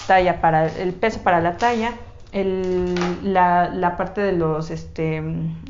talla 0.06 0.42
para 0.42 0.66
el 0.66 0.92
peso 0.92 1.20
para 1.22 1.40
la 1.40 1.56
talla 1.56 1.94
el, 2.32 2.94
la, 3.22 3.94
parte 3.96 4.20
de 4.20 4.32
los, 4.32 4.70
este, 4.70 5.22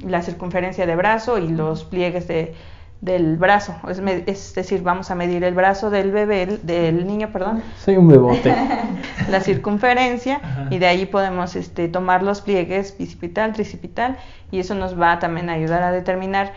la 0.05 0.23
circunferencia 0.23 0.87
de 0.87 0.97
brazo 0.97 1.39
y 1.39 1.49
los 1.49 1.85
pliegues 1.85 2.29
de, 2.29 2.55
del 3.01 3.37
brazo. 3.37 3.75
Es, 4.27 4.55
decir, 4.55 4.83
vamos 4.83 5.11
a 5.11 5.15
medir 5.15 5.43
el 5.45 5.55
brazo 5.55 5.91
del 5.91 6.11
bebé, 6.11 6.59
del 6.63 7.07
niño, 7.07 7.31
perdón. 7.33 7.63
Soy 7.79 7.97
un 7.97 8.09
bebote. 8.09 8.55
la 9.31 9.41
circunferencia 9.41 10.41
y 10.71 10.79
de 10.79 10.87
ahí 10.87 11.07
podemos 11.07 11.57
este, 11.57 11.89
tomar 11.89 12.23
los 12.23 12.41
pliegues 12.43 12.97
bicipital, 12.99 13.53
tricipital 13.53 14.19
y 14.51 14.61
eso 14.61 14.75
nos 14.75 15.01
va 15.01 15.19
también 15.19 15.49
a 15.49 15.55
ayudar 15.55 15.83
a 15.83 15.93
determinar 15.93 16.53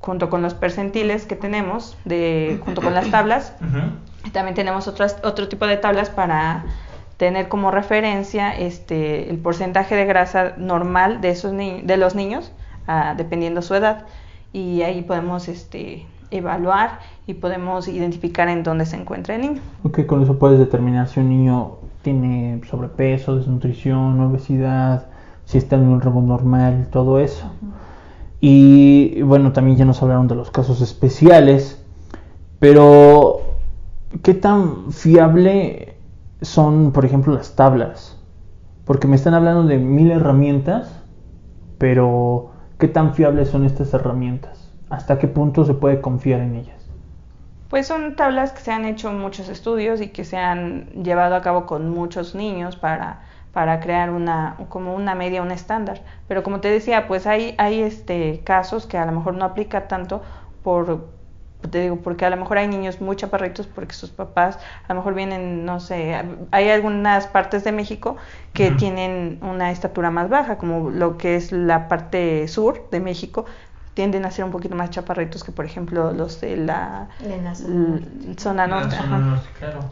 junto 0.00 0.30
con 0.30 0.42
los 0.42 0.54
percentiles 0.54 1.26
que 1.26 1.36
tenemos, 1.36 1.96
de, 2.04 2.60
junto 2.64 2.80
con 2.80 2.94
las 2.94 3.10
tablas. 3.10 3.52
También 4.32 4.54
tenemos 4.54 4.88
otras, 4.88 5.18
otro 5.24 5.48
tipo 5.48 5.66
de 5.66 5.76
tablas 5.76 6.08
para 6.08 6.64
tener 7.20 7.48
como 7.48 7.70
referencia 7.70 8.50
este, 8.50 9.28
el 9.28 9.36
porcentaje 9.36 9.94
de 9.94 10.06
grasa 10.06 10.54
normal 10.56 11.20
de, 11.20 11.28
esos 11.28 11.52
de 11.52 11.96
los 11.98 12.14
niños, 12.14 12.50
ah, 12.86 13.12
dependiendo 13.14 13.60
su 13.60 13.74
edad, 13.74 14.06
y 14.54 14.80
ahí 14.80 15.02
podemos 15.02 15.46
este, 15.46 16.06
evaluar 16.30 17.00
y 17.26 17.34
podemos 17.34 17.88
identificar 17.88 18.48
en 18.48 18.62
dónde 18.62 18.86
se 18.86 18.96
encuentra 18.96 19.34
el 19.34 19.42
niño. 19.42 19.60
Ok, 19.82 20.06
con 20.06 20.22
eso 20.22 20.38
puedes 20.38 20.58
determinar 20.58 21.08
si 21.08 21.20
un 21.20 21.28
niño 21.28 21.72
tiene 22.00 22.58
sobrepeso, 22.70 23.36
desnutrición, 23.36 24.18
obesidad, 24.20 25.08
si 25.44 25.58
está 25.58 25.76
en 25.76 25.88
un 25.88 26.00
rango 26.00 26.22
normal, 26.22 26.88
todo 26.90 27.18
eso. 27.18 27.52
Y 28.40 29.20
bueno, 29.20 29.52
también 29.52 29.76
ya 29.76 29.84
nos 29.84 30.02
hablaron 30.02 30.26
de 30.26 30.36
los 30.36 30.50
casos 30.50 30.80
especiales, 30.80 31.84
pero 32.58 33.42
¿qué 34.22 34.32
tan 34.32 34.90
fiable 34.90 35.99
son, 36.42 36.92
por 36.92 37.04
ejemplo, 37.04 37.34
las 37.34 37.54
tablas. 37.56 38.18
Porque 38.84 39.06
me 39.06 39.16
están 39.16 39.34
hablando 39.34 39.64
de 39.64 39.78
mil 39.78 40.10
herramientas, 40.10 41.00
pero 41.78 42.50
¿qué 42.78 42.88
tan 42.88 43.14
fiables 43.14 43.48
son 43.48 43.64
estas 43.64 43.92
herramientas? 43.94 44.70
¿Hasta 44.88 45.18
qué 45.18 45.28
punto 45.28 45.64
se 45.64 45.74
puede 45.74 46.00
confiar 46.00 46.40
en 46.40 46.56
ellas? 46.56 46.80
Pues 47.68 47.86
son 47.86 48.16
tablas 48.16 48.52
que 48.52 48.60
se 48.60 48.72
han 48.72 48.84
hecho 48.84 49.12
muchos 49.12 49.48
estudios 49.48 50.00
y 50.00 50.08
que 50.08 50.24
se 50.24 50.36
han 50.36 50.86
llevado 51.04 51.36
a 51.36 51.40
cabo 51.40 51.66
con 51.66 51.88
muchos 51.88 52.34
niños 52.34 52.74
para, 52.74 53.20
para 53.52 53.78
crear 53.78 54.10
una, 54.10 54.56
como 54.68 54.96
una 54.96 55.14
media, 55.14 55.40
un 55.40 55.52
estándar. 55.52 56.02
Pero 56.26 56.42
como 56.42 56.60
te 56.60 56.68
decía, 56.68 57.06
pues 57.06 57.28
hay, 57.28 57.54
hay 57.58 57.80
este, 57.80 58.40
casos 58.42 58.86
que 58.86 58.98
a 58.98 59.06
lo 59.06 59.12
mejor 59.12 59.34
no 59.34 59.44
aplica 59.44 59.86
tanto 59.86 60.20
por 60.64 61.10
te 61.68 61.82
digo, 61.82 61.96
porque 61.96 62.24
a 62.24 62.30
lo 62.30 62.36
mejor 62.36 62.58
hay 62.58 62.68
niños 62.68 63.00
muy 63.00 63.16
chaparritos 63.16 63.66
porque 63.66 63.94
sus 63.94 64.10
papás 64.10 64.58
a 64.88 64.92
lo 64.92 65.00
mejor 65.00 65.14
vienen, 65.14 65.64
no 65.64 65.80
sé, 65.80 66.16
hay 66.50 66.68
algunas 66.70 67.26
partes 67.26 67.64
de 67.64 67.72
México 67.72 68.16
que 68.52 68.70
tienen 68.70 69.38
una 69.42 69.70
estatura 69.70 70.10
más 70.10 70.28
baja, 70.28 70.58
como 70.58 70.90
lo 70.90 71.18
que 71.18 71.36
es 71.36 71.52
la 71.52 71.88
parte 71.88 72.48
sur 72.48 72.88
de 72.90 73.00
México, 73.00 73.44
tienden 74.00 74.24
a 74.24 74.30
ser 74.30 74.46
un 74.46 74.50
poquito 74.50 74.74
más 74.74 74.88
chaparritos 74.88 75.44
que 75.44 75.52
por 75.52 75.66
ejemplo 75.66 76.10
los 76.14 76.40
de 76.40 76.56
la, 76.56 77.08
zona 78.38 78.66
norte. 78.66 78.96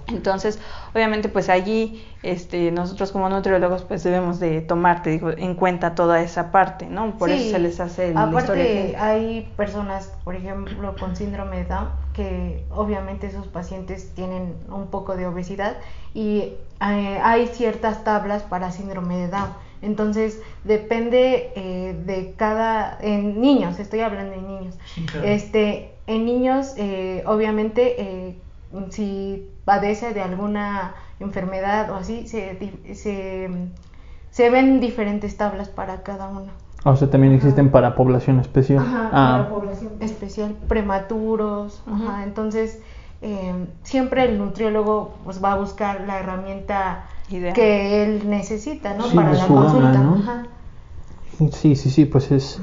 Entonces, 0.07 0.59
obviamente 0.95 1.29
pues 1.29 1.51
allí 1.51 2.03
este, 2.23 2.71
nosotros 2.71 3.13
como 3.13 3.29
nutriólogos 3.29 3.83
pues 3.83 4.03
debemos 4.05 4.41
de 4.41 4.63
tomar, 4.63 5.03
te 5.03 5.11
digo, 5.11 5.29
en 5.29 5.55
cuenta 5.55 5.95
toda 5.95 6.23
esa 6.23 6.51
parte, 6.51 6.87
¿no? 6.87 7.19
Por 7.19 7.29
eso 7.29 7.51
se 7.51 7.59
les 7.59 7.81
hace 7.81 8.13
el 8.13 8.17
Aparte 8.17 8.97
hay 8.97 9.53
personas, 9.59 10.11
por 10.25 10.37
ejemplo, 10.37 10.97
con 10.99 11.15
síndrome 11.15 11.59
de 11.59 11.65
Down 11.67 11.89
que 12.15 12.65
obviamente 12.71 13.27
esos 13.27 13.47
pacientes 13.47 14.15
tienen 14.15 14.55
un 14.71 14.87
poco 14.87 15.17
de 15.17 15.27
obesidad 15.27 15.77
y 16.15 16.55
eh, 16.81 17.21
hay 17.23 17.47
ciertas 17.49 18.05
tablas 18.05 18.43
para 18.43 18.71
síndrome 18.71 19.19
de 19.19 19.29
Down 19.29 19.68
entonces, 19.81 20.41
depende 20.65 21.53
eh, 21.55 21.97
de 22.05 22.35
cada, 22.37 22.99
en 23.01 23.41
niños, 23.41 23.79
estoy 23.79 24.01
hablando 24.01 24.35
de 24.35 24.43
niños. 24.43 24.79
Este, 25.23 25.93
en 26.07 26.25
niños, 26.25 26.75
eh, 26.77 27.23
obviamente, 27.27 27.95
eh, 28.03 28.39
si 28.91 29.49
padece 29.65 30.15
de 30.15 30.21
alguna 30.21 30.95
enfermedad 31.21 31.91
o 31.91 31.97
así, 31.97 32.27
se, 32.27 32.59
se, 34.31 34.51
ven 34.51 34.81
diferentes 34.81 35.37
tablas 35.37 35.69
para 35.69 36.03
cada 36.03 36.29
uno. 36.29 36.51
O 36.85 36.97
sea, 36.97 37.11
también 37.11 37.35
existen 37.35 37.71
para 37.71 37.95
población 37.95 38.41
especial. 38.41 38.81
Ajá, 38.81 39.11
ah. 39.13 39.39
para 39.39 39.49
población 39.49 39.93
especial, 40.01 40.57
prematuros. 40.67 41.83
Ajá, 41.87 42.25
entonces, 42.25 42.81
siempre 43.83 44.25
el 44.25 44.39
nutriólogo 44.39 45.15
pues, 45.25 45.43
va 45.43 45.53
a 45.53 45.57
buscar 45.57 46.03
la 46.03 46.19
herramienta 46.19 47.05
que 47.29 48.05
él 48.05 48.29
necesita, 48.29 48.95
¿no? 48.95 49.07
Para 49.09 49.33
la 49.33 49.47
consulta. 49.47 50.47
Sí, 51.53 51.77
sí, 51.77 51.91
sí, 51.91 52.05
pues 52.05 52.33
es 52.33 52.61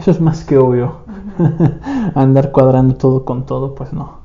eso 0.00 0.12
es 0.12 0.20
más 0.20 0.44
que 0.44 0.56
obvio. 0.56 1.00
Andar 2.14 2.52
cuadrando 2.52 2.96
todo 2.96 3.26
con 3.26 3.44
todo, 3.44 3.74
pues 3.74 3.92
no. 3.92 4.20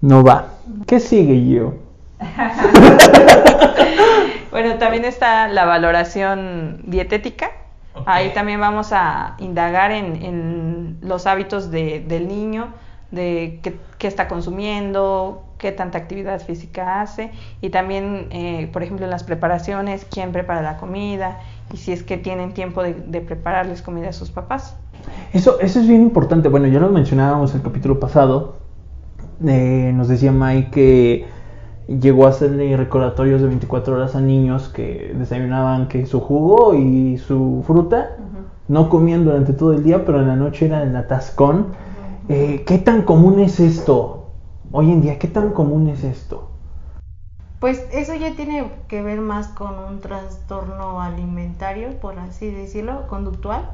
No 0.00 0.22
va. 0.22 0.50
¿Qué 0.86 1.00
sigue 1.00 1.44
yo? 1.48 1.74
bueno, 4.52 4.78
también 4.78 5.04
está 5.04 5.48
la 5.48 5.64
valoración 5.64 6.82
dietética. 6.84 7.50
Ahí 8.06 8.32
también 8.32 8.60
vamos 8.60 8.92
a 8.92 9.34
indagar 9.38 9.90
en, 9.90 10.22
en 10.22 10.98
los 11.02 11.26
hábitos 11.26 11.72
de, 11.72 12.04
del 12.06 12.28
niño, 12.28 12.68
de 13.10 13.60
qué, 13.62 13.78
qué, 13.98 14.06
está 14.06 14.28
consumiendo, 14.28 15.42
qué 15.58 15.72
tanta 15.72 15.98
actividad 15.98 16.40
física 16.40 17.00
hace 17.00 17.32
y 17.60 17.70
también, 17.70 18.28
eh, 18.30 18.68
por 18.72 18.82
ejemplo, 18.82 19.04
en 19.04 19.10
las 19.10 19.24
preparaciones, 19.24 20.06
quién 20.10 20.32
prepara 20.32 20.62
la 20.62 20.76
comida 20.78 21.40
y 21.72 21.76
si 21.76 21.92
es 21.92 22.02
que 22.02 22.16
tienen 22.16 22.54
tiempo 22.54 22.82
de, 22.82 23.20
prepararles 23.20 23.82
comida 23.82 24.08
a 24.08 24.12
sus 24.12 24.30
papás. 24.30 24.76
Eso, 25.32 25.60
eso 25.60 25.80
es 25.80 25.88
bien 25.88 26.02
importante. 26.02 26.48
Bueno, 26.48 26.66
ya 26.68 26.80
lo 26.80 26.88
mencionábamos 26.88 27.52
en 27.52 27.58
el 27.58 27.62
capítulo 27.62 28.00
pasado. 28.00 28.56
Eh, 29.46 29.92
nos 29.94 30.08
decía 30.08 30.32
Mike 30.32 30.70
que 30.70 31.26
llegó 31.88 32.26
a 32.26 32.30
hacerle 32.30 32.76
recordatorios 32.76 33.40
de 33.40 33.48
24 33.48 33.94
horas 33.94 34.14
a 34.14 34.20
niños 34.20 34.68
que 34.68 35.14
desayunaban 35.16 35.88
que 35.88 36.06
su 36.06 36.20
jugo 36.20 36.74
y 36.74 37.18
su 37.18 37.62
fruta. 37.66 38.16
No 38.68 38.90
comían 38.90 39.24
durante 39.24 39.54
todo 39.54 39.72
el 39.72 39.82
día, 39.82 40.04
pero 40.04 40.20
en 40.20 40.28
la 40.28 40.36
noche 40.36 40.66
era 40.66 40.82
el 40.82 40.94
atascón. 40.94 41.68
Eh, 42.30 42.62
¿Qué 42.66 42.76
tan 42.76 43.02
común 43.02 43.40
es 43.40 43.58
esto? 43.58 44.32
Hoy 44.70 44.92
en 44.92 45.00
día, 45.00 45.18
¿qué 45.18 45.28
tan 45.28 45.52
común 45.54 45.88
es 45.88 46.04
esto? 46.04 46.50
Pues 47.58 47.86
eso 47.90 48.14
ya 48.14 48.36
tiene 48.36 48.70
que 48.86 49.00
ver 49.00 49.22
más 49.22 49.48
con 49.48 49.78
un 49.78 50.00
trastorno 50.00 51.00
alimentario, 51.00 51.98
por 52.00 52.18
así 52.18 52.50
decirlo, 52.50 53.06
conductual, 53.06 53.70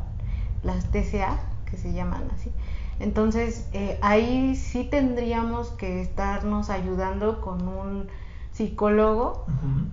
las 0.62 0.84
TCA, 0.84 1.36
que 1.68 1.76
se 1.76 1.92
llaman 1.92 2.28
así. 2.32 2.52
Entonces, 3.00 3.68
eh, 3.72 3.98
ahí 4.02 4.54
sí 4.54 4.84
tendríamos 4.84 5.70
que 5.70 6.00
estarnos 6.00 6.70
ayudando 6.70 7.40
con 7.40 7.66
un 7.66 8.06
psicólogo, 8.52 9.46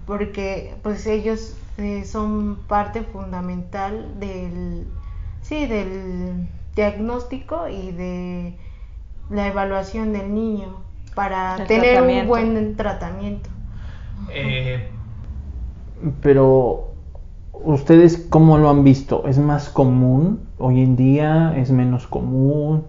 porque 0.05 0.75
pues 0.83 1.07
ellos 1.07 1.57
eh, 1.79 2.05
son 2.05 2.57
parte 2.67 3.01
fundamental 3.01 4.19
del, 4.19 4.85
sí, 5.41 5.65
del 5.65 6.47
diagnóstico 6.75 7.67
y 7.67 7.91
de 7.91 8.57
la 9.29 9.47
evaluación 9.47 10.13
del 10.13 10.33
niño 10.33 10.83
para 11.15 11.65
tener 11.65 12.01
un 12.01 12.27
buen 12.27 12.75
tratamiento. 12.75 13.49
Eh, 14.33 14.89
pero, 16.21 16.93
¿ustedes 17.53 18.27
cómo 18.29 18.57
lo 18.57 18.69
han 18.69 18.83
visto? 18.83 19.23
¿Es 19.27 19.37
más 19.37 19.69
común 19.69 20.47
hoy 20.57 20.81
en 20.81 20.95
día? 20.95 21.53
¿Es 21.57 21.71
menos 21.71 22.07
común? 22.07 22.85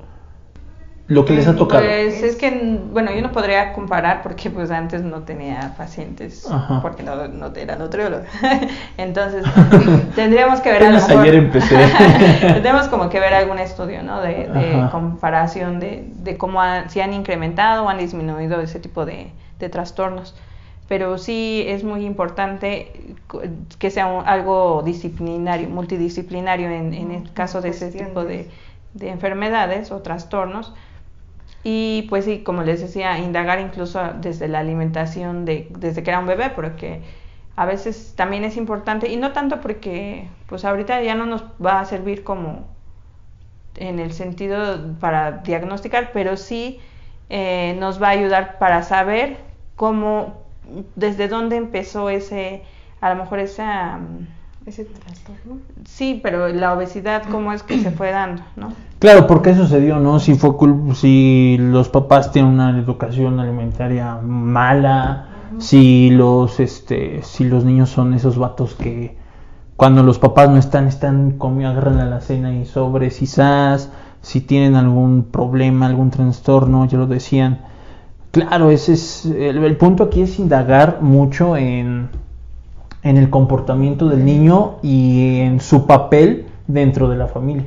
Lo 1.13 1.25
que 1.25 1.35
les 1.35 1.47
ha 1.47 1.55
tocado. 1.55 1.83
Pues 1.83 2.23
es 2.23 2.37
que, 2.37 2.79
bueno, 2.93 3.13
yo 3.13 3.21
no 3.23 3.33
podría 3.33 3.73
comparar 3.73 4.23
porque 4.23 4.51
pues 4.51 4.71
antes 4.71 5.03
no 5.03 5.21
tenía 5.23 5.75
pacientes, 5.77 6.51
Ajá. 6.51 6.81
porque 6.81 7.03
no, 7.03 7.29
no 7.29 7.53
era 7.55 7.77
nutrióloga. 7.77 8.25
Entonces, 8.97 9.45
tendríamos 10.15 10.61
que 10.61 10.73
ver 10.73 10.83
a 10.85 10.91
lo 10.91 10.93
mejor- 10.97 11.19
ayer 11.23 11.35
empecé. 11.35 11.77
tendríamos 12.41 12.89
como 12.89 13.09
que 13.09 13.21
ver 13.21 13.35
algún 13.35 13.59
estudio, 13.59 14.03
¿no? 14.03 14.21
De, 14.21 14.49
comparación 14.91 15.81
de, 15.81 16.09
de 16.17 16.37
cómo 16.37 16.61
han- 16.61 16.89
si 16.91 17.01
han 17.01 17.13
incrementado 17.13 17.85
o 17.85 17.89
han 17.89 17.99
disminuido 17.99 18.61
ese 18.61 18.81
tipo 18.81 19.05
de, 19.05 19.31
de 19.59 19.69
trastornos. 19.69 20.35
Pero 20.89 21.17
sí 21.19 21.65
es 21.69 21.85
muy 21.85 22.05
importante 22.05 22.93
que 23.79 23.91
sea 23.91 24.07
un- 24.07 24.27
algo 24.27 24.83
disciplinario, 24.85 25.69
multidisciplinario 25.69 26.69
en, 26.69 26.93
en 26.95 27.11
el 27.13 27.33
caso 27.33 27.61
de 27.61 27.71
ese 27.71 27.91
tipo 27.91 28.25
de, 28.25 28.51
de 28.95 29.11
enfermedades 29.11 29.91
o 29.93 30.01
trastornos. 30.01 30.75
Y 31.65 32.07
pues 32.09 32.25
sí, 32.25 32.43
como 32.43 32.63
les 32.63 32.81
decía, 32.81 33.19
indagar 33.19 33.61
incluso 33.61 34.01
desde 34.21 34.49
la 34.49 34.61
alimentación, 34.61 35.45
de, 35.45 35.69
desde 35.71 36.03
que 36.03 36.11
era 36.11 36.19
un 36.19 36.27
bebé, 36.27 36.51
porque 36.51 37.03
a 37.57 37.67
veces 37.67 38.15
también 38.17 38.45
es 38.45 38.57
importante, 38.57 39.11
y 39.11 39.17
no 39.17 39.33
tanto 39.33 39.61
porque 39.61 40.29
pues 40.47 40.65
ahorita 40.65 41.03
ya 41.03 41.15
no 41.15 41.27
nos 41.27 41.45
va 41.65 41.81
a 41.81 41.85
servir 41.85 42.25
como 42.25 42.67
en 43.77 43.99
el 43.99 44.13
sentido 44.13 44.97
para 45.01 45.33
diagnosticar, 45.39 46.11
pero 46.13 46.37
sí 46.37 46.81
eh, 47.31 47.77
nos 47.79 48.03
va 48.03 48.09
a 48.09 48.11
ayudar 48.11 48.59
para 48.59 48.83
saber 48.83 49.39
cómo, 49.77 50.43
desde 50.97 51.29
dónde 51.29 51.57
empezó 51.57 52.11
ese, 52.11 52.63
a 53.01 53.11
lo 53.11 53.23
mejor 53.23 53.39
esa, 53.39 54.01
Ese 54.65 54.85
trastorno. 54.85 55.59
sí, 55.85 56.21
pero 56.23 56.49
la 56.49 56.73
obesidad, 56.75 57.25
cómo 57.31 57.53
es 57.53 57.63
que 57.65 57.79
se 57.81 57.91
fue 57.91 58.11
dando, 58.13 58.43
¿no? 58.57 58.69
Claro, 59.01 59.27
¿por 59.27 59.43
qué 59.43 59.55
sucedió, 59.57 59.99
no? 59.99 60.21
Si 60.21 60.35
fue 60.37 60.51
cul- 60.51 60.95
si 60.95 61.57
los 61.59 61.89
papás 61.89 62.31
tienen 62.31 62.53
una 62.53 62.71
educación 62.79 63.41
alimentaria 63.41 64.19
mala, 64.23 65.29
si 65.59 66.11
los 66.11 66.61
este 66.61 67.23
si 67.23 67.45
los 67.45 67.65
niños 67.65 67.91
son 67.91 68.15
esos 68.15 68.39
vatos 68.39 68.75
que 68.75 69.17
cuando 69.77 70.03
los 70.05 70.19
papás 70.21 70.49
no 70.49 70.57
están 70.59 70.87
están 70.87 71.33
comiendo 71.39 71.71
agarran 71.73 71.99
a 71.99 72.07
la 72.07 72.21
cena 72.21 72.55
y 72.55 72.65
sobres 72.65 73.21
y 73.21 73.27
sas, 73.27 73.91
si 74.21 74.41
tienen 74.41 74.77
algún 74.77 75.25
problema, 75.25 75.87
algún 75.87 76.11
trastorno, 76.11 76.85
ya 76.87 76.99
lo 76.99 77.09
decían. 77.09 77.63
Claro, 78.31 78.71
ese 78.71 78.93
es 78.95 79.27
el, 79.27 79.59
el 79.65 79.77
punto 79.77 80.05
aquí 80.05 80.23
es 80.23 80.39
indagar 80.39 81.03
mucho 81.03 81.57
en 81.57 82.09
en 83.03 83.17
el 83.17 83.31
comportamiento 83.31 84.09
del 84.09 84.25
niño 84.25 84.77
y 84.83 85.41
en 85.41 85.61
su 85.61 85.87
papel 85.87 86.47
dentro 86.67 87.09
de 87.09 87.17
la 87.17 87.27
familia. 87.27 87.67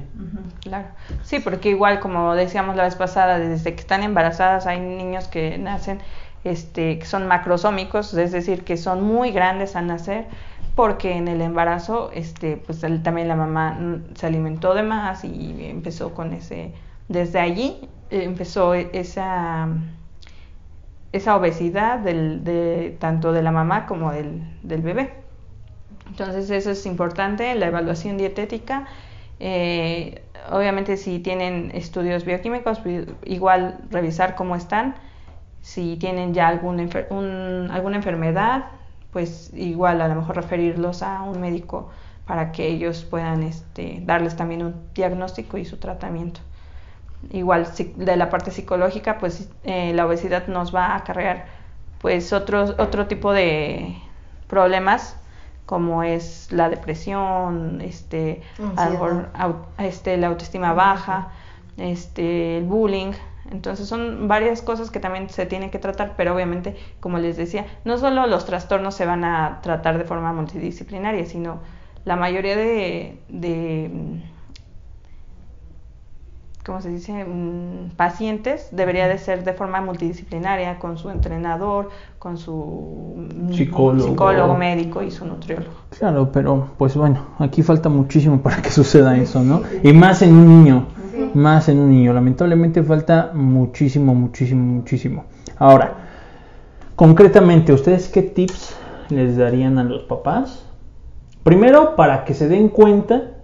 Claro. 0.61 0.87
Sí, 1.23 1.39
porque 1.39 1.69
igual 1.69 1.99
como 1.99 2.33
decíamos 2.33 2.75
la 2.75 2.83
vez 2.83 2.95
pasada, 2.95 3.37
desde 3.37 3.75
que 3.75 3.81
están 3.81 4.03
embarazadas 4.03 4.65
hay 4.65 4.79
niños 4.79 5.27
que 5.27 5.57
nacen 5.57 5.99
este 6.43 6.99
que 6.99 7.05
son 7.05 7.27
macrosómicos, 7.27 8.13
es 8.13 8.31
decir, 8.31 8.63
que 8.63 8.77
son 8.77 9.03
muy 9.03 9.31
grandes 9.31 9.75
al 9.75 9.87
nacer 9.87 10.25
porque 10.75 11.15
en 11.15 11.27
el 11.27 11.41
embarazo 11.41 12.11
este 12.13 12.57
pues 12.57 12.81
también 13.03 13.27
la 13.27 13.35
mamá 13.35 13.77
mm, 13.79 14.15
se 14.15 14.27
alimentó 14.27 14.73
de 14.73 14.83
más 14.83 15.23
y 15.23 15.67
empezó 15.69 16.13
con 16.13 16.33
ese 16.33 16.73
desde 17.07 17.39
allí 17.39 17.77
eh, 18.09 18.23
empezó 18.23 18.73
e- 18.73 18.89
esa 18.93 19.67
esa 21.15 21.35
obesidad 21.37 21.99
del, 21.99 22.43
de 22.43 22.97
tanto 22.99 23.31
de 23.31 23.41
la 23.41 23.51
mamá 23.51 23.85
como 23.85 24.11
del, 24.11 24.41
del 24.63 24.81
bebé. 24.81 25.24
Entonces 26.07 26.49
eso 26.49 26.71
es 26.71 26.85
importante, 26.85 27.53
la 27.55 27.67
evaluación 27.67 28.17
dietética. 28.17 28.85
Eh, 29.39 30.21
obviamente 30.51 30.97
si 30.97 31.19
tienen 31.19 31.71
estudios 31.73 32.25
bioquímicos, 32.25 32.79
pues, 32.79 33.07
igual 33.25 33.79
revisar 33.89 34.35
cómo 34.35 34.55
están. 34.55 34.95
Si 35.61 35.97
tienen 35.97 36.33
ya 36.33 36.49
enfer- 36.61 37.07
un- 37.09 37.69
alguna 37.71 37.97
enfermedad, 37.97 38.65
pues 39.11 39.51
igual 39.55 40.01
a 40.01 40.07
lo 40.07 40.15
mejor 40.15 40.35
referirlos 40.35 41.01
a 41.03 41.21
un 41.23 41.41
médico 41.41 41.89
para 42.25 42.51
que 42.51 42.67
ellos 42.67 43.05
puedan 43.05 43.43
este, 43.43 43.99
darles 44.05 44.35
también 44.35 44.63
un 44.63 44.75
diagnóstico 44.93 45.57
y 45.57 45.65
su 45.65 45.77
tratamiento. 45.77 46.41
Igual 47.31 47.67
de 47.95 48.15
la 48.17 48.29
parte 48.29 48.51
psicológica, 48.51 49.17
pues 49.17 49.49
eh, 49.63 49.93
la 49.93 50.05
obesidad 50.05 50.47
nos 50.47 50.73
va 50.75 50.87
a 50.87 50.97
acarrear 50.97 51.47
pues 52.01 52.33
otros 52.33 52.75
otro 52.77 53.07
tipo 53.07 53.33
de 53.33 53.95
problemas 54.47 55.17
como 55.65 56.03
es 56.03 56.51
la 56.51 56.69
depresión, 56.69 57.81
este, 57.81 58.41
au- 59.33 59.55
este, 59.77 60.17
la 60.17 60.27
autoestima 60.27 60.73
baja, 60.73 61.29
este, 61.77 62.57
el 62.59 62.65
bullying. 62.65 63.13
Entonces 63.51 63.87
son 63.87 64.27
varias 64.27 64.61
cosas 64.63 64.89
que 64.89 64.99
también 64.99 65.29
se 65.29 65.45
tienen 65.45 65.69
que 65.69 65.77
tratar, 65.79 66.13
pero 66.17 66.33
obviamente, 66.33 66.75
como 66.99 67.19
les 67.19 67.37
decía, 67.37 67.65
no 67.83 67.97
solo 67.97 68.25
los 68.27 68.45
trastornos 68.45 68.95
se 68.95 69.05
van 69.05 69.23
a 69.23 69.59
tratar 69.61 69.97
de 69.99 70.03
forma 70.03 70.33
multidisciplinaria, 70.33 71.25
sino 71.25 71.59
la 72.05 72.15
mayoría 72.15 72.55
de, 72.55 73.19
de 73.29 73.91
¿cómo 76.65 76.81
se 76.81 76.89
dice? 76.89 77.25
Mm, 77.25 77.91
pacientes 77.95 78.69
debería 78.71 79.07
de 79.07 79.17
ser 79.17 79.43
de 79.43 79.53
forma 79.53 79.81
multidisciplinaria 79.81 80.79
con 80.79 80.97
su 80.97 81.09
entrenador, 81.09 81.89
con 82.17 82.37
su 82.37 83.27
Psicólogo. 83.51 84.09
psicólogo 84.09 84.55
médico 84.55 85.03
y 85.03 85.11
su 85.11 85.25
nutriólogo. 85.25 85.71
Claro, 85.97 86.31
pero 86.31 86.69
pues 86.77 86.95
bueno, 86.95 87.19
aquí 87.37 87.61
falta 87.61 87.87
muchísimo 87.89 88.41
para 88.41 88.61
que 88.61 88.69
suceda 88.71 89.15
eso, 89.17 89.43
¿no? 89.43 89.61
Y 89.83 89.93
más 89.93 90.23
en 90.23 90.33
un 90.33 90.47
niño, 90.47 90.87
más 91.35 91.69
en 91.69 91.79
un 91.79 91.91
niño. 91.91 92.13
Lamentablemente 92.13 92.81
falta 92.83 93.31
muchísimo, 93.33 94.15
muchísimo, 94.15 94.63
muchísimo. 94.65 95.25
Ahora, 95.57 95.93
concretamente, 96.95 97.73
¿ustedes 97.73 98.09
qué 98.09 98.23
tips 98.23 98.75
les 99.09 99.37
darían 99.37 99.77
a 99.77 99.83
los 99.83 100.03
papás? 100.03 100.65
Primero, 101.43 101.95
para 101.95 102.25
que 102.25 102.33
se 102.33 102.47
den 102.47 102.69
cuenta 102.69 103.34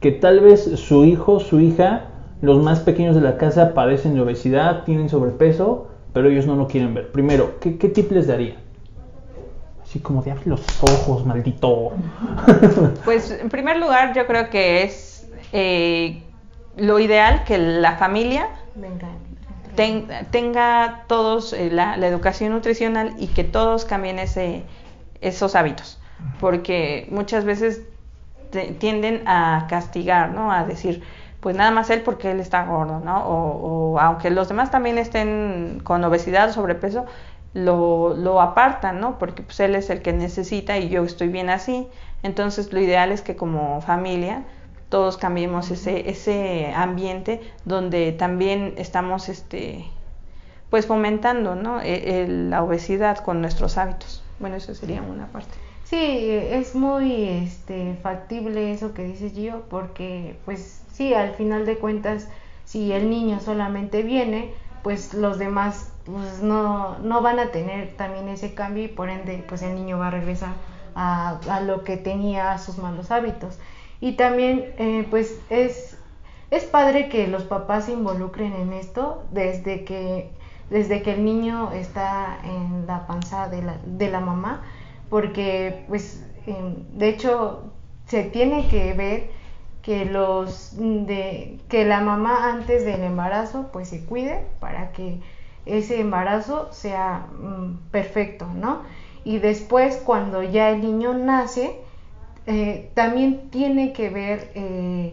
que, 0.00 0.12
tal 0.12 0.40
vez 0.40 0.64
su 0.78 1.04
hijo, 1.04 1.40
su 1.40 1.60
hija, 1.60 2.04
los 2.40 2.62
más 2.62 2.80
pequeños 2.80 3.14
de 3.14 3.20
la 3.22 3.36
casa 3.36 3.74
padecen 3.74 4.14
de 4.14 4.20
obesidad, 4.20 4.84
tienen 4.84 5.08
sobrepeso, 5.08 5.88
pero 6.12 6.28
ellos 6.28 6.46
no 6.46 6.54
lo 6.56 6.68
quieren 6.68 6.94
ver. 6.94 7.10
Primero, 7.10 7.58
¿qué, 7.60 7.76
qué 7.78 7.88
tip 7.88 8.10
les 8.12 8.26
daría? 8.26 8.56
Así 9.82 10.00
como 10.00 10.22
de 10.22 10.30
abre 10.32 10.44
los 10.46 10.60
ojos, 10.82 11.24
maldito. 11.24 11.92
Pues 13.04 13.30
en 13.30 13.48
primer 13.48 13.78
lugar 13.78 14.14
yo 14.14 14.26
creo 14.26 14.50
que 14.50 14.82
es 14.82 15.28
eh, 15.52 16.22
lo 16.76 16.98
ideal 16.98 17.44
que 17.44 17.56
la 17.58 17.96
familia 17.96 18.48
Venga. 18.74 19.08
ten- 19.74 20.06
tenga 20.30 21.04
todos 21.08 21.52
eh, 21.54 21.70
la, 21.72 21.96
la 21.96 22.06
educación 22.06 22.52
nutricional 22.52 23.14
y 23.18 23.28
que 23.28 23.44
todos 23.44 23.84
cambien 23.86 24.18
ese, 24.18 24.62
esos 25.22 25.54
hábitos, 25.56 25.98
porque 26.38 27.08
muchas 27.10 27.44
veces 27.44 27.82
tienden 28.78 29.22
a 29.26 29.66
castigar, 29.68 30.30
¿no? 30.30 30.52
A 30.52 30.64
decir, 30.64 31.02
pues 31.40 31.56
nada 31.56 31.70
más 31.70 31.90
él 31.90 32.02
porque 32.02 32.30
él 32.30 32.40
está 32.40 32.64
gordo, 32.64 33.00
¿no? 33.00 33.24
O, 33.26 33.98
aunque 34.00 34.30
los 34.30 34.48
demás 34.48 34.70
también 34.70 34.98
estén 34.98 35.80
con 35.84 36.02
obesidad 36.04 36.50
o 36.50 36.52
sobrepeso, 36.52 37.06
lo, 37.54 38.14
lo 38.14 38.40
apartan, 38.40 39.00
¿no? 39.00 39.18
Porque 39.18 39.42
pues 39.42 39.60
él 39.60 39.74
es 39.74 39.90
el 39.90 40.02
que 40.02 40.12
necesita 40.12 40.78
y 40.78 40.88
yo 40.88 41.04
estoy 41.04 41.28
bien 41.28 41.50
así. 41.50 41.88
Entonces 42.22 42.72
lo 42.72 42.80
ideal 42.80 43.12
es 43.12 43.22
que 43.22 43.36
como 43.36 43.80
familia 43.80 44.44
todos 44.88 45.16
cambiemos 45.18 45.70
ese, 45.70 46.08
ese 46.10 46.72
ambiente 46.74 47.40
donde 47.64 48.12
también 48.12 48.74
estamos 48.78 49.28
este 49.28 49.84
pues 50.70 50.86
fomentando 50.86 51.54
¿no? 51.54 51.80
E- 51.80 52.22
el- 52.22 52.50
la 52.50 52.62
obesidad 52.62 53.18
con 53.18 53.40
nuestros 53.40 53.78
hábitos. 53.78 54.24
Bueno, 54.38 54.56
eso 54.56 54.74
sería 54.74 55.02
una 55.02 55.26
parte. 55.28 55.54
Sí, 55.88 55.96
es 55.96 56.74
muy 56.74 57.24
este, 57.24 57.96
factible 58.02 58.72
eso 58.72 58.92
que 58.92 59.04
dice 59.04 59.30
Gio, 59.30 59.62
porque 59.70 60.36
pues 60.44 60.82
sí, 60.92 61.14
al 61.14 61.32
final 61.34 61.64
de 61.64 61.78
cuentas, 61.78 62.28
si 62.66 62.92
el 62.92 63.08
niño 63.08 63.40
solamente 63.40 64.02
viene, 64.02 64.52
pues 64.82 65.14
los 65.14 65.38
demás 65.38 65.90
pues, 66.04 66.42
no, 66.42 66.98
no 66.98 67.22
van 67.22 67.38
a 67.38 67.50
tener 67.52 67.96
también 67.96 68.28
ese 68.28 68.52
cambio 68.52 68.84
y 68.84 68.88
por 68.88 69.08
ende 69.08 69.42
pues 69.48 69.62
el 69.62 69.74
niño 69.74 69.98
va 69.98 70.08
a 70.08 70.10
regresar 70.10 70.52
a, 70.94 71.38
a 71.48 71.60
lo 71.62 71.84
que 71.84 71.96
tenía 71.96 72.52
a 72.52 72.58
sus 72.58 72.76
malos 72.76 73.10
hábitos. 73.10 73.58
Y 74.00 74.12
también 74.12 74.66
eh, 74.76 75.06
pues 75.08 75.40
es, 75.48 75.96
es 76.50 76.64
padre 76.64 77.08
que 77.08 77.28
los 77.28 77.44
papás 77.44 77.86
se 77.86 77.92
involucren 77.92 78.52
en 78.52 78.74
esto 78.74 79.24
desde 79.30 79.84
que, 79.84 80.30
desde 80.68 81.00
que 81.00 81.14
el 81.14 81.24
niño 81.24 81.72
está 81.72 82.40
en 82.44 82.86
la 82.86 83.06
panza 83.06 83.48
de 83.48 83.62
la, 83.62 83.78
de 83.86 84.10
la 84.10 84.20
mamá 84.20 84.62
porque 85.10 85.84
pues 85.88 86.24
em, 86.46 86.74
de 86.98 87.08
hecho 87.08 87.72
se 88.06 88.24
tiene 88.24 88.68
que 88.68 88.92
ver 88.94 89.30
que 89.82 90.04
los 90.04 90.74
de 90.76 91.58
que 91.68 91.84
la 91.84 92.00
mamá 92.00 92.52
antes 92.52 92.84
del 92.84 93.02
embarazo 93.02 93.70
pues 93.72 93.88
se 93.88 94.04
cuide 94.04 94.44
para 94.60 94.92
que 94.92 95.20
ese 95.66 96.00
embarazo 96.00 96.72
sea 96.72 97.26
mm, 97.40 97.90
perfecto 97.90 98.46
no 98.54 98.82
y 99.24 99.38
después 99.38 99.96
cuando 100.04 100.42
ya 100.42 100.70
el 100.70 100.80
niño 100.80 101.14
nace 101.14 101.80
eh, 102.50 102.90
también 102.94 103.50
tiene 103.50 103.92
que 103.92 104.08
ver 104.08 104.50
eh, 104.54 105.12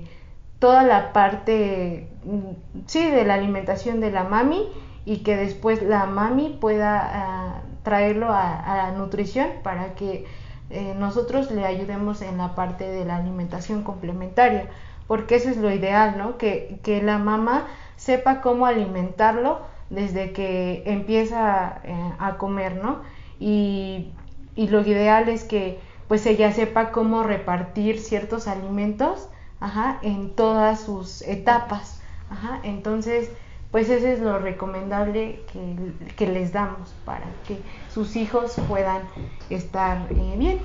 toda 0.60 0.84
la 0.84 1.12
parte, 1.12 2.08
mm, 2.24 2.86
sí, 2.88 3.10
de 3.10 3.26
la 3.26 3.34
alimentación 3.34 4.00
de 4.00 4.10
la 4.10 4.24
mami 4.24 4.70
y 5.04 5.18
que 5.18 5.36
después 5.36 5.84
la 5.84 6.06
mami 6.06 6.58
pueda 6.62 7.02
ah, 7.04 7.62
traerlo 7.86 8.34
a, 8.34 8.64
la 8.68 8.91
nutrición 8.91 9.48
para 9.64 9.95
que 9.95 10.26
eh, 10.70 10.94
nosotros 10.98 11.49
le 11.52 11.66
ayudemos 11.66 12.22
en 12.22 12.38
la 12.38 12.53
parte 12.56 12.84
de 12.84 13.06
la 13.06 13.16
alimentación 13.16 13.84
complementaria, 13.84 14.68
porque 15.07 15.36
eso 15.36 15.49
es 15.49 15.56
lo 15.56 15.72
ideal, 15.72 16.18
¿no? 16.18 16.38
Que, 16.38 16.80
que 16.84 17.02
la 17.02 17.18
mamá 17.18 17.68
sepa 17.95 18.41
cómo 18.41 18.66
alimentarlo 18.66 19.62
desde 19.90 20.34
que 20.34 20.84
empieza 20.86 21.80
eh, 21.86 22.12
a 22.20 22.38
comer, 22.38 22.84
¿no? 22.84 23.03
Y, 23.40 24.12
y, 24.56 24.68
lo 24.68 24.82
ideal 24.82 25.30
es 25.30 25.44
que 25.44 25.80
pues 26.07 26.26
ella 26.26 26.52
sepa 26.52 26.91
cómo 26.91 27.24
repartir 27.24 27.99
ciertos 27.99 28.48
alimentos 28.48 29.30
ajá, 29.60 29.99
en 30.02 30.36
todas 30.36 30.82
sus 30.82 31.22
etapas. 31.22 32.02
Ajá, 32.30 32.60
entonces, 32.64 33.32
pues 33.76 33.90
eso 33.90 34.08
es 34.08 34.22
lo 34.22 34.40
recomendable 34.40 35.42
que, 35.52 36.14
que 36.16 36.28
les 36.28 36.54
damos 36.54 36.96
para 37.04 37.26
que 37.46 37.60
sus 37.94 38.16
hijos 38.16 38.56
puedan 38.70 39.02
estar 39.50 39.98
eh, 40.12 40.36
bien. 40.38 40.60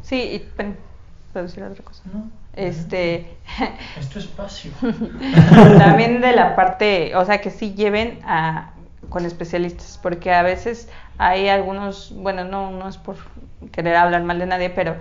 Sí, 0.00 0.16
y 0.16 0.38
¿puedo 1.30 1.44
decir 1.44 1.62
otra 1.62 1.84
cosa? 1.84 2.04
No. 2.10 2.30
Este. 2.54 3.36
Es 4.00 4.08
tu 4.08 4.18
espacio. 4.18 4.70
también 5.78 6.22
de 6.22 6.32
la 6.32 6.56
parte, 6.56 7.14
o 7.16 7.24
sea, 7.26 7.42
que 7.42 7.50
sí 7.50 7.74
lleven 7.74 8.18
a 8.24 8.70
con 9.10 9.26
especialistas, 9.26 10.00
porque 10.02 10.32
a 10.32 10.42
veces 10.42 10.88
hay 11.18 11.50
algunos, 11.50 12.14
bueno, 12.16 12.44
no, 12.44 12.70
no 12.70 12.88
es 12.88 12.96
por 12.96 13.16
querer 13.72 13.94
hablar 13.94 14.22
mal 14.22 14.38
de 14.38 14.46
nadie, 14.46 14.70
pero 14.70 14.96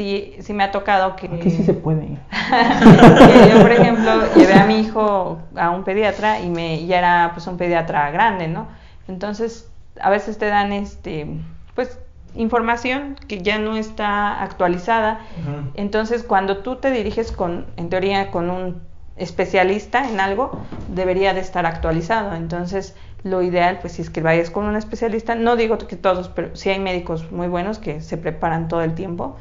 sí, 0.00 0.34
sí 0.40 0.54
me 0.54 0.64
ha 0.64 0.70
tocado 0.70 1.14
que... 1.14 1.26
Aquí 1.26 1.50
sí 1.50 1.62
se 1.62 1.74
puede. 1.74 2.00
que 2.30 3.50
yo, 3.50 3.60
por 3.60 3.70
ejemplo, 3.70 4.34
llevé 4.34 4.54
a 4.54 4.64
mi 4.64 4.80
hijo 4.80 5.38
a 5.54 5.70
un 5.70 5.84
pediatra 5.84 6.40
y 6.40 6.48
me 6.48 6.86
ya 6.86 6.98
era 6.98 7.30
pues 7.34 7.46
un 7.46 7.58
pediatra 7.58 8.10
grande, 8.10 8.48
¿no? 8.48 8.68
Entonces, 9.08 9.68
a 10.00 10.08
veces 10.08 10.38
te 10.38 10.46
dan 10.46 10.72
este, 10.72 11.26
pues 11.74 11.98
información 12.34 13.16
que 13.28 13.42
ya 13.42 13.58
no 13.58 13.76
está 13.76 14.42
actualizada. 14.42 15.20
Entonces, 15.74 16.22
cuando 16.22 16.58
tú 16.58 16.76
te 16.76 16.90
diriges 16.90 17.30
con, 17.30 17.66
en 17.76 17.90
teoría, 17.90 18.30
con 18.30 18.48
un 18.48 18.80
especialista 19.16 20.08
en 20.08 20.18
algo, 20.18 20.62
debería 20.88 21.34
de 21.34 21.40
estar 21.40 21.66
actualizado. 21.66 22.34
Entonces, 22.34 22.94
lo 23.22 23.42
ideal, 23.42 23.80
pues 23.82 23.94
si 23.94 24.02
es 24.02 24.08
que 24.08 24.22
vayas 24.22 24.48
con 24.48 24.64
un 24.64 24.76
especialista, 24.76 25.34
no 25.34 25.56
digo 25.56 25.76
que 25.76 25.96
todos, 25.96 26.28
pero 26.28 26.56
sí 26.56 26.70
hay 26.70 26.78
médicos 26.78 27.30
muy 27.30 27.48
buenos 27.48 27.78
que 27.78 28.00
se 28.00 28.16
preparan 28.16 28.68
todo 28.68 28.82
el 28.82 28.94
tiempo, 28.94 29.36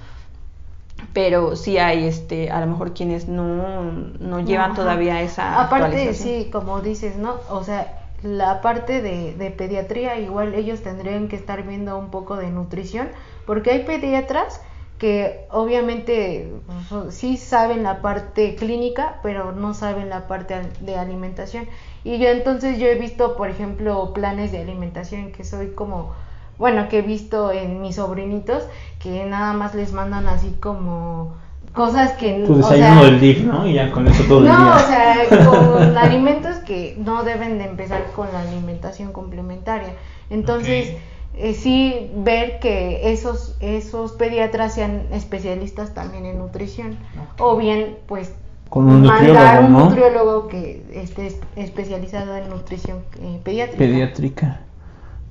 pero 1.14 1.56
sí 1.56 1.78
hay, 1.78 2.06
este, 2.06 2.50
a 2.52 2.60
lo 2.60 2.68
mejor 2.68 2.94
quienes 2.94 3.28
no, 3.28 3.92
no 4.20 4.40
llevan 4.40 4.74
todavía 4.76 5.22
esa 5.22 5.62
Aparte, 5.62 6.14
sí, 6.14 6.50
como 6.52 6.82
dices, 6.82 7.18
¿no? 7.18 7.36
O 7.50 7.64
sea, 7.64 8.00
la 8.22 8.62
parte 8.62 9.02
de, 9.02 9.34
de, 9.34 9.52
pediatría, 9.52 10.20
igual 10.20 10.54
ellos 10.54 10.82
tendrían 10.82 11.28
que 11.28 11.36
estar 11.36 11.64
viendo 11.64 11.98
un 11.98 12.10
poco 12.10 12.36
de 12.36 12.50
nutrición, 12.50 13.10
porque 13.46 13.72
hay 13.72 13.84
pediatras 13.84 14.62
que 15.00 15.46
obviamente 15.50 16.52
pues, 16.90 17.16
sí 17.16 17.38
saben 17.38 17.84
la 17.84 18.02
parte 18.02 18.56
clínica, 18.56 19.20
pero 19.24 19.54
no 19.54 19.74
saben 19.74 20.10
la 20.10 20.28
parte 20.28 20.62
de 20.82 20.96
alimentación. 20.98 21.68
Y 22.04 22.20
yo 22.20 22.28
entonces 22.28 22.78
yo 22.78 22.88
he 22.88 22.96
visto, 22.96 23.38
por 23.38 23.50
ejemplo, 23.50 24.14
planes 24.14 24.52
de 24.52 24.60
alimentación 24.60 25.32
que 25.32 25.46
soy 25.46 25.70
como, 25.72 26.14
bueno, 26.60 26.90
que 26.90 27.00
he 27.00 27.02
visto 27.02 27.52
en 27.52 27.82
mis 27.82 27.96
sobrinitos, 27.96 28.64
que 29.02 29.26
nada 29.26 29.54
más 29.54 29.74
les 29.74 29.94
mandan 29.94 30.28
así 30.28 30.56
como 30.60 31.34
cosas 31.74 32.12
que 32.14 32.44
tu 32.46 32.58
desayuno 32.58 33.06
del 33.06 33.20
día, 33.20 33.44
¿no? 33.46 33.66
Y 33.66 33.74
ya 33.74 33.92
con 33.92 34.08
eso 34.08 34.24
todo 34.24 34.40
el 34.40 34.46
día. 34.46 34.54
No, 34.54 34.76
o 34.76 34.80
sea, 34.80 35.50
con 35.50 35.98
alimentos 35.98 36.58
que 36.58 36.98
no 37.00 37.24
deben 37.24 37.58
de 37.58 37.66
empezar 37.66 38.04
con 38.16 38.28
la 38.34 38.42
alimentación 38.42 39.14
complementaria. 39.14 39.94
Entonces, 40.30 40.94
eh, 41.36 41.54
sí 41.54 42.12
ver 42.18 42.60
que 42.60 43.14
esos 43.14 43.56
esos 43.62 44.12
pediatras 44.12 44.74
sean 44.74 45.04
especialistas 45.14 45.94
también 45.94 46.26
en 46.26 46.40
nutrición 46.40 46.98
o 47.38 47.56
bien 47.56 47.98
pues 48.08 48.34
con 48.70 48.88
un 48.88 49.04
mandar 49.04 49.64
un 49.64 49.72
nutriólogo 49.72 50.48
que 50.50 50.84
esté 50.94 51.40
especializado 51.56 52.36
en 52.36 52.50
nutrición 52.50 53.00
eh, 53.22 53.40
pediátrica. 53.44 53.78
Pediátrica. 53.78 54.60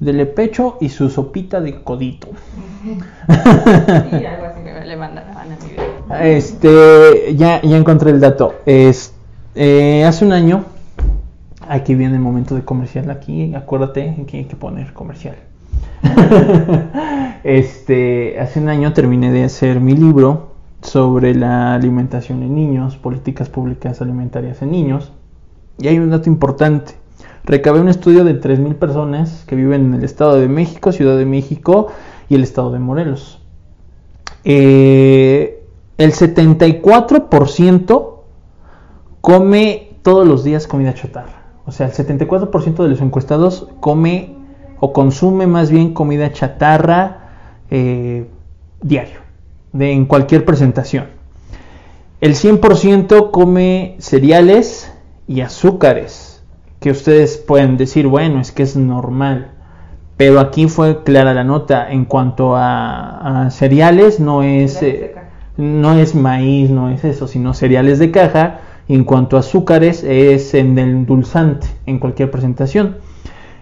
Dele 0.01 0.27
pecho 0.27 0.79
y 0.81 0.89
su 0.91 1.11
sopita 1.11 1.61
de 1.61 1.83
codito. 1.83 2.29
sí, 2.85 4.25
algo 4.25 4.47
así 4.47 4.63
que 4.63 4.85
le 4.87 4.97
mandaron 4.97 5.37
a 5.37 5.45
mi 5.45 5.71
vida. 5.71 6.25
Este, 6.25 7.35
ya, 7.37 7.61
ya 7.63 7.77
encontré 7.77 8.11
el 8.13 8.21
dato. 8.21 8.55
Es, 8.65 9.15
eh, 9.55 10.05
hace 10.05 10.25
un 10.25 10.33
año, 10.33 10.65
aquí 11.69 11.95
viene 11.95 12.15
el 12.15 12.21
momento 12.21 12.55
de 12.55 12.65
comercial. 12.65 13.11
Aquí, 13.11 13.55
acuérdate 13.55 14.25
que 14.27 14.39
hay 14.39 14.45
que 14.45 14.57
poner 14.57 14.93
comercial. 14.93 15.37
este, 17.45 18.39
hace 18.39 18.61
un 18.61 18.69
año 18.69 18.93
terminé 18.93 19.33
de 19.33 19.45
hacer 19.45 19.81
mi 19.81 19.95
libro 19.95 20.53
sobre 20.81 21.35
la 21.35 21.75
alimentación 21.75 22.43
en 22.43 22.55
niños, 22.55 22.97
políticas 22.97 23.49
públicas 23.49 24.01
alimentarias 24.01 24.63
en 24.63 24.71
niños. 24.71 25.13
Y 25.79 25.89
hay 25.89 25.99
un 25.99 26.11
dato 26.11 26.29
importante. 26.29 26.95
Recabé 27.49 27.81
un 27.81 27.89
estudio 27.89 28.23
de 28.25 28.39
3.000 28.39 28.75
personas 28.75 29.45
que 29.47 29.57
viven 29.57 29.87
en 29.87 29.95
el 29.95 30.05
Estado 30.05 30.39
de 30.39 30.49
México, 30.49 30.93
Ciudad 30.93 31.17
de 31.17 31.25
México 31.25 31.87
y 32.29 32.35
el 32.35 32.43
Estado 32.43 32.71
de 32.71 32.79
Morelos. 32.79 33.41
Eh, 34.45 35.65
el 35.97 36.13
74% 36.13 38.17
come 39.23 39.97
todos 40.03 40.29
los 40.29 40.45
días 40.45 40.67
comida 40.67 40.93
chatarra. 40.93 41.45
O 41.65 41.73
sea, 41.73 41.87
el 41.87 41.93
74% 41.93 42.83
de 42.83 42.89
los 42.91 43.01
encuestados 43.01 43.69
come 43.81 44.35
o 44.79 44.93
consume 44.93 45.47
más 45.47 45.71
bien 45.71 45.95
comida 45.95 46.31
chatarra 46.31 47.31
eh, 47.71 48.29
diario, 48.83 49.21
de, 49.73 49.93
en 49.93 50.05
cualquier 50.05 50.45
presentación. 50.45 51.07
El 52.21 52.35
100% 52.35 53.31
come 53.31 53.97
cereales 54.01 54.93
y 55.27 55.41
azúcares, 55.41 56.28
que 56.81 56.91
ustedes 56.91 57.37
pueden 57.39 57.77
decir, 57.77 58.07
bueno, 58.07 58.41
es 58.41 58.53
que 58.53 58.63
es 58.63 58.77
normal. 58.77 59.53
Pero 60.17 60.41
aquí 60.41 60.69
fue 60.69 61.03
clara 61.05 61.35
la 61.35 61.45
nota, 61.45 61.91
en 61.91 62.05
cuanto 62.05 62.55
a, 62.57 63.49
cereales, 63.51 64.19
no 64.21 64.43
es, 64.43 64.83
eh, 64.83 65.15
no 65.57 65.95
es 65.95 66.15
maíz, 66.15 66.71
no 66.71 66.91
es 66.91 67.05
eso, 67.05 67.29
sino 67.29 67.55
cereales 67.55 67.99
de 67.99 68.11
caja. 68.11 68.61
en 68.89 69.05
cuanto 69.05 69.37
a 69.37 69.41
azúcares, 69.41 70.03
es 70.03 70.55
en 70.55 70.79
el 70.79 71.05
dulzante, 71.05 71.67
en 71.85 71.99
cualquier 71.99 72.31
presentación. 72.31 72.97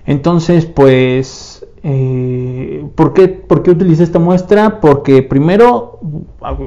Entonces, 0.06 0.66
pues, 0.66 1.66
eh, 1.82 2.86
¿por, 2.94 3.12
qué, 3.12 3.26
¿por 3.28 3.62
qué 3.64 3.72
utilicé 3.72 4.04
esta 4.04 4.20
muestra? 4.20 4.80
Porque 4.80 5.22
primero, 5.24 5.98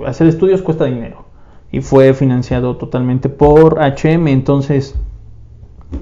hacer 0.05 0.27
estudios 0.27 0.61
cuesta 0.61 0.85
dinero 0.85 1.25
y 1.71 1.81
fue 1.81 2.13
financiado 2.13 2.75
totalmente 2.77 3.29
por 3.29 3.79
HM, 3.79 4.27
entonces 4.27 4.95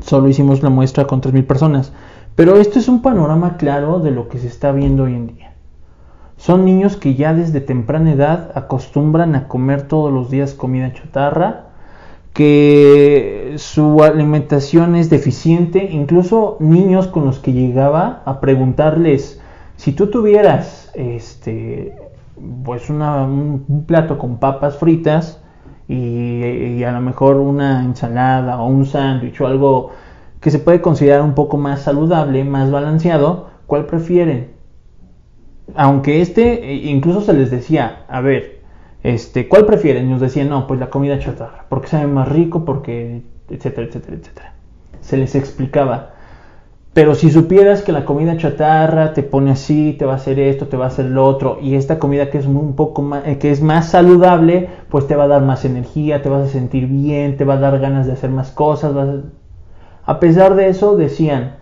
solo 0.02 0.28
hicimos 0.28 0.64
la 0.64 0.70
muestra 0.70 1.06
con 1.06 1.22
3.000 1.22 1.46
personas. 1.46 1.94
Pero 2.36 2.58
esto 2.58 2.80
es 2.80 2.88
un 2.88 3.02
panorama 3.02 3.58
claro 3.58 4.00
de 4.00 4.12
lo 4.12 4.30
que 4.30 4.38
se 4.38 4.48
está 4.48 4.72
viendo 4.72 5.04
hoy 5.04 5.16
en 5.16 5.28
día. 5.28 5.54
Son 6.38 6.66
niños 6.66 6.98
que 6.98 7.16
ya 7.16 7.34
desde 7.34 7.62
temprana 7.62 8.12
edad 8.12 8.52
acostumbran 8.54 9.36
a 9.36 9.48
comer 9.48 9.88
todos 9.88 10.14
los 10.14 10.30
días 10.30 10.54
comida 10.54 10.94
chatarra, 10.94 11.66
que 12.34 13.56
su 13.58 14.04
alimentación 14.04 14.96
es 14.96 15.10
deficiente, 15.10 15.90
incluso 15.92 16.58
niños 16.60 17.08
con 17.08 17.26
los 17.26 17.40
que 17.40 17.54
llegaba 17.54 18.22
a 18.26 18.40
preguntarles 18.40 19.42
si 19.76 19.94
tú 19.94 20.12
tuvieras 20.12 20.92
este 20.94 21.96
pues 22.64 22.90
un, 22.92 23.84
plato 23.88 24.20
con 24.20 24.38
papas 24.38 24.78
fritas 24.78 25.42
y, 25.88 26.84
a 26.84 26.92
lo 26.92 27.02
mejor 27.02 27.38
una 27.38 27.84
ensalada 27.84 28.62
o 28.62 28.68
un 28.68 28.86
sándwich 28.86 29.40
o 29.42 29.48
algo 29.48 29.92
que 30.42 30.52
se 30.52 30.60
puede 30.60 30.82
considerar 30.82 31.22
un 31.22 31.34
poco 31.34 31.58
más 31.58 31.82
saludable, 31.82 32.44
más 32.44 32.72
balanceado, 32.72 33.50
¿cuál 33.66 33.86
prefieren? 33.86 34.52
Aunque 35.76 36.22
este 36.22 36.74
incluso 36.74 37.22
se 37.22 37.34
les 37.34 37.52
decía, 37.52 38.06
a 38.08 38.22
ver, 38.22 38.62
este, 39.04 39.48
¿cuál 39.48 39.66
prefieren? 39.66 40.10
Nos 40.10 40.22
decían, 40.22 40.50
no, 40.50 40.68
pues 40.68 40.80
la 40.80 40.90
comida 40.90 41.20
chatarra, 41.20 41.66
porque 41.70 41.88
sabe 41.88 42.08
más 42.08 42.28
rico, 42.28 42.66
porque, 42.66 43.22
etcétera, 43.50 43.88
etcétera, 43.88 44.18
etcétera. 44.18 44.54
Se 45.02 45.18
les 45.18 45.36
explicaba. 45.36 46.14
Pero 46.98 47.14
si 47.14 47.30
supieras 47.30 47.84
que 47.84 47.92
la 47.92 48.06
comida 48.06 48.38
chatarra 48.38 49.14
te 49.14 49.22
pone 49.22 49.52
así, 49.52 49.96
te 50.00 50.06
va 50.06 50.14
a 50.14 50.16
hacer 50.16 50.40
esto, 50.40 50.66
te 50.66 50.78
va 50.78 50.86
a 50.86 50.88
hacer 50.88 51.06
lo 51.06 51.28
otro, 51.28 51.60
y 51.62 51.76
esta 51.76 52.00
comida 52.00 52.32
que 52.32 52.40
es 52.40 52.48
un 52.48 52.76
poco 52.76 53.04
más, 53.04 53.22
eh, 53.28 53.38
que 53.38 53.52
es 53.52 53.62
más 53.62 53.90
saludable, 53.90 54.68
pues 54.90 55.06
te 55.06 55.16
va 55.16 55.26
a 55.26 55.28
dar 55.28 55.44
más 55.44 55.64
energía, 55.64 56.24
te 56.24 56.30
vas 56.30 56.48
a 56.48 56.52
sentir 56.52 56.88
bien, 56.88 57.38
te 57.38 57.46
va 57.46 57.54
a 57.54 57.60
dar 57.60 57.78
ganas 57.78 58.08
de 58.08 58.14
hacer 58.14 58.32
más 58.32 58.50
cosas. 58.50 58.96
a... 58.96 60.12
a 60.12 60.20
pesar 60.20 60.56
de 60.56 60.70
eso 60.70 60.98
decían, 60.98 61.58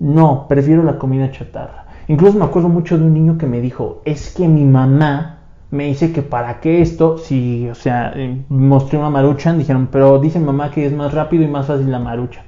no, 0.00 0.46
prefiero 0.48 0.82
la 0.82 0.98
comida 0.98 1.30
chatarra. 1.30 1.86
Incluso 2.08 2.36
me 2.36 2.44
acuerdo 2.44 2.68
mucho 2.68 2.98
de 2.98 3.04
un 3.04 3.14
niño 3.14 3.38
que 3.38 3.46
me 3.46 3.60
dijo, 3.60 4.02
es 4.04 4.34
que 4.34 4.48
mi 4.48 4.64
mamá 4.64 5.38
me 5.70 5.84
dice 5.84 6.10
que 6.10 6.22
para 6.22 6.58
qué 6.58 6.82
esto, 6.82 7.16
si, 7.18 7.68
o 7.68 7.76
sea, 7.76 8.12
eh, 8.16 8.42
mostré 8.48 8.98
una 8.98 9.10
maruchan, 9.10 9.56
dijeron, 9.56 9.88
pero 9.92 10.18
dice 10.18 10.40
mamá 10.40 10.72
que 10.72 10.84
es 10.84 10.92
más 10.92 11.14
rápido 11.14 11.44
y 11.44 11.46
más 11.46 11.66
fácil 11.66 11.92
la 11.92 12.00
maruchan. 12.00 12.47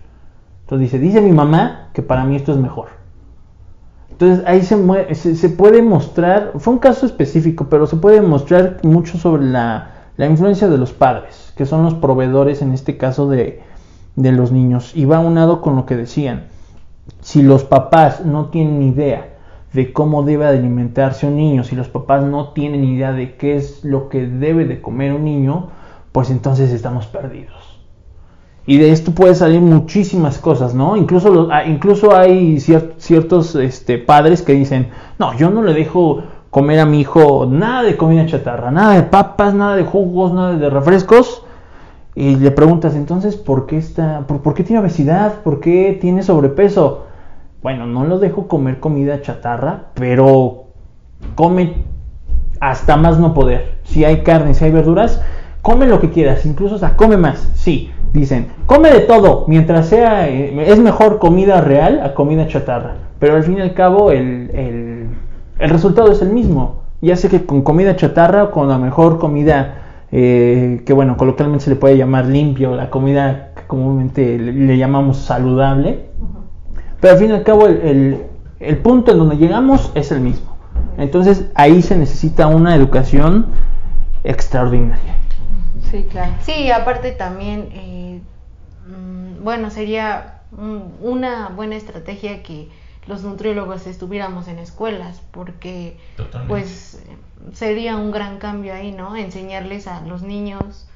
Entonces 0.71 0.93
dice, 0.93 1.05
dice 1.05 1.21
mi 1.21 1.33
mamá 1.33 1.89
que 1.93 2.01
para 2.01 2.25
mí 2.25 2.37
esto 2.37 2.53
es 2.53 2.59
mejor. 2.59 2.91
Entonces 4.09 4.45
ahí 4.47 4.63
se, 4.63 5.35
se, 5.35 5.49
puede 5.49 5.83
mostrar, 5.83 6.53
fue 6.59 6.75
un 6.75 6.79
caso 6.79 7.07
específico, 7.07 7.67
pero 7.69 7.89
se 7.89 7.97
puede 7.97 8.21
mostrar 8.21 8.79
mucho 8.85 9.19
sobre 9.19 9.47
la, 9.47 9.91
la 10.17 10.27
influencia 10.27 10.69
de 10.69 10.79
los 10.79 10.93
padres, 10.93 11.53
que 11.57 11.67
son 11.67 11.83
los 11.83 11.95
proveedores 11.95 12.63
en 12.63 12.71
este 12.71 12.97
caso 12.97 13.29
de, 13.29 13.63
de 14.15 14.31
los 14.31 14.53
niños. 14.53 14.93
Y 14.95 15.07
va 15.07 15.19
unado 15.19 15.61
con 15.61 15.75
lo 15.75 15.87
que 15.87 15.97
decían, 15.97 16.45
si 17.21 17.43
los 17.43 17.65
papás 17.65 18.25
no 18.25 18.51
tienen 18.51 18.81
idea 18.81 19.39
de 19.73 19.93
cómo 19.93 20.23
debe 20.23 20.47
alimentarse 20.47 21.27
un 21.27 21.35
niño, 21.35 21.65
si 21.65 21.75
los 21.75 21.89
papás 21.89 22.23
no 22.23 22.51
tienen 22.51 22.85
idea 22.85 23.11
de 23.11 23.35
qué 23.35 23.57
es 23.57 23.85
lo 23.85 24.09
que 24.09 24.25
debe 24.25 24.67
de 24.67 24.81
comer 24.81 25.15
un 25.15 25.25
niño, 25.25 25.71
pues 26.13 26.31
entonces 26.31 26.71
estamos 26.71 27.09
perdidos. 27.09 27.60
Y 28.67 28.79
de 28.79 28.93
esto 28.93 29.13
puede 29.13 29.35
salir 29.35 29.61
muchísimas 29.61 30.39
cosas, 30.39 30.75
¿no? 30.75 30.97
Incluso, 30.97 31.31
los, 31.31 31.49
ah, 31.51 31.65
incluso 31.65 32.15
hay 32.15 32.61
ciertos 32.61 33.55
este, 33.55 33.99
padres 33.99 34.43
que 34.43 34.53
dicen, 34.53 34.91
no, 35.19 35.35
yo 35.35 35.51
no 35.51 35.63
le 35.63 35.73
dejo 35.73 36.23
comer 36.51 36.81
a 36.81 36.87
mi 36.87 37.01
hijo 37.01 37.47
nada 37.47 37.83
de 37.83 37.97
comida 37.97 38.27
chatarra, 38.27 38.71
nada 38.71 38.95
de 38.95 39.03
papas, 39.05 39.55
nada 39.55 39.77
de 39.77 39.85
jugos, 39.85 40.33
nada 40.33 40.55
de 40.55 40.71
refrescos. 40.71 41.45
Y 42.15 42.37
le 42.37 42.51
preguntas 42.51 42.97
entonces, 42.97 43.37
¿por 43.37 43.67
qué, 43.67 43.79
está, 43.79 44.27
por, 44.27 44.43
¿por 44.43 44.55
qué 44.55 44.65
tiene 44.65 44.81
obesidad? 44.81 45.43
¿Por 45.43 45.61
qué 45.61 45.97
tiene 46.01 46.23
sobrepeso? 46.23 47.07
bueno, 47.63 47.87
no 47.87 48.05
lo 48.05 48.19
dejo 48.19 48.49
comer 48.49 48.81
comida 48.81 49.21
chatarra, 49.21 49.91
pero 49.95 50.65
come 51.35 51.75
hasta 52.59 52.97
más 52.97 53.19
no 53.19 53.35
poder. 53.35 53.79
Si 53.85 54.05
hay 54.05 54.23
carne, 54.23 54.55
si 54.55 54.65
hay 54.65 54.71
verduras, 54.71 55.23
come 55.63 55.87
lo 55.87 56.01
que 56.01 56.11
quieras, 56.11 56.47
incluso 56.47 56.77
hasta 56.77 56.97
come 56.97 57.17
más. 57.17 57.51
Sí, 57.55 57.91
dicen, 58.13 58.49
come 58.67 58.91
de 58.91 59.01
todo, 59.01 59.45
mientras 59.49 59.87
sea, 59.87 60.29
eh, 60.29 60.71
es 60.71 60.79
mejor 60.79 61.19
comida 61.19 61.61
real 61.61 62.01
a 62.03 62.15
comida 62.15 62.47
chatarra. 62.49 62.95
Pero 63.19 63.37
al 63.37 63.45
fin 63.45 63.59
y 63.59 63.61
al 63.61 63.75
cabo, 63.75 64.11
el, 64.11 64.51
el, 64.55 65.07
el 65.59 65.71
resultado 65.71 66.11
es 66.11 66.23
el 66.23 66.31
mismo. 66.31 66.81
Ya 67.03 67.17
sé 67.17 67.29
que 67.29 67.45
con 67.47 67.63
comida 67.63 67.97
chatarra 67.97 68.45
o 68.45 68.51
con 68.51 68.69
la 68.69 68.79
mejor 68.79 69.19
comida, 69.19 69.75
eh, 70.13 70.83
que 70.85 70.93
bueno, 70.93 71.17
coloquialmente 71.17 71.65
se 71.65 71.71
le 71.71 71.77
puede 71.77 71.97
llamar 71.97 72.27
limpio, 72.27 72.75
la 72.75 72.91
comida 72.91 73.53
que 73.55 73.63
comúnmente 73.67 74.39
le, 74.39 74.53
le 74.53 74.79
llamamos 74.79 75.19
saludable, 75.19 76.07
pero 77.01 77.15
al 77.15 77.19
fin 77.19 77.31
y 77.31 77.33
al 77.33 77.43
cabo 77.43 77.67
el, 77.67 78.25
el, 78.59 78.79
punto 78.79 79.13
en 79.13 79.19
donde 79.19 79.37
llegamos 79.37 79.91
es 79.95 80.13
el 80.13 80.21
mismo. 80.21 80.57
Entonces 80.99 81.51
ahí 81.55 81.81
se 81.81 81.97
necesita 81.97 82.47
una 82.47 82.75
educación 82.75 83.47
extraordinaria. 84.25 85.10
Sí, 85.91 86.05
claro. 86.11 86.35
Sí, 86.43 86.71
aparte 86.71 87.13
también, 87.13 87.69
eh, 87.73 88.21
mm, 88.87 89.43
bueno, 89.45 89.71
sería 89.71 90.41
una 90.53 91.49
buena 91.49 91.77
estrategia 91.77 92.43
que 92.43 92.69
los 93.07 93.23
nutriólogos 93.23 93.87
estuviéramos 93.87 94.49
en 94.49 94.59
escuelas, 94.59 95.23
porque 95.31 95.97
pues 96.49 97.03
sería 97.53 97.97
un 97.97 98.11
gran 98.11 98.39
cambio 98.39 98.75
ahí, 98.75 98.93
¿no? 98.93 99.17
Enseñarles 99.17 99.87
a 99.87 100.01
los 100.03 100.23
niños 100.23 100.87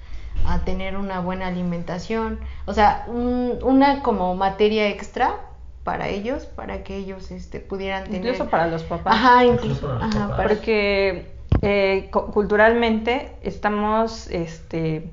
a 0.46 0.60
tener 0.60 0.96
una 0.96 1.20
buena 1.20 1.46
alimentación, 1.46 2.38
o 2.66 2.74
sea, 2.74 3.06
una 3.08 4.02
como 4.02 4.34
materia 4.34 4.88
extra 4.88 5.40
para 5.84 6.08
ellos, 6.08 6.46
para 6.46 6.82
que 6.82 6.96
ellos 6.96 7.30
este, 7.30 7.60
pudieran 7.60 8.04
tener... 8.04 8.20
Incluso 8.20 8.50
para 8.50 8.66
los 8.66 8.82
papás. 8.82 9.14
Ajá, 9.14 9.44
incluso. 9.44 9.90
Ajá, 10.00 10.36
Porque 10.36 11.33
eh, 11.64 12.10
culturalmente 12.10 13.32
estamos, 13.42 14.28
este, 14.30 15.10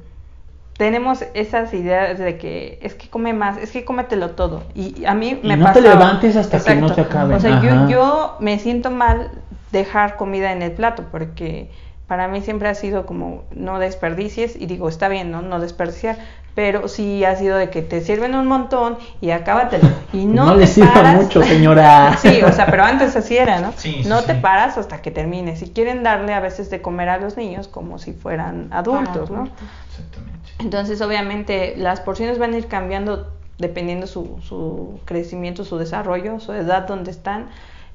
tenemos 0.77 1.23
esas 1.33 1.73
ideas 1.73 2.19
de 2.19 2.37
que 2.37 2.79
es 2.81 2.93
que 2.95 3.09
come 3.09 3.33
más, 3.33 3.57
es 3.57 3.71
que 3.71 3.85
cómetelo 3.85 4.31
todo. 4.31 4.63
Y 4.75 5.05
a 5.05 5.13
mí 5.13 5.39
me 5.43 5.55
no 5.55 5.65
pasa... 5.65 5.81
te 5.81 5.81
levantes 5.81 6.35
hasta 6.35 6.63
que 6.63 6.75
no 6.75 6.89
se 6.89 7.01
acabe. 7.01 7.35
O 7.35 7.39
sea, 7.39 7.61
yo, 7.61 7.87
yo 7.87 8.35
me 8.39 8.59
siento 8.59 8.91
mal 8.91 9.31
dejar 9.71 10.17
comida 10.17 10.51
en 10.51 10.61
el 10.61 10.71
plato 10.71 11.05
porque 11.11 11.69
para 12.11 12.27
mí 12.27 12.41
siempre 12.41 12.67
ha 12.67 12.75
sido 12.75 13.05
como 13.05 13.45
no 13.55 13.79
desperdicies 13.79 14.57
y 14.57 14.65
digo, 14.65 14.89
está 14.89 15.07
bien, 15.07 15.31
¿no? 15.31 15.41
No 15.41 15.61
desperdiciar, 15.61 16.17
pero 16.55 16.89
sí 16.89 17.23
ha 17.23 17.37
sido 17.37 17.55
de 17.55 17.69
que 17.69 17.81
te 17.81 18.01
sirven 18.01 18.35
un 18.35 18.47
montón 18.47 18.97
y 19.21 19.31
acábatelo. 19.31 19.87
Y 20.11 20.25
no, 20.25 20.47
no 20.47 20.53
te 20.55 20.59
le 20.59 20.67
sirva 20.67 20.93
paras. 20.93 21.23
mucho, 21.23 21.41
señora. 21.41 22.17
Sí, 22.21 22.41
o 22.43 22.51
sea, 22.51 22.65
pero 22.65 22.83
antes 22.83 23.15
así 23.15 23.37
era, 23.37 23.61
¿no? 23.61 23.71
Sí, 23.77 24.03
no 24.07 24.19
sí. 24.19 24.27
te 24.27 24.35
paras 24.35 24.77
hasta 24.77 25.01
que 25.01 25.09
termines. 25.09 25.59
Si 25.59 25.69
quieren 25.69 26.03
darle 26.03 26.33
a 26.33 26.41
veces 26.41 26.69
de 26.69 26.81
comer 26.81 27.07
a 27.07 27.17
los 27.17 27.37
niños 27.37 27.69
como 27.69 27.97
si 27.97 28.11
fueran 28.11 28.67
adultos, 28.73 29.31
¿no? 29.31 29.45
Exactamente. 29.45 30.39
Entonces, 30.59 30.99
obviamente, 30.99 31.75
las 31.77 32.01
porciones 32.01 32.39
van 32.39 32.53
a 32.55 32.57
ir 32.57 32.67
cambiando 32.67 33.31
dependiendo 33.57 34.05
su, 34.05 34.37
su 34.41 34.99
crecimiento, 35.05 35.63
su 35.63 35.77
desarrollo, 35.77 36.41
su 36.41 36.51
edad 36.51 36.85
donde 36.89 37.09
están, 37.09 37.47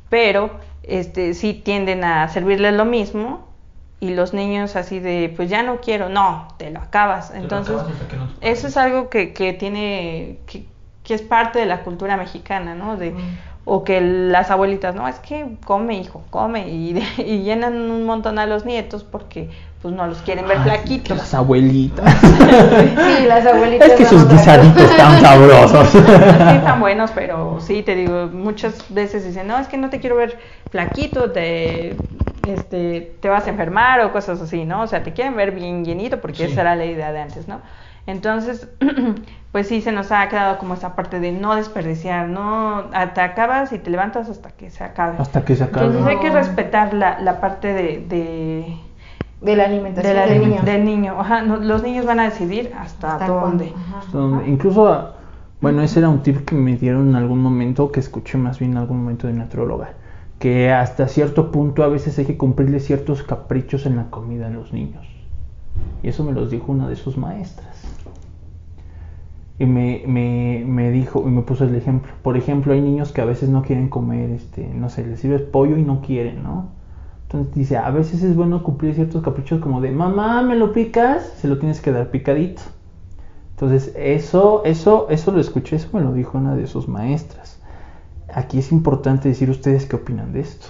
pero 0.09 0.53
este 0.85 1.35
sí 1.35 1.53
tienden 1.53 2.03
a 2.03 2.27
servirles 2.29 2.73
lo 2.73 2.87
mismo 2.87 3.45
y 4.01 4.11
los 4.15 4.35
niños 4.35 4.77
así 4.77 5.01
de, 5.01 5.33
pues 5.35 5.49
ya 5.49 5.63
no 5.63 5.81
quiero, 5.81 6.09
no, 6.09 6.49
te 6.59 6.71
lo 6.71 6.81
acabas. 6.81 7.33
Entonces, 7.35 7.77
acabas 7.77 7.93
hasta 7.95 8.09
que 8.09 8.17
no 8.17 8.29
te 8.29 8.51
eso 8.51 8.67
es 8.67 8.77
algo 8.77 9.09
que, 9.09 9.33
que 9.33 9.53
tiene, 9.53 10.39
que, 10.47 10.67
que 11.03 11.15
es 11.15 11.23
parte 11.23 11.59
de 11.59 11.67
la 11.67 11.83
cultura 11.83 12.17
mexicana, 12.17 12.75
¿no? 12.75 12.97
De, 12.97 13.13
Mm. 13.13 13.57
O 13.69 13.83
que 13.83 14.01
las 14.01 14.53
abuelitas, 14.53 14.95
no, 14.95 15.09
es 15.09 15.19
que 15.19 15.45
come, 15.65 15.99
hijo, 15.99 16.23
come, 16.31 16.69
y, 16.69 16.97
y 17.19 17.43
llenan 17.43 17.91
un 17.91 18.05
montón 18.05 18.39
a 18.39 18.47
los 18.47 18.65
nietos 18.65 19.03
porque 19.03 19.51
pues 19.83 19.93
no 19.93 20.07
los 20.07 20.19
quieren 20.19 20.47
ver 20.47 20.59
Ay, 20.59 20.63
flaquitos. 20.63 21.17
Las 21.17 21.35
abuelitas. 21.35 22.15
Sí, 22.25 23.27
las 23.27 23.45
abuelitas. 23.45 23.89
es 23.89 23.95
que 23.97 24.05
sus 24.05 24.29
guisaditos 24.29 24.83
están 24.83 25.21
sabrosos. 25.21 25.89
Sí, 25.89 25.99
están 25.99 26.79
buenos, 26.79 27.11
pero 27.11 27.59
sí, 27.61 27.83
te 27.83 27.97
digo, 27.97 28.29
muchas 28.33 28.85
veces 28.89 29.25
dicen, 29.25 29.49
no, 29.49 29.59
es 29.59 29.67
que 29.67 29.77
no 29.77 29.91
te 29.91 29.99
quiero 29.99 30.15
ver 30.15 30.39
flaquito, 30.71 31.33
te, 31.33 31.97
este, 32.47 33.17
te 33.21 33.29
vas 33.29 33.47
a 33.47 33.51
enfermar 33.51 34.01
o 34.01 34.13
cosas 34.13 34.41
así, 34.41 34.65
¿no? 34.65 34.83
O 34.83 34.87
sea, 34.87 35.03
te 35.03 35.13
quieren 35.13 35.37
ver 35.37 35.53
bien 35.53 35.85
llenito 35.85 36.21
porque 36.21 36.47
Sí. 36.47 36.53
esa 36.53 36.61
era 36.63 36.77
la 36.77 36.85
idea 36.87 37.13
de 37.13 37.21
antes, 37.21 37.49
¿no? 37.49 37.61
Entonces, 38.07 38.69
pues 39.53 39.67
sí, 39.69 39.81
se 39.81 39.91
nos 39.93 40.13
ha 40.13 40.29
quedado 40.29 40.59
como 40.59 40.75
esa 40.75 40.95
parte 40.95 41.19
de 41.21 41.33
no 41.33 41.57
desperdiciar, 41.57 42.29
no 42.29 42.85
te 43.15 43.21
acabas 43.21 43.73
y 43.73 43.79
te 43.79 43.91
levantas 43.91 44.29
hasta 44.31 44.51
que 44.51 44.71
se 44.71 44.85
acabe. 44.85 45.17
Hasta 45.19 45.45
que 45.45 45.57
se 45.57 45.65
acabe. 45.65 45.87
Entonces 45.87 46.09
hay 46.11 46.19
que 46.21 46.29
No. 46.29 46.35
respetar 46.37 46.95
la, 46.95 47.19
la 47.21 47.41
parte 47.41 47.73
de, 47.73 48.05
de, 48.09 48.77
De 49.41 49.57
la 49.57 49.65
de 49.65 49.71
alimentación 49.75 50.15
la- 50.15 50.27
del 50.27 50.41
niño. 50.41 50.63
del 50.63 50.85
niño. 50.85 51.21
Ajá, 51.21 51.43
no- 51.43 51.57
los 51.57 51.83
niños 51.83 52.07
van 52.07 52.21
a 52.21 52.25
decidir 52.25 52.73
hasta, 52.79 53.15
¿Hasta 53.15 53.27
dónde. 53.27 53.73
cuándo? 54.13 54.37
Ajá. 54.39 54.47
Incluso, 54.47 55.15
bueno, 55.61 55.83
ese 55.83 55.99
era 55.99 56.09
un 56.09 56.23
tip 56.23 56.45
que 56.47 56.55
me 56.55 56.77
dieron 56.77 57.09
en 57.09 57.17
algún 57.17 57.41
momento, 57.43 57.91
que 57.91 57.99
escuché 58.01 58.39
más 58.39 58.59
bien 58.61 58.73
en 58.73 58.79
algún 58.79 58.99
momento 58.99 59.27
de 59.27 59.33
nutrióloga, 59.33 59.91
que 60.39 60.71
hasta 60.71 61.09
cierto 61.09 61.51
punto 61.51 61.83
a 61.83 61.89
veces 61.89 62.19
hay 62.19 62.27
que 62.27 62.37
cumplirle 62.37 62.81
ciertos 62.81 63.23
caprichos 63.23 63.87
en 63.87 63.97
la 63.97 64.11
comida 64.11 64.49
a 64.49 64.51
los 64.51 64.73
niños. 64.73 65.07
Y 66.03 66.09
eso 66.09 66.25
me 66.25 66.33
los 66.33 66.51
dijo 66.51 66.73
una 66.73 66.89
de 66.89 66.97
sus 66.97 67.17
maestras. 67.17 67.83
Y 69.59 69.65
me, 69.65 70.03
me, 70.07 70.65
me 70.67 70.91
dijo, 70.91 71.25
y 71.27 71.31
me 71.31 71.43
puso 71.43 71.65
el 71.65 71.75
ejemplo. 71.75 72.13
Por 72.23 72.37
ejemplo, 72.37 72.75
hay 72.75 72.83
niños 72.83 73.13
que 73.13 73.23
a 73.23 73.25
veces 73.25 73.49
no 73.49 73.63
quieren 73.63 73.89
comer, 73.89 74.31
este, 74.31 74.69
no 74.69 74.91
sé, 74.91 75.07
les 75.07 75.21
sirves 75.21 75.41
pollo 75.41 75.79
y 75.79 75.83
no 75.83 76.03
quieren, 76.03 76.43
¿no? 76.43 76.69
Entonces 77.23 77.55
dice, 77.55 77.77
a 77.79 77.91
veces 77.91 78.23
es 78.23 78.37
bueno 78.37 78.63
cumplir 78.63 78.95
ciertos 78.95 79.23
caprichos 79.23 79.61
como 79.61 79.81
de, 79.81 79.91
mamá, 79.91 80.43
¿me 80.43 80.57
lo 80.57 80.73
picas? 80.73 81.25
Se 81.39 81.49
lo 81.49 81.59
tienes 81.59 81.81
que 81.81 81.91
dar 81.91 82.11
picadito. 82.11 82.63
Entonces, 83.51 83.95
eso, 83.97 84.63
eso, 84.65 85.07
eso 85.09 85.33
lo 85.33 85.41
escuché, 85.41 85.77
eso 85.77 85.89
me 85.95 86.03
lo 86.03 86.13
dijo 86.13 86.37
una 86.37 86.55
de 86.55 86.67
sus 86.67 86.89
maestras. 86.89 87.46
Aquí 88.37 88.59
es 88.59 88.71
importante 88.71 89.31
decir 89.31 89.49
ustedes 89.49 89.87
qué 89.87 89.97
opinan 89.97 90.33
de 90.35 90.41
esto. 90.41 90.67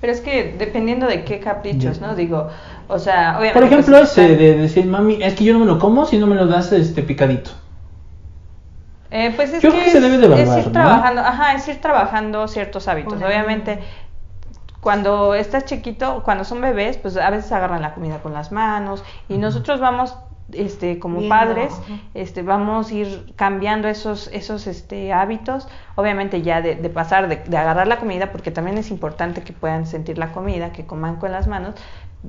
Pero 0.00 0.14
es 0.14 0.22
que 0.22 0.56
dependiendo 0.58 1.06
de 1.06 1.24
qué 1.24 1.38
caprichos. 1.40 2.00
¿no? 2.00 2.14
Digo, 2.14 2.48
o 2.88 2.98
sea, 2.98 3.32
obviamente. 3.38 3.52
Por 3.52 3.64
ejemplo, 3.64 3.98
pues, 3.98 4.12
ese 4.12 4.22
están- 4.32 4.38
de 4.38 4.54
decir, 4.56 4.86
mami, 4.86 5.22
es 5.22 5.34
que 5.34 5.44
yo 5.44 5.52
no 5.52 5.58
me 5.58 5.66
lo 5.66 5.78
como 5.78 6.06
si 6.06 6.16
no 6.16 6.26
me 6.26 6.36
lo 6.36 6.46
das 6.46 6.72
este 6.72 7.02
picadito. 7.02 7.50
Eh, 9.10 9.32
pues 9.36 9.52
es 9.52 9.60
Yo 9.62 9.70
que, 9.70 9.76
creo 9.76 9.84
que 9.84 9.90
se 9.90 9.98
es, 9.98 10.02
debe 10.04 10.16
de 10.16 10.42
es 10.42 10.48
ir 10.56 10.66
¿no? 10.66 10.72
trabajando, 10.72 11.20
ajá, 11.20 11.52
es 11.54 11.68
ir 11.68 11.80
trabajando 11.82 12.48
ciertos 12.48 12.88
hábitos. 12.88 13.20
Obviamente, 13.20 13.80
cuando 14.80 15.34
estás 15.34 15.66
chiquito, 15.66 16.22
cuando 16.24 16.44
son 16.44 16.62
bebés, 16.62 16.96
pues 16.96 17.16
a 17.18 17.28
veces 17.28 17.52
agarran 17.52 17.82
la 17.82 17.92
comida 17.92 18.22
con 18.22 18.32
las 18.32 18.52
manos 18.52 19.04
y 19.28 19.36
nosotros 19.36 19.80
vamos 19.80 20.16
este 20.54 20.98
como 20.98 21.18
Viendo, 21.18 21.34
padres 21.34 21.72
este 22.14 22.42
vamos 22.42 22.90
a 22.90 22.94
ir 22.94 23.32
cambiando 23.36 23.88
esos 23.88 24.28
esos 24.32 24.66
este 24.66 25.12
hábitos 25.12 25.68
obviamente 25.96 26.42
ya 26.42 26.60
de, 26.62 26.76
de 26.76 26.90
pasar 26.90 27.28
de, 27.28 27.36
de 27.36 27.56
agarrar 27.56 27.86
la 27.86 27.98
comida 27.98 28.32
porque 28.32 28.50
también 28.50 28.78
es 28.78 28.90
importante 28.90 29.42
que 29.42 29.52
puedan 29.52 29.86
sentir 29.86 30.18
la 30.18 30.32
comida 30.32 30.72
que 30.72 30.86
coman 30.86 31.16
con 31.16 31.32
las 31.32 31.46
manos 31.46 31.74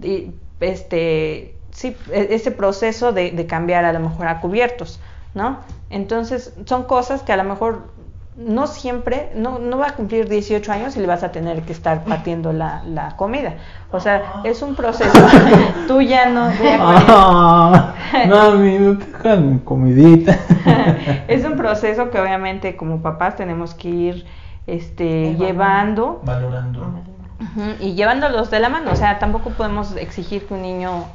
y 0.02 0.32
este 0.60 1.56
sí 1.72 1.96
e- 2.12 2.28
ese 2.32 2.52
proceso 2.52 3.12
de, 3.14 3.32
de 3.32 3.46
cambiar 3.48 3.86
a 3.86 3.94
lo 3.94 4.00
mejor 4.00 4.28
a 4.28 4.40
cubiertos 4.42 5.00
no 5.34 5.60
entonces 5.90 6.54
son 6.66 6.84
cosas 6.84 7.24
que 7.24 7.34
a 7.34 7.38
lo 7.38 7.44
mejor 7.44 7.92
no 8.38 8.66
siempre, 8.68 9.30
no, 9.36 9.60
no 9.60 9.78
va 9.78 9.90
a 9.90 9.96
cumplir 9.96 10.30
18 10.30 10.72
años 10.72 10.96
y 10.96 11.02
le 11.02 11.08
vas 11.08 11.24
a 11.24 11.32
tener 11.32 11.64
que 11.64 11.74
estar 11.74 12.04
partiendo 12.06 12.54
la, 12.54 12.84
la 12.86 13.16
comida. 13.18 13.56
O 13.92 14.00
sea, 14.00 14.42
es 14.44 14.62
un 14.62 14.76
proceso. 14.76 15.12
Tú 15.88 16.02
ya 16.02 16.30
no. 16.30 16.50
Ah, 16.80 17.94
no, 18.28 18.40
a 18.40 18.52
mí 18.52 18.80
me 18.80 18.96
dejan 18.96 19.54
mi 19.54 19.60
comidita. 19.60 20.38
es 21.28 21.44
un 21.46 21.58
proceso 21.58 22.10
que 22.10 22.20
obviamente 22.20 22.78
como 22.78 23.02
papás 23.02 23.36
tenemos 23.36 23.74
que 23.74 23.90
ir 23.90 24.26
este, 24.68 25.36
llevando. 25.36 26.22
Valorando. 26.24 27.02
Y 27.80 27.96
llevándolos 27.96 28.52
de 28.52 28.60
la 28.60 28.70
mano. 28.70 28.92
O 28.92 28.96
sea, 28.96 29.20
tampoco 29.20 29.50
podemos 29.50 29.96
exigir 29.96 30.46
que 30.46 30.54
un 30.54 30.62
niño 30.62 31.06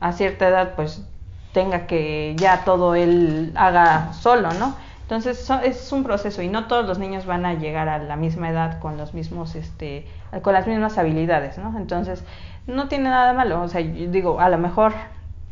a 0.00 0.12
cierta 0.12 0.48
edad 0.48 0.72
pues 0.74 1.04
tenga 1.52 1.86
que 1.86 2.34
ya 2.38 2.64
todo 2.64 2.94
él 2.94 3.52
haga 3.56 4.12
solo, 4.14 4.52
¿no? 4.54 4.74
Entonces 5.12 5.44
so- 5.44 5.60
es 5.60 5.92
un 5.92 6.04
proceso 6.04 6.40
y 6.40 6.48
no 6.48 6.66
todos 6.68 6.86
los 6.86 6.98
niños 6.98 7.26
van 7.26 7.44
a 7.44 7.52
llegar 7.52 7.86
a 7.90 7.98
la 7.98 8.16
misma 8.16 8.48
edad 8.48 8.80
con 8.80 8.96
los 8.96 9.12
mismos, 9.12 9.54
este, 9.56 10.06
con 10.40 10.54
las 10.54 10.66
mismas 10.66 10.96
habilidades, 10.96 11.58
¿no? 11.58 11.76
Entonces 11.76 12.24
no 12.66 12.88
tiene 12.88 13.10
nada 13.10 13.26
de 13.28 13.36
malo. 13.36 13.60
O 13.60 13.68
sea, 13.68 13.82
yo 13.82 14.10
digo, 14.10 14.40
a 14.40 14.48
lo 14.48 14.56
mejor 14.56 14.94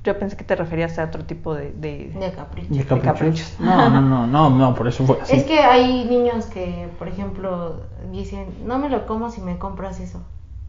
yo 0.02 0.18
pensé 0.18 0.38
que 0.38 0.44
te 0.44 0.56
referías 0.56 0.98
a 0.98 1.04
otro 1.04 1.26
tipo 1.26 1.54
de, 1.54 1.72
de- 1.72 2.10
De 2.18 2.32
capricho. 2.32 2.72
De 2.72 2.84
caprichos. 2.86 3.02
caprichos. 3.12 3.56
No, 3.60 3.90
no, 3.90 4.00
no, 4.00 4.26
no, 4.26 4.48
no, 4.48 4.74
por 4.74 4.88
eso 4.88 5.04
fue 5.04 5.18
así. 5.20 5.36
Es 5.36 5.44
que 5.44 5.58
hay 5.60 6.06
niños 6.06 6.46
que, 6.46 6.88
por 6.98 7.08
ejemplo, 7.08 7.82
dicen, 8.10 8.46
no 8.64 8.78
me 8.78 8.88
lo 8.88 9.06
como 9.06 9.28
si 9.28 9.42
me 9.42 9.58
compras 9.58 10.00
eso. 10.00 10.22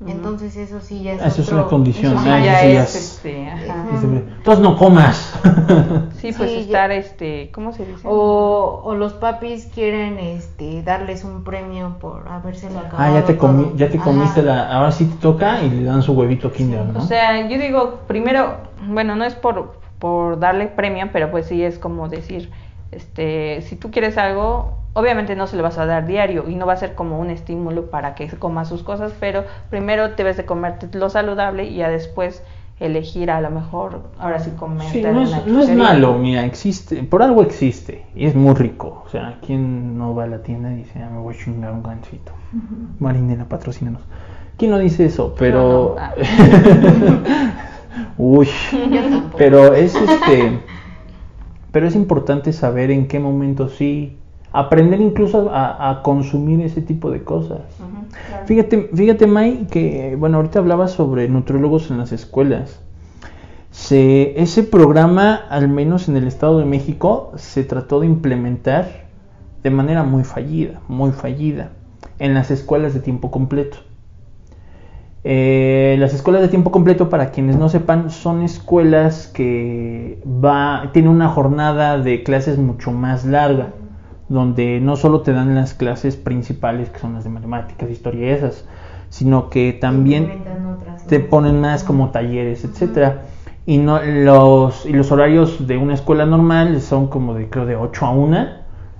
Entonces 0.07 0.55
eso 0.57 0.81
sí 0.81 1.03
ya 1.03 1.13
es 1.13 1.21
Eso 1.25 1.41
es 1.43 1.51
una 1.51 1.65
condición, 1.65 2.17
sí 2.17 2.25
ya 2.25 2.39
ya 2.43 2.59
sí 2.59 2.67
es, 2.67 2.95
es- 2.95 2.95
este, 3.15 3.47
ajá. 3.47 3.87
Entonces 4.03 4.63
no 4.63 4.75
comas. 4.77 5.33
Sí, 6.21 6.31
pues 6.37 6.51
Sí, 6.51 6.57
estar, 6.59 6.91
ya- 6.91 6.95
este, 6.97 7.49
¿cómo 7.51 7.73
se 7.73 7.83
dice? 7.85 8.01
O, 8.07 8.81
o 8.83 8.93
los 8.95 9.13
papis 9.13 9.67
quieren 9.73 10.19
este 10.19 10.83
darles 10.83 11.23
un 11.23 11.43
premio 11.43 11.97
por 11.99 12.27
habérselo 12.29 12.77
acabado. 12.79 12.97
Ah, 13.15 13.19
ya 13.19 13.25
te, 13.25 13.37
comi- 13.39 13.75
ya 13.75 13.89
te 13.89 13.97
Ajá. 13.97 14.05
comiste 14.05 14.43
la. 14.43 14.71
Ahora 14.71 14.91
sí 14.91 15.05
te 15.05 15.15
toca 15.15 15.63
y 15.63 15.69
le 15.71 15.83
dan 15.83 16.03
su 16.03 16.13
huevito 16.13 16.51
Kinder, 16.51 16.85
¿no? 16.85 16.99
O 16.99 17.01
sea, 17.01 17.47
yo 17.49 17.57
digo, 17.57 18.01
primero, 18.07 18.57
bueno, 18.87 19.15
no 19.15 19.23
es 19.25 19.33
por, 19.33 19.73
por 19.97 20.39
darle 20.39 20.67
premio, 20.67 21.09
pero 21.11 21.31
pues 21.31 21.47
sí 21.47 21.63
es 21.63 21.79
como 21.79 22.07
decir, 22.07 22.51
este, 22.91 23.61
si 23.61 23.75
tú 23.75 23.91
quieres 23.91 24.17
algo, 24.17 24.77
obviamente 24.93 25.35
no 25.35 25.47
se 25.47 25.55
lo 25.57 25.63
vas 25.63 25.77
a 25.77 25.85
dar 25.85 26.05
diario 26.05 26.49
y 26.49 26.55
no 26.55 26.65
va 26.65 26.73
a 26.73 26.77
ser 26.77 26.95
como 26.95 27.19
un 27.19 27.29
estímulo 27.29 27.89
para 27.89 28.15
que 28.15 28.27
coma 28.27 28.65
sus 28.65 28.83
cosas, 28.83 29.13
pero 29.19 29.45
primero 29.69 30.09
debes 30.09 30.37
de 30.37 30.45
comerte 30.45 30.87
lo 30.97 31.09
saludable 31.09 31.65
y 31.65 31.77
ya 31.77 31.89
después 31.89 32.43
elegir 32.79 33.29
a 33.29 33.39
lo 33.41 33.51
mejor, 33.51 34.01
ahora 34.17 34.39
sí 34.39 34.51
comerte 34.57 34.91
Sí, 34.91 35.01
no 35.03 35.21
es, 35.21 35.45
no 35.45 35.61
es 35.61 35.69
malo, 35.69 36.17
mira, 36.17 36.43
existe, 36.45 37.03
por 37.03 37.21
algo 37.21 37.43
existe 37.43 38.05
y 38.15 38.25
es 38.25 38.35
muy 38.35 38.55
rico. 38.55 39.03
O 39.05 39.09
sea, 39.09 39.37
¿quién 39.45 39.97
no 39.97 40.15
va 40.15 40.23
a 40.23 40.27
la 40.27 40.41
tienda 40.41 40.71
y 40.73 40.77
dice, 40.77 41.01
ah, 41.01 41.09
me 41.11 41.19
voy 41.19 41.35
a 41.35 41.37
chingar 41.37 41.71
un 41.73 41.83
gancito? 41.83 42.31
Marinela, 42.99 43.45
patrocínanos. 43.45 44.01
¿Quién 44.57 44.71
no 44.71 44.79
dice 44.79 45.05
eso? 45.05 45.35
Pero. 45.37 45.95
No, 45.95 47.07
no, 47.07 47.23
Uy. 48.17 48.49
Pero 49.37 49.73
es 49.73 49.95
este. 49.95 50.59
Pero 51.71 51.87
es 51.87 51.95
importante 51.95 52.53
saber 52.53 52.91
en 52.91 53.07
qué 53.07 53.19
momento 53.19 53.69
sí. 53.69 54.17
Aprender 54.53 54.99
incluso 54.99 55.49
a, 55.51 55.89
a 55.89 56.01
consumir 56.01 56.59
ese 56.61 56.81
tipo 56.81 57.09
de 57.09 57.23
cosas. 57.23 57.61
Claro. 58.27 58.45
Fíjate, 58.45 58.89
fíjate, 58.93 59.25
May, 59.25 59.67
que 59.71 60.17
bueno, 60.19 60.37
ahorita 60.37 60.59
hablabas 60.59 60.91
sobre 60.91 61.29
nutriólogos 61.29 61.89
en 61.89 61.97
las 61.97 62.11
escuelas. 62.11 62.81
Se, 63.71 64.41
ese 64.41 64.63
programa, 64.63 65.35
al 65.49 65.69
menos 65.69 66.09
en 66.09 66.17
el 66.17 66.27
Estado 66.27 66.59
de 66.59 66.65
México, 66.65 67.31
se 67.37 67.63
trató 67.63 68.01
de 68.01 68.07
implementar 68.07 69.05
de 69.63 69.69
manera 69.69 70.03
muy 70.03 70.25
fallida, 70.25 70.81
muy 70.89 71.11
fallida, 71.11 71.71
en 72.19 72.33
las 72.33 72.51
escuelas 72.51 72.93
de 72.93 72.99
tiempo 72.99 73.31
completo. 73.31 73.77
Eh, 75.23 75.97
las 75.99 76.15
escuelas 76.15 76.41
de 76.41 76.47
tiempo 76.47 76.71
completo, 76.71 77.09
para 77.09 77.29
quienes 77.29 77.55
no 77.55 77.69
sepan, 77.69 78.09
son 78.09 78.41
escuelas 78.41 79.27
que 79.27 80.19
va, 80.25 80.89
tienen 80.93 81.11
una 81.11 81.29
jornada 81.29 81.99
de 81.99 82.23
clases 82.23 82.57
mucho 82.57 82.91
más 82.91 83.25
larga, 83.25 83.73
donde 84.29 84.79
no 84.81 84.95
solo 84.95 85.21
te 85.21 85.31
dan 85.31 85.53
las 85.53 85.75
clases 85.75 86.15
principales, 86.15 86.89
que 86.89 86.99
son 86.99 87.13
las 87.13 87.23
de 87.23 87.29
matemáticas, 87.29 87.89
historia 87.91 88.27
y 88.27 88.29
esas, 88.31 88.65
sino 89.09 89.49
que 89.49 89.73
también 89.73 90.43
te 91.07 91.19
ponen 91.19 91.61
más 91.61 91.83
como 91.83 92.09
talleres, 92.09 92.63
etcétera. 92.63 93.23
Y 93.67 93.77
no 93.77 94.01
los 94.01 94.87
y 94.87 94.93
los 94.93 95.11
horarios 95.11 95.67
de 95.67 95.77
una 95.77 95.93
escuela 95.93 96.25
normal 96.25 96.81
son 96.81 97.07
como 97.07 97.35
de 97.35 97.47
creo 97.47 97.67
de 97.67 97.75
8 97.75 98.05
a 98.07 98.11
1. 98.11 98.47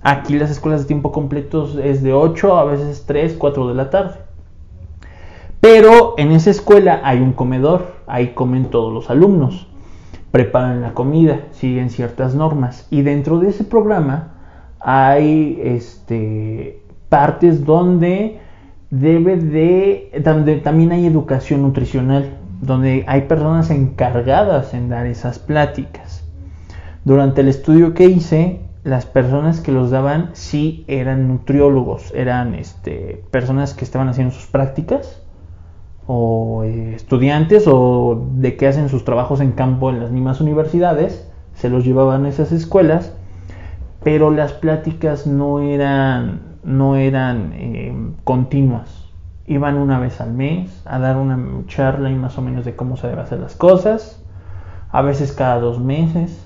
Aquí 0.04 0.38
las 0.38 0.52
escuelas 0.52 0.82
de 0.82 0.88
tiempo 0.88 1.12
completo 1.12 1.68
es 1.82 2.04
de 2.04 2.14
8 2.14 2.58
a 2.58 2.66
veces 2.66 3.06
3, 3.08 3.36
4 3.40 3.70
de 3.70 3.74
la 3.74 3.90
tarde. 3.90 4.31
Pero 5.62 6.16
en 6.18 6.32
esa 6.32 6.50
escuela 6.50 7.02
hay 7.04 7.20
un 7.20 7.34
comedor, 7.34 7.94
ahí 8.08 8.30
comen 8.30 8.72
todos 8.72 8.92
los 8.92 9.12
alumnos, 9.12 9.68
preparan 10.32 10.82
la 10.82 10.96
comida, 10.96 11.42
siguen 11.52 11.92
ciertas 11.92 12.34
normas 12.34 12.88
y 12.90 13.04
dentro 13.04 13.38
de 13.38 13.50
ese 13.50 13.64
programa 13.64 14.34
hay 14.80 15.62
este 15.64 16.82
partes 17.10 17.64
donde 17.64 18.40
debe 18.90 19.38
de 19.38 20.12
donde 20.26 20.58
también 20.58 20.94
hay 20.94 21.06
educación 21.06 21.62
nutricional, 21.62 22.40
donde 22.60 23.06
hay 23.08 23.22
personas 23.22 23.70
encargadas 23.70 24.74
en 24.74 24.90
dar 24.90 25.06
esas 25.06 25.38
pláticas. 25.38 26.28
Durante 27.06 27.42
el 27.42 27.48
estudio 27.50 27.94
que 27.94 28.06
hice, 28.06 28.62
las 28.84 29.06
personas 29.06 29.60
que 29.60 29.72
los 29.72 29.92
daban 29.92 30.32
sí 30.34 30.86
eran 30.88 31.28
nutriólogos, 31.28 32.12
eran 32.16 32.56
este, 32.56 33.24
personas 33.30 33.76
que 33.76 33.86
estaban 33.86 34.10
haciendo 34.10 34.34
sus 34.34 34.48
prácticas 34.48 35.22
o 36.14 36.66
eh, 36.66 36.94
estudiantes 36.94 37.64
o 37.68 38.28
de 38.36 38.58
que 38.58 38.68
hacen 38.68 38.90
sus 38.90 39.06
trabajos 39.06 39.40
en 39.40 39.54
campo 39.54 39.90
en 39.90 40.02
las 40.02 40.12
mismas 40.12 40.42
universidades, 40.42 41.26
se 41.54 41.70
los 41.70 41.86
llevaban 41.86 42.26
a 42.26 42.30
esas 42.30 42.52
escuelas, 42.52 43.14
pero 44.04 44.30
las 44.30 44.52
pláticas 44.52 45.26
no 45.26 45.62
eran, 45.62 46.58
no 46.66 46.98
eran 46.98 47.54
eh, 47.54 47.96
continuas. 48.26 49.10
Iban 49.48 49.78
una 49.78 50.00
vez 50.00 50.20
al 50.20 50.34
mes 50.34 50.82
a 50.84 51.00
dar 51.00 51.16
una 51.16 51.40
charla 51.68 52.12
y 52.12 52.16
más 52.16 52.38
o 52.38 52.42
menos 52.42 52.66
de 52.66 52.76
cómo 52.76 52.98
se 52.98 53.08
deben 53.08 53.24
hacer 53.24 53.40
las 53.40 53.56
cosas, 53.56 54.22
a 54.92 55.02
veces 55.02 55.32
cada 55.32 55.62
dos 55.62 55.80
meses. 55.80 56.46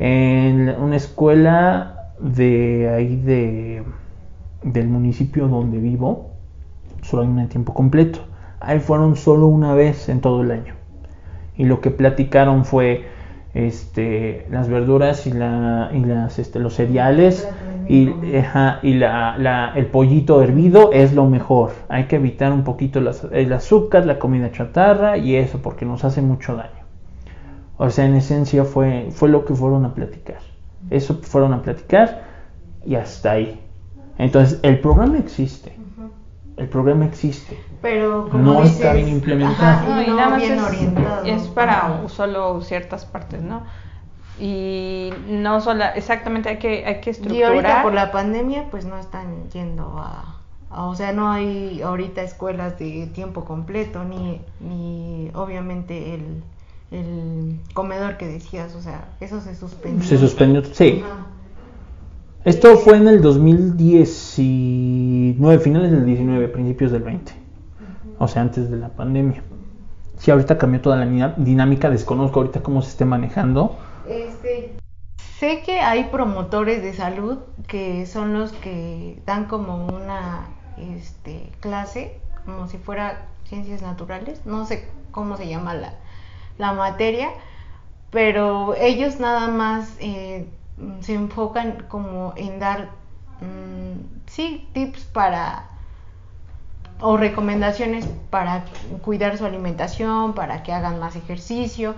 En 0.00 0.70
una 0.70 0.96
escuela 0.96 2.10
de 2.18 2.90
ahí 2.92 3.14
de, 3.14 3.84
del 4.64 4.88
municipio 4.88 5.46
donde 5.46 5.78
vivo, 5.78 6.30
solo 7.02 7.22
hay 7.22 7.28
una 7.28 7.42
de 7.42 7.48
tiempo 7.48 7.74
completo. 7.74 8.31
Ahí 8.64 8.80
fueron 8.80 9.16
solo 9.16 9.46
una 9.46 9.74
vez 9.74 10.08
en 10.08 10.20
todo 10.20 10.42
el 10.42 10.50
año. 10.50 10.74
Y 11.56 11.64
lo 11.64 11.80
que 11.80 11.90
platicaron 11.90 12.64
fue 12.64 13.04
este, 13.54 14.46
las 14.50 14.68
verduras 14.68 15.26
y, 15.26 15.32
la, 15.32 15.90
y 15.92 16.00
las, 16.04 16.38
este, 16.38 16.58
los 16.58 16.74
cereales 16.74 17.46
y, 17.88 18.36
ajá, 18.36 18.78
y 18.82 18.94
la, 18.94 19.36
la- 19.38 19.72
el 19.76 19.86
pollito 19.86 20.40
hervido 20.42 20.90
es 20.92 21.12
lo 21.14 21.26
mejor. 21.28 21.72
Hay 21.88 22.04
que 22.04 22.16
evitar 22.16 22.52
un 22.52 22.64
poquito 22.64 23.00
las- 23.00 23.26
el 23.32 23.52
azúcar, 23.52 24.06
la 24.06 24.18
comida 24.18 24.50
chatarra 24.52 25.18
y 25.18 25.36
eso 25.36 25.58
porque 25.58 25.84
nos 25.84 26.04
hace 26.04 26.22
mucho 26.22 26.56
daño. 26.56 26.70
O 27.76 27.90
sea, 27.90 28.06
en 28.06 28.14
esencia 28.14 28.64
fue, 28.64 29.08
fue 29.10 29.28
lo 29.28 29.44
que 29.44 29.54
fueron 29.54 29.84
a 29.84 29.94
platicar. 29.94 30.38
Eso 30.90 31.18
fueron 31.22 31.52
a 31.52 31.62
platicar 31.62 32.22
y 32.86 32.94
hasta 32.94 33.32
ahí. 33.32 33.60
Entonces, 34.18 34.60
el 34.62 34.78
programa 34.78 35.18
existe. 35.18 35.72
El 36.56 36.68
programa 36.68 37.04
existe. 37.06 37.58
Pero 37.82 38.28
como 38.30 38.44
No 38.44 38.62
dices, 38.62 38.76
está 38.78 38.94
bien 38.94 39.08
implementado. 39.08 39.70
ajá, 39.72 39.94
No, 39.96 40.02
y 40.02 40.06
no 40.06 40.16
nada 40.16 40.28
más 40.30 40.40
bien 40.40 40.52
es, 40.54 40.62
orientado. 40.62 41.24
es 41.26 41.42
para 41.48 42.08
solo 42.08 42.60
ciertas 42.62 43.04
partes, 43.04 43.42
¿no? 43.42 43.62
Y 44.40 45.10
no 45.28 45.60
solo, 45.60 45.84
exactamente 45.94 46.48
hay 46.48 46.56
que, 46.58 46.86
hay 46.86 47.00
que 47.00 47.10
Y 47.10 47.12
ahorita 47.42 47.50
estructurar. 47.50 47.82
por 47.82 47.92
la 47.92 48.10
pandemia, 48.12 48.68
pues 48.70 48.86
no 48.86 48.96
están 48.98 49.50
yendo 49.52 49.98
a, 49.98 50.36
a- 50.70 50.84
o 50.86 50.94
sea, 50.94 51.12
no 51.12 51.30
hay 51.30 51.82
ahorita 51.82 52.22
escuelas 52.22 52.78
de 52.78 53.08
tiempo 53.08 53.44
completo, 53.44 54.04
ni, 54.04 54.40
ni 54.60 55.30
obviamente 55.34 56.14
el, 56.14 56.42
el 56.92 57.60
comedor 57.74 58.16
que 58.16 58.26
decías, 58.26 58.74
o 58.74 58.80
sea, 58.80 59.04
eso 59.20 59.38
se 59.40 59.54
suspendió. 59.54 60.02
Se 60.08 60.16
suspendió. 60.18 60.64
Sí. 60.64 61.02
Ajá. 61.04 61.26
Esto 62.44 62.76
fue 62.78 62.96
en 62.96 63.06
el 63.08 63.20
2019, 63.22 65.58
finales 65.60 65.90
del 65.92 66.04
19, 66.06 66.48
principios 66.48 66.90
del 66.90 67.02
20. 67.02 67.32
O 68.22 68.28
sea, 68.28 68.42
antes 68.42 68.70
de 68.70 68.76
la 68.76 68.88
pandemia. 68.88 69.42
Sí, 70.16 70.30
ahorita 70.30 70.56
cambió 70.56 70.80
toda 70.80 70.94
la 70.94 71.34
dinámica, 71.38 71.90
desconozco 71.90 72.38
ahorita 72.38 72.62
cómo 72.62 72.80
se 72.80 72.90
esté 72.90 73.04
manejando. 73.04 73.76
Este, 74.08 74.76
sé 75.40 75.62
que 75.62 75.80
hay 75.80 76.04
promotores 76.04 76.84
de 76.84 76.94
salud 76.94 77.38
que 77.66 78.06
son 78.06 78.32
los 78.32 78.52
que 78.52 79.20
dan 79.26 79.46
como 79.46 79.88
una 79.88 80.46
este, 80.76 81.50
clase, 81.58 82.20
como 82.44 82.68
si 82.68 82.78
fuera 82.78 83.26
ciencias 83.42 83.82
naturales, 83.82 84.40
no 84.46 84.66
sé 84.66 84.88
cómo 85.10 85.36
se 85.36 85.48
llama 85.48 85.74
la, 85.74 85.94
la 86.58 86.74
materia, 86.74 87.28
pero 88.12 88.76
ellos 88.76 89.18
nada 89.18 89.48
más 89.48 89.96
eh, 89.98 90.46
se 91.00 91.14
enfocan 91.14 91.86
como 91.88 92.34
en 92.36 92.60
dar 92.60 92.90
mm, 93.40 94.28
sí, 94.28 94.68
tips 94.74 95.06
para 95.06 95.71
o 97.02 97.16
recomendaciones 97.16 98.06
para 98.30 98.64
cuidar 99.02 99.36
su 99.36 99.44
alimentación, 99.44 100.34
para 100.34 100.62
que 100.62 100.72
hagan 100.72 101.00
más 101.00 101.16
ejercicio, 101.16 101.94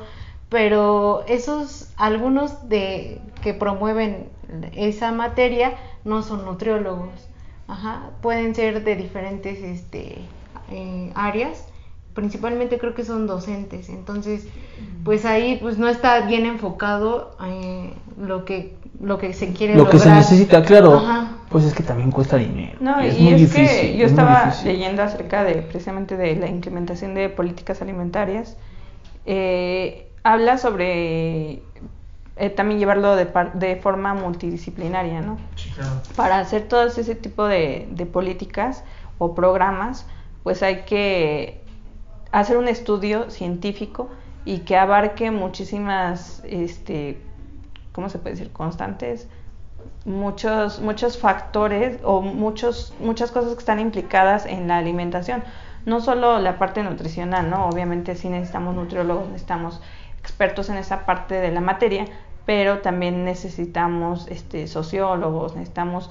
pero 0.48 1.24
esos 1.28 1.90
algunos 1.96 2.68
de 2.68 3.20
que 3.42 3.54
promueven 3.54 4.28
esa 4.72 5.12
materia 5.12 5.74
no 6.04 6.22
son 6.22 6.44
nutriólogos. 6.44 7.28
Ajá, 7.68 8.10
pueden 8.20 8.54
ser 8.54 8.82
de 8.82 8.96
diferentes 8.96 9.58
este, 9.62 10.18
eh, 10.70 11.12
áreas 11.14 11.66
principalmente 12.14 12.78
creo 12.78 12.94
que 12.94 13.04
son 13.04 13.26
docentes. 13.26 13.88
Entonces 13.88 14.46
pues 15.04 15.24
ahí 15.24 15.58
pues 15.60 15.78
no 15.78 15.88
está 15.88 16.20
bien 16.22 16.46
enfocado 16.46 17.36
eh, 17.44 17.92
lo 18.18 18.44
que 18.44 18.76
lo 19.00 19.18
que 19.18 19.34
se 19.34 19.52
quiere 19.52 19.74
lo 19.74 19.88
que 19.88 19.98
se 19.98 20.10
necesita 20.10 20.62
claro. 20.62 21.02
Pues 21.50 21.64
es 21.64 21.74
que 21.74 21.82
también 21.82 22.10
cuesta 22.10 22.36
dinero. 22.36 22.78
No 22.80 22.98
es 22.98 23.18
y 23.18 23.28
es 23.28 23.52
que 23.52 23.96
yo 23.96 24.06
estaba 24.06 24.52
leyendo 24.64 25.02
acerca 25.02 25.44
de 25.44 25.56
precisamente 25.62 26.16
de 26.16 26.34
la 26.36 26.48
implementación 26.48 27.14
de 27.14 27.28
políticas 27.28 27.82
alimentarias. 27.82 28.56
Eh, 29.26 30.08
habla 30.22 30.58
sobre 30.58 31.62
eh, 32.36 32.50
también 32.50 32.80
llevarlo 32.80 33.14
de, 33.14 33.28
de, 33.54 33.76
forma 33.76 34.12
multidisciplinaria 34.12 35.22
no 35.22 35.38
sí, 35.54 35.70
claro. 35.70 35.92
para 36.14 36.40
hacer 36.40 36.68
todo 36.68 36.84
ese 36.84 37.14
tipo 37.14 37.46
de, 37.46 37.88
de 37.90 38.04
políticas 38.04 38.84
o 39.16 39.34
programas 39.34 40.06
pues 40.42 40.62
hay 40.62 40.82
que 40.82 41.63
hacer 42.34 42.56
un 42.56 42.66
estudio 42.66 43.30
científico 43.30 44.10
y 44.44 44.60
que 44.60 44.76
abarque 44.76 45.30
muchísimas, 45.30 46.42
este, 46.44 47.20
¿cómo 47.92 48.08
se 48.08 48.18
puede 48.18 48.34
decir? 48.34 48.52
Constantes, 48.52 49.28
muchos, 50.04 50.80
muchos 50.80 51.16
factores 51.16 52.00
o 52.02 52.22
muchos, 52.22 52.92
muchas 52.98 53.30
cosas 53.30 53.52
que 53.52 53.60
están 53.60 53.78
implicadas 53.78 54.46
en 54.46 54.66
la 54.66 54.78
alimentación. 54.78 55.44
No 55.86 56.00
solo 56.00 56.40
la 56.40 56.58
parte 56.58 56.82
nutricional, 56.82 57.50
¿no? 57.50 57.68
Obviamente 57.68 58.16
sí 58.16 58.28
necesitamos 58.28 58.74
nutriólogos, 58.74 59.28
necesitamos 59.28 59.80
expertos 60.18 60.68
en 60.70 60.76
esa 60.76 61.06
parte 61.06 61.36
de 61.36 61.52
la 61.52 61.60
materia, 61.60 62.06
pero 62.46 62.80
también 62.80 63.24
necesitamos 63.24 64.26
este, 64.26 64.66
sociólogos, 64.66 65.54
necesitamos 65.54 66.10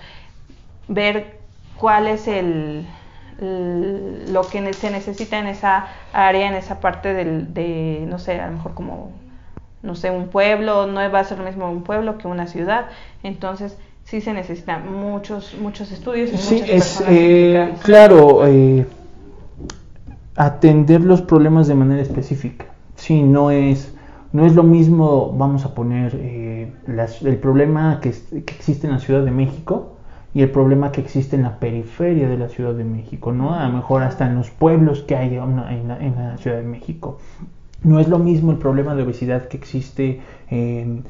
ver 0.88 1.40
cuál 1.78 2.08
es 2.08 2.30
el, 2.30 2.88
lo 3.40 4.48
que 4.48 4.74
se 4.74 4.92
necesita 4.92 5.40
en 5.40 5.48
esa 5.48 5.88
área, 6.12 6.48
en 6.48 6.54
esa 6.54 6.80
parte 6.80 7.14
del, 7.14 7.54
de, 7.54 8.06
no 8.08 8.20
sé, 8.20 8.40
a 8.40 8.48
lo 8.48 8.58
mejor 8.58 8.74
como, 8.74 9.12
no 9.82 9.96
sé, 9.96 10.12
un 10.12 10.28
pueblo, 10.28 10.88
no 10.88 11.00
va 11.12 11.20
a 11.20 11.24
ser 11.24 11.40
lo 11.40 11.46
mismo 11.46 11.70
un 11.70 11.84
pueblo 11.84 12.18
que 12.18 12.28
una 12.28 12.48
ciudad, 12.48 12.86
entonces 13.24 13.78
sí 14.04 14.22
se 14.22 14.34
necesitan 14.34 14.92
muchos, 14.94 15.56
muchos 15.60 15.92
estudios. 15.92 16.32
Y 16.32 16.38
sí, 16.38 16.64
es, 16.68 17.04
eh, 17.08 17.74
claro, 17.84 18.46
eh, 18.46 18.86
atender 20.36 21.02
los 21.02 21.22
problemas 21.22 21.68
de 21.68 21.76
manera 21.76 22.02
específica, 22.02 22.66
sí, 22.96 23.24
no 23.24 23.52
es, 23.52 23.94
no 24.32 24.46
es 24.46 24.56
lo 24.56 24.64
mismo, 24.64 25.34
vamos 25.36 25.66
a 25.66 25.74
poner, 25.74 26.16
eh, 26.16 26.72
el 26.88 27.38
problema 27.38 28.00
que, 28.02 28.12
que 28.12 28.56
existe 28.56 28.88
en 28.88 28.94
la 28.94 29.00
Ciudad 29.00 29.24
de 29.24 29.32
México, 29.32 29.94
y 30.34 30.42
el 30.42 30.50
problema 30.50 30.92
que 30.92 31.02
existe 31.02 31.36
en 31.36 31.44
la 31.44 31.60
periferia 31.60 32.28
de 32.28 32.38
la 32.38 32.50
Ciudad 32.50 32.74
de 32.74 32.84
México, 32.84 33.32
¿no? 33.32 33.54
A 33.54 33.68
lo 33.68 33.74
mejor 33.74 34.02
hasta 34.02 34.26
en 34.26 34.36
los 34.36 34.50
pueblos 34.50 35.02
que 35.02 35.16
hay 35.16 35.36
en 35.36 35.88
la, 35.88 36.38
Ciudad 36.38 36.58
de 36.58 36.64
México. 36.64 37.20
No 37.84 38.00
es 38.00 38.08
lo 38.08 38.18
mismo 38.18 38.52
el 38.52 38.58
problema 38.58 38.96
de 38.96 39.04
obesidad 39.04 39.48
que 39.48 39.58
existe 39.58 40.22
en, 40.50 41.04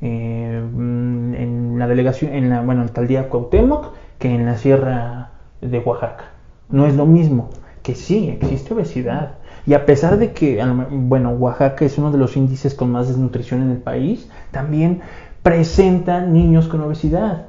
en 0.00 1.78
la 1.78 1.86
delegación, 1.86 2.34
en 2.34 2.50
la 2.50 2.60
bueno, 2.62 2.82
alcaldía 2.82 3.28
Cuauhtémoc 3.28 3.94
que 4.18 4.34
en 4.34 4.44
la 4.44 4.56
sierra 4.56 5.30
de 5.60 5.78
Oaxaca. 5.78 6.24
No 6.68 6.86
es 6.86 6.96
lo 6.96 7.06
mismo, 7.06 7.50
que 7.82 7.94
sí, 7.94 8.28
existe 8.28 8.74
obesidad. 8.74 9.36
Y 9.66 9.74
a 9.74 9.86
pesar 9.86 10.18
de 10.18 10.32
que, 10.32 10.62
bueno, 10.90 11.30
Oaxaca 11.30 11.84
es 11.84 11.98
uno 11.98 12.10
de 12.10 12.18
los 12.18 12.36
índices 12.36 12.74
con 12.74 12.92
más 12.92 13.08
desnutrición 13.08 13.62
en 13.62 13.70
el 13.70 13.78
país, 13.78 14.28
también 14.50 15.00
presenta 15.42 16.20
niños 16.20 16.68
con 16.68 16.80
obesidad. 16.82 17.46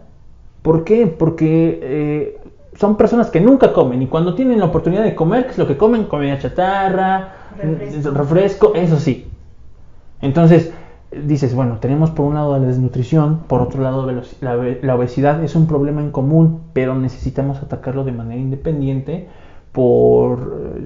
¿Por 0.62 0.84
qué? 0.84 1.08
Porque 1.08 1.80
eh, 1.82 2.38
son 2.76 2.98
personas 2.98 3.30
que 3.30 3.40
nunca 3.40 3.74
comen 3.74 4.02
y 4.02 4.08
cuando 4.08 4.36
tienen 4.36 4.60
la 4.60 4.66
oportunidad 4.66 5.04
de 5.04 5.16
comer, 5.16 5.46
¿qué 5.46 5.52
es 5.52 5.58
lo 5.58 5.68
que 5.68 5.78
comen? 5.78 6.06
Comida 6.06 6.38
chatarra, 6.38 7.34
refresco, 8.14 8.74
eso 8.76 9.00
sí. 9.00 9.28
Entonces, 10.22 10.72
dices, 11.12 11.56
bueno, 11.56 11.78
tenemos 11.80 12.12
por 12.12 12.26
un 12.26 12.36
lado 12.36 12.58
la 12.58 12.66
desnutrición, 12.66 13.40
por 13.48 13.62
otro 13.62 13.82
lado 13.82 14.12
la, 14.12 14.96
obesidad 14.96 15.44
es 15.44 15.56
un 15.56 15.68
problema 15.68 16.02
en 16.02 16.12
común, 16.12 16.62
pero 16.74 16.96
necesitamos 16.96 17.62
atacarlo 17.62 18.04
de 18.04 18.12
manera 18.12 18.40
independiente 18.40 19.28
por, 19.72 20.80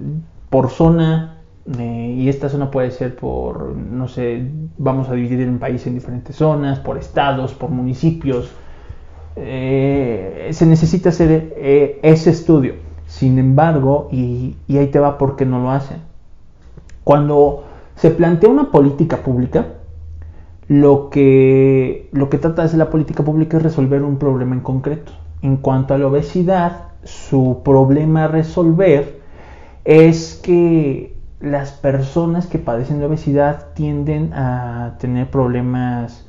por 0.49 0.69
zona, 0.69 1.37
eh, 1.77 2.15
y 2.17 2.29
esta 2.29 2.49
zona 2.49 2.71
puede 2.71 2.91
ser 2.91 3.15
por, 3.15 3.75
no 3.75 4.07
sé, 4.07 4.47
vamos 4.77 5.09
a 5.09 5.13
dividir 5.13 5.41
el 5.41 5.57
país 5.57 5.85
en 5.87 5.93
diferentes 5.93 6.35
zonas, 6.35 6.79
por 6.79 6.97
estados, 6.97 7.53
por 7.53 7.69
municipios, 7.69 8.51
eh, 9.43 10.49
se 10.51 10.65
necesita 10.65 11.09
hacer 11.09 11.53
eh, 11.57 11.99
ese 12.03 12.29
estudio. 12.29 12.75
Sin 13.07 13.39
embargo, 13.39 14.07
y, 14.11 14.55
ahí 14.69 14.87
te 14.87 14.99
va 14.99 15.17
porque 15.17 15.45
no 15.45 15.59
lo 15.59 15.71
hacen. 15.71 15.97
Cuando 17.03 17.65
se 17.95 18.11
plantea 18.11 18.49
una 18.49 18.71
política 18.71 19.17
pública, 19.17 19.65
lo 20.67 21.09
que, 21.09 22.09
lo 22.13 22.29
que 22.29 22.37
trata 22.37 22.61
de 22.61 22.67
hacer 22.67 22.79
la 22.79 22.89
política 22.89 23.23
pública 23.23 23.57
es 23.57 23.63
resolver 23.63 24.03
un 24.03 24.17
problema 24.17 24.55
en 24.55 24.61
concreto. 24.61 25.11
En 25.41 25.57
cuanto 25.57 25.93
a 25.93 25.97
la 25.97 26.07
obesidad, 26.07 26.89
su 27.03 27.61
problema 27.65 28.25
a 28.25 28.27
resolver 28.27 29.19
es 29.83 30.39
que 30.41 31.17
las 31.41 31.71
personas 31.71 32.45
que 32.45 32.59
padecen 32.59 32.99
de 32.99 33.05
obesidad 33.05 33.73
tienden 33.73 34.31
a 34.33 34.95
tener 34.99 35.29
problemas 35.29 36.27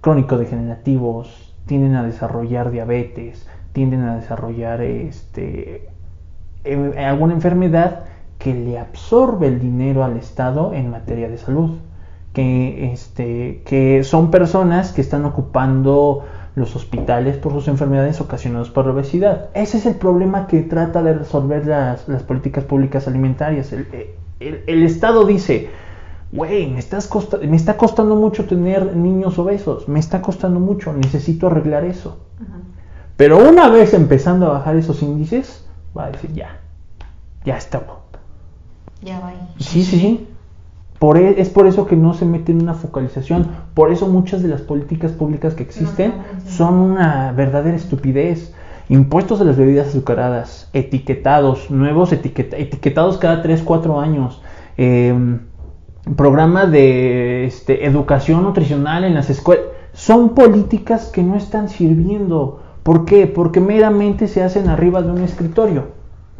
crónico-degenerativos, 0.00 1.43
tienden 1.66 1.94
a 1.96 2.02
desarrollar 2.02 2.70
diabetes, 2.70 3.46
tienden 3.72 4.02
a 4.02 4.16
desarrollar 4.16 4.82
este, 4.82 5.88
em, 6.64 6.96
alguna 6.98 7.34
enfermedad 7.34 8.04
que 8.38 8.54
le 8.54 8.78
absorbe 8.78 9.46
el 9.48 9.60
dinero 9.60 10.04
al 10.04 10.16
Estado 10.16 10.72
en 10.74 10.90
materia 10.90 11.28
de 11.28 11.38
salud. 11.38 11.78
Que, 12.32 12.92
este, 12.92 13.62
que 13.64 14.02
son 14.02 14.32
personas 14.32 14.92
que 14.92 15.00
están 15.00 15.24
ocupando 15.24 16.24
los 16.56 16.74
hospitales 16.74 17.36
por 17.36 17.52
sus 17.52 17.68
enfermedades 17.68 18.20
ocasionadas 18.20 18.70
por 18.70 18.86
la 18.86 18.92
obesidad. 18.92 19.50
Ese 19.54 19.78
es 19.78 19.86
el 19.86 19.94
problema 19.94 20.48
que 20.48 20.62
trata 20.62 21.00
de 21.04 21.14
resolver 21.14 21.64
las, 21.64 22.02
políticas 22.24 22.64
públicas 22.64 23.06
alimentarias. 23.06 23.72
el, 23.72 23.86
el 24.40 24.82
Estado 24.82 25.24
dice, 25.24 25.70
güey, 26.34 26.66
me, 26.66 26.82
me 27.48 27.56
está 27.56 27.76
costando 27.76 28.16
mucho 28.16 28.44
tener 28.44 28.96
niños 28.96 29.38
obesos, 29.38 29.88
me 29.88 30.00
está 30.00 30.20
costando 30.20 30.58
mucho, 30.58 30.92
necesito 30.92 31.46
arreglar 31.46 31.84
eso. 31.84 32.18
Pero 33.16 33.48
una 33.48 33.68
vez 33.68 33.94
empezando 33.94 34.46
a 34.46 34.54
bajar 34.54 34.76
esos 34.76 35.00
índices, 35.02 35.64
va 35.96 36.06
a 36.06 36.10
decir, 36.10 36.32
ya, 36.32 36.58
ya 37.44 37.56
está. 37.56 37.80
Ya 39.00 39.20
va. 39.20 39.32
Sí, 39.58 39.84
sí, 39.84 39.98
sí. 39.98 40.28
Por, 40.98 41.18
e, 41.18 41.40
es 41.40 41.50
por 41.50 41.68
eso 41.68 41.86
que 41.86 41.94
no 41.94 42.14
se 42.14 42.24
mete 42.24 42.50
en 42.50 42.62
una 42.62 42.74
focalización. 42.74 43.48
Por 43.74 43.92
eso 43.92 44.08
muchas 44.08 44.42
de 44.42 44.48
las 44.48 44.62
políticas 44.62 45.12
públicas 45.12 45.54
que 45.54 45.62
existen 45.62 46.14
son 46.48 46.74
una 46.74 47.30
verdadera 47.30 47.76
estupidez. 47.76 48.52
Impuestos 48.88 49.40
a 49.40 49.44
las 49.44 49.56
bebidas 49.56 49.88
azucaradas, 49.88 50.68
etiquetados, 50.72 51.70
nuevos 51.70 52.12
etiquetados 52.12 53.18
cada 53.18 53.40
3, 53.40 53.62
4 53.62 54.00
años. 54.00 54.42
Eh, 54.76 55.38
programa 56.16 56.66
de 56.66 57.46
este, 57.46 57.86
educación 57.86 58.42
nutricional 58.42 59.04
en 59.04 59.14
las 59.14 59.30
escuelas. 59.30 59.64
Son 59.92 60.34
políticas 60.34 61.06
que 61.06 61.22
no 61.22 61.36
están 61.36 61.68
sirviendo. 61.68 62.60
¿Por 62.82 63.04
qué? 63.04 63.26
Porque 63.26 63.60
meramente 63.60 64.28
se 64.28 64.42
hacen 64.42 64.68
arriba 64.68 65.02
de 65.02 65.10
un 65.10 65.22
escritorio. 65.22 65.88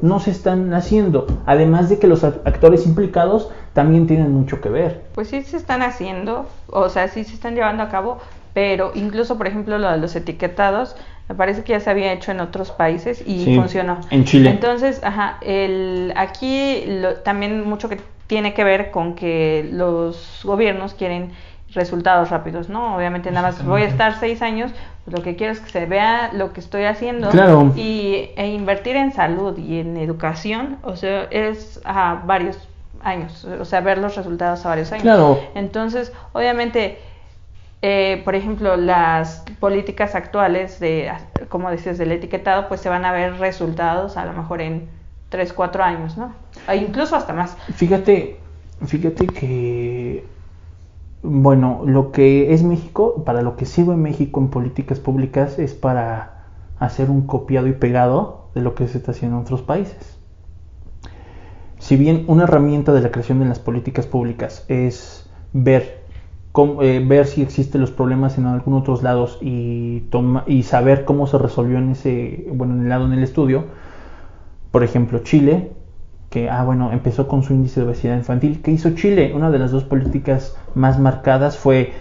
No 0.03 0.21
se 0.21 0.33
están 0.33 0.75
haciendo. 0.75 1.27
Además 1.47 1.89
de 1.89 1.99
que 1.99 2.07
los 2.07 2.25
actores 2.25 2.85
implicados 2.87 3.51
también 3.73 4.07
tienen 4.07 4.33
mucho 4.33 4.61
que 4.61 4.69
ver. 4.69 5.05
Pues 5.15 5.29
sí 5.29 5.43
se 5.43 5.57
están 5.57 5.83
haciendo, 5.83 6.47
o 6.69 6.89
sea, 6.89 7.09
sí 7.09 7.25
se 7.25 7.33
están 7.33 7.55
llevando 7.55 7.83
a 7.83 7.89
cabo, 7.89 8.19
pero 8.53 8.93
incluso, 8.95 9.39
por 9.39 9.47
ejemplo, 9.47 9.79
lo 9.79 9.91
de 9.91 9.99
los 9.99 10.15
etiquetados, 10.15 10.97
me 11.29 11.35
parece 11.35 11.65
que 11.65 11.73
ya 11.73 11.81
se 11.81 11.91
había 11.91 12.13
hecho 12.13 12.33
en 12.33 12.41
otros 12.41 12.71
países 12.71 13.23
y 13.27 13.57
funcionó. 13.57 13.99
En 14.11 14.25
Chile. 14.25 14.51
Entonces, 14.51 15.03
ajá, 15.03 15.39
el, 15.41 16.13
aquí 16.17 16.85
también 17.25 17.67
mucho 17.67 17.89
que 17.89 17.99
tiene 18.27 18.55
que 18.55 18.65
ver 18.65 18.91
con 18.91 19.15
que 19.15 19.69
los 19.73 20.41
gobiernos 20.45 20.95
quieren 20.95 21.33
resultados 21.71 22.31
rápidos, 22.31 22.69
¿no? 22.69 22.97
Obviamente 22.97 23.31
nada 23.31 23.49
más 23.49 23.65
voy 23.65 23.83
a 23.83 23.87
estar 23.87 24.19
seis 24.19 24.43
años, 24.43 24.73
pues 25.05 25.17
lo 25.17 25.23
que 25.23 25.37
quiero 25.37 25.53
es 25.53 25.61
que 25.61 25.71
se 25.71 25.87
vea 25.87 26.31
lo 26.33 26.53
que 26.53 26.61
estoy 26.61 26.85
haciendo 26.85 27.31
y 27.75 28.31
e 28.37 28.49
invertir 28.49 28.97
en 28.97 29.13
salud 29.13 29.59
y 29.59 29.81
en 29.81 29.97
educación, 29.97 30.79
o 30.83 30.97
sea, 30.97 31.27
es 31.31 31.81
a 31.85 32.23
varios 32.25 32.59
años, 33.03 33.45
o 33.45 33.65
sea, 33.65 33.81
ver 33.81 33.99
los 33.99 34.17
resultados 34.17 34.65
a 34.65 34.69
varios 34.71 34.93
años. 34.93 35.03
Claro. 35.03 35.41
Entonces, 35.55 36.13
obviamente, 36.33 36.99
eh, 37.83 38.23
por 38.25 38.35
ejemplo, 38.35 38.77
las 38.77 39.45
políticas 39.59 40.15
actuales 40.15 40.81
de 40.81 41.13
como 41.49 41.71
dices, 41.71 41.99
del 41.99 42.13
etiquetado, 42.13 42.69
pues 42.69 42.81
se 42.81 42.89
van 42.89 43.05
a 43.05 43.13
ver 43.13 43.39
resultados 43.39 44.17
a 44.17 44.25
lo 44.25 44.33
mejor 44.33 44.61
en 44.61 44.89
3, 45.35 45.53
4 45.53 45.83
años, 45.83 46.17
¿no? 46.17 46.33
E 46.69 46.77
incluso 46.77 47.17
hasta 47.17 47.33
más. 47.33 47.57
Fíjate, 47.75 48.37
fíjate 48.87 49.27
que, 49.27 50.25
bueno, 51.25 51.83
lo 51.85 52.13
que 52.13 52.55
es 52.55 52.63
México, 52.63 53.25
para 53.25 53.43
lo 53.43 53.57
que 53.57 53.67
sirve 53.67 53.97
México 53.97 54.39
en 54.39 54.47
políticas 54.47 55.01
públicas 55.01 55.59
es 55.59 55.75
para 55.75 56.45
hacer 56.79 57.11
un 57.11 57.27
copiado 57.27 57.67
y 57.67 57.73
pegado 57.73 58.47
de 58.55 58.61
lo 58.61 58.77
que 58.77 58.87
se 58.87 58.99
está 58.99 59.11
haciendo 59.11 59.39
en 59.39 59.43
otros 59.43 59.63
países. 59.63 60.21
Si 61.81 61.97
bien 61.97 62.27
una 62.29 62.45
herramienta 62.45 62.93
de 62.93 63.01
la 63.01 63.11
creación 63.11 63.41
de 63.41 63.47
las 63.47 63.59
políticas 63.59 64.07
públicas 64.07 64.65
es 64.69 65.29
ver 65.53 66.05
eh, 66.81 67.05
ver 67.05 67.27
si 67.27 67.43
existen 67.43 67.81
los 67.81 67.91
problemas 67.91 68.39
en 68.39 68.47
algunos 68.47 68.83
otros 68.83 69.03
lados 69.03 69.39
y, 69.43 70.05
y 70.47 70.63
saber 70.63 71.05
cómo 71.05 71.27
se 71.27 71.39
resolvió 71.39 71.79
en 71.79 71.91
ese, 71.91 72.47
bueno, 72.53 72.75
en 72.75 72.83
el 72.83 72.89
lado 72.89 73.07
en 73.07 73.15
el 73.15 73.25
estudio. 73.25 73.65
Por 74.75 74.83
ejemplo, 74.83 75.21
Chile, 75.21 75.71
que, 76.31 76.51
ah, 76.51 76.65
bueno, 76.65 76.91
empezó 76.91 77.29
con 77.29 77.45
su 77.45 77.55
índice 77.55 77.79
de 77.79 77.87
obesidad 77.87 78.17
infantil. 78.17 78.61
¿Qué 78.61 78.73
hizo 78.73 78.91
Chile? 78.97 79.33
Una 79.33 79.53
de 79.53 79.61
las 79.61 79.71
dos 79.71 79.85
políticas 79.85 80.57
más 80.75 80.99
marcadas 80.99 81.57
fue 81.57 81.93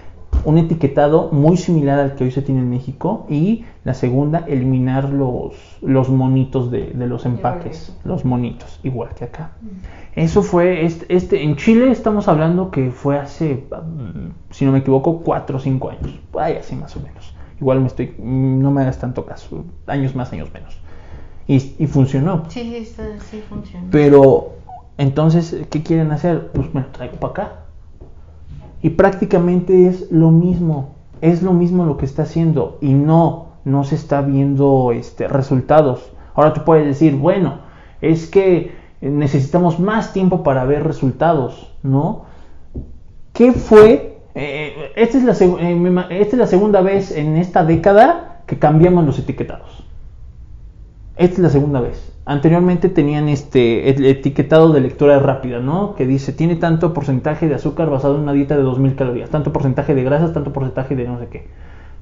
un 0.44 0.58
etiquetado 0.58 1.30
muy 1.32 1.56
similar 1.56 2.00
al 2.00 2.16
que 2.16 2.24
hoy 2.24 2.32
se 2.32 2.42
tiene 2.42 2.62
en 2.62 2.72
México 2.72 3.28
y 3.30 3.64
la 3.84 3.94
segunda, 3.94 4.40
eliminar 4.48 5.10
los, 5.10 5.54
los 5.84 6.10
monitos 6.10 6.72
de, 6.72 6.88
de 6.88 7.06
los 7.06 7.28
empaques, 7.28 7.96
los 8.06 8.26
monitos, 8.26 8.80
igual 8.82 9.10
que 9.14 9.26
acá. 9.26 9.52
Eso 10.16 10.42
fue, 10.42 10.84
este, 10.84 11.16
este, 11.16 11.44
en 11.44 11.58
Chile 11.58 11.92
estamos 11.92 12.28
hablando 12.28 12.72
que 12.72 12.90
fue 12.90 13.20
hace, 13.20 13.68
mm, 13.70 14.50
si 14.50 14.66
no 14.66 14.72
me 14.72 14.80
equivoco, 14.80 15.20
4 15.20 15.58
o 15.58 15.60
5 15.60 15.90
años, 15.92 16.20
ay, 16.40 16.56
así 16.56 16.76
más 16.76 16.98
o 16.98 17.02
menos. 17.02 17.36
Igual 17.62 17.82
me 17.82 17.86
estoy, 17.86 18.16
mm, 18.18 18.64
no 18.64 18.72
me 18.72 18.82
hagas 18.82 18.98
tanto 18.98 19.28
caso, 19.28 19.64
años 19.86 20.16
más, 20.16 20.34
años 20.34 20.52
menos. 20.52 20.83
Y, 21.48 21.76
y 21.78 21.88
funcionó. 21.88 22.44
Sí, 22.50 22.86
sí, 22.86 23.02
sí 23.30 23.44
funcionó. 23.48 23.88
Pero, 23.92 24.54
entonces, 24.98 25.56
¿qué 25.70 25.84
quieren 25.84 26.12
hacer? 26.12 26.52
Pues 26.52 26.74
me 26.74 26.82
lo 26.82 26.88
traigo 26.88 27.18
para 27.18 27.32
acá 27.32 27.64
y 28.84 28.90
prácticamente 28.90 29.88
es 29.88 30.12
lo 30.12 30.30
mismo, 30.30 30.90
es 31.22 31.42
lo 31.42 31.54
mismo 31.54 31.86
lo 31.86 31.98
que 31.98 32.06
está 32.06 32.24
haciendo 32.24 32.78
y 32.82 32.94
no, 32.94 33.48
no 33.64 33.86
se 33.86 33.96
está 33.96 34.22
viendo 34.22 34.92
este, 34.92 35.28
resultados. 35.30 36.12
Ahora 36.36 36.54
tú 36.54 36.66
puedes 36.66 36.86
decir, 36.86 37.16
bueno, 37.16 37.60
es 38.02 38.28
que 38.28 38.76
necesitamos 39.00 39.80
más 39.80 40.12
tiempo 40.12 40.44
para 40.44 40.66
ver 40.66 40.84
resultados, 40.84 41.74
¿no? 41.82 42.26
¿Qué 43.32 43.54
fue? 43.54 44.20
Eh, 44.36 44.92
esta, 44.98 45.18
es 45.18 45.24
la, 45.24 45.34
eh, 45.62 46.08
esta 46.20 46.36
es 46.36 46.40
la 46.40 46.48
segunda 46.48 46.82
vez 46.82 47.12
en 47.12 47.38
esta 47.38 47.64
década 47.64 48.42
que 48.48 48.60
cambiamos 48.60 49.06
los 49.06 49.18
etiquetados. 49.18 49.86
Esta 51.18 51.36
es 51.36 51.40
la 51.40 51.50
segunda 51.50 51.82
vez 51.82 52.14
anteriormente 52.26 52.90
tenían 52.90 53.28
este 53.28 53.90
el 53.90 54.06
etiquetado 54.06 54.72
de 54.72 54.82
lectura 54.82 55.20
rápida, 55.20 55.60
¿no? 55.60 55.96
Que 55.96 56.06
dice, 56.06 56.34
tiene 56.34 56.56
tanto 56.56 56.94
porcentaje 56.94 57.48
de 57.48 57.56
azúcar 57.56 57.90
basado 57.90 58.16
en 58.16 58.22
una 58.22 58.34
dieta 58.34 58.56
de 58.56 58.64
2000 58.64 58.96
calorías, 58.96 59.30
tanto 59.30 59.52
porcentaje 59.52 59.94
de 59.96 60.04
grasas, 60.04 60.34
tanto 60.34 60.54
porcentaje 60.54 60.96
de 60.96 61.06
no 61.06 61.20
sé 61.20 61.28
qué. 61.28 61.48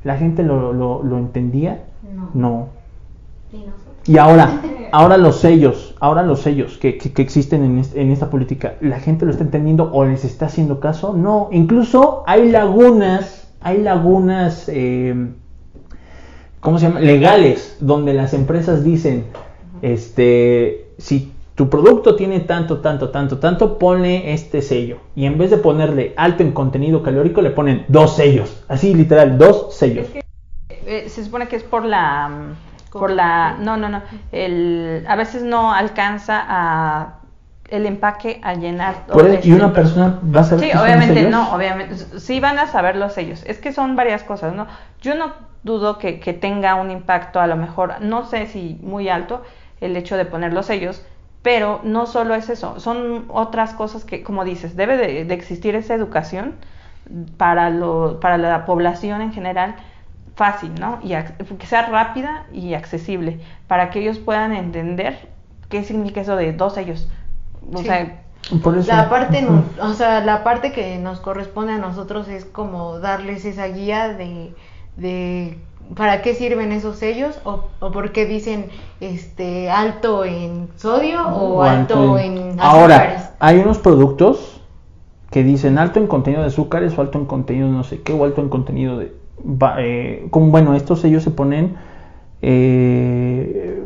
¿La 0.04 0.18
gente 0.18 0.44
lo, 0.44 0.74
lo, 0.74 1.18
entendía? 1.18 1.84
No. 2.34 2.70
¿Y, 4.06 4.18
ahora, 4.18 4.62
ahora 4.92 5.18
los 5.18 5.38
sellos, 5.38 5.96
ahora 6.00 6.24
los 6.24 6.42
sellos 6.42 6.78
que, 6.78 6.98
que, 6.98 7.22
existen 7.22 7.64
en, 7.64 7.84
en, 7.94 8.12
esta 8.12 8.30
política, 8.30 8.76
¿la 8.82 9.00
gente 9.00 9.26
lo 9.26 9.32
está 9.32 9.44
entendiendo 9.44 9.92
o 9.94 10.06
les 10.06 10.26
está 10.26 10.48
haciendo 10.48 10.80
caso? 10.80 11.14
No, 11.14 11.50
incluso 11.52 12.24
hay 12.26 12.50
lagunas, 12.50 13.54
hay 13.62 13.84
lagunas, 13.84 14.68
eh, 14.70 15.34
¿cómo 16.62 16.80
se 16.80 16.88
llama? 16.88 17.02
Legales, 17.02 17.76
donde 17.82 18.14
las 18.14 18.34
empresas 18.34 18.86
dicen, 18.86 19.26
este, 19.82 20.94
si 20.98 21.34
tu 21.56 21.70
producto 21.70 22.16
tiene 22.16 22.40
tanto, 22.40 22.80
tanto, 22.80 23.10
tanto, 23.10 23.40
tanto, 23.40 23.78
ponle 23.78 24.34
este 24.34 24.62
sello. 24.62 25.00
Y 25.16 25.26
en 25.26 25.38
vez 25.38 25.52
de 25.52 25.58
ponerle 25.58 26.14
alto 26.16 26.44
en 26.44 26.54
contenido 26.54 27.04
calórico, 27.04 27.42
le 27.42 27.50
ponen 27.50 27.86
dos 27.90 28.16
sellos. 28.16 28.64
Así, 28.70 28.94
literal, 28.94 29.38
dos 29.38 29.76
sellos. 29.76 30.08
Eh, 30.70 31.10
se 31.10 31.26
supone 31.26 31.48
que 31.50 31.58
es 31.58 31.64
por 31.64 31.84
la... 31.84 32.56
Por 32.92 33.12
la... 33.12 33.58
No, 33.60 33.78
no, 33.78 33.90
no. 33.90 34.02
El, 34.32 35.06
a 35.08 35.16
veces 35.16 35.44
no 35.44 35.74
alcanza 35.74 36.44
a 36.48 37.18
el 37.70 37.86
empaque 37.86 38.42
a 38.44 38.54
llenar. 38.54 39.06
y 39.44 39.54
una 39.54 39.72
persona 39.72 40.20
va 40.24 40.42
a 40.42 40.44
saber. 40.44 40.70
Sí, 40.70 40.78
obviamente 40.78 41.30
no, 41.30 41.54
obviamente. 41.54 41.96
Sí 42.20 42.42
van 42.42 42.60
a 42.60 42.68
saber 42.68 42.98
los 42.98 43.14
sellos. 43.14 43.44
Es 43.46 43.60
que 43.60 43.72
son 43.72 43.96
varias 43.96 44.24
cosas, 44.24 44.54
¿no? 44.54 44.68
Yo 45.02 45.16
no 45.16 45.51
dudo 45.64 45.98
que, 45.98 46.20
que 46.20 46.34
tenga 46.34 46.76
un 46.76 46.92
impacto 46.92 47.40
a 47.40 47.48
lo 47.48 47.56
mejor, 47.56 48.02
no 48.02 48.26
sé 48.26 48.48
si 48.48 48.80
muy 48.82 49.10
alto, 49.10 49.44
el 49.80 49.96
hecho 49.98 50.18
de 50.18 50.26
poner 50.26 50.54
los 50.54 50.68
sellos, 50.68 51.04
pero 51.42 51.82
no 51.84 52.06
solo 52.06 52.36
es 52.36 52.50
eso, 52.50 52.80
son 52.80 53.26
otras 53.30 53.74
cosas 53.74 54.06
que, 54.06 54.24
como 54.24 54.46
dices, 54.46 54.76
debe 54.76 54.98
de, 54.98 55.22
existir 55.34 55.76
esa 55.76 55.96
educación 55.96 56.56
para, 57.38 57.70
lo, 57.70 58.20
para 58.20 58.38
la 58.38 58.66
población 58.66 59.22
en 59.22 59.34
general 59.34 59.76
fácil, 60.36 60.74
¿no? 60.80 61.00
Y 61.02 61.14
que 61.58 61.66
sea 61.66 61.88
rápida 61.88 62.46
y 62.54 62.76
accesible, 62.76 63.40
para 63.68 63.90
que 63.90 64.00
ellos 64.00 64.20
puedan 64.20 64.54
entender 64.54 65.30
qué 65.70 65.84
significa 65.84 66.22
eso 66.22 66.36
de 66.36 66.54
dos 66.54 66.76
sellos. 66.76 67.10
O 67.74 67.82
sea, 67.82 68.22
La 68.88 69.10
parte, 69.10 69.48
o 69.82 69.94
sea, 69.94 70.22
la 70.22 70.44
parte 70.44 70.72
que 70.72 70.98
nos 70.98 71.20
corresponde 71.20 71.74
a 71.74 71.78
nosotros 71.78 72.28
es 72.28 72.46
como 72.46 73.00
darles 73.00 73.46
esa 73.46 73.68
guía 73.68 74.10
de, 74.10 74.54
de 74.98 75.58
para 75.96 76.22
qué 76.22 76.36
sirven 76.36 76.72
esos 76.72 76.98
sellos 76.98 77.40
o, 77.44 77.66
o 77.80 77.92
por 77.92 78.12
qué 78.12 78.26
dicen 78.26 78.68
este 79.00 79.70
alto 79.70 80.24
en 80.24 80.70
sodio 80.78 81.28
o, 81.28 81.64
alto, 81.64 82.18
en, 82.18 82.60
azúcares. 82.60 82.60
Ahora, 82.60 83.32
hay 83.40 83.60
unos 83.60 83.80
productos 83.80 84.62
que 85.30 85.44
dicen 85.44 85.78
alto 85.78 86.00
en 86.00 86.08
contenido 86.08 86.42
de 86.42 86.48
azúcares 86.48 86.98
o 86.98 87.02
alto 87.02 87.18
en 87.18 87.26
contenido 87.26 87.68
de 87.68 87.74
no 87.74 87.84
sé 87.84 88.02
qué 88.02 88.14
o 88.14 88.24
alto 88.24 88.42
en 88.42 88.50
contenido 88.50 88.98
de 88.98 89.14
eh, 89.80 90.28
como 90.30 90.48
bueno 90.48 90.76
estos 90.76 91.02
sellos 91.02 91.24
se 91.24 91.32
ponen 91.32 91.76
eh, 92.42 93.84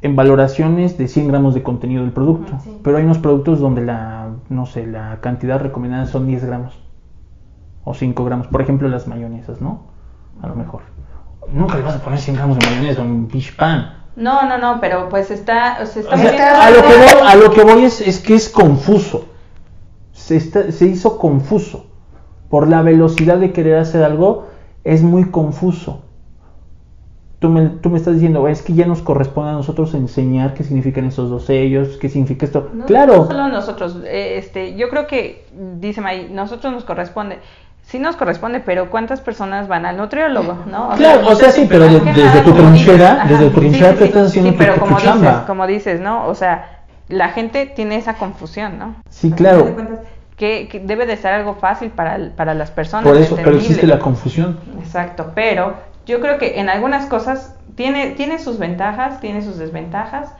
en 0.00 0.16
valoraciones 0.16 0.96
de 0.96 1.08
100 1.08 1.28
gramos 1.28 1.54
de 1.54 1.62
contenido 1.62 2.02
del 2.02 2.12
producto. 2.12 2.52
Ah, 2.54 2.60
pero 2.82 2.96
hay 2.96 3.04
unos 3.04 3.18
productos 3.18 3.60
donde 3.60 3.84
la 3.84 4.30
no 4.48 4.66
sé 4.66 4.86
la 4.86 5.20
cantidad 5.20 5.60
recomendada 5.60 6.06
son 6.06 6.26
10 6.26 6.44
gramos 6.44 6.80
o 7.84 7.94
5 7.94 8.24
gramos. 8.24 8.46
Por 8.46 8.62
ejemplo 8.62 8.88
las 8.88 9.06
mayonesas 9.06 9.60
no 9.60 9.87
a 10.42 10.46
lo 10.46 10.54
mejor 10.54 10.82
nunca 11.52 11.76
le 11.76 11.82
vas 11.82 11.96
a 11.96 12.00
poner 12.00 12.18
100 12.18 12.36
gramos 12.36 12.58
de 12.58 12.66
mayonesa 12.66 13.02
a 13.02 13.04
un 13.04 13.28
fish 13.28 13.54
pan. 13.56 13.94
No, 14.16 14.48
no, 14.48 14.58
no, 14.58 14.80
pero 14.80 15.08
pues 15.08 15.30
está... 15.30 15.84
Se 15.86 16.00
está 16.00 16.14
a, 16.66 16.70
lo 16.70 16.82
que 16.82 16.88
voy, 16.88 17.22
a 17.24 17.34
lo 17.36 17.50
que 17.52 17.62
voy 17.62 17.84
es, 17.84 18.00
es 18.00 18.18
que 18.18 18.34
es 18.34 18.48
confuso. 18.48 19.26
Se, 20.12 20.36
está, 20.36 20.72
se 20.72 20.86
hizo 20.86 21.18
confuso. 21.18 21.86
Por 22.50 22.66
la 22.66 22.82
velocidad 22.82 23.38
de 23.38 23.52
querer 23.52 23.76
hacer 23.76 24.02
algo, 24.02 24.48
es 24.82 25.02
muy 25.02 25.30
confuso. 25.30 26.02
Tú 27.38 27.48
me, 27.50 27.68
tú 27.68 27.90
me, 27.90 27.98
estás 27.98 28.14
diciendo, 28.14 28.48
es 28.48 28.62
que 28.62 28.72
ya 28.72 28.86
nos 28.86 29.00
corresponde 29.00 29.50
a 29.50 29.54
nosotros 29.54 29.94
enseñar 29.94 30.54
qué 30.54 30.64
significan 30.64 31.04
esos 31.04 31.30
dos 31.30 31.44
sellos, 31.44 31.96
qué 31.98 32.08
significa 32.08 32.46
esto. 32.46 32.68
claro. 32.86 33.18
No 33.18 33.26
solo 33.26 33.48
nosotros, 33.48 33.98
eh, 34.04 34.38
este, 34.38 34.74
yo 34.74 34.88
creo 34.88 35.06
que, 35.06 35.46
dice 35.78 36.00
May, 36.00 36.28
nosotros 36.30 36.72
nos 36.72 36.84
corresponde 36.84 37.38
sí 37.88 37.98
nos 37.98 38.16
corresponde, 38.16 38.60
pero 38.60 38.90
¿cuántas 38.90 39.20
personas 39.20 39.66
van 39.66 39.86
al 39.86 39.96
nutriólogo? 39.96 40.58
¿no? 40.70 40.90
claro, 40.96 41.26
o 41.26 41.34
sea, 41.34 41.50
sí, 41.50 41.66
pero 41.68 41.88
desde 41.88 42.42
tu 42.42 42.52
trinchera, 42.52 43.24
desde 43.28 43.48
tu 43.48 43.60
trinchera 43.60 43.94
te 43.94 44.04
estás 44.04 44.28
haciendo 44.28 44.50
sí, 44.50 44.56
pero 44.58 44.76
como 44.76 44.98
dices, 44.98 45.32
como 45.46 45.66
dices, 45.66 46.00
¿no? 46.00 46.26
O 46.26 46.34
sea, 46.34 46.82
la 47.08 47.30
gente 47.30 47.66
tiene 47.66 47.96
esa 47.96 48.14
confusión, 48.14 48.78
¿no? 48.78 48.96
Sí, 49.10 49.30
claro. 49.30 49.74
Que, 50.36 50.82
debe 50.84 51.06
de 51.06 51.16
ser 51.16 51.32
algo 51.32 51.54
fácil 51.54 51.90
para, 51.90 52.30
para 52.36 52.54
las 52.54 52.70
personas. 52.70 53.04
Por 53.04 53.16
eso, 53.16 53.34
pero 53.36 53.56
existe 53.56 53.86
la 53.86 53.98
confusión. 53.98 54.58
Exacto, 54.78 55.32
pero 55.34 55.74
yo 56.06 56.20
creo 56.20 56.38
que 56.38 56.60
en 56.60 56.68
algunas 56.68 57.06
cosas 57.06 57.56
tiene, 57.74 58.10
tiene 58.10 58.38
sus 58.38 58.58
ventajas, 58.58 59.20
tiene 59.20 59.42
sus 59.42 59.58
desventajas. 59.58 60.32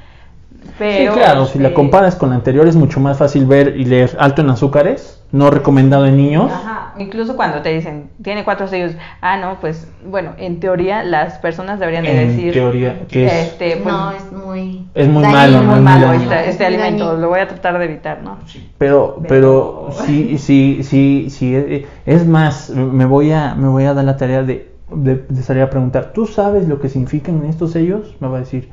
Pero, 0.78 1.14
sí, 1.14 1.18
claro, 1.18 1.46
si 1.46 1.58
la 1.58 1.68
este 1.68 1.74
comparas 1.74 2.14
con 2.14 2.30
la 2.30 2.36
anterior 2.36 2.68
es 2.68 2.76
mucho 2.76 3.00
más 3.00 3.18
fácil 3.18 3.46
ver 3.46 3.76
y 3.76 3.84
leer 3.86 4.16
alto 4.20 4.42
en 4.42 4.50
azúcares, 4.50 5.17
no 5.32 5.50
recomendado 5.50 6.06
en 6.06 6.16
niños. 6.16 6.50
Ajá 6.52 6.78
incluso 6.98 7.36
cuando 7.36 7.62
te 7.62 7.70
dicen, 7.70 8.10
tiene 8.22 8.44
cuatro 8.44 8.68
sellos, 8.68 8.92
ah, 9.20 9.36
no, 9.38 9.60
pues, 9.60 9.88
bueno, 10.06 10.32
en 10.38 10.60
teoría 10.60 11.02
las 11.05 11.38
personas 11.38 11.78
deberían 11.78 12.05
de 12.05 12.26
decir... 12.26 12.48
En 12.48 12.52
teoría, 12.52 13.06
que 13.09 13.26
es... 13.26 13.32
Este, 13.32 13.76
pues, 13.76 13.94
no, 13.94 14.10
es 14.12 14.32
muy... 14.32 14.86
Es 14.94 15.09
muy 15.09 15.22
malo, 15.22 15.62
muy 15.62 15.80
malo. 15.80 16.12
este, 16.12 16.50
este 16.50 16.66
alimento, 16.66 17.16
lo 17.16 17.28
voy 17.28 17.40
a 17.40 17.48
tratar 17.48 17.78
de 17.78 17.84
evitar, 17.84 18.22
¿no? 18.22 18.38
Pero, 18.78 19.22
pero, 19.28 19.88
sí, 20.06 20.38
sí, 20.38 20.80
sí, 20.82 21.28
sí, 21.30 21.55
eh, 21.55 21.86
es 22.06 22.26
más, 22.26 22.70
me 22.70 23.05
voy 23.05 23.32
a, 23.32 23.55
me 23.55 23.68
voy 23.68 23.84
a 23.84 23.94
dar 23.94 24.05
la 24.05 24.16
tarea 24.16 24.42
de, 24.42 24.72
de, 24.90 25.42
salir 25.42 25.62
a 25.62 25.70
preguntar, 25.70 26.12
¿tú 26.12 26.26
sabes 26.26 26.68
lo 26.68 26.80
que 26.80 26.88
significan 26.88 27.44
estos 27.44 27.72
sellos? 27.72 28.16
Me 28.20 28.28
va 28.28 28.38
a 28.38 28.40
decir, 28.40 28.70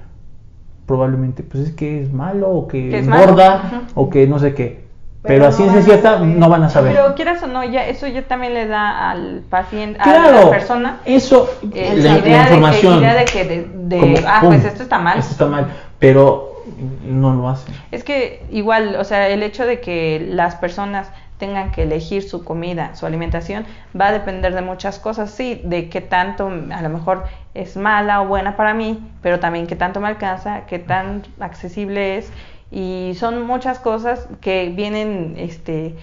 probablemente, 0.85 1.43
pues 1.43 1.69
es 1.69 1.71
que 1.71 2.03
es 2.03 2.13
malo, 2.13 2.49
o 2.49 2.67
que, 2.67 2.99
es 2.99 3.07
engorda, 3.07 3.83
o 3.95 4.09
que 4.09 4.27
no 4.27 4.39
sé 4.39 4.53
qué 4.53 4.84
Pero, 5.27 5.39
Pero 5.39 5.45
a 5.45 5.49
no 5.49 5.55
ciencia 5.55 5.79
a 5.79 5.83
cierta 5.83 6.19
no 6.19 6.49
van 6.49 6.63
a 6.63 6.69
saber. 6.69 6.93
Pero 6.93 7.15
quieras 7.15 7.41
o 7.43 7.47
no, 7.47 7.63
ya 7.63 7.85
eso 7.85 8.07
ya 8.07 8.21
también 8.23 8.53
le 8.53 8.67
da 8.67 9.11
al 9.11 9.41
paciente, 9.49 9.99
a 9.99 10.03
claro, 10.03 10.45
la 10.45 10.49
persona, 10.49 10.97
eso, 11.05 11.49
eh, 11.73 11.93
la, 11.97 12.03
la, 12.03 12.13
la 12.13 12.19
idea 12.19 12.41
información. 12.43 12.93
de 12.93 12.99
que, 12.99 13.05
idea 13.05 13.15
de 13.15 13.25
que 13.25 13.45
de, 13.45 13.69
de, 13.73 13.99
como, 13.99 14.27
ah, 14.27 14.37
pum, 14.41 14.49
pues 14.49 14.65
esto 14.65 14.83
está 14.83 14.99
mal. 14.99 15.19
Esto 15.19 15.31
está 15.31 15.45
mal, 15.47 15.67
pero 15.99 16.63
no 17.03 17.33
lo 17.33 17.49
hacen. 17.49 17.73
Es 17.91 18.03
que 18.03 18.45
igual, 18.51 18.95
o 18.97 19.03
sea, 19.03 19.27
el 19.29 19.43
hecho 19.43 19.65
de 19.65 19.79
que 19.79 20.25
las 20.29 20.55
personas 20.55 21.09
tengan 21.37 21.71
que 21.71 21.83
elegir 21.83 22.23
su 22.23 22.43
comida, 22.43 22.95
su 22.95 23.05
alimentación, 23.05 23.65
va 23.99 24.07
a 24.07 24.11
depender 24.11 24.55
de 24.55 24.61
muchas 24.61 24.99
cosas, 24.99 25.31
sí, 25.31 25.61
de 25.65 25.89
qué 25.89 26.01
tanto 26.01 26.47
a 26.47 26.81
lo 26.81 26.89
mejor 26.89 27.25
es 27.53 27.75
mala 27.75 28.21
o 28.21 28.27
buena 28.27 28.55
para 28.55 28.73
mí, 28.73 28.99
pero 29.21 29.39
también 29.39 29.67
qué 29.67 29.75
tanto 29.75 29.99
me 29.99 30.07
alcanza, 30.07 30.61
qué 30.67 30.79
tan 30.79 31.23
accesible 31.39 32.17
es 32.17 32.31
y 32.75 33.13
son 33.15 33.47
muchas 33.47 33.79
cosas 33.79 34.27
que 34.41 34.71
vienen 34.75 35.35
este 35.37 35.95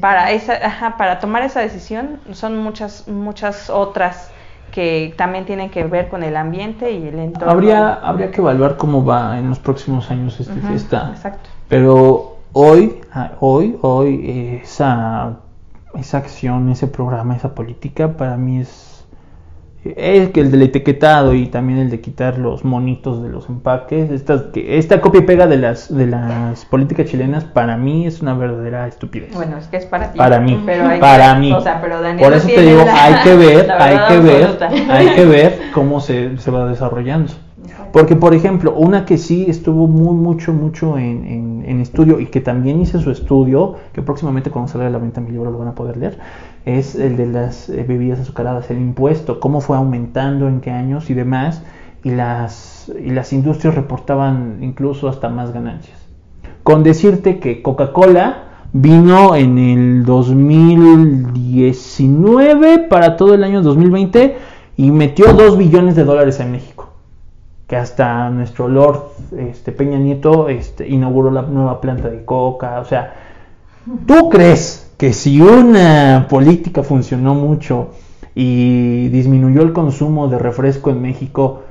para 0.00 0.32
esa 0.32 0.54
ajá, 0.54 0.96
para 0.96 1.20
tomar 1.20 1.44
esa 1.44 1.60
decisión 1.60 2.18
son 2.32 2.58
muchas 2.58 3.06
muchas 3.06 3.70
otras 3.70 4.32
que 4.72 5.14
también 5.16 5.44
tienen 5.44 5.70
que 5.70 5.84
ver 5.84 6.08
con 6.08 6.24
el 6.24 6.36
ambiente 6.36 6.90
y 6.90 7.06
el 7.06 7.18
entorno. 7.18 7.52
Habría, 7.52 7.94
habría 7.94 8.30
que 8.32 8.40
evaluar 8.40 8.76
cómo 8.76 9.04
va 9.04 9.38
en 9.38 9.50
los 9.50 9.60
próximos 9.60 10.10
años 10.10 10.40
este, 10.40 10.58
esta. 10.74 11.10
Exacto. 11.10 11.50
Pero 11.68 12.38
hoy, 12.52 13.00
ah, 13.12 13.32
hoy, 13.38 13.78
hoy, 13.82 14.60
esa, 14.62 15.36
esa 15.94 16.18
acción, 16.18 16.70
ese 16.70 16.86
programa, 16.86 17.36
esa 17.36 17.54
política, 17.54 18.16
para 18.16 18.36
mí 18.36 18.60
es, 18.60 18.91
es 19.84 20.28
que 20.30 20.40
el 20.40 20.50
del 20.50 20.62
etiquetado 20.62 21.34
y 21.34 21.46
también 21.46 21.78
el 21.80 21.90
de 21.90 22.00
quitar 22.00 22.38
los 22.38 22.64
monitos 22.64 23.22
de 23.22 23.28
los 23.28 23.48
empaques, 23.48 24.10
esta, 24.10 24.52
que- 24.52 24.78
esta 24.78 25.00
copia 25.00 25.20
y 25.20 25.24
pega 25.24 25.46
de 25.46 25.56
las, 25.56 25.92
de 25.94 26.06
las 26.06 26.64
políticas 26.66 27.06
chilenas, 27.06 27.44
para 27.44 27.76
mí 27.76 28.06
es 28.06 28.20
una 28.22 28.34
verdadera 28.34 28.86
estupidez. 28.86 29.34
Bueno, 29.34 29.56
es 29.58 29.66
que 29.66 29.78
es 29.78 29.86
para 29.86 30.12
ti. 30.12 30.18
Para 30.18 30.38
mí, 30.40 30.62
pero 30.64 30.86
hay 30.88 31.00
para 31.00 31.34
que- 31.34 31.40
mí. 31.40 31.52
O 31.52 31.60
sea, 31.60 31.80
pero 31.80 32.00
Daniel 32.00 32.24
Por 32.28 32.32
eso 32.36 32.46
te 32.46 32.60
digo, 32.62 32.84
la- 32.84 33.04
hay 33.04 33.14
que 33.24 33.34
ver, 33.36 33.70
hay 33.78 33.98
que 34.08 34.20
ver, 34.20 34.58
hay 34.90 35.08
que 35.14 35.24
ver 35.26 35.58
cómo 35.74 36.00
se, 36.00 36.36
se 36.38 36.50
va 36.50 36.66
desarrollando. 36.66 37.32
Porque, 37.92 38.16
por 38.16 38.34
ejemplo, 38.34 38.74
una 38.74 39.04
que 39.04 39.18
sí 39.18 39.44
estuvo 39.48 39.86
muy, 39.86 40.14
mucho, 40.16 40.52
mucho 40.52 40.98
en, 40.98 41.62
en- 41.66 41.80
estudio 41.80 42.20
y 42.20 42.26
que 42.26 42.40
también 42.40 42.80
hice 42.80 42.98
su 43.00 43.10
estudio, 43.10 43.74
que 43.92 44.02
próximamente 44.02 44.50
cuando 44.50 44.70
salga 44.70 44.86
a 44.86 44.90
la 44.90 44.98
venta 44.98 45.20
mi 45.20 45.30
libro 45.32 45.50
lo 45.50 45.58
van 45.58 45.66
a 45.68 45.74
poder 45.74 45.96
leer, 45.96 46.18
es 46.64 46.94
el 46.94 47.16
de 47.16 47.26
las 47.26 47.68
eh, 47.68 47.84
bebidas 47.86 48.20
azucaradas, 48.20 48.70
el 48.70 48.78
impuesto, 48.78 49.40
cómo 49.40 49.60
fue 49.60 49.76
aumentando, 49.76 50.46
en 50.48 50.60
qué 50.60 50.70
años 50.70 51.10
y 51.10 51.14
demás, 51.14 51.62
y 52.04 52.10
las, 52.10 52.90
y 53.04 53.10
las 53.10 53.32
industrias 53.32 53.74
reportaban 53.74 54.58
incluso 54.62 55.08
hasta 55.08 55.28
más 55.28 55.52
ganancias. 55.52 55.98
Con 56.62 56.82
decirte 56.84 57.40
que 57.40 57.62
Coca-Cola 57.62 58.44
vino 58.72 59.34
en 59.34 59.58
el 59.58 60.04
2019 60.04 62.78
para 62.88 63.16
todo 63.16 63.34
el 63.34 63.42
año 63.44 63.60
2020 63.62 64.36
y 64.76 64.90
metió 64.92 65.32
2 65.34 65.58
billones 65.58 65.96
de 65.96 66.04
dólares 66.04 66.38
en 66.40 66.52
México. 66.52 66.81
Que 67.72 67.78
hasta 67.78 68.28
nuestro 68.28 68.68
Lord 68.68 69.12
este, 69.34 69.72
Peña 69.72 69.96
Nieto 69.96 70.50
este, 70.50 70.86
inauguró 70.86 71.30
la 71.30 71.40
nueva 71.40 71.80
planta 71.80 72.10
de 72.10 72.22
coca. 72.22 72.78
O 72.80 72.84
sea, 72.84 73.14
¿tú 74.06 74.28
crees 74.28 74.92
que 74.98 75.14
si 75.14 75.40
una 75.40 76.26
política 76.28 76.82
funcionó 76.82 77.32
mucho 77.34 77.92
y 78.34 79.08
disminuyó 79.08 79.62
el 79.62 79.72
consumo 79.72 80.28
de 80.28 80.38
refresco 80.38 80.90
en 80.90 81.00
México, 81.00 81.62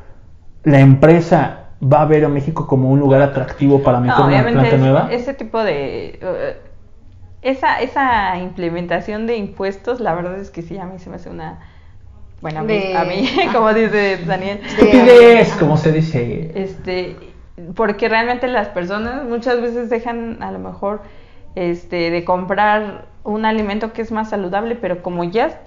la 0.64 0.80
empresa 0.80 1.66
va 1.84 2.02
a 2.02 2.06
ver 2.06 2.26
a 2.26 2.30
México 2.30 2.66
como 2.66 2.90
un 2.90 3.00
lugar 3.00 3.22
atractivo 3.22 3.84
para 3.84 4.00
meter 4.00 4.18
No, 4.18 4.26
una 4.26 4.42
planta 4.42 4.70
es- 4.70 4.80
nueva? 4.80 5.08
ese 5.12 5.36
tipo 5.36 5.64
de 5.64 6.18
eh, 6.20 6.58
esa 7.44 7.80
esa 7.80 8.40
implementación 8.40 9.28
de 9.28 9.38
impuestos, 9.38 10.00
la 10.00 10.16
verdad 10.16 10.40
es 10.40 10.50
que 10.50 10.64
sí 10.64 10.80
a 10.80 10.86
mí 10.88 10.98
se 10.98 11.12
me 11.12 11.18
hace 11.18 11.30
una 11.30 11.60
bueno, 12.42 12.60
a 12.62 12.64
mí, 12.64 12.74
De- 12.78 12.96
a 12.98 13.04
mí, 13.06 13.30
como 13.54 13.74
dice 13.74 14.18
Daniel, 14.26 14.60
Estupidez, 14.66 15.54
como 15.60 15.78
se 15.78 15.92
dice. 15.92 16.52
este 16.56 17.16
porque 17.76 18.10
realmente 18.10 18.48
las 18.48 18.70
personas 18.70 19.24
muchas 19.26 19.62
veces 19.62 19.90
dejan 19.90 20.42
a 20.42 20.52
lo 20.52 20.58
mejor 20.60 21.02
este 21.56 22.10
de 22.10 22.24
comprar 22.26 23.06
un 23.24 23.46
alimento 23.46 23.94
que 23.94 24.02
es 24.02 24.12
más 24.12 24.30
saludable, 24.32 24.76
pero 24.76 25.04
como 25.04 25.24
ya 25.24 25.62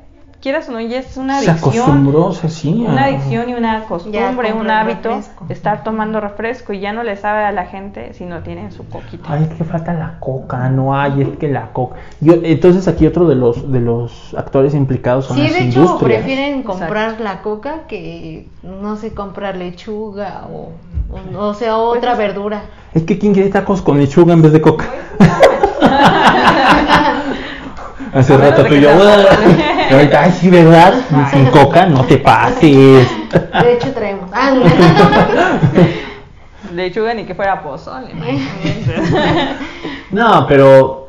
quieras 0.44 0.68
o 0.68 0.72
no 0.72 0.80
ya 0.80 0.98
es 0.98 1.16
una 1.16 1.40
Se 1.40 1.50
adicción. 1.50 1.72
acostumbró, 1.72 2.32
se 2.34 2.50
sí. 2.50 2.84
Una 2.86 3.04
adicción 3.06 3.48
y 3.48 3.54
una 3.54 3.84
costumbre, 3.84 4.52
un 4.52 4.70
hábito 4.70 5.20
de 5.48 5.54
estar 5.54 5.82
tomando 5.82 6.20
refresco 6.20 6.74
y 6.74 6.80
ya 6.80 6.92
no 6.92 7.02
le 7.02 7.16
sabe 7.16 7.44
a 7.44 7.50
la 7.50 7.64
gente 7.64 8.12
si 8.12 8.24
no 8.26 8.40
tiene 8.42 8.70
su 8.70 8.86
coquita. 8.86 9.24
Ay, 9.32 9.48
es 9.50 9.54
que 9.56 9.64
falta 9.64 9.94
la 9.94 10.18
coca, 10.20 10.68
no 10.68 10.94
hay, 10.96 11.22
es 11.22 11.28
que 11.38 11.48
la 11.48 11.72
coca. 11.72 11.96
Yo, 12.20 12.34
entonces 12.42 12.86
aquí 12.86 13.06
otro 13.06 13.26
de 13.26 13.36
los 13.36 13.72
de 13.72 13.80
los 13.80 14.34
actores 14.36 14.74
implicados 14.74 15.24
son 15.24 15.38
Sí, 15.38 15.44
las 15.44 15.52
de 15.54 15.58
hecho 15.68 15.80
industrias. 15.80 16.18
prefieren 16.20 16.58
Exacto. 16.60 16.78
comprar 16.78 17.20
la 17.20 17.40
coca 17.40 17.74
que 17.88 18.46
no 18.62 18.96
sé 18.96 19.14
comprar 19.14 19.56
lechuga 19.56 20.42
o 20.52 20.72
o, 21.10 21.38
o 21.48 21.54
sea 21.54 21.78
otra 21.78 22.12
es- 22.12 22.18
verdura. 22.18 22.62
Es 22.92 23.02
que 23.04 23.18
quién 23.18 23.32
quiere 23.34 23.48
tacos 23.48 23.80
con 23.82 23.98
lechuga 23.98 24.34
en 24.34 24.42
vez 24.42 24.52
de 24.52 24.60
coca. 24.60 24.84
Hace 28.12 28.36
rato 28.36 28.64
tú 28.66 28.74
y 28.74 28.80
yo. 28.82 28.90
Y 29.90 29.94
ahorita, 29.94 30.22
ay, 30.22 30.32
sí, 30.32 30.50
¿verdad? 30.50 30.94
Sin 31.32 31.46
coca, 31.46 31.86
no 31.86 32.04
te 32.04 32.18
pases. 32.18 33.08
De 33.62 33.72
hecho 33.74 33.92
traemos. 33.92 34.30
Ah, 34.36 34.52
no. 34.52 34.64
Lechuga 36.74 37.14
ni 37.14 37.24
que 37.24 37.34
fuera 37.34 37.62
pozole. 37.62 38.08
No, 40.10 40.46
pero 40.48 41.08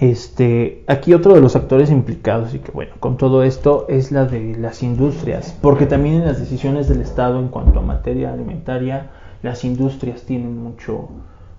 este, 0.00 0.82
aquí 0.88 1.14
otro 1.14 1.34
de 1.34 1.40
los 1.40 1.54
actores 1.54 1.90
implicados 1.90 2.54
y 2.54 2.58
que 2.58 2.72
bueno, 2.72 2.94
con 2.98 3.16
todo 3.16 3.44
esto 3.44 3.86
es 3.88 4.10
la 4.10 4.24
de 4.24 4.56
las 4.58 4.82
industrias, 4.82 5.56
porque 5.62 5.86
también 5.86 6.16
en 6.16 6.26
las 6.26 6.40
decisiones 6.40 6.88
del 6.88 7.02
Estado 7.02 7.38
en 7.38 7.48
cuanto 7.48 7.78
a 7.78 7.82
materia 7.82 8.32
alimentaria, 8.32 9.10
las 9.42 9.64
industrias 9.64 10.22
tienen 10.22 10.60
mucho 10.60 11.08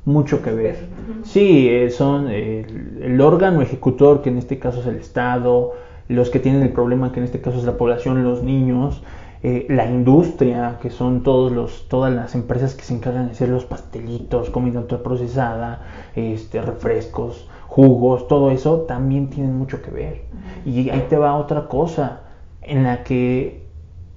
mucho 0.04 0.42
que 0.42 0.52
ver. 0.52 0.78
Sí, 1.24 1.68
eh, 1.70 1.90
son 1.90 2.30
el, 2.30 3.00
el 3.02 3.20
órgano 3.20 3.62
ejecutor, 3.62 4.22
que 4.22 4.30
en 4.30 4.38
este 4.38 4.58
caso 4.58 4.80
es 4.80 4.88
el 4.88 4.96
Estado, 4.96 5.74
los 6.08 6.30
que 6.30 6.40
tienen 6.40 6.62
el 6.62 6.72
problema, 6.72 7.12
que 7.12 7.20
en 7.20 7.26
este 7.26 7.42
caso 7.42 7.58
es 7.58 7.64
la 7.64 7.78
población, 7.78 8.24
los 8.24 8.44
niños, 8.44 9.02
eh, 9.44 9.68
la 9.70 9.86
industria, 9.86 10.80
que 10.82 10.90
son 10.90 11.22
todos 11.22 11.52
los, 11.52 11.88
todas 11.90 12.14
las 12.14 12.34
empresas 12.34 12.74
que 12.74 12.84
se 12.84 12.94
encargan 12.96 13.28
de 13.28 13.34
hacer 13.34 13.50
los 13.50 13.66
pastelitos, 13.66 14.50
comida 14.50 14.80
ultraprocesada, 14.80 15.84
este, 16.16 16.62
refrescos, 16.62 17.48
jugos, 17.68 18.28
todo 18.28 18.52
eso 18.52 18.82
también 18.82 19.30
tienen 19.30 19.56
mucho 19.56 19.82
que 19.82 19.92
ver. 19.92 20.22
Y 20.66 20.90
ahí 20.90 21.06
te 21.10 21.18
va 21.18 21.36
otra 21.36 21.68
cosa, 21.68 22.22
en 22.62 22.84
la 22.84 23.04
que, 23.04 23.68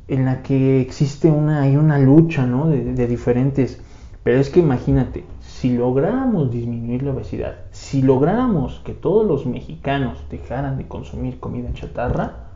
en 0.09 0.25
la 0.25 0.43
que 0.43 0.81
existe 0.81 1.31
una, 1.31 1.63
hay 1.63 1.77
una 1.77 1.99
lucha, 1.99 2.47
¿no? 2.47 2.69
De, 2.69 2.95
de 2.95 3.07
diferentes. 3.07 3.81
Pero 4.23 4.39
es 4.39 4.51
que 4.51 4.61
imagínate, 4.61 5.25
si 5.61 5.77
lográramos 5.77 6.51
disminuir 6.51 7.03
la 7.03 7.11
obesidad, 7.11 7.57
si 7.71 8.01
lográramos 8.01 8.81
que 8.83 8.95
todos 8.95 9.27
los 9.27 9.45
mexicanos 9.45 10.25
dejaran 10.31 10.79
de 10.79 10.89
consumir 10.89 11.39
comida 11.39 11.69
chatarra, 11.75 12.47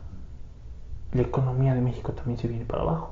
la 1.13 1.21
economía 1.21 1.75
de 1.75 1.81
México 1.81 2.13
también 2.13 2.39
se 2.39 2.47
viene 2.47 2.65
para 2.65 2.81
abajo. 2.81 3.11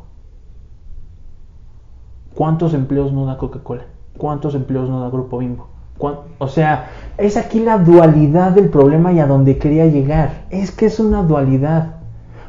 ¿Cuántos 2.33 2.73
empleos 2.73 3.13
no 3.13 3.27
da 3.27 3.37
Coca-Cola? 3.37 3.83
¿Cuántos 4.17 4.55
empleos 4.55 4.89
no 4.89 5.01
da 5.01 5.11
Grupo 5.11 5.37
Bimbo? 5.37 5.67
¿Cuán- 5.99 6.21
O 6.39 6.47
sea, 6.47 6.89
es 7.19 7.37
aquí 7.37 7.59
la 7.59 7.77
dualidad 7.77 8.53
del 8.53 8.69
problema 8.69 9.13
y 9.13 9.19
a 9.19 9.27
donde 9.27 9.59
quería 9.59 9.85
llegar. 9.85 10.45
Es 10.49 10.71
que 10.71 10.87
es 10.87 10.99
una 10.99 11.21
dualidad. 11.21 11.97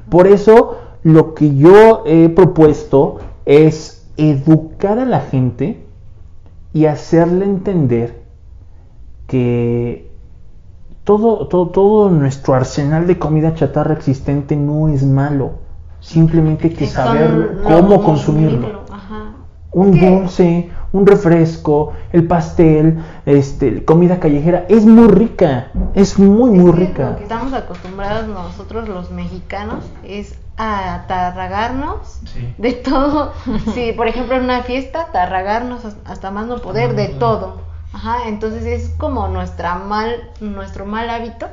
Por 0.08 0.28
eso 0.28 0.78
lo 1.02 1.34
que 1.34 1.54
yo 1.54 2.04
he 2.06 2.30
propuesto 2.30 3.18
es 3.44 4.10
educar 4.16 4.98
a 4.98 5.04
la 5.04 5.20
gente 5.20 5.83
y 6.74 6.86
hacerle 6.86 7.44
entender 7.46 8.24
que 9.28 10.10
todo, 11.04 11.46
todo, 11.46 11.68
todo 11.68 12.10
nuestro 12.10 12.54
arsenal 12.54 13.06
de 13.06 13.18
comida 13.18 13.54
chatarra 13.54 13.94
existente 13.94 14.56
no 14.56 14.88
es 14.88 15.04
malo. 15.04 15.52
Simplemente 16.00 16.68
hay 16.68 16.74
que 16.74 16.86
saber 16.86 17.62
cómo 17.62 18.02
consumirlo 18.02 18.82
Ajá. 18.90 19.36
un 19.72 19.98
dulce, 19.98 20.70
un 20.92 21.06
refresco, 21.06 21.92
el 22.12 22.26
pastel, 22.26 22.98
este, 23.24 23.84
comida 23.84 24.18
callejera, 24.18 24.66
es 24.68 24.84
muy 24.84 25.08
rica, 25.08 25.68
es 25.94 26.18
muy 26.18 26.50
muy 26.50 26.72
que 26.72 26.78
rica. 26.78 27.10
Lo 27.10 27.16
que 27.18 27.22
estamos 27.22 27.52
acostumbrados 27.54 28.28
nosotros 28.28 28.88
los 28.88 29.12
mexicanos 29.12 29.84
es 30.02 30.36
a 30.56 30.94
Sí. 32.32 32.54
de 32.58 32.72
todo. 32.72 33.32
Sí, 33.74 33.92
por 33.96 34.06
ejemplo, 34.08 34.36
en 34.36 34.44
una 34.44 34.62
fiesta, 34.62 35.02
atarragarnos 35.02 35.84
has- 35.84 35.96
hasta 36.04 36.30
más 36.30 36.46
no 36.46 36.58
poder 36.58 36.94
de 36.94 37.08
todo. 37.08 37.62
Ajá, 37.92 38.28
entonces 38.28 38.64
es 38.64 38.90
como 38.98 39.28
nuestra 39.28 39.76
mal, 39.76 40.30
nuestro 40.40 40.84
mal 40.86 41.08
hábito 41.10 41.48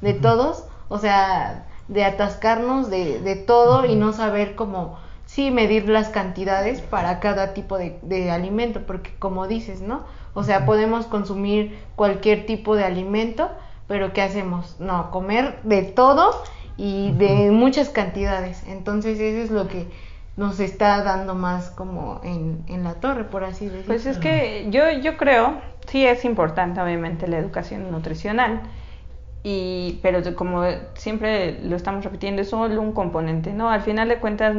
de 0.00 0.12
todos, 0.14 0.64
o 0.88 0.98
sea, 0.98 1.66
de 1.88 2.04
atascarnos 2.04 2.90
de, 2.90 3.20
de 3.20 3.36
todo 3.36 3.84
y 3.84 3.94
no 3.94 4.12
saber 4.12 4.54
cómo 4.56 4.98
sí 5.26 5.50
medir 5.50 5.88
las 5.88 6.08
cantidades 6.08 6.80
para 6.80 7.20
cada 7.20 7.54
tipo 7.54 7.78
de, 7.78 7.98
de 8.02 8.30
alimento, 8.30 8.80
porque 8.86 9.14
como 9.18 9.46
dices, 9.46 9.80
¿no? 9.82 10.02
O 10.34 10.42
sea, 10.42 10.66
podemos 10.66 11.06
consumir 11.06 11.78
cualquier 11.96 12.44
tipo 12.46 12.74
de 12.76 12.84
alimento, 12.84 13.48
pero 13.86 14.12
¿qué 14.12 14.22
hacemos? 14.22 14.76
No, 14.80 15.10
comer 15.10 15.60
de 15.62 15.82
todo 15.82 16.30
y 16.76 17.12
de 17.12 17.50
muchas 17.50 17.88
cantidades. 17.90 18.62
Entonces 18.68 19.20
eso 19.20 19.42
es 19.44 19.50
lo 19.50 19.68
que 19.68 19.86
nos 20.36 20.58
está 20.58 21.02
dando 21.04 21.34
más 21.34 21.70
como 21.70 22.20
en, 22.24 22.64
en 22.66 22.82
la 22.82 22.94
torre, 22.94 23.24
por 23.24 23.44
así 23.44 23.66
decirlo. 23.66 23.86
Pues 23.86 24.06
es 24.06 24.18
que 24.18 24.66
yo, 24.70 24.90
yo 24.90 25.16
creo, 25.16 25.54
sí 25.86 26.04
es 26.04 26.24
importante 26.24 26.80
obviamente 26.80 27.28
la 27.28 27.38
educación 27.38 27.90
nutricional, 27.92 28.62
y, 29.46 30.00
pero 30.02 30.22
como 30.34 30.64
siempre 30.94 31.60
lo 31.62 31.76
estamos 31.76 32.02
repitiendo, 32.02 32.40
es 32.42 32.48
solo 32.48 32.80
un 32.80 32.92
componente, 32.92 33.52
¿no? 33.52 33.68
Al 33.68 33.82
final 33.82 34.08
de 34.08 34.16
cuentas, 34.16 34.56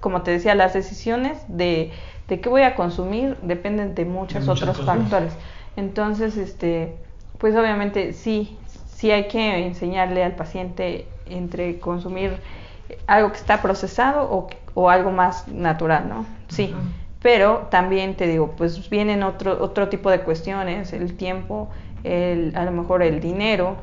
como 0.00 0.22
te 0.22 0.32
decía, 0.32 0.54
las 0.56 0.74
decisiones 0.74 1.38
de, 1.48 1.92
de 2.28 2.40
qué 2.40 2.48
voy 2.48 2.62
a 2.62 2.74
consumir 2.74 3.36
dependen 3.42 3.94
de 3.94 4.04
muchos 4.04 4.44
De 4.44 4.52
otros 4.52 4.76
cosas. 4.76 4.98
factores. 4.98 5.32
Entonces, 5.76 6.36
este, 6.36 6.96
pues 7.38 7.54
obviamente 7.54 8.12
sí, 8.12 8.58
sí 8.96 9.10
hay 9.10 9.28
que 9.28 9.66
enseñarle 9.66 10.24
al 10.24 10.32
paciente 10.32 11.06
entre 11.26 11.78
consumir 11.78 12.38
algo 13.06 13.30
que 13.30 13.36
está 13.36 13.60
procesado 13.60 14.22
o, 14.30 14.48
o 14.74 14.88
algo 14.90 15.10
más 15.12 15.46
natural, 15.48 16.08
¿no? 16.08 16.24
Sí. 16.48 16.74
Pero 17.20 17.66
también 17.70 18.14
te 18.14 18.26
digo, 18.26 18.52
pues 18.56 18.88
vienen 18.88 19.22
otro, 19.22 19.58
otro 19.60 19.88
tipo 19.88 20.10
de 20.10 20.20
cuestiones, 20.20 20.92
el 20.92 21.16
tiempo, 21.16 21.68
el, 22.04 22.52
a 22.56 22.64
lo 22.64 22.70
mejor 22.72 23.02
el 23.02 23.20
dinero. 23.20 23.76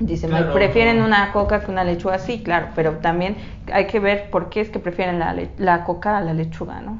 Dicen, 0.00 0.34
"Ay, 0.34 0.42
Claro. 0.42 0.54
prefieren 0.54 1.00
una 1.02 1.32
coca 1.32 1.60
que 1.60 1.70
una 1.70 1.84
lechuga, 1.84 2.18
sí, 2.18 2.42
claro, 2.42 2.68
pero 2.74 2.98
también 2.98 3.36
hay 3.72 3.86
que 3.86 4.00
ver 4.00 4.28
por 4.30 4.50
qué 4.50 4.60
es 4.60 4.68
que 4.68 4.78
prefieren 4.80 5.18
la, 5.18 5.34
la 5.56 5.84
coca 5.84 6.18
a 6.18 6.20
la 6.20 6.34
lechuga, 6.34 6.80
¿no? 6.80 6.98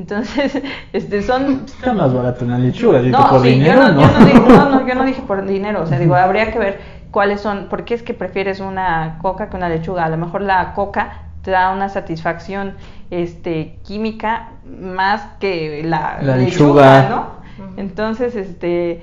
Entonces, 0.00 0.62
este, 0.94 1.22
son... 1.22 1.64
Está 1.66 1.92
más 1.92 2.12
barato 2.14 2.44
una 2.46 2.58
lechuga, 2.58 3.02
No, 3.02 3.28
por 3.28 3.42
sí, 3.42 3.50
dinero, 3.50 3.82
yo, 3.82 3.92
no, 3.92 3.94
¿no? 3.94 4.00
yo 4.00 4.18
no 4.18 4.24
digo, 4.24 4.48
no, 4.48 4.68
no, 4.70 4.88
yo 4.88 4.94
no 4.94 5.04
dije 5.04 5.22
por 5.22 5.44
dinero, 5.46 5.82
o 5.82 5.86
sea, 5.86 5.98
digo, 5.98 6.14
habría 6.14 6.50
que 6.50 6.58
ver 6.58 6.80
cuáles 7.10 7.42
son, 7.42 7.68
por 7.68 7.84
qué 7.84 7.94
es 7.94 8.02
que 8.02 8.14
prefieres 8.14 8.60
una 8.60 9.18
coca 9.20 9.50
que 9.50 9.56
una 9.56 9.68
lechuga. 9.68 10.06
A 10.06 10.08
lo 10.08 10.16
mejor 10.16 10.40
la 10.40 10.72
coca 10.72 11.24
te 11.42 11.50
da 11.50 11.70
una 11.70 11.90
satisfacción 11.90 12.76
este, 13.10 13.78
química 13.84 14.52
más 14.64 15.22
que 15.38 15.82
la, 15.84 16.18
La 16.22 16.36
lechuga, 16.36 17.02
lechuga. 17.02 17.08
¿no? 17.10 17.76
Entonces, 17.76 18.34
este, 18.36 19.02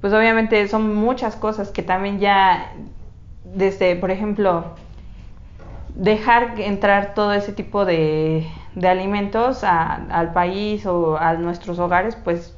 pues 0.00 0.14
obviamente 0.14 0.66
son 0.68 0.94
muchas 0.96 1.36
cosas 1.36 1.70
que 1.70 1.82
también 1.82 2.18
ya, 2.18 2.72
desde, 3.44 3.94
por 3.96 4.10
ejemplo, 4.10 4.74
dejar 5.94 6.54
entrar 6.58 7.12
todo 7.14 7.34
ese 7.34 7.52
tipo 7.52 7.84
de, 7.84 8.46
de 8.74 8.88
alimentos 8.88 9.64
a- 9.64 9.94
al 10.10 10.32
país 10.32 10.86
o 10.86 11.16
a 11.18 11.34
nuestros 11.34 11.78
hogares, 11.78 12.16
pues 12.16 12.56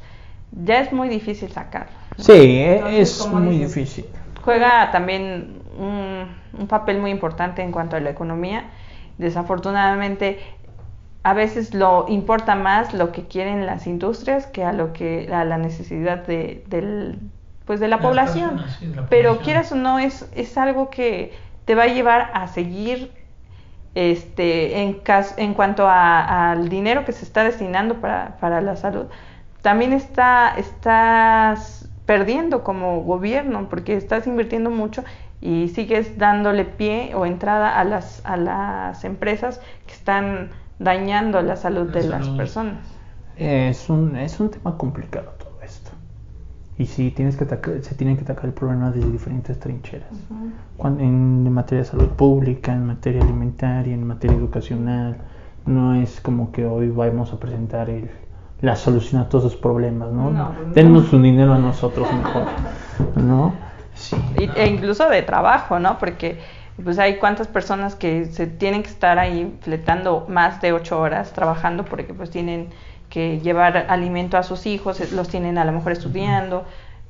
ya 0.52 0.80
es 0.80 0.93
muy 0.93 1.09
difícil 1.09 1.51
sacarlo. 1.52 1.93
¿no? 2.18 2.24
Sí, 2.24 2.32
e- 2.32 2.74
Entonces, 2.76 3.20
es 3.20 3.26
muy 3.32 3.59
dices, 3.59 3.68
difícil. 3.74 4.06
Juega 4.44 4.90
también 4.93 5.62
un, 5.78 6.26
un 6.59 6.66
papel 6.68 7.01
muy 7.01 7.10
importante 7.10 7.62
en 7.62 7.72
cuanto 7.72 7.97
a 7.97 8.01
la 8.01 8.10
economía. 8.10 8.64
Desafortunadamente, 9.18 10.38
a 11.22 11.34
veces 11.34 11.74
lo 11.74 12.06
importa 12.09 12.55
más 12.55 12.94
lo 12.94 13.10
que 13.12 13.26
quieren 13.26 13.66
las 13.66 13.86
industrias 13.86 14.47
que 14.47 14.64
a 14.64 14.72
lo 14.72 14.93
que 14.93 15.28
a 15.32 15.44
la 15.44 15.59
necesidad 15.59 16.18
de, 16.26 16.64
del, 16.68 17.18
pues 17.64 17.80
de 17.80 17.88
la 17.88 17.98
población. 18.01 18.51
personas, 18.51 18.76
sí, 18.78 18.86
de 18.86 18.94
la 18.97 19.06
Pero 19.09 19.30
población. 19.30 19.44
quieras 19.44 19.72
o 19.72 19.74
no, 19.74 19.98
es, 19.98 20.30
es 20.34 20.56
algo 20.56 20.88
que 20.90 21.34
te 21.64 21.74
va 21.74 21.84
a 21.84 21.88
llevar 21.88 22.30
a 22.32 22.47
seguir 22.47 23.12
este, 23.97 24.82
en, 24.82 24.94
cas- 25.01 25.35
en 25.39 25.55
cuanto 25.55 25.89
a- 25.89 26.52
al 26.52 26.68
dinero 26.68 27.05
que 27.05 27.12
se 27.12 27.24
está 27.24 27.44
destinando 27.44 28.01
para, 28.01 28.39
para 28.40 28.60
la 28.60 28.77
salud, 28.77 29.06
también 29.62 29.93
está, 29.93 30.55
estás 30.56 31.90
perdiendo 32.06 32.62
como 32.64 33.02
gobierno 33.02 33.68
porque 33.68 33.97
estás 33.97 34.27
invirtiendo 34.27 34.70
mucho 34.70 35.05
y 35.40 35.68
sigues 35.68 36.18
dándole 36.18 36.64
pie 36.64 37.14
o 37.14 37.27
entrada 37.27 37.78
a 37.78 37.85
las, 37.85 38.23
a 38.24 38.36
las 38.36 39.05
empresas 39.05 39.60
que 39.86 39.94
están 39.94 40.52
dañando 40.78 41.43
la 41.43 41.56
salud 41.56 41.90
de 41.90 42.05
las 42.05 42.31
personas. 42.31 42.98
Es 43.36 43.89
un, 43.90 44.16
es 44.16 44.40
un 44.40 44.51
tema 44.51 44.77
complicado. 44.78 45.35
Y 46.78 46.86
sí, 46.86 47.11
tienes 47.11 47.36
que 47.36 47.44
atacar- 47.44 47.82
se 47.82 47.94
tiene 47.94 48.16
que 48.16 48.23
atacar 48.23 48.44
el 48.47 48.53
problema 48.53 48.90
desde 48.90 49.11
diferentes 49.11 49.59
trincheras. 49.59 50.09
Cuan- 50.77 51.01
en, 51.01 51.51
materia 51.51 51.85
de 51.85 51.89
salud 51.89 52.09
pública, 52.11 52.73
en 52.73 52.86
materia 52.86 53.23
alimentaria, 53.23 53.94
en 53.94 54.07
materia 54.07 54.36
educacional. 54.36 55.16
No 55.65 55.94
es 55.94 56.20
como 56.20 56.53
que 56.53 56.66
hoy 56.66 56.90
vamos 56.90 57.32
a 57.32 57.40
presentar 57.40 57.89
el, 57.89 58.11
la 58.61 58.77
solución 58.77 59.23
a 59.23 59.28
todos 59.28 59.47
esos 59.47 59.57
problemas, 59.59 60.12
¿no? 60.12 60.31
No, 60.31 60.53
pues 60.53 60.69
no. 60.69 60.74
Denos 60.74 61.07
su 61.07 61.20
dinero 61.20 61.55
a 61.55 61.59
nosotros 61.59 62.07
mejor, 62.12 62.44
¿no? 63.16 63.55
Sí. 63.94 64.16
E 64.55 64.69
incluso 64.69 65.09
de 65.09 65.23
trabajo, 65.23 65.78
¿no? 65.78 65.98
Porque 65.98 66.39
pues 66.85 66.98
hay 66.98 67.16
cuántas 67.16 67.48
personas 67.48 67.94
que 67.94 68.27
se 68.27 68.47
tienen 68.47 68.82
que 68.82 68.90
estar 68.90 69.19
ahí 69.19 69.57
fletando 69.62 70.27
más 70.28 70.61
de 70.61 70.74
ocho 70.74 71.01
horas 71.01 71.32
trabajando 71.32 71.86
porque 71.86 72.12
pues 72.12 72.31
tienen 72.31 72.69
que 73.10 73.40
llevar 73.40 73.86
alimento 73.88 74.36
a 74.36 74.42
sus 74.42 74.66
hijos, 74.66 75.00
eh, 75.00 75.08
los 75.12 75.28
tienen 75.28 75.58
a 75.58 75.64
lo 75.64 75.72
mejor 75.72 75.92
estudiando. 75.92 76.64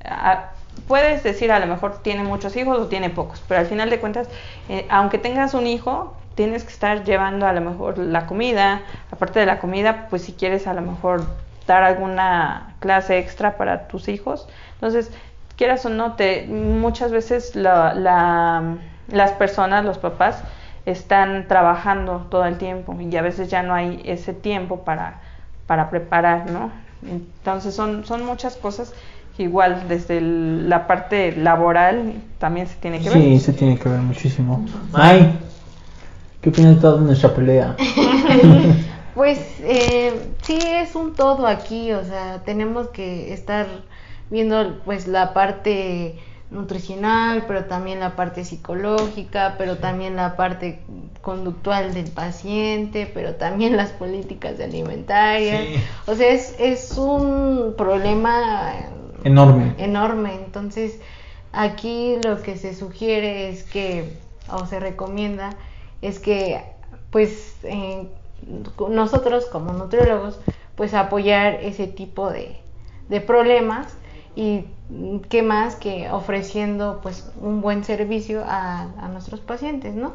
Ah, 0.05 0.51
puedes 0.87 1.23
decir 1.23 1.51
a 1.51 1.59
lo 1.59 1.65
mejor 1.67 2.01
tiene 2.01 2.23
muchos 2.23 2.55
hijos 2.55 2.77
o 2.79 2.87
tiene 2.87 3.09
pocos, 3.09 3.43
pero 3.47 3.59
al 3.59 3.65
final 3.67 3.89
de 3.89 3.99
cuentas, 3.99 4.29
eh, 4.69 4.85
aunque 4.89 5.17
tengas 5.17 5.53
un 5.53 5.67
hijo, 5.67 6.15
tienes 6.35 6.63
que 6.63 6.71
estar 6.71 7.03
llevando 7.03 7.47
a 7.47 7.53
lo 7.53 7.61
mejor 7.61 7.97
la 7.97 8.25
comida, 8.27 8.81
aparte 9.11 9.39
de 9.39 9.45
la 9.47 9.59
comida, 9.59 10.07
pues 10.09 10.21
si 10.23 10.33
quieres 10.33 10.67
a 10.67 10.73
lo 10.73 10.81
mejor 10.81 11.25
dar 11.65 11.83
alguna 11.83 12.75
clase 12.79 13.17
extra 13.17 13.57
para 13.57 13.87
tus 13.87 14.07
hijos. 14.07 14.47
Entonces, 14.75 15.11
quieras 15.57 15.85
o 15.85 15.89
no, 15.89 16.13
te, 16.13 16.45
muchas 16.47 17.11
veces 17.11 17.55
la, 17.55 17.93
la- 17.95 18.77
las 19.07 19.31
personas, 19.31 19.83
los 19.85 19.97
papás, 19.97 20.43
están 20.85 21.47
trabajando 21.47 22.27
todo 22.29 22.45
el 22.45 22.57
tiempo 22.57 22.95
y 22.99 23.15
a 23.17 23.21
veces 23.21 23.49
ya 23.49 23.63
no 23.63 23.73
hay 23.73 24.01
ese 24.05 24.33
tiempo 24.33 24.83
para, 24.85 25.19
para 25.67 25.89
preparar, 25.89 26.49
¿no? 26.49 26.71
Entonces 27.07 27.75
son, 27.75 28.05
son 28.05 28.25
muchas 28.25 28.55
cosas 28.55 28.93
que 29.35 29.43
igual 29.43 29.83
desde 29.87 30.17
el- 30.17 30.67
la 30.69 30.87
parte 30.87 31.35
laboral 31.35 32.13
también 32.39 32.65
se 32.67 32.75
tiene 32.77 32.99
que 32.99 33.09
ver. 33.09 33.19
Sí, 33.21 33.39
se 33.39 33.53
tiene 33.53 33.77
que 33.77 33.87
ver 33.87 33.99
muchísimo. 33.99 34.65
Ay, 34.93 35.37
¿qué 36.41 36.49
opinas 36.49 36.75
de 36.75 36.81
toda 36.81 37.01
nuestra 37.01 37.33
pelea? 37.33 37.75
Pues 39.15 39.39
eh, 39.61 40.13
sí 40.43 40.59
es 40.61 40.93
un 40.93 41.15
todo 41.15 41.47
aquí, 41.47 41.91
o 41.91 42.05
sea, 42.05 42.43
tenemos 42.45 42.89
que 42.89 43.33
estar 43.33 43.65
viendo 44.29 44.77
pues 44.85 45.07
la 45.07 45.33
parte 45.33 46.19
nutricional, 46.49 47.43
pero 47.47 47.65
también 47.65 47.99
la 47.99 48.15
parte 48.15 48.45
psicológica, 48.45 49.55
pero 49.57 49.77
también 49.77 50.15
la 50.15 50.35
parte 50.37 50.79
conductual 51.21 51.93
del 51.93 52.09
paciente, 52.09 53.09
pero 53.13 53.35
también 53.35 53.75
las 53.75 53.89
políticas 53.91 54.59
alimentarias. 54.59 55.65
Sí. 55.65 55.75
O 56.07 56.15
sea, 56.15 56.29
es, 56.29 56.55
es 56.59 56.97
un 56.97 57.75
problema 57.77 58.73
Enorme. 59.23 59.75
enorme. 59.77 60.35
Entonces, 60.35 60.99
aquí 61.51 62.15
lo 62.23 62.41
que 62.41 62.55
se 62.55 62.73
sugiere 62.73 63.49
es 63.49 63.63
que, 63.63 64.17
o 64.49 64.65
se 64.65 64.79
recomienda, 64.79 65.49
es 66.01 66.19
que, 66.19 66.61
pues, 67.11 67.55
eh, 67.63 68.07
nosotros 68.89 69.47
como 69.47 69.73
nutriólogos, 69.73 70.39
pues 70.75 70.93
apoyar 70.93 71.55
ese 71.55 71.87
tipo 71.87 72.29
de, 72.29 72.57
de 73.09 73.19
problemas 73.19 73.87
y 74.37 74.65
qué 75.29 75.41
más 75.43 75.75
que 75.75 76.09
ofreciendo 76.11 76.99
pues 77.01 77.31
un 77.41 77.61
buen 77.61 77.83
servicio 77.83 78.43
a, 78.45 78.83
a 78.83 79.07
nuestros 79.09 79.41
pacientes, 79.41 79.95
¿no? 79.95 80.13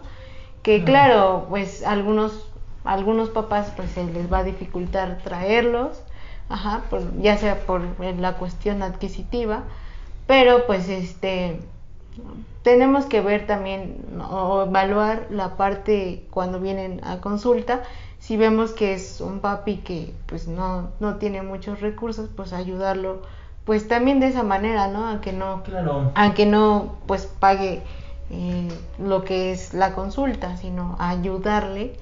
Que 0.63 0.85
claro, 0.85 1.47
pues 1.49 1.85
algunos 1.85 2.49
algunos 2.85 3.31
papás 3.31 3.73
pues 3.77 3.93
se 3.93 4.05
les 4.05 4.33
va 4.33 4.39
a 4.39 4.45
dificultar 4.45 5.23
traerlos, 5.23 6.03
ajá, 6.49 6.85
por- 6.91 7.21
ya 7.21 7.37
sea 7.39 7.67
por 7.67 7.83
eh, 8.01 8.15
la 8.19 8.39
cuestión 8.39 8.83
adquisitiva, 8.83 9.65
pero 10.27 10.67
pues 10.67 10.89
este 10.89 11.61
tenemos 12.63 13.07
que 13.07 13.21
ver 13.21 13.47
también 13.47 13.97
o 14.31 14.63
evaluar 14.69 15.27
la 15.31 15.57
parte 15.57 16.27
cuando 16.31 16.61
vienen 16.61 17.01
a 17.05 17.21
consulta. 17.21 17.83
Si 18.19 18.37
vemos 18.37 18.73
que 18.73 18.95
es 18.95 19.21
un 19.21 19.41
papi 19.41 19.79
que 19.79 20.15
pues 20.27 20.47
no, 20.47 20.93
no 21.01 21.17
tiene 21.17 21.43
muchos 21.43 21.81
recursos 21.81 22.31
pues 22.37 22.53
ayudarlo 22.53 23.23
pues 23.65 23.87
también 23.89 24.21
de 24.21 24.27
esa 24.29 24.43
manera 24.43 24.89
no 24.89 25.07
aunque 25.07 25.33
no 25.33 25.63
Claro. 25.63 26.11
aunque 26.15 26.47
no 26.47 26.97
pues 27.07 27.27
pague 27.27 27.83
eh, 28.31 28.69
lo 28.99 29.25
que 29.25 29.53
es 29.53 29.75
la 29.75 29.93
consulta 29.93 30.57
sino 30.57 30.97
ayudarle 30.99 31.93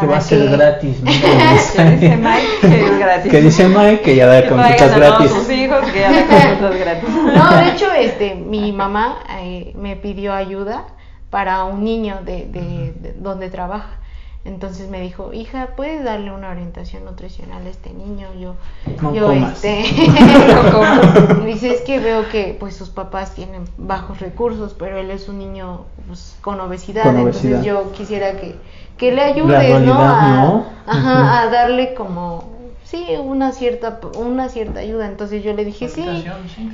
Que 0.00 0.06
va 0.06 0.16
a 0.16 0.20
ser 0.22 0.48
gratis, 0.48 1.02
¿no? 1.02 1.10
Que 1.76 1.84
dice 1.84 2.16
Mike 2.16 2.48
que 2.62 2.84
es 2.86 2.98
gratis. 2.98 3.30
Que 3.30 3.40
dice 3.42 3.68
Mike 3.68 4.00
que 4.00 4.16
ya 4.16 4.26
da 4.26 4.42
Que 4.42 4.48
consultas 4.48 4.92
a 4.92 4.96
gratis. 4.96 5.30
sus 5.30 5.50
hijos 5.50 5.80
que 5.92 6.00
ya 6.00 6.10
da 6.12 6.26
consultas 6.26 6.78
gratis. 6.80 7.08
No, 7.36 7.56
de 7.58 7.68
hecho, 7.70 7.92
este, 7.92 8.34
mi 8.34 8.72
mamá 8.72 9.18
eh, 9.40 9.72
me 9.76 9.96
pidió 9.96 10.32
ayuda 10.32 10.84
para 11.30 11.64
un 11.64 11.84
niño 11.84 12.20
de, 12.24 12.46
de- 12.46 12.92
de 13.00 13.12
donde 13.18 13.50
trabaja. 13.50 13.98
Entonces 14.44 14.88
me 14.90 15.00
dijo, 15.00 15.32
hija, 15.32 15.68
¿puedes 15.76 16.02
darle 16.02 16.32
una 16.32 16.50
orientación 16.50 17.04
nutricional 17.04 17.64
a 17.64 17.70
este 17.70 17.92
niño? 17.92 18.26
Yo, 18.40 18.54
No 19.00 19.14
yo 19.14 19.26
comas. 19.28 19.64
este, 19.64 19.84
No 20.54 20.72
comas. 20.72 21.44
dice, 21.46 21.70
es 21.70 21.80
que 21.82 22.00
veo 22.00 22.28
que 22.28 22.56
pues 22.58 22.74
sus 22.74 22.90
papás 22.90 23.34
tienen 23.34 23.64
bajos 23.76 24.18
recursos, 24.20 24.74
pero 24.76 24.98
él 24.98 25.12
es 25.12 25.28
un 25.28 25.38
niño 25.38 25.84
pues, 26.08 26.36
con 26.40 26.58
obesidad, 26.60 27.04
Con 27.04 27.18
entonces 27.18 27.64
yo 27.64 27.92
quisiera 27.92 28.32
que, 28.36 28.56
que 28.98 29.12
le 29.12 29.22
ayudes, 29.22 29.70
La 29.70 29.78
¿no? 29.78 29.94
A, 30.00 30.28
¿no? 30.44 30.66
Ajá, 30.86 31.20
Ujú. 31.20 31.46
a 31.46 31.50
darle 31.50 31.94
como, 31.94 32.50
sí, 32.84 33.06
una 33.22 33.52
cierta, 33.52 34.00
una 34.18 34.48
cierta 34.48 34.80
ayuda. 34.80 35.06
Entonces 35.06 35.44
yo 35.44 35.52
le 35.52 35.64
dije, 35.64 35.88
sí, 35.88 36.02
sí, 36.02 36.26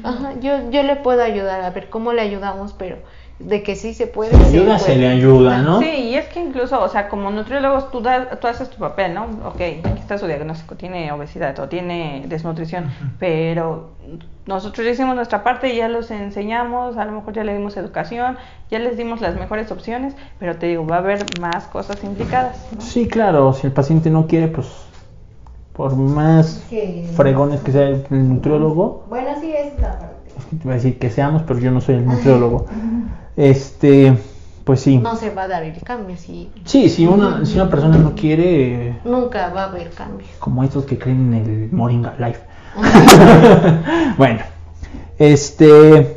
ajá, 0.05 0.33
yo, 0.41 0.71
yo 0.71 0.83
le 0.83 0.97
puedo 0.97 1.23
ayudar, 1.23 1.61
a 1.61 1.69
ver 1.71 1.91
cómo 1.91 2.15
le 2.15 2.23
ayudamos, 2.23 2.73
pero 2.73 2.97
de 3.39 3.63
que 3.63 3.77
sí 3.77 3.95
se 3.95 4.07
puede. 4.09 4.33
Se 4.33 4.39
le 4.39 4.45
sí 4.49 4.57
ayuda, 4.59 4.79
se 4.79 4.97
le 4.97 5.09
ayuda, 5.09 5.63
¿no? 5.63 5.81
Sí, 5.81 5.87
y 5.89 6.15
es 6.17 6.27
que 6.27 6.41
incluso, 6.41 6.83
o 6.83 6.89
sea, 6.89 7.09
como 7.09 7.31
nutriólogos 7.31 7.91
tú, 7.91 8.01
das- 8.01 8.41
tú 8.41 8.47
haces 8.49 8.69
tu 8.69 8.79
papel, 8.79 9.15
¿no? 9.15 9.27
Ok, 9.47 9.61
aquí 9.61 10.01
está 10.01 10.19
su 10.19 10.27
diagnóstico, 10.27 10.75
tiene 10.75 11.13
obesidad 11.13 11.59
o 11.61 11.69
tiene 11.69 12.25
desnutrición, 12.27 12.91
pero 13.19 13.91
nosotros 14.47 14.85
ya 14.87 14.93
hicimos 14.93 15.15
nuestra 15.15 15.45
parte, 15.45 15.77
ya 15.77 15.89
los 15.89 16.11
enseñamos, 16.11 16.97
a 16.97 17.05
lo 17.05 17.13
mejor 17.13 17.33
ya 17.35 17.45
le 17.45 17.55
dimos 17.55 17.77
educación, 17.77 18.39
ya 18.71 18.79
les 18.81 18.97
dimos 18.97 19.21
las 19.21 19.37
mejores 19.37 19.71
opciones, 19.71 20.15
pero 20.39 20.57
te 20.57 20.67
digo, 20.67 20.87
va 20.87 20.97
a 20.97 20.99
haber 21.01 21.25
más 21.41 21.67
cosas 21.67 22.03
implicadas. 22.03 22.67
¿no? 22.75 22.81
Sí, 22.81 23.07
claro, 23.07 23.53
si 23.53 23.67
el 23.67 23.73
paciente 23.73 24.11
no 24.11 24.27
quiere, 24.27 24.49
pues 24.49 24.67
por 25.75 25.95
más 25.95 26.65
fregones 27.15 27.61
que 27.61 27.71
sea 27.71 27.83
el, 27.89 28.05
el 28.11 28.29
nutriólogo, 28.29 29.05
Bueno, 29.09 29.29
sí, 29.41 29.53
es 29.53 29.79
la 29.81 29.97
parte. 29.99 30.18
te 30.51 30.57
iba 30.65 30.73
a 30.73 30.77
decir 30.77 30.99
que 30.99 31.11
seamos, 31.11 31.43
pero 31.43 31.59
yo 31.59 31.71
no 31.71 31.81
soy 31.81 31.97
el 31.97 32.07
nutriólogo. 32.07 32.67
Este, 33.37 34.17
pues 34.65 34.81
sí. 34.81 34.99
No 34.99 35.17
se 35.17 35.31
va 35.31 35.45
a 35.45 35.49
dar 35.49 35.63
el 35.63 35.81
cambio, 35.83 36.17
sí. 36.17 36.51
Sí, 36.65 36.89
si 36.89 37.07
una, 37.07 37.45
si 37.47 37.55
una 37.55 37.71
persona 37.71 37.97
no 37.97 38.15
quiere, 38.15 39.01
Nunca 39.05 39.49
va 39.49 39.65
a 39.65 39.67
haber 39.69 39.91
cambio. 39.91 40.27
como 40.39 40.65
estos 40.65 40.85
que 40.85 40.99
creen 40.99 41.33
en 41.33 41.45
el 41.65 41.73
Moringa 41.73 42.15
Life. 42.19 42.41
bueno, 44.19 44.41
este. 45.19 46.17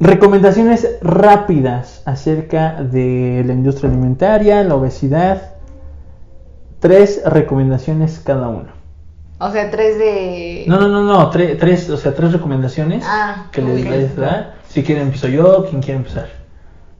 Recomendaciones 0.00 0.98
rápidas 1.00 2.02
acerca 2.04 2.82
de 2.82 3.42
la 3.46 3.52
industria 3.52 3.88
alimentaria, 3.88 4.62
la 4.64 4.74
obesidad. 4.74 5.52
Tres 6.80 7.22
recomendaciones 7.24 8.18
cada 8.18 8.48
uno. 8.48 8.83
O 9.46 9.50
sea, 9.50 9.70
tres 9.70 9.98
de... 9.98 10.64
No, 10.66 10.78
no, 10.80 10.88
no, 10.88 11.02
no, 11.02 11.30
tre- 11.30 11.58
tres, 11.58 11.90
o 11.90 11.96
sea, 11.96 12.14
tres 12.14 12.32
recomendaciones 12.32 13.04
Ah, 13.06 13.46
que 13.52 13.60
les 13.60 13.82
ok. 13.84 13.90
vais 13.90 14.18
a 14.18 14.20
dar. 14.20 14.54
Si 14.68 14.82
quieren 14.82 15.04
empiezo 15.04 15.28
yo, 15.28 15.66
quien 15.68 15.82
quiere 15.82 15.98
empezar. 15.98 16.28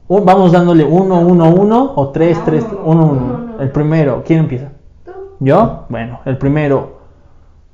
Un- 0.07 0.25
vamos 0.25 0.51
dándole 0.51 0.83
uno, 0.85 1.19
uno, 1.19 1.49
uno 1.49 1.93
o 1.95 2.09
tres, 2.09 2.37
Ah, 2.39 2.43
tres, 2.45 2.63
uno, 2.63 2.81
uno, 2.83 3.03
uno. 3.03 3.03
uno. 3.03 3.21
Uno, 3.23 3.43
uno. 3.53 3.61
El 3.61 3.71
primero, 3.71 4.23
¿quién 4.25 4.39
empieza? 4.41 4.69
Tú. 5.03 5.11
¿Yo? 5.39 5.85
Bueno, 5.89 6.19
el 6.25 6.37
primero, 6.37 6.99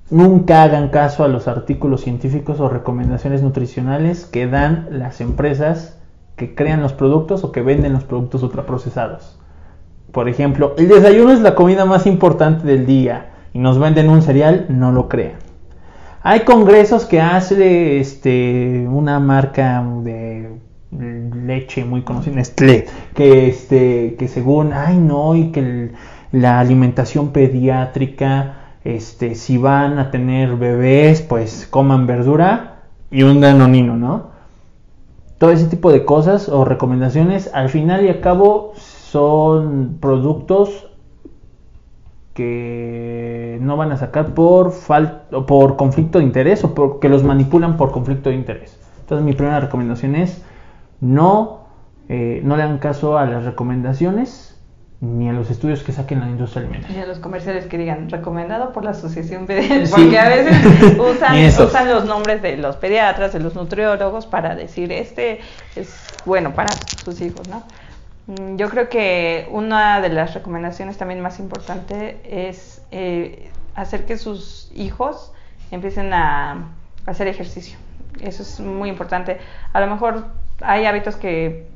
nunca 0.09 0.63
hagan 0.63 0.87
caso 0.89 1.23
a 1.23 1.27
los 1.27 1.47
artículos 1.47 2.01
científicos 2.01 2.59
o 2.59 2.69
recomendaciones 2.69 3.41
nutricionales 3.43 4.25
que 4.25 4.47
dan 4.47 4.87
las 4.91 5.19
empresas 5.21 5.97
que 6.37 6.55
crean 6.55 6.81
los 6.81 6.93
productos 6.93 7.43
o 7.43 7.51
que 7.51 7.61
venden 7.61 7.93
los 7.93 8.03
productos 8.05 8.41
ultraprocesados. 8.43 9.37
Por 10.13 10.29
ejemplo, 10.29 10.73
el 10.77 10.87
desayuno 10.87 11.31
es 11.31 11.41
la 11.41 11.55
comida 11.55 11.85
más 11.85 12.05
importante 12.07 12.65
del 12.65 12.85
día 12.85 13.30
y 13.53 13.59
nos 13.59 13.79
venden 13.79 14.09
un 14.09 14.21
cereal, 14.21 14.65
no 14.69 14.91
lo 14.91 15.09
crean. 15.09 15.39
Hay 16.23 16.41
congresos 16.41 17.05
que 17.05 17.19
hace 17.19 17.99
este, 17.99 18.87
una 18.87 19.19
marca 19.19 19.83
de 20.03 20.51
leche 20.91 21.85
muy 21.85 22.01
conocida, 22.03 22.35
Nestlé, 22.35 22.85
que, 23.15 23.47
este, 23.47 24.15
que 24.19 24.27
según, 24.27 24.73
ay 24.73 24.97
no, 24.97 25.35
y 25.35 25.51
que 25.51 25.91
la 26.31 26.59
alimentación 26.59 27.29
pediátrica, 27.29 28.57
este, 28.83 29.35
si 29.35 29.57
van 29.57 29.99
a 29.99 30.11
tener 30.11 30.55
bebés, 30.57 31.21
pues 31.21 31.67
coman 31.69 32.07
verdura 32.07 32.83
y 33.09 33.23
un 33.23 33.41
danonino, 33.41 33.97
¿no? 33.97 34.31
Todo 35.37 35.51
ese 35.51 35.65
tipo 35.65 35.91
de 35.91 36.05
cosas 36.05 36.49
o 36.49 36.65
recomendaciones, 36.65 37.49
al 37.53 37.69
final 37.69 38.05
y 38.05 38.09
al 38.09 38.19
cabo, 38.19 38.73
son 38.75 39.97
productos 39.99 40.90
que 42.41 43.57
no 43.61 43.77
van 43.77 43.91
a 43.91 43.97
sacar 43.97 44.33
por 44.33 44.71
fal- 44.71 45.23
o 45.31 45.45
por 45.45 45.75
conflicto 45.77 46.19
de 46.19 46.25
interés 46.25 46.63
o 46.63 46.73
porque 46.73 47.09
los 47.09 47.23
manipulan 47.23 47.77
por 47.77 47.91
conflicto 47.91 48.29
de 48.29 48.35
interés. 48.35 48.77
Entonces 49.01 49.25
mi 49.25 49.33
primera 49.33 49.59
recomendación 49.59 50.15
es 50.15 50.41
no, 50.99 51.65
eh, 52.09 52.41
no 52.43 52.57
le 52.57 52.63
hagan 52.63 52.77
caso 52.79 53.17
a 53.17 53.25
las 53.25 53.43
recomendaciones 53.45 54.47
ni 55.01 55.27
a 55.29 55.33
los 55.33 55.49
estudios 55.49 55.81
que 55.81 55.91
saquen 55.93 56.19
la 56.19 56.27
industria 56.29 56.61
alimentaria. 56.61 56.99
Y 56.99 57.01
a 57.01 57.07
los 57.07 57.17
comerciales 57.17 57.65
que 57.65 57.75
digan 57.79 58.07
recomendado 58.09 58.71
por 58.71 58.83
la 58.83 58.91
asociación 58.91 59.47
pediátrica, 59.47 59.87
Sí. 59.87 59.93
porque 59.95 60.19
a 60.19 60.29
veces 60.29 60.97
usan, 61.15 61.33
Ni 61.35 61.47
usan 61.47 61.89
los 61.89 62.05
nombres 62.05 62.41
de 62.43 62.57
los 62.57 62.75
pediatras, 62.75 63.33
de 63.33 63.39
los 63.39 63.55
nutriólogos 63.55 64.27
para 64.27 64.55
decir 64.55 64.91
este 64.91 65.39
es 65.75 65.91
bueno 66.25 66.53
para 66.53 66.69
sus 67.03 67.19
hijos, 67.21 67.47
¿no? 67.49 67.63
Mm, 68.27 68.55
Yo 68.57 68.69
creo 68.69 68.89
que 68.89 69.47
una 69.51 70.01
de 70.01 70.09
las 70.09 70.33
recomendaciones 70.33 70.97
también 70.97 71.21
más 71.21 71.39
importantes 71.39 72.15
es 72.23 72.81
eh, 72.91 73.49
hacer 73.75 74.05
que 74.05 74.17
sus 74.17 74.69
hijos 74.75 75.31
empiecen 75.71 76.13
a 76.13 76.69
hacer 77.05 77.27
ejercicio. 77.27 77.77
Eso 78.21 78.43
es 78.43 78.59
muy 78.59 78.89
importante. 78.89 79.39
A 79.73 79.79
lo 79.79 79.87
mejor 79.87 80.27
hay 80.61 80.85
hábitos 80.85 81.15
que 81.15 81.67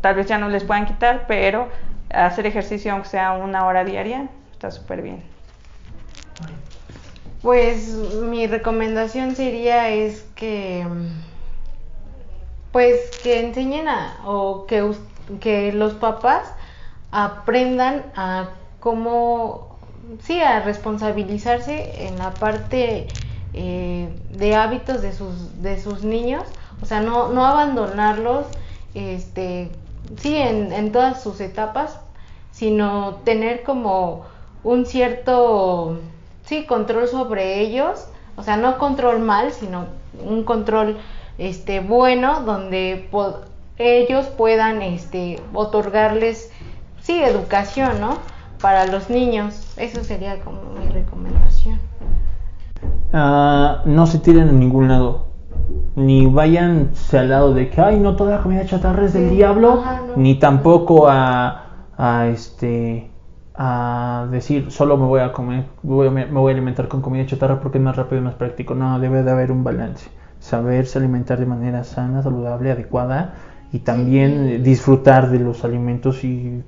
tal 0.00 0.14
vez 0.16 0.26
ya 0.26 0.38
no 0.38 0.48
les 0.48 0.64
puedan 0.64 0.86
quitar, 0.86 1.24
pero 1.28 1.68
hacer 2.10 2.46
ejercicio 2.46 2.92
aunque 2.92 3.08
sea 3.08 3.32
una 3.32 3.66
hora 3.66 3.84
diaria 3.84 4.28
está 4.52 4.70
súper 4.70 5.02
bien. 5.02 5.22
Pues 7.42 7.88
mi 7.88 8.46
recomendación 8.46 9.36
sería 9.36 9.90
es 9.90 10.22
que 10.34 10.86
pues 12.72 12.98
que 13.22 13.40
enseñen 13.46 13.86
a 13.88 14.18
o 14.24 14.66
que, 14.66 14.82
us- 14.82 14.98
que 15.40 15.72
los 15.72 15.94
papás 15.94 16.52
aprendan 17.10 18.04
a 18.16 18.50
cómo 18.80 19.78
sí 20.22 20.40
a 20.40 20.60
responsabilizarse 20.60 22.06
en 22.06 22.18
la 22.18 22.30
parte 22.34 23.06
eh, 23.54 24.08
de 24.30 24.54
hábitos 24.54 25.00
de 25.00 25.12
sus 25.12 25.62
de 25.62 25.80
sus 25.80 26.02
niños. 26.04 26.44
O 26.82 26.86
sea 26.86 27.00
no 27.00 27.28
no 27.28 27.46
abandonarlos 27.46 28.46
este 28.94 29.70
sí 30.16 30.36
en, 30.36 30.72
en 30.72 30.92
todas 30.92 31.22
sus 31.22 31.40
etapas 31.40 31.98
sino 32.50 33.16
tener 33.24 33.62
como 33.62 34.26
un 34.62 34.86
cierto 34.86 36.00
sí 36.44 36.66
control 36.66 37.08
sobre 37.08 37.60
ellos. 37.60 38.06
O 38.36 38.42
sea 38.42 38.56
no 38.56 38.78
control 38.78 39.20
mal 39.20 39.52
sino 39.52 39.86
un 40.22 40.44
control 40.44 40.98
este 41.38 41.80
bueno 41.80 42.40
donde 42.40 43.08
ellos 43.78 44.26
puedan 44.26 44.82
este 44.82 45.40
otorgarles 45.52 46.50
sí 47.00 47.22
educación 47.22 48.00
no 48.00 48.18
para 48.60 48.86
los 48.86 49.10
niños 49.10 49.74
eso 49.76 50.04
sería 50.04 50.40
como 50.40 50.60
mi 50.80 50.88
recomendación 50.88 51.78
Ah, 53.12 53.82
no 53.84 54.06
se 54.06 54.18
tiren 54.18 54.48
a 54.48 54.52
ningún 54.52 54.88
lado. 54.88 55.26
Ni 55.94 56.26
vayan 56.26 56.90
al 57.12 57.28
lado 57.28 57.54
de 57.54 57.70
que, 57.70 57.80
ay, 57.80 58.00
no, 58.00 58.16
toda 58.16 58.36
la 58.38 58.42
comida 58.42 58.66
chatarra 58.66 59.04
es 59.04 59.12
del 59.12 59.28
Sí, 59.30 59.36
diablo. 59.36 59.74
ajá, 59.80 60.02
no. 60.08 60.16
Ni 60.16 60.34
tampoco 60.38 61.06
a, 61.08 61.66
a 61.96 62.26
este 62.26 63.10
a 63.56 64.26
decir 64.32 64.72
solo 64.72 64.96
me 64.96 65.06
voy 65.06 65.20
a 65.20 65.30
comer 65.32 65.66
voy 65.84 66.08
a- 66.08 66.10
me 66.10 66.24
voy 66.24 66.50
a 66.50 66.54
alimentar 66.56 66.88
con 66.88 67.00
comida 67.02 67.24
chatarra 67.24 67.60
porque 67.60 67.78
es 67.78 67.84
más 67.84 67.94
rápido 67.94 68.20
y 68.20 68.24
más 68.24 68.34
práctico 68.34 68.74
no 68.74 68.98
debe 68.98 69.22
de 69.22 69.30
haber 69.30 69.52
un 69.52 69.62
balance 69.62 70.10
saberse 70.40 70.98
alimentar 70.98 71.38
de 71.38 71.46
manera 71.46 71.84
sana 71.84 72.20
saludable 72.20 72.72
adecuada 72.72 73.34
y 73.74 73.80
también 73.80 74.48
eh, 74.48 74.58
disfrutar 74.60 75.30
de 75.30 75.40
los 75.40 75.64
alimentos 75.64 76.22
y 76.22 76.62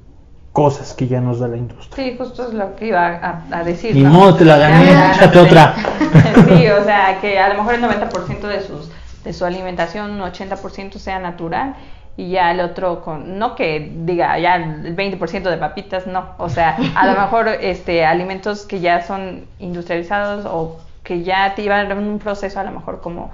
cosas 0.53 0.93
que 0.93 1.07
ya 1.07 1.21
nos 1.21 1.39
da 1.39 1.47
la 1.47 1.57
industria 1.57 2.05
Sí, 2.05 2.17
justo 2.19 2.49
es 2.49 2.53
lo 2.55 2.75
que 2.75 2.89
iba 2.89 3.07
a, 3.07 3.45
a 3.53 3.63
decir. 3.63 3.95
Ni 3.95 4.03
¿no? 4.03 4.35
te 4.35 4.45
la 4.45 4.59
gané, 4.59 4.91
échate 5.13 5.39
otra. 5.39 5.77
sí, 6.49 6.67
o 6.67 6.83
sea, 6.83 7.19
que 7.21 7.39
a 7.39 7.49
lo 7.51 7.63
mejor 7.63 7.75
el 7.77 7.83
90% 7.83 8.41
de, 8.49 8.61
sus, 8.61 8.91
de 9.23 9.33
su 9.33 9.45
alimentación, 9.45 10.11
un 10.11 10.21
80% 10.21 10.99
sea 10.99 11.21
natural 11.21 11.77
y 12.17 12.31
ya 12.31 12.51
el 12.51 12.59
otro 12.59 13.03
con, 13.03 13.39
no 13.39 13.55
que 13.55 13.93
diga 14.05 14.37
ya 14.41 14.57
el 14.57 14.97
20% 14.97 15.49
de 15.49 15.59
papitas, 15.59 16.09
no, 16.09 16.31
o 16.39 16.49
sea, 16.49 16.77
a 16.97 17.07
lo 17.07 17.21
mejor 17.21 17.47
este 17.61 18.05
alimentos 18.05 18.67
que 18.67 18.81
ya 18.81 19.03
son 19.03 19.45
industrializados 19.61 20.45
o 20.45 20.81
que 21.05 21.23
ya 21.23 21.55
llevan 21.55 21.97
un 21.97 22.19
proceso 22.19 22.59
a 22.59 22.65
lo 22.65 22.73
mejor 22.73 23.01
como 23.01 23.31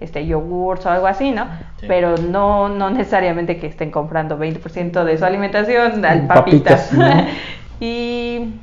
este 0.00 0.26
yogurts 0.26 0.86
o 0.86 0.90
algo 0.90 1.06
así, 1.06 1.30
¿no? 1.30 1.46
Sí. 1.80 1.86
Pero 1.88 2.16
no, 2.16 2.68
no 2.68 2.90
necesariamente 2.90 3.58
que 3.58 3.66
estén 3.66 3.90
comprando 3.90 4.38
20% 4.38 5.04
de 5.04 5.18
su 5.18 5.24
alimentación 5.24 6.04
al 6.04 6.26
Papitas, 6.26 6.88
papitas. 6.88 6.92
¿no? 6.92 7.26
y 7.80 8.54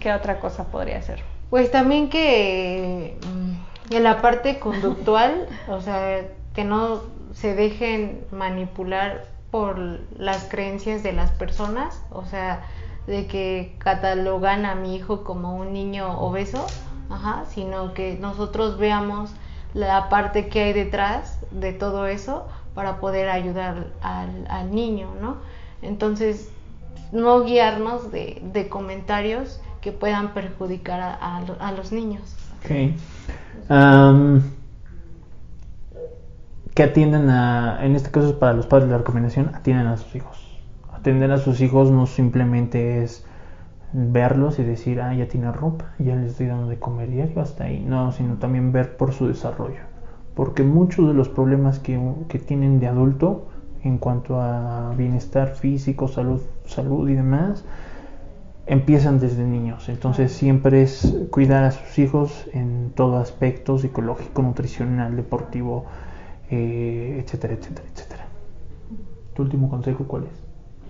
qué 0.00 0.12
otra 0.12 0.38
cosa 0.38 0.64
podría 0.64 1.00
ser. 1.02 1.22
Pues 1.50 1.70
también 1.70 2.08
que 2.08 3.16
mm, 3.22 3.94
en 3.94 4.02
la 4.02 4.20
parte 4.20 4.58
conductual, 4.58 5.46
o 5.68 5.80
sea, 5.80 6.22
que 6.54 6.64
no 6.64 7.02
se 7.32 7.54
dejen 7.54 8.24
manipular 8.30 9.24
por 9.50 9.78
las 10.18 10.44
creencias 10.44 11.02
de 11.02 11.12
las 11.12 11.30
personas, 11.30 12.02
o 12.10 12.24
sea, 12.24 12.62
de 13.06 13.26
que 13.26 13.76
catalogan 13.78 14.66
a 14.66 14.74
mi 14.74 14.96
hijo 14.96 15.22
como 15.22 15.56
un 15.56 15.72
niño 15.72 16.18
obeso, 16.18 16.66
ajá, 17.10 17.44
sino 17.48 17.94
que 17.94 18.18
nosotros 18.20 18.78
veamos 18.78 19.30
la 19.76 20.08
parte 20.08 20.48
que 20.48 20.62
hay 20.62 20.72
detrás 20.72 21.38
de 21.50 21.74
todo 21.74 22.06
eso 22.06 22.48
para 22.74 22.98
poder 22.98 23.28
ayudar 23.28 23.88
al, 24.00 24.46
al 24.48 24.74
niño, 24.74 25.08
¿no? 25.20 25.36
Entonces, 25.82 26.50
no 27.12 27.44
guiarnos 27.44 28.10
de, 28.10 28.40
de 28.54 28.68
comentarios 28.70 29.60
que 29.82 29.92
puedan 29.92 30.32
perjudicar 30.32 31.00
a, 31.00 31.12
a, 31.14 31.42
a 31.60 31.72
los 31.72 31.92
niños. 31.92 32.22
Ok. 32.58 32.94
Am, 33.68 34.42
que 36.74 36.82
atienden 36.82 37.28
a, 37.28 37.78
en 37.82 37.96
este 37.96 38.10
caso 38.10 38.28
es 38.28 38.34
para 38.34 38.54
los 38.54 38.66
padres 38.66 38.88
la 38.88 38.96
recomendación, 38.96 39.54
atienden 39.54 39.88
a 39.88 39.98
sus 39.98 40.14
hijos. 40.14 40.38
Atender 40.90 41.30
a 41.32 41.38
sus 41.38 41.60
hijos 41.60 41.90
no 41.90 42.06
simplemente 42.06 43.04
es 43.04 43.25
verlos 43.92 44.58
y 44.58 44.64
decir, 44.64 45.00
ah, 45.00 45.14
ya 45.14 45.28
tiene 45.28 45.52
ropa, 45.52 45.92
ya 45.98 46.16
les 46.16 46.30
estoy 46.32 46.46
dando 46.46 46.68
de 46.68 46.78
comer 46.78 47.10
diario, 47.10 47.40
hasta 47.40 47.64
ahí. 47.64 47.84
No, 47.86 48.12
sino 48.12 48.34
también 48.34 48.72
ver 48.72 48.96
por 48.96 49.12
su 49.12 49.26
desarrollo. 49.26 49.80
Porque 50.34 50.62
muchos 50.62 51.08
de 51.08 51.14
los 51.14 51.28
problemas 51.28 51.78
que, 51.78 51.98
que 52.28 52.38
tienen 52.38 52.78
de 52.80 52.88
adulto 52.88 53.46
en 53.82 53.98
cuanto 53.98 54.40
a 54.40 54.92
bienestar 54.96 55.48
físico, 55.48 56.08
salud, 56.08 56.40
salud 56.66 57.08
y 57.08 57.14
demás, 57.14 57.64
empiezan 58.66 59.18
desde 59.18 59.44
niños. 59.44 59.88
Entonces 59.88 60.32
siempre 60.32 60.82
es 60.82 61.14
cuidar 61.30 61.64
a 61.64 61.70
sus 61.70 61.98
hijos 61.98 62.48
en 62.52 62.90
todo 62.94 63.16
aspecto 63.18 63.78
psicológico, 63.78 64.42
nutricional, 64.42 65.16
deportivo, 65.16 65.84
eh, 66.50 67.22
etcétera, 67.24 67.54
etcétera, 67.54 67.88
etcétera. 67.92 68.26
¿Tu 69.34 69.42
último 69.42 69.68
consejo 69.68 70.04
cuál 70.04 70.24
es? 70.24 70.45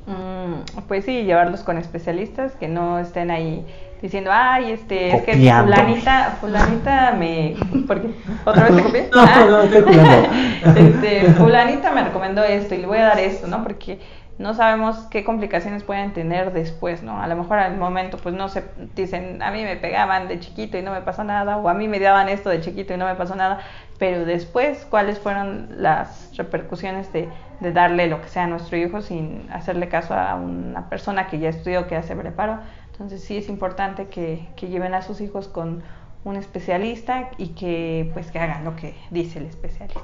Mm, 0.07 0.83
pues 0.87 1.05
sí, 1.05 1.25
llevarlos 1.25 1.63
con 1.63 1.79
especialistas 1.79 2.53
que 2.57 2.69
no 2.69 2.99
estén 2.99 3.31
ahí 3.31 3.67
diciendo, 4.01 4.31
ay, 4.33 4.71
este, 4.73 5.17
es 5.17 5.23
que 5.23 5.33
fulanita, 5.33 6.37
fulanita 6.41 7.13
me, 7.19 7.57
porque 7.89 8.11
otra 8.45 8.65
vez 8.69 8.77
te 8.77 8.83
copié. 8.85 9.11
No, 9.15 9.21
Ah. 9.23 9.47
no, 9.49 9.63
estoy 9.63 9.83
jugando. 9.83 10.29
este, 10.77 11.33
fulanita 11.33 11.91
me 11.93 12.05
recomendó 12.05 12.45
esto 12.45 12.75
y 12.75 12.79
le 12.79 12.87
voy 12.87 12.99
a 12.99 13.07
dar 13.07 13.19
esto, 13.19 13.47
¿no? 13.49 13.63
Porque 13.65 13.99
no 14.39 14.53
sabemos 14.53 14.99
qué 15.11 15.25
complicaciones 15.25 15.83
pueden 15.83 16.13
tener 16.13 16.53
después, 16.53 17.03
¿no? 17.03 17.21
A 17.23 17.27
lo 17.27 17.37
mejor 17.37 17.59
al 17.59 17.77
momento, 17.79 18.19
pues 18.19 18.35
no 18.35 18.49
se 18.51 18.63
dicen, 18.95 19.43
a 19.43 19.51
mí 19.51 19.65
me 19.65 19.77
pegaban 19.77 20.29
de 20.29 20.39
chiquito 20.39 20.77
y 20.77 20.83
no 20.83 20.93
me 20.93 21.01
pasó 21.01 21.25
nada, 21.25 21.57
o 21.57 21.69
a 21.71 21.75
mí 21.75 21.89
me 21.89 21.99
daban 21.99 22.29
esto 22.29 22.51
de 22.51 22.61
chiquito 22.61 22.93
y 22.93 22.99
no 22.99 23.07
me 23.07 23.15
pasó 23.15 23.35
nada, 23.35 23.61
pero 23.99 24.25
después, 24.25 24.87
¿cuáles 24.89 25.19
fueron 25.19 25.69
las 25.79 26.37
repercusiones 26.37 27.13
de, 27.13 27.29
de 27.61 27.73
darle 27.73 28.09
lo 28.09 28.21
que 28.21 28.29
sea 28.29 28.45
a 28.45 28.47
nuestro 28.47 28.77
hijo 28.77 29.01
sin 29.01 29.49
hacerle 29.51 29.89
caso 29.89 30.15
a 30.15 30.35
una 30.35 30.89
persona 30.89 31.27
que 31.27 31.39
ya 31.39 31.49
estudió, 31.49 31.87
que 31.87 31.95
ya 31.95 32.03
se 32.03 32.15
preparó? 32.15 32.59
Entonces 32.93 33.23
sí 33.23 33.37
es 33.37 33.49
importante 33.49 34.07
que, 34.09 34.49
que 34.57 34.69
lleven 34.69 34.95
a 34.95 35.03
sus 35.03 35.21
hijos 35.21 35.49
con 35.49 35.83
un 36.25 36.37
especialista 36.37 37.31
y 37.39 37.49
que 37.49 38.11
pues 38.13 38.31
que 38.31 38.39
hagan 38.39 38.65
lo 38.65 38.75
que 38.75 38.95
dice 39.11 39.39
el 39.39 39.47
especialista. 39.47 40.01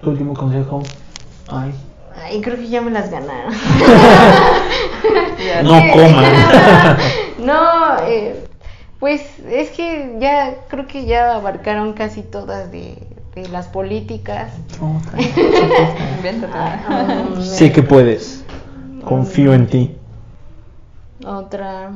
Tu 0.00 0.10
último 0.10 0.34
consejo. 0.34 0.82
Ay. 1.48 1.74
Ay, 2.16 2.40
creo 2.40 2.56
que 2.56 2.68
ya 2.68 2.80
me 2.80 2.90
las 2.90 3.10
ganaron. 3.10 3.52
No 5.62 5.72
coman. 5.92 6.32
no, 7.38 7.98
eh, 8.06 8.44
pues 9.04 9.20
es 9.50 9.68
que 9.68 10.16
ya 10.18 10.54
creo 10.68 10.86
que 10.86 11.04
ya 11.04 11.34
abarcaron 11.34 11.92
casi 11.92 12.22
todas 12.22 12.72
de, 12.72 12.96
de 13.34 13.46
las 13.48 13.66
políticas. 13.68 14.50
No, 14.80 14.98
Ah, 16.54 16.86
una. 16.88 17.20
um, 17.36 17.42
Sé 17.42 17.70
que 17.70 17.82
puedes. 17.82 18.42
Confío 19.04 19.52
en 19.52 19.66
ti. 19.66 19.94
Otra. 21.22 21.90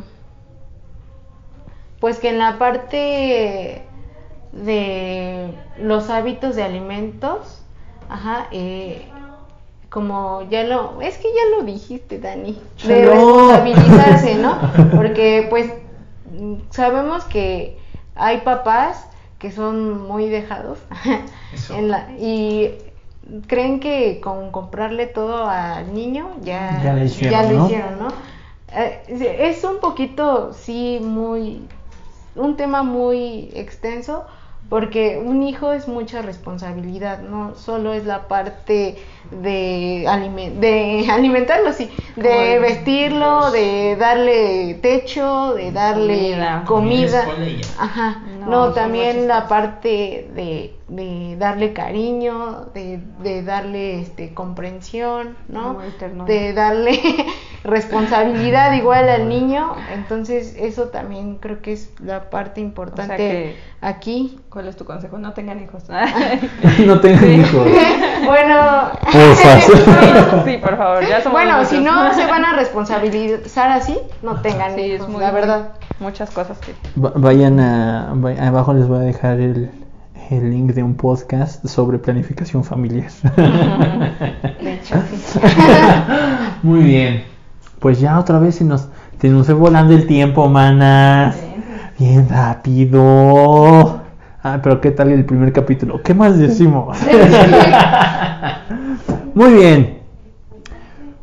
Pues 1.99 2.19
que 2.19 2.29
en 2.29 2.39
la 2.39 2.59
parte 2.59 3.81
de 4.53 5.55
los 5.81 6.11
hábitos 6.11 6.57
de 6.57 6.63
alimentos, 6.63 7.63
ajá, 8.11 8.49
eh, 8.53 9.09
como 9.89 10.43
ya 10.51 10.63
lo, 10.65 11.01
es 11.01 11.17
que 11.17 11.29
ya 11.29 11.57
lo 11.57 11.65
dijiste, 11.65 12.19
Dani, 12.19 12.61
de 12.87 13.03
No. 13.03 13.13
responsabilizarse, 13.13 14.35
¿no? 14.35 14.59
Porque 14.95 15.47
pues 15.49 15.73
sabemos 16.71 17.25
que 17.25 17.79
hay 18.15 18.39
papás 18.39 19.07
que 19.39 19.53
son 19.53 20.07
muy 20.07 20.29
dejados 20.29 20.79
Eso. 21.53 21.75
en 21.79 21.89
la, 21.91 22.11
y 22.19 22.75
creen 23.47 23.81
que 23.81 24.21
con 24.21 24.51
comprarle 24.51 25.07
todo 25.07 25.47
al 25.49 25.95
niño 25.95 26.31
ya, 26.43 26.81
Ya 26.83 26.93
le 26.95 27.05
hicieron, 27.05 27.33
ya 27.33 27.53
lo 27.53 27.59
¿no? 27.59 27.67
hicieron, 27.67 27.99
¿no? 27.99 28.09
Eh, 28.73 29.47
es 29.51 29.65
un 29.65 29.79
poquito, 29.81 30.53
sí, 30.53 30.99
muy, 31.03 31.63
un 32.35 32.57
tema 32.57 32.83
muy 32.83 33.51
extenso, 33.55 34.27
porque 34.69 35.19
un 35.25 35.43
hijo 35.43 35.73
es 35.73 35.89
mucha 35.89 36.21
responsabilidad, 36.23 37.21
no 37.21 37.55
solo 37.55 37.95
es 37.95 38.05
la 38.05 38.29
parte 38.29 38.97
de, 39.31 40.05
alime- 40.07 40.51
de 40.53 41.07
alimentarlo, 41.11 41.73
sí, 41.73 41.91
de 42.17 42.29
Como- 42.29 42.61
vestirlo, 42.61 43.51
de 43.51 43.97
darle 43.97 44.75
techo, 44.83 45.55
de 45.55 45.73
darle 45.73 46.33
Comida. 46.67 47.25
Ajá, 47.79 48.23
No, 48.47 48.73
también 48.73 49.27
la 49.29 49.49
parte 49.49 50.29
de, 50.35 50.75
de 50.89 51.37
darle 51.39 51.75
cariño, 51.75 52.67
de, 52.75 53.01
de 53.23 53.43
darle 53.43 54.01
este 54.01 54.33
comprensión, 54.33 55.37
¿no? 55.49 55.77
De 56.27 56.53
darle 56.55 56.99
responsabilidad 57.65 58.73
igual 58.73 59.09
al 59.09 59.29
niño, 59.29 59.75
entonces 59.93 60.57
eso 60.59 60.85
también 60.89 61.37
creo 61.37 61.61
que 61.61 61.73
es 61.73 61.93
la 62.03 62.31
parte 62.31 62.61
importante 62.63 63.17
que- 63.17 63.57
aquí. 63.83 64.41
¿Cuál 64.49 64.67
es 64.69 64.77
tu 64.77 64.85
consejo? 64.87 65.19
No 65.19 65.33
tengan 65.35 65.63
hijos. 65.63 65.85
no 66.87 67.01
tengan 67.01 67.33
hijos. 67.33 67.67
bueno, 68.27 68.91
sí, 70.45 70.57
por 70.59 70.77
favor, 70.77 71.07
ya 71.07 71.21
somos 71.23 71.33
bueno, 71.41 71.65
si 71.65 71.81
no 71.81 72.13
se 72.15 72.27
van 72.27 72.45
a 72.45 72.55
responsabilizar 72.55 73.71
así, 73.71 73.99
no 74.23 74.41
tengan 74.41 74.75
Sí, 74.75 74.81
hijos, 74.83 75.07
es 75.07 75.13
muy, 75.13 75.21
la 75.21 75.31
verdad. 75.33 75.73
Muchas 76.01 76.31
cosas 76.31 76.59
que... 76.59 76.73
Va- 77.01 77.13
Vayan 77.17 77.59
a. 77.61 78.11
Abajo 78.47 78.73
les 78.73 78.87
voy 78.89 78.99
a 78.99 79.03
dejar 79.03 79.41
el, 79.41 79.71
el 80.31 80.51
link 80.51 80.73
de 80.73 80.83
un 80.83 80.95
podcast 80.95 81.65
sobre 81.67 81.99
planificación 81.99 82.63
familiar. 82.63 83.11
De 84.61 84.75
hecho, 84.75 84.97
sí. 85.25 85.41
Muy 86.63 86.83
bien. 86.83 87.25
Pues 87.79 88.01
ya 88.01 88.19
otra 88.19 88.39
vez 88.39 88.57
se 88.57 88.65
nos, 88.65 88.89
se 89.21 89.29
nos 89.29 89.47
fue 89.47 89.55
volando 89.55 89.95
el 89.95 90.07
tiempo, 90.07 90.49
manas. 90.49 91.37
Bien 91.99 92.29
rápido. 92.29 94.03
Ah, 94.43 94.61
pero 94.63 94.81
¿qué 94.81 94.91
tal 94.91 95.11
el 95.11 95.25
primer 95.25 95.53
capítulo? 95.53 96.03
¿Qué 96.03 96.15
más 96.15 96.39
decimos? 96.39 96.99
Muy 99.35 99.53
bien. 99.53 99.99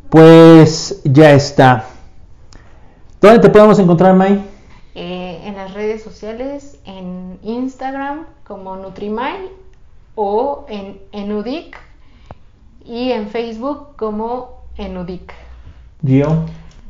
Pues 0.09 1.01
ya 1.03 1.31
está. 1.31 1.85
¿Dónde 3.21 3.39
te 3.39 3.49
podemos 3.49 3.79
encontrar, 3.79 4.15
May? 4.15 4.54
Redes 5.85 6.01
sociales, 6.01 6.79
en 6.85 7.37
Instagram 7.43 8.25
como 8.43 8.75
Nutrimay 8.75 9.37
o 10.15 10.65
en 10.67 10.97
Enudic 11.11 11.77
y 12.83 13.11
en 13.11 13.27
Facebook 13.27 13.95
como 13.95 14.63
Enudic. 14.77 15.31
Gio. 16.03 16.45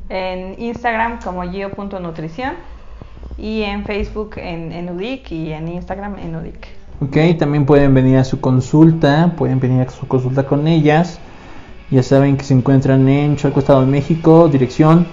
En 0.08 0.56
Instagram 0.62 1.20
como 1.22 1.44
gio.nutrición 1.44 2.54
y 3.38 3.64
en 3.64 3.84
Facebook 3.84 4.38
en 4.38 4.72
Enudic 4.72 5.30
y 5.30 5.52
en 5.52 5.68
Instagram 5.68 6.18
Enudic. 6.18 6.66
Ok, 7.02 7.18
también 7.38 7.66
pueden 7.66 7.94
venir 7.94 8.16
a 8.16 8.24
su 8.24 8.40
consulta, 8.40 9.34
pueden 9.38 9.60
venir 9.60 9.86
a 9.86 9.92
su 9.92 10.08
consulta 10.08 10.46
con 10.46 10.70
ellas. 10.70 11.20
Ya 11.92 12.02
saben 12.02 12.38
que 12.38 12.46
se 12.46 12.54
encuentran 12.54 13.10
en 13.10 13.36
Chalco, 13.36 13.60
Estado 13.60 13.82
de 13.82 13.88
México, 13.88 14.48
dirección 14.48 15.06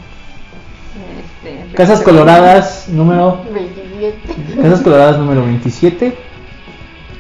Casas 1.75 2.01
Coloradas, 2.03 2.89
número 2.91 3.41
27. 3.53 4.61
Casas 4.61 4.83
Coloradas 4.83 5.19
número 5.19 5.43
27. 5.45 6.15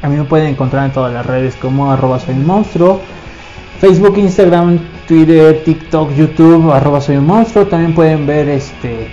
A 0.02 0.08
mí 0.08 0.16
me 0.16 0.24
pueden 0.24 0.48
encontrar 0.48 0.84
en 0.84 0.92
todas 0.92 1.12
las 1.12 1.24
redes 1.24 1.54
como 1.56 1.90
arroba 1.90 2.18
soy 2.18 2.34
un 2.34 2.44
monstruo. 2.44 3.00
Facebook, 3.80 4.18
Instagram, 4.18 4.78
Twitter, 5.08 5.62
TikTok, 5.64 6.14
YouTube, 6.14 6.70
arroba 6.70 7.00
soy 7.00 7.16
un 7.16 7.26
monstruo. 7.26 7.66
También 7.66 7.94
pueden 7.94 8.26
ver 8.26 8.48
este, 8.50 9.08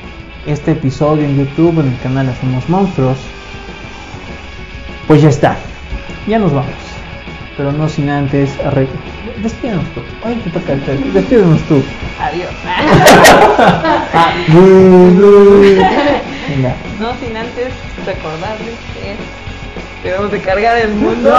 este 0.45 0.72
episodio 0.72 1.24
en 1.24 1.38
YouTube, 1.38 1.80
en 1.80 1.94
el 1.94 1.99
canal 1.99 2.28
Hacemos 2.28 2.68
Monstruos. 2.68 3.18
Pues 5.07 5.22
ya 5.22 5.30
está. 5.30 5.57
Ya 6.28 6.38
nos 6.38 6.53
vamos. 6.53 6.89
Pero 7.60 7.73
no 7.73 7.90
sin 7.90 8.10
antes 8.10 8.57
arre- 8.64 8.88
Despídenos 9.44 9.84
tú. 9.94 10.02
Ay, 10.23 10.36
te 10.45 10.49
toca 10.49 10.72
el 10.72 10.81
turno. 10.81 11.14
Despídenos 11.14 11.60
tú. 11.64 11.84
Adiós. 12.22 12.49
Ah. 14.14 14.31
Venga. 16.48 16.73
no 16.99 17.14
sin 17.19 17.36
antes 17.36 17.68
recordarles 18.06 18.76
que 18.94 20.07
debemos 20.07 20.31
de 20.31 20.40
cargar 20.41 20.77
el 20.77 20.90
mundo. 20.91 21.30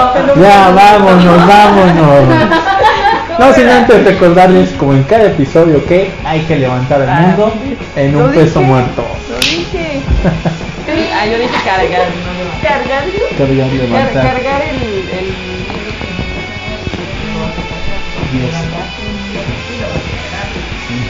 Ya, 0.40 0.68
vámonos, 0.74 1.46
vámonos. 1.46 2.24
No 3.38 3.54
sin 3.54 3.68
antes 3.68 4.04
recordarles, 4.04 4.70
como 4.72 4.92
en 4.92 5.02
cada 5.04 5.24
episodio, 5.24 5.84
que 5.86 6.10
hay 6.24 6.40
que 6.42 6.56
levantar 6.56 7.00
al 7.02 7.08
Ah, 7.08 7.20
mundo 7.22 7.52
en 7.96 8.16
un 8.16 8.30
peso 8.32 8.60
dije, 8.60 8.70
muerto. 8.70 9.04
Lo 9.30 9.36
dije. 9.38 10.02
ah, 11.18 11.26
yo 11.26 11.38
dije 11.38 11.56
cargar, 11.64 12.06
no 12.26 12.32
levantar. 12.34 12.60
Cargar, 12.62 13.04
Cargar, 13.38 13.68
car- 13.68 13.88
levantar. 13.88 14.22
cargar 14.34 14.62
el, 14.62 15.49
Dios. 18.30 18.54
Sin 20.86 21.08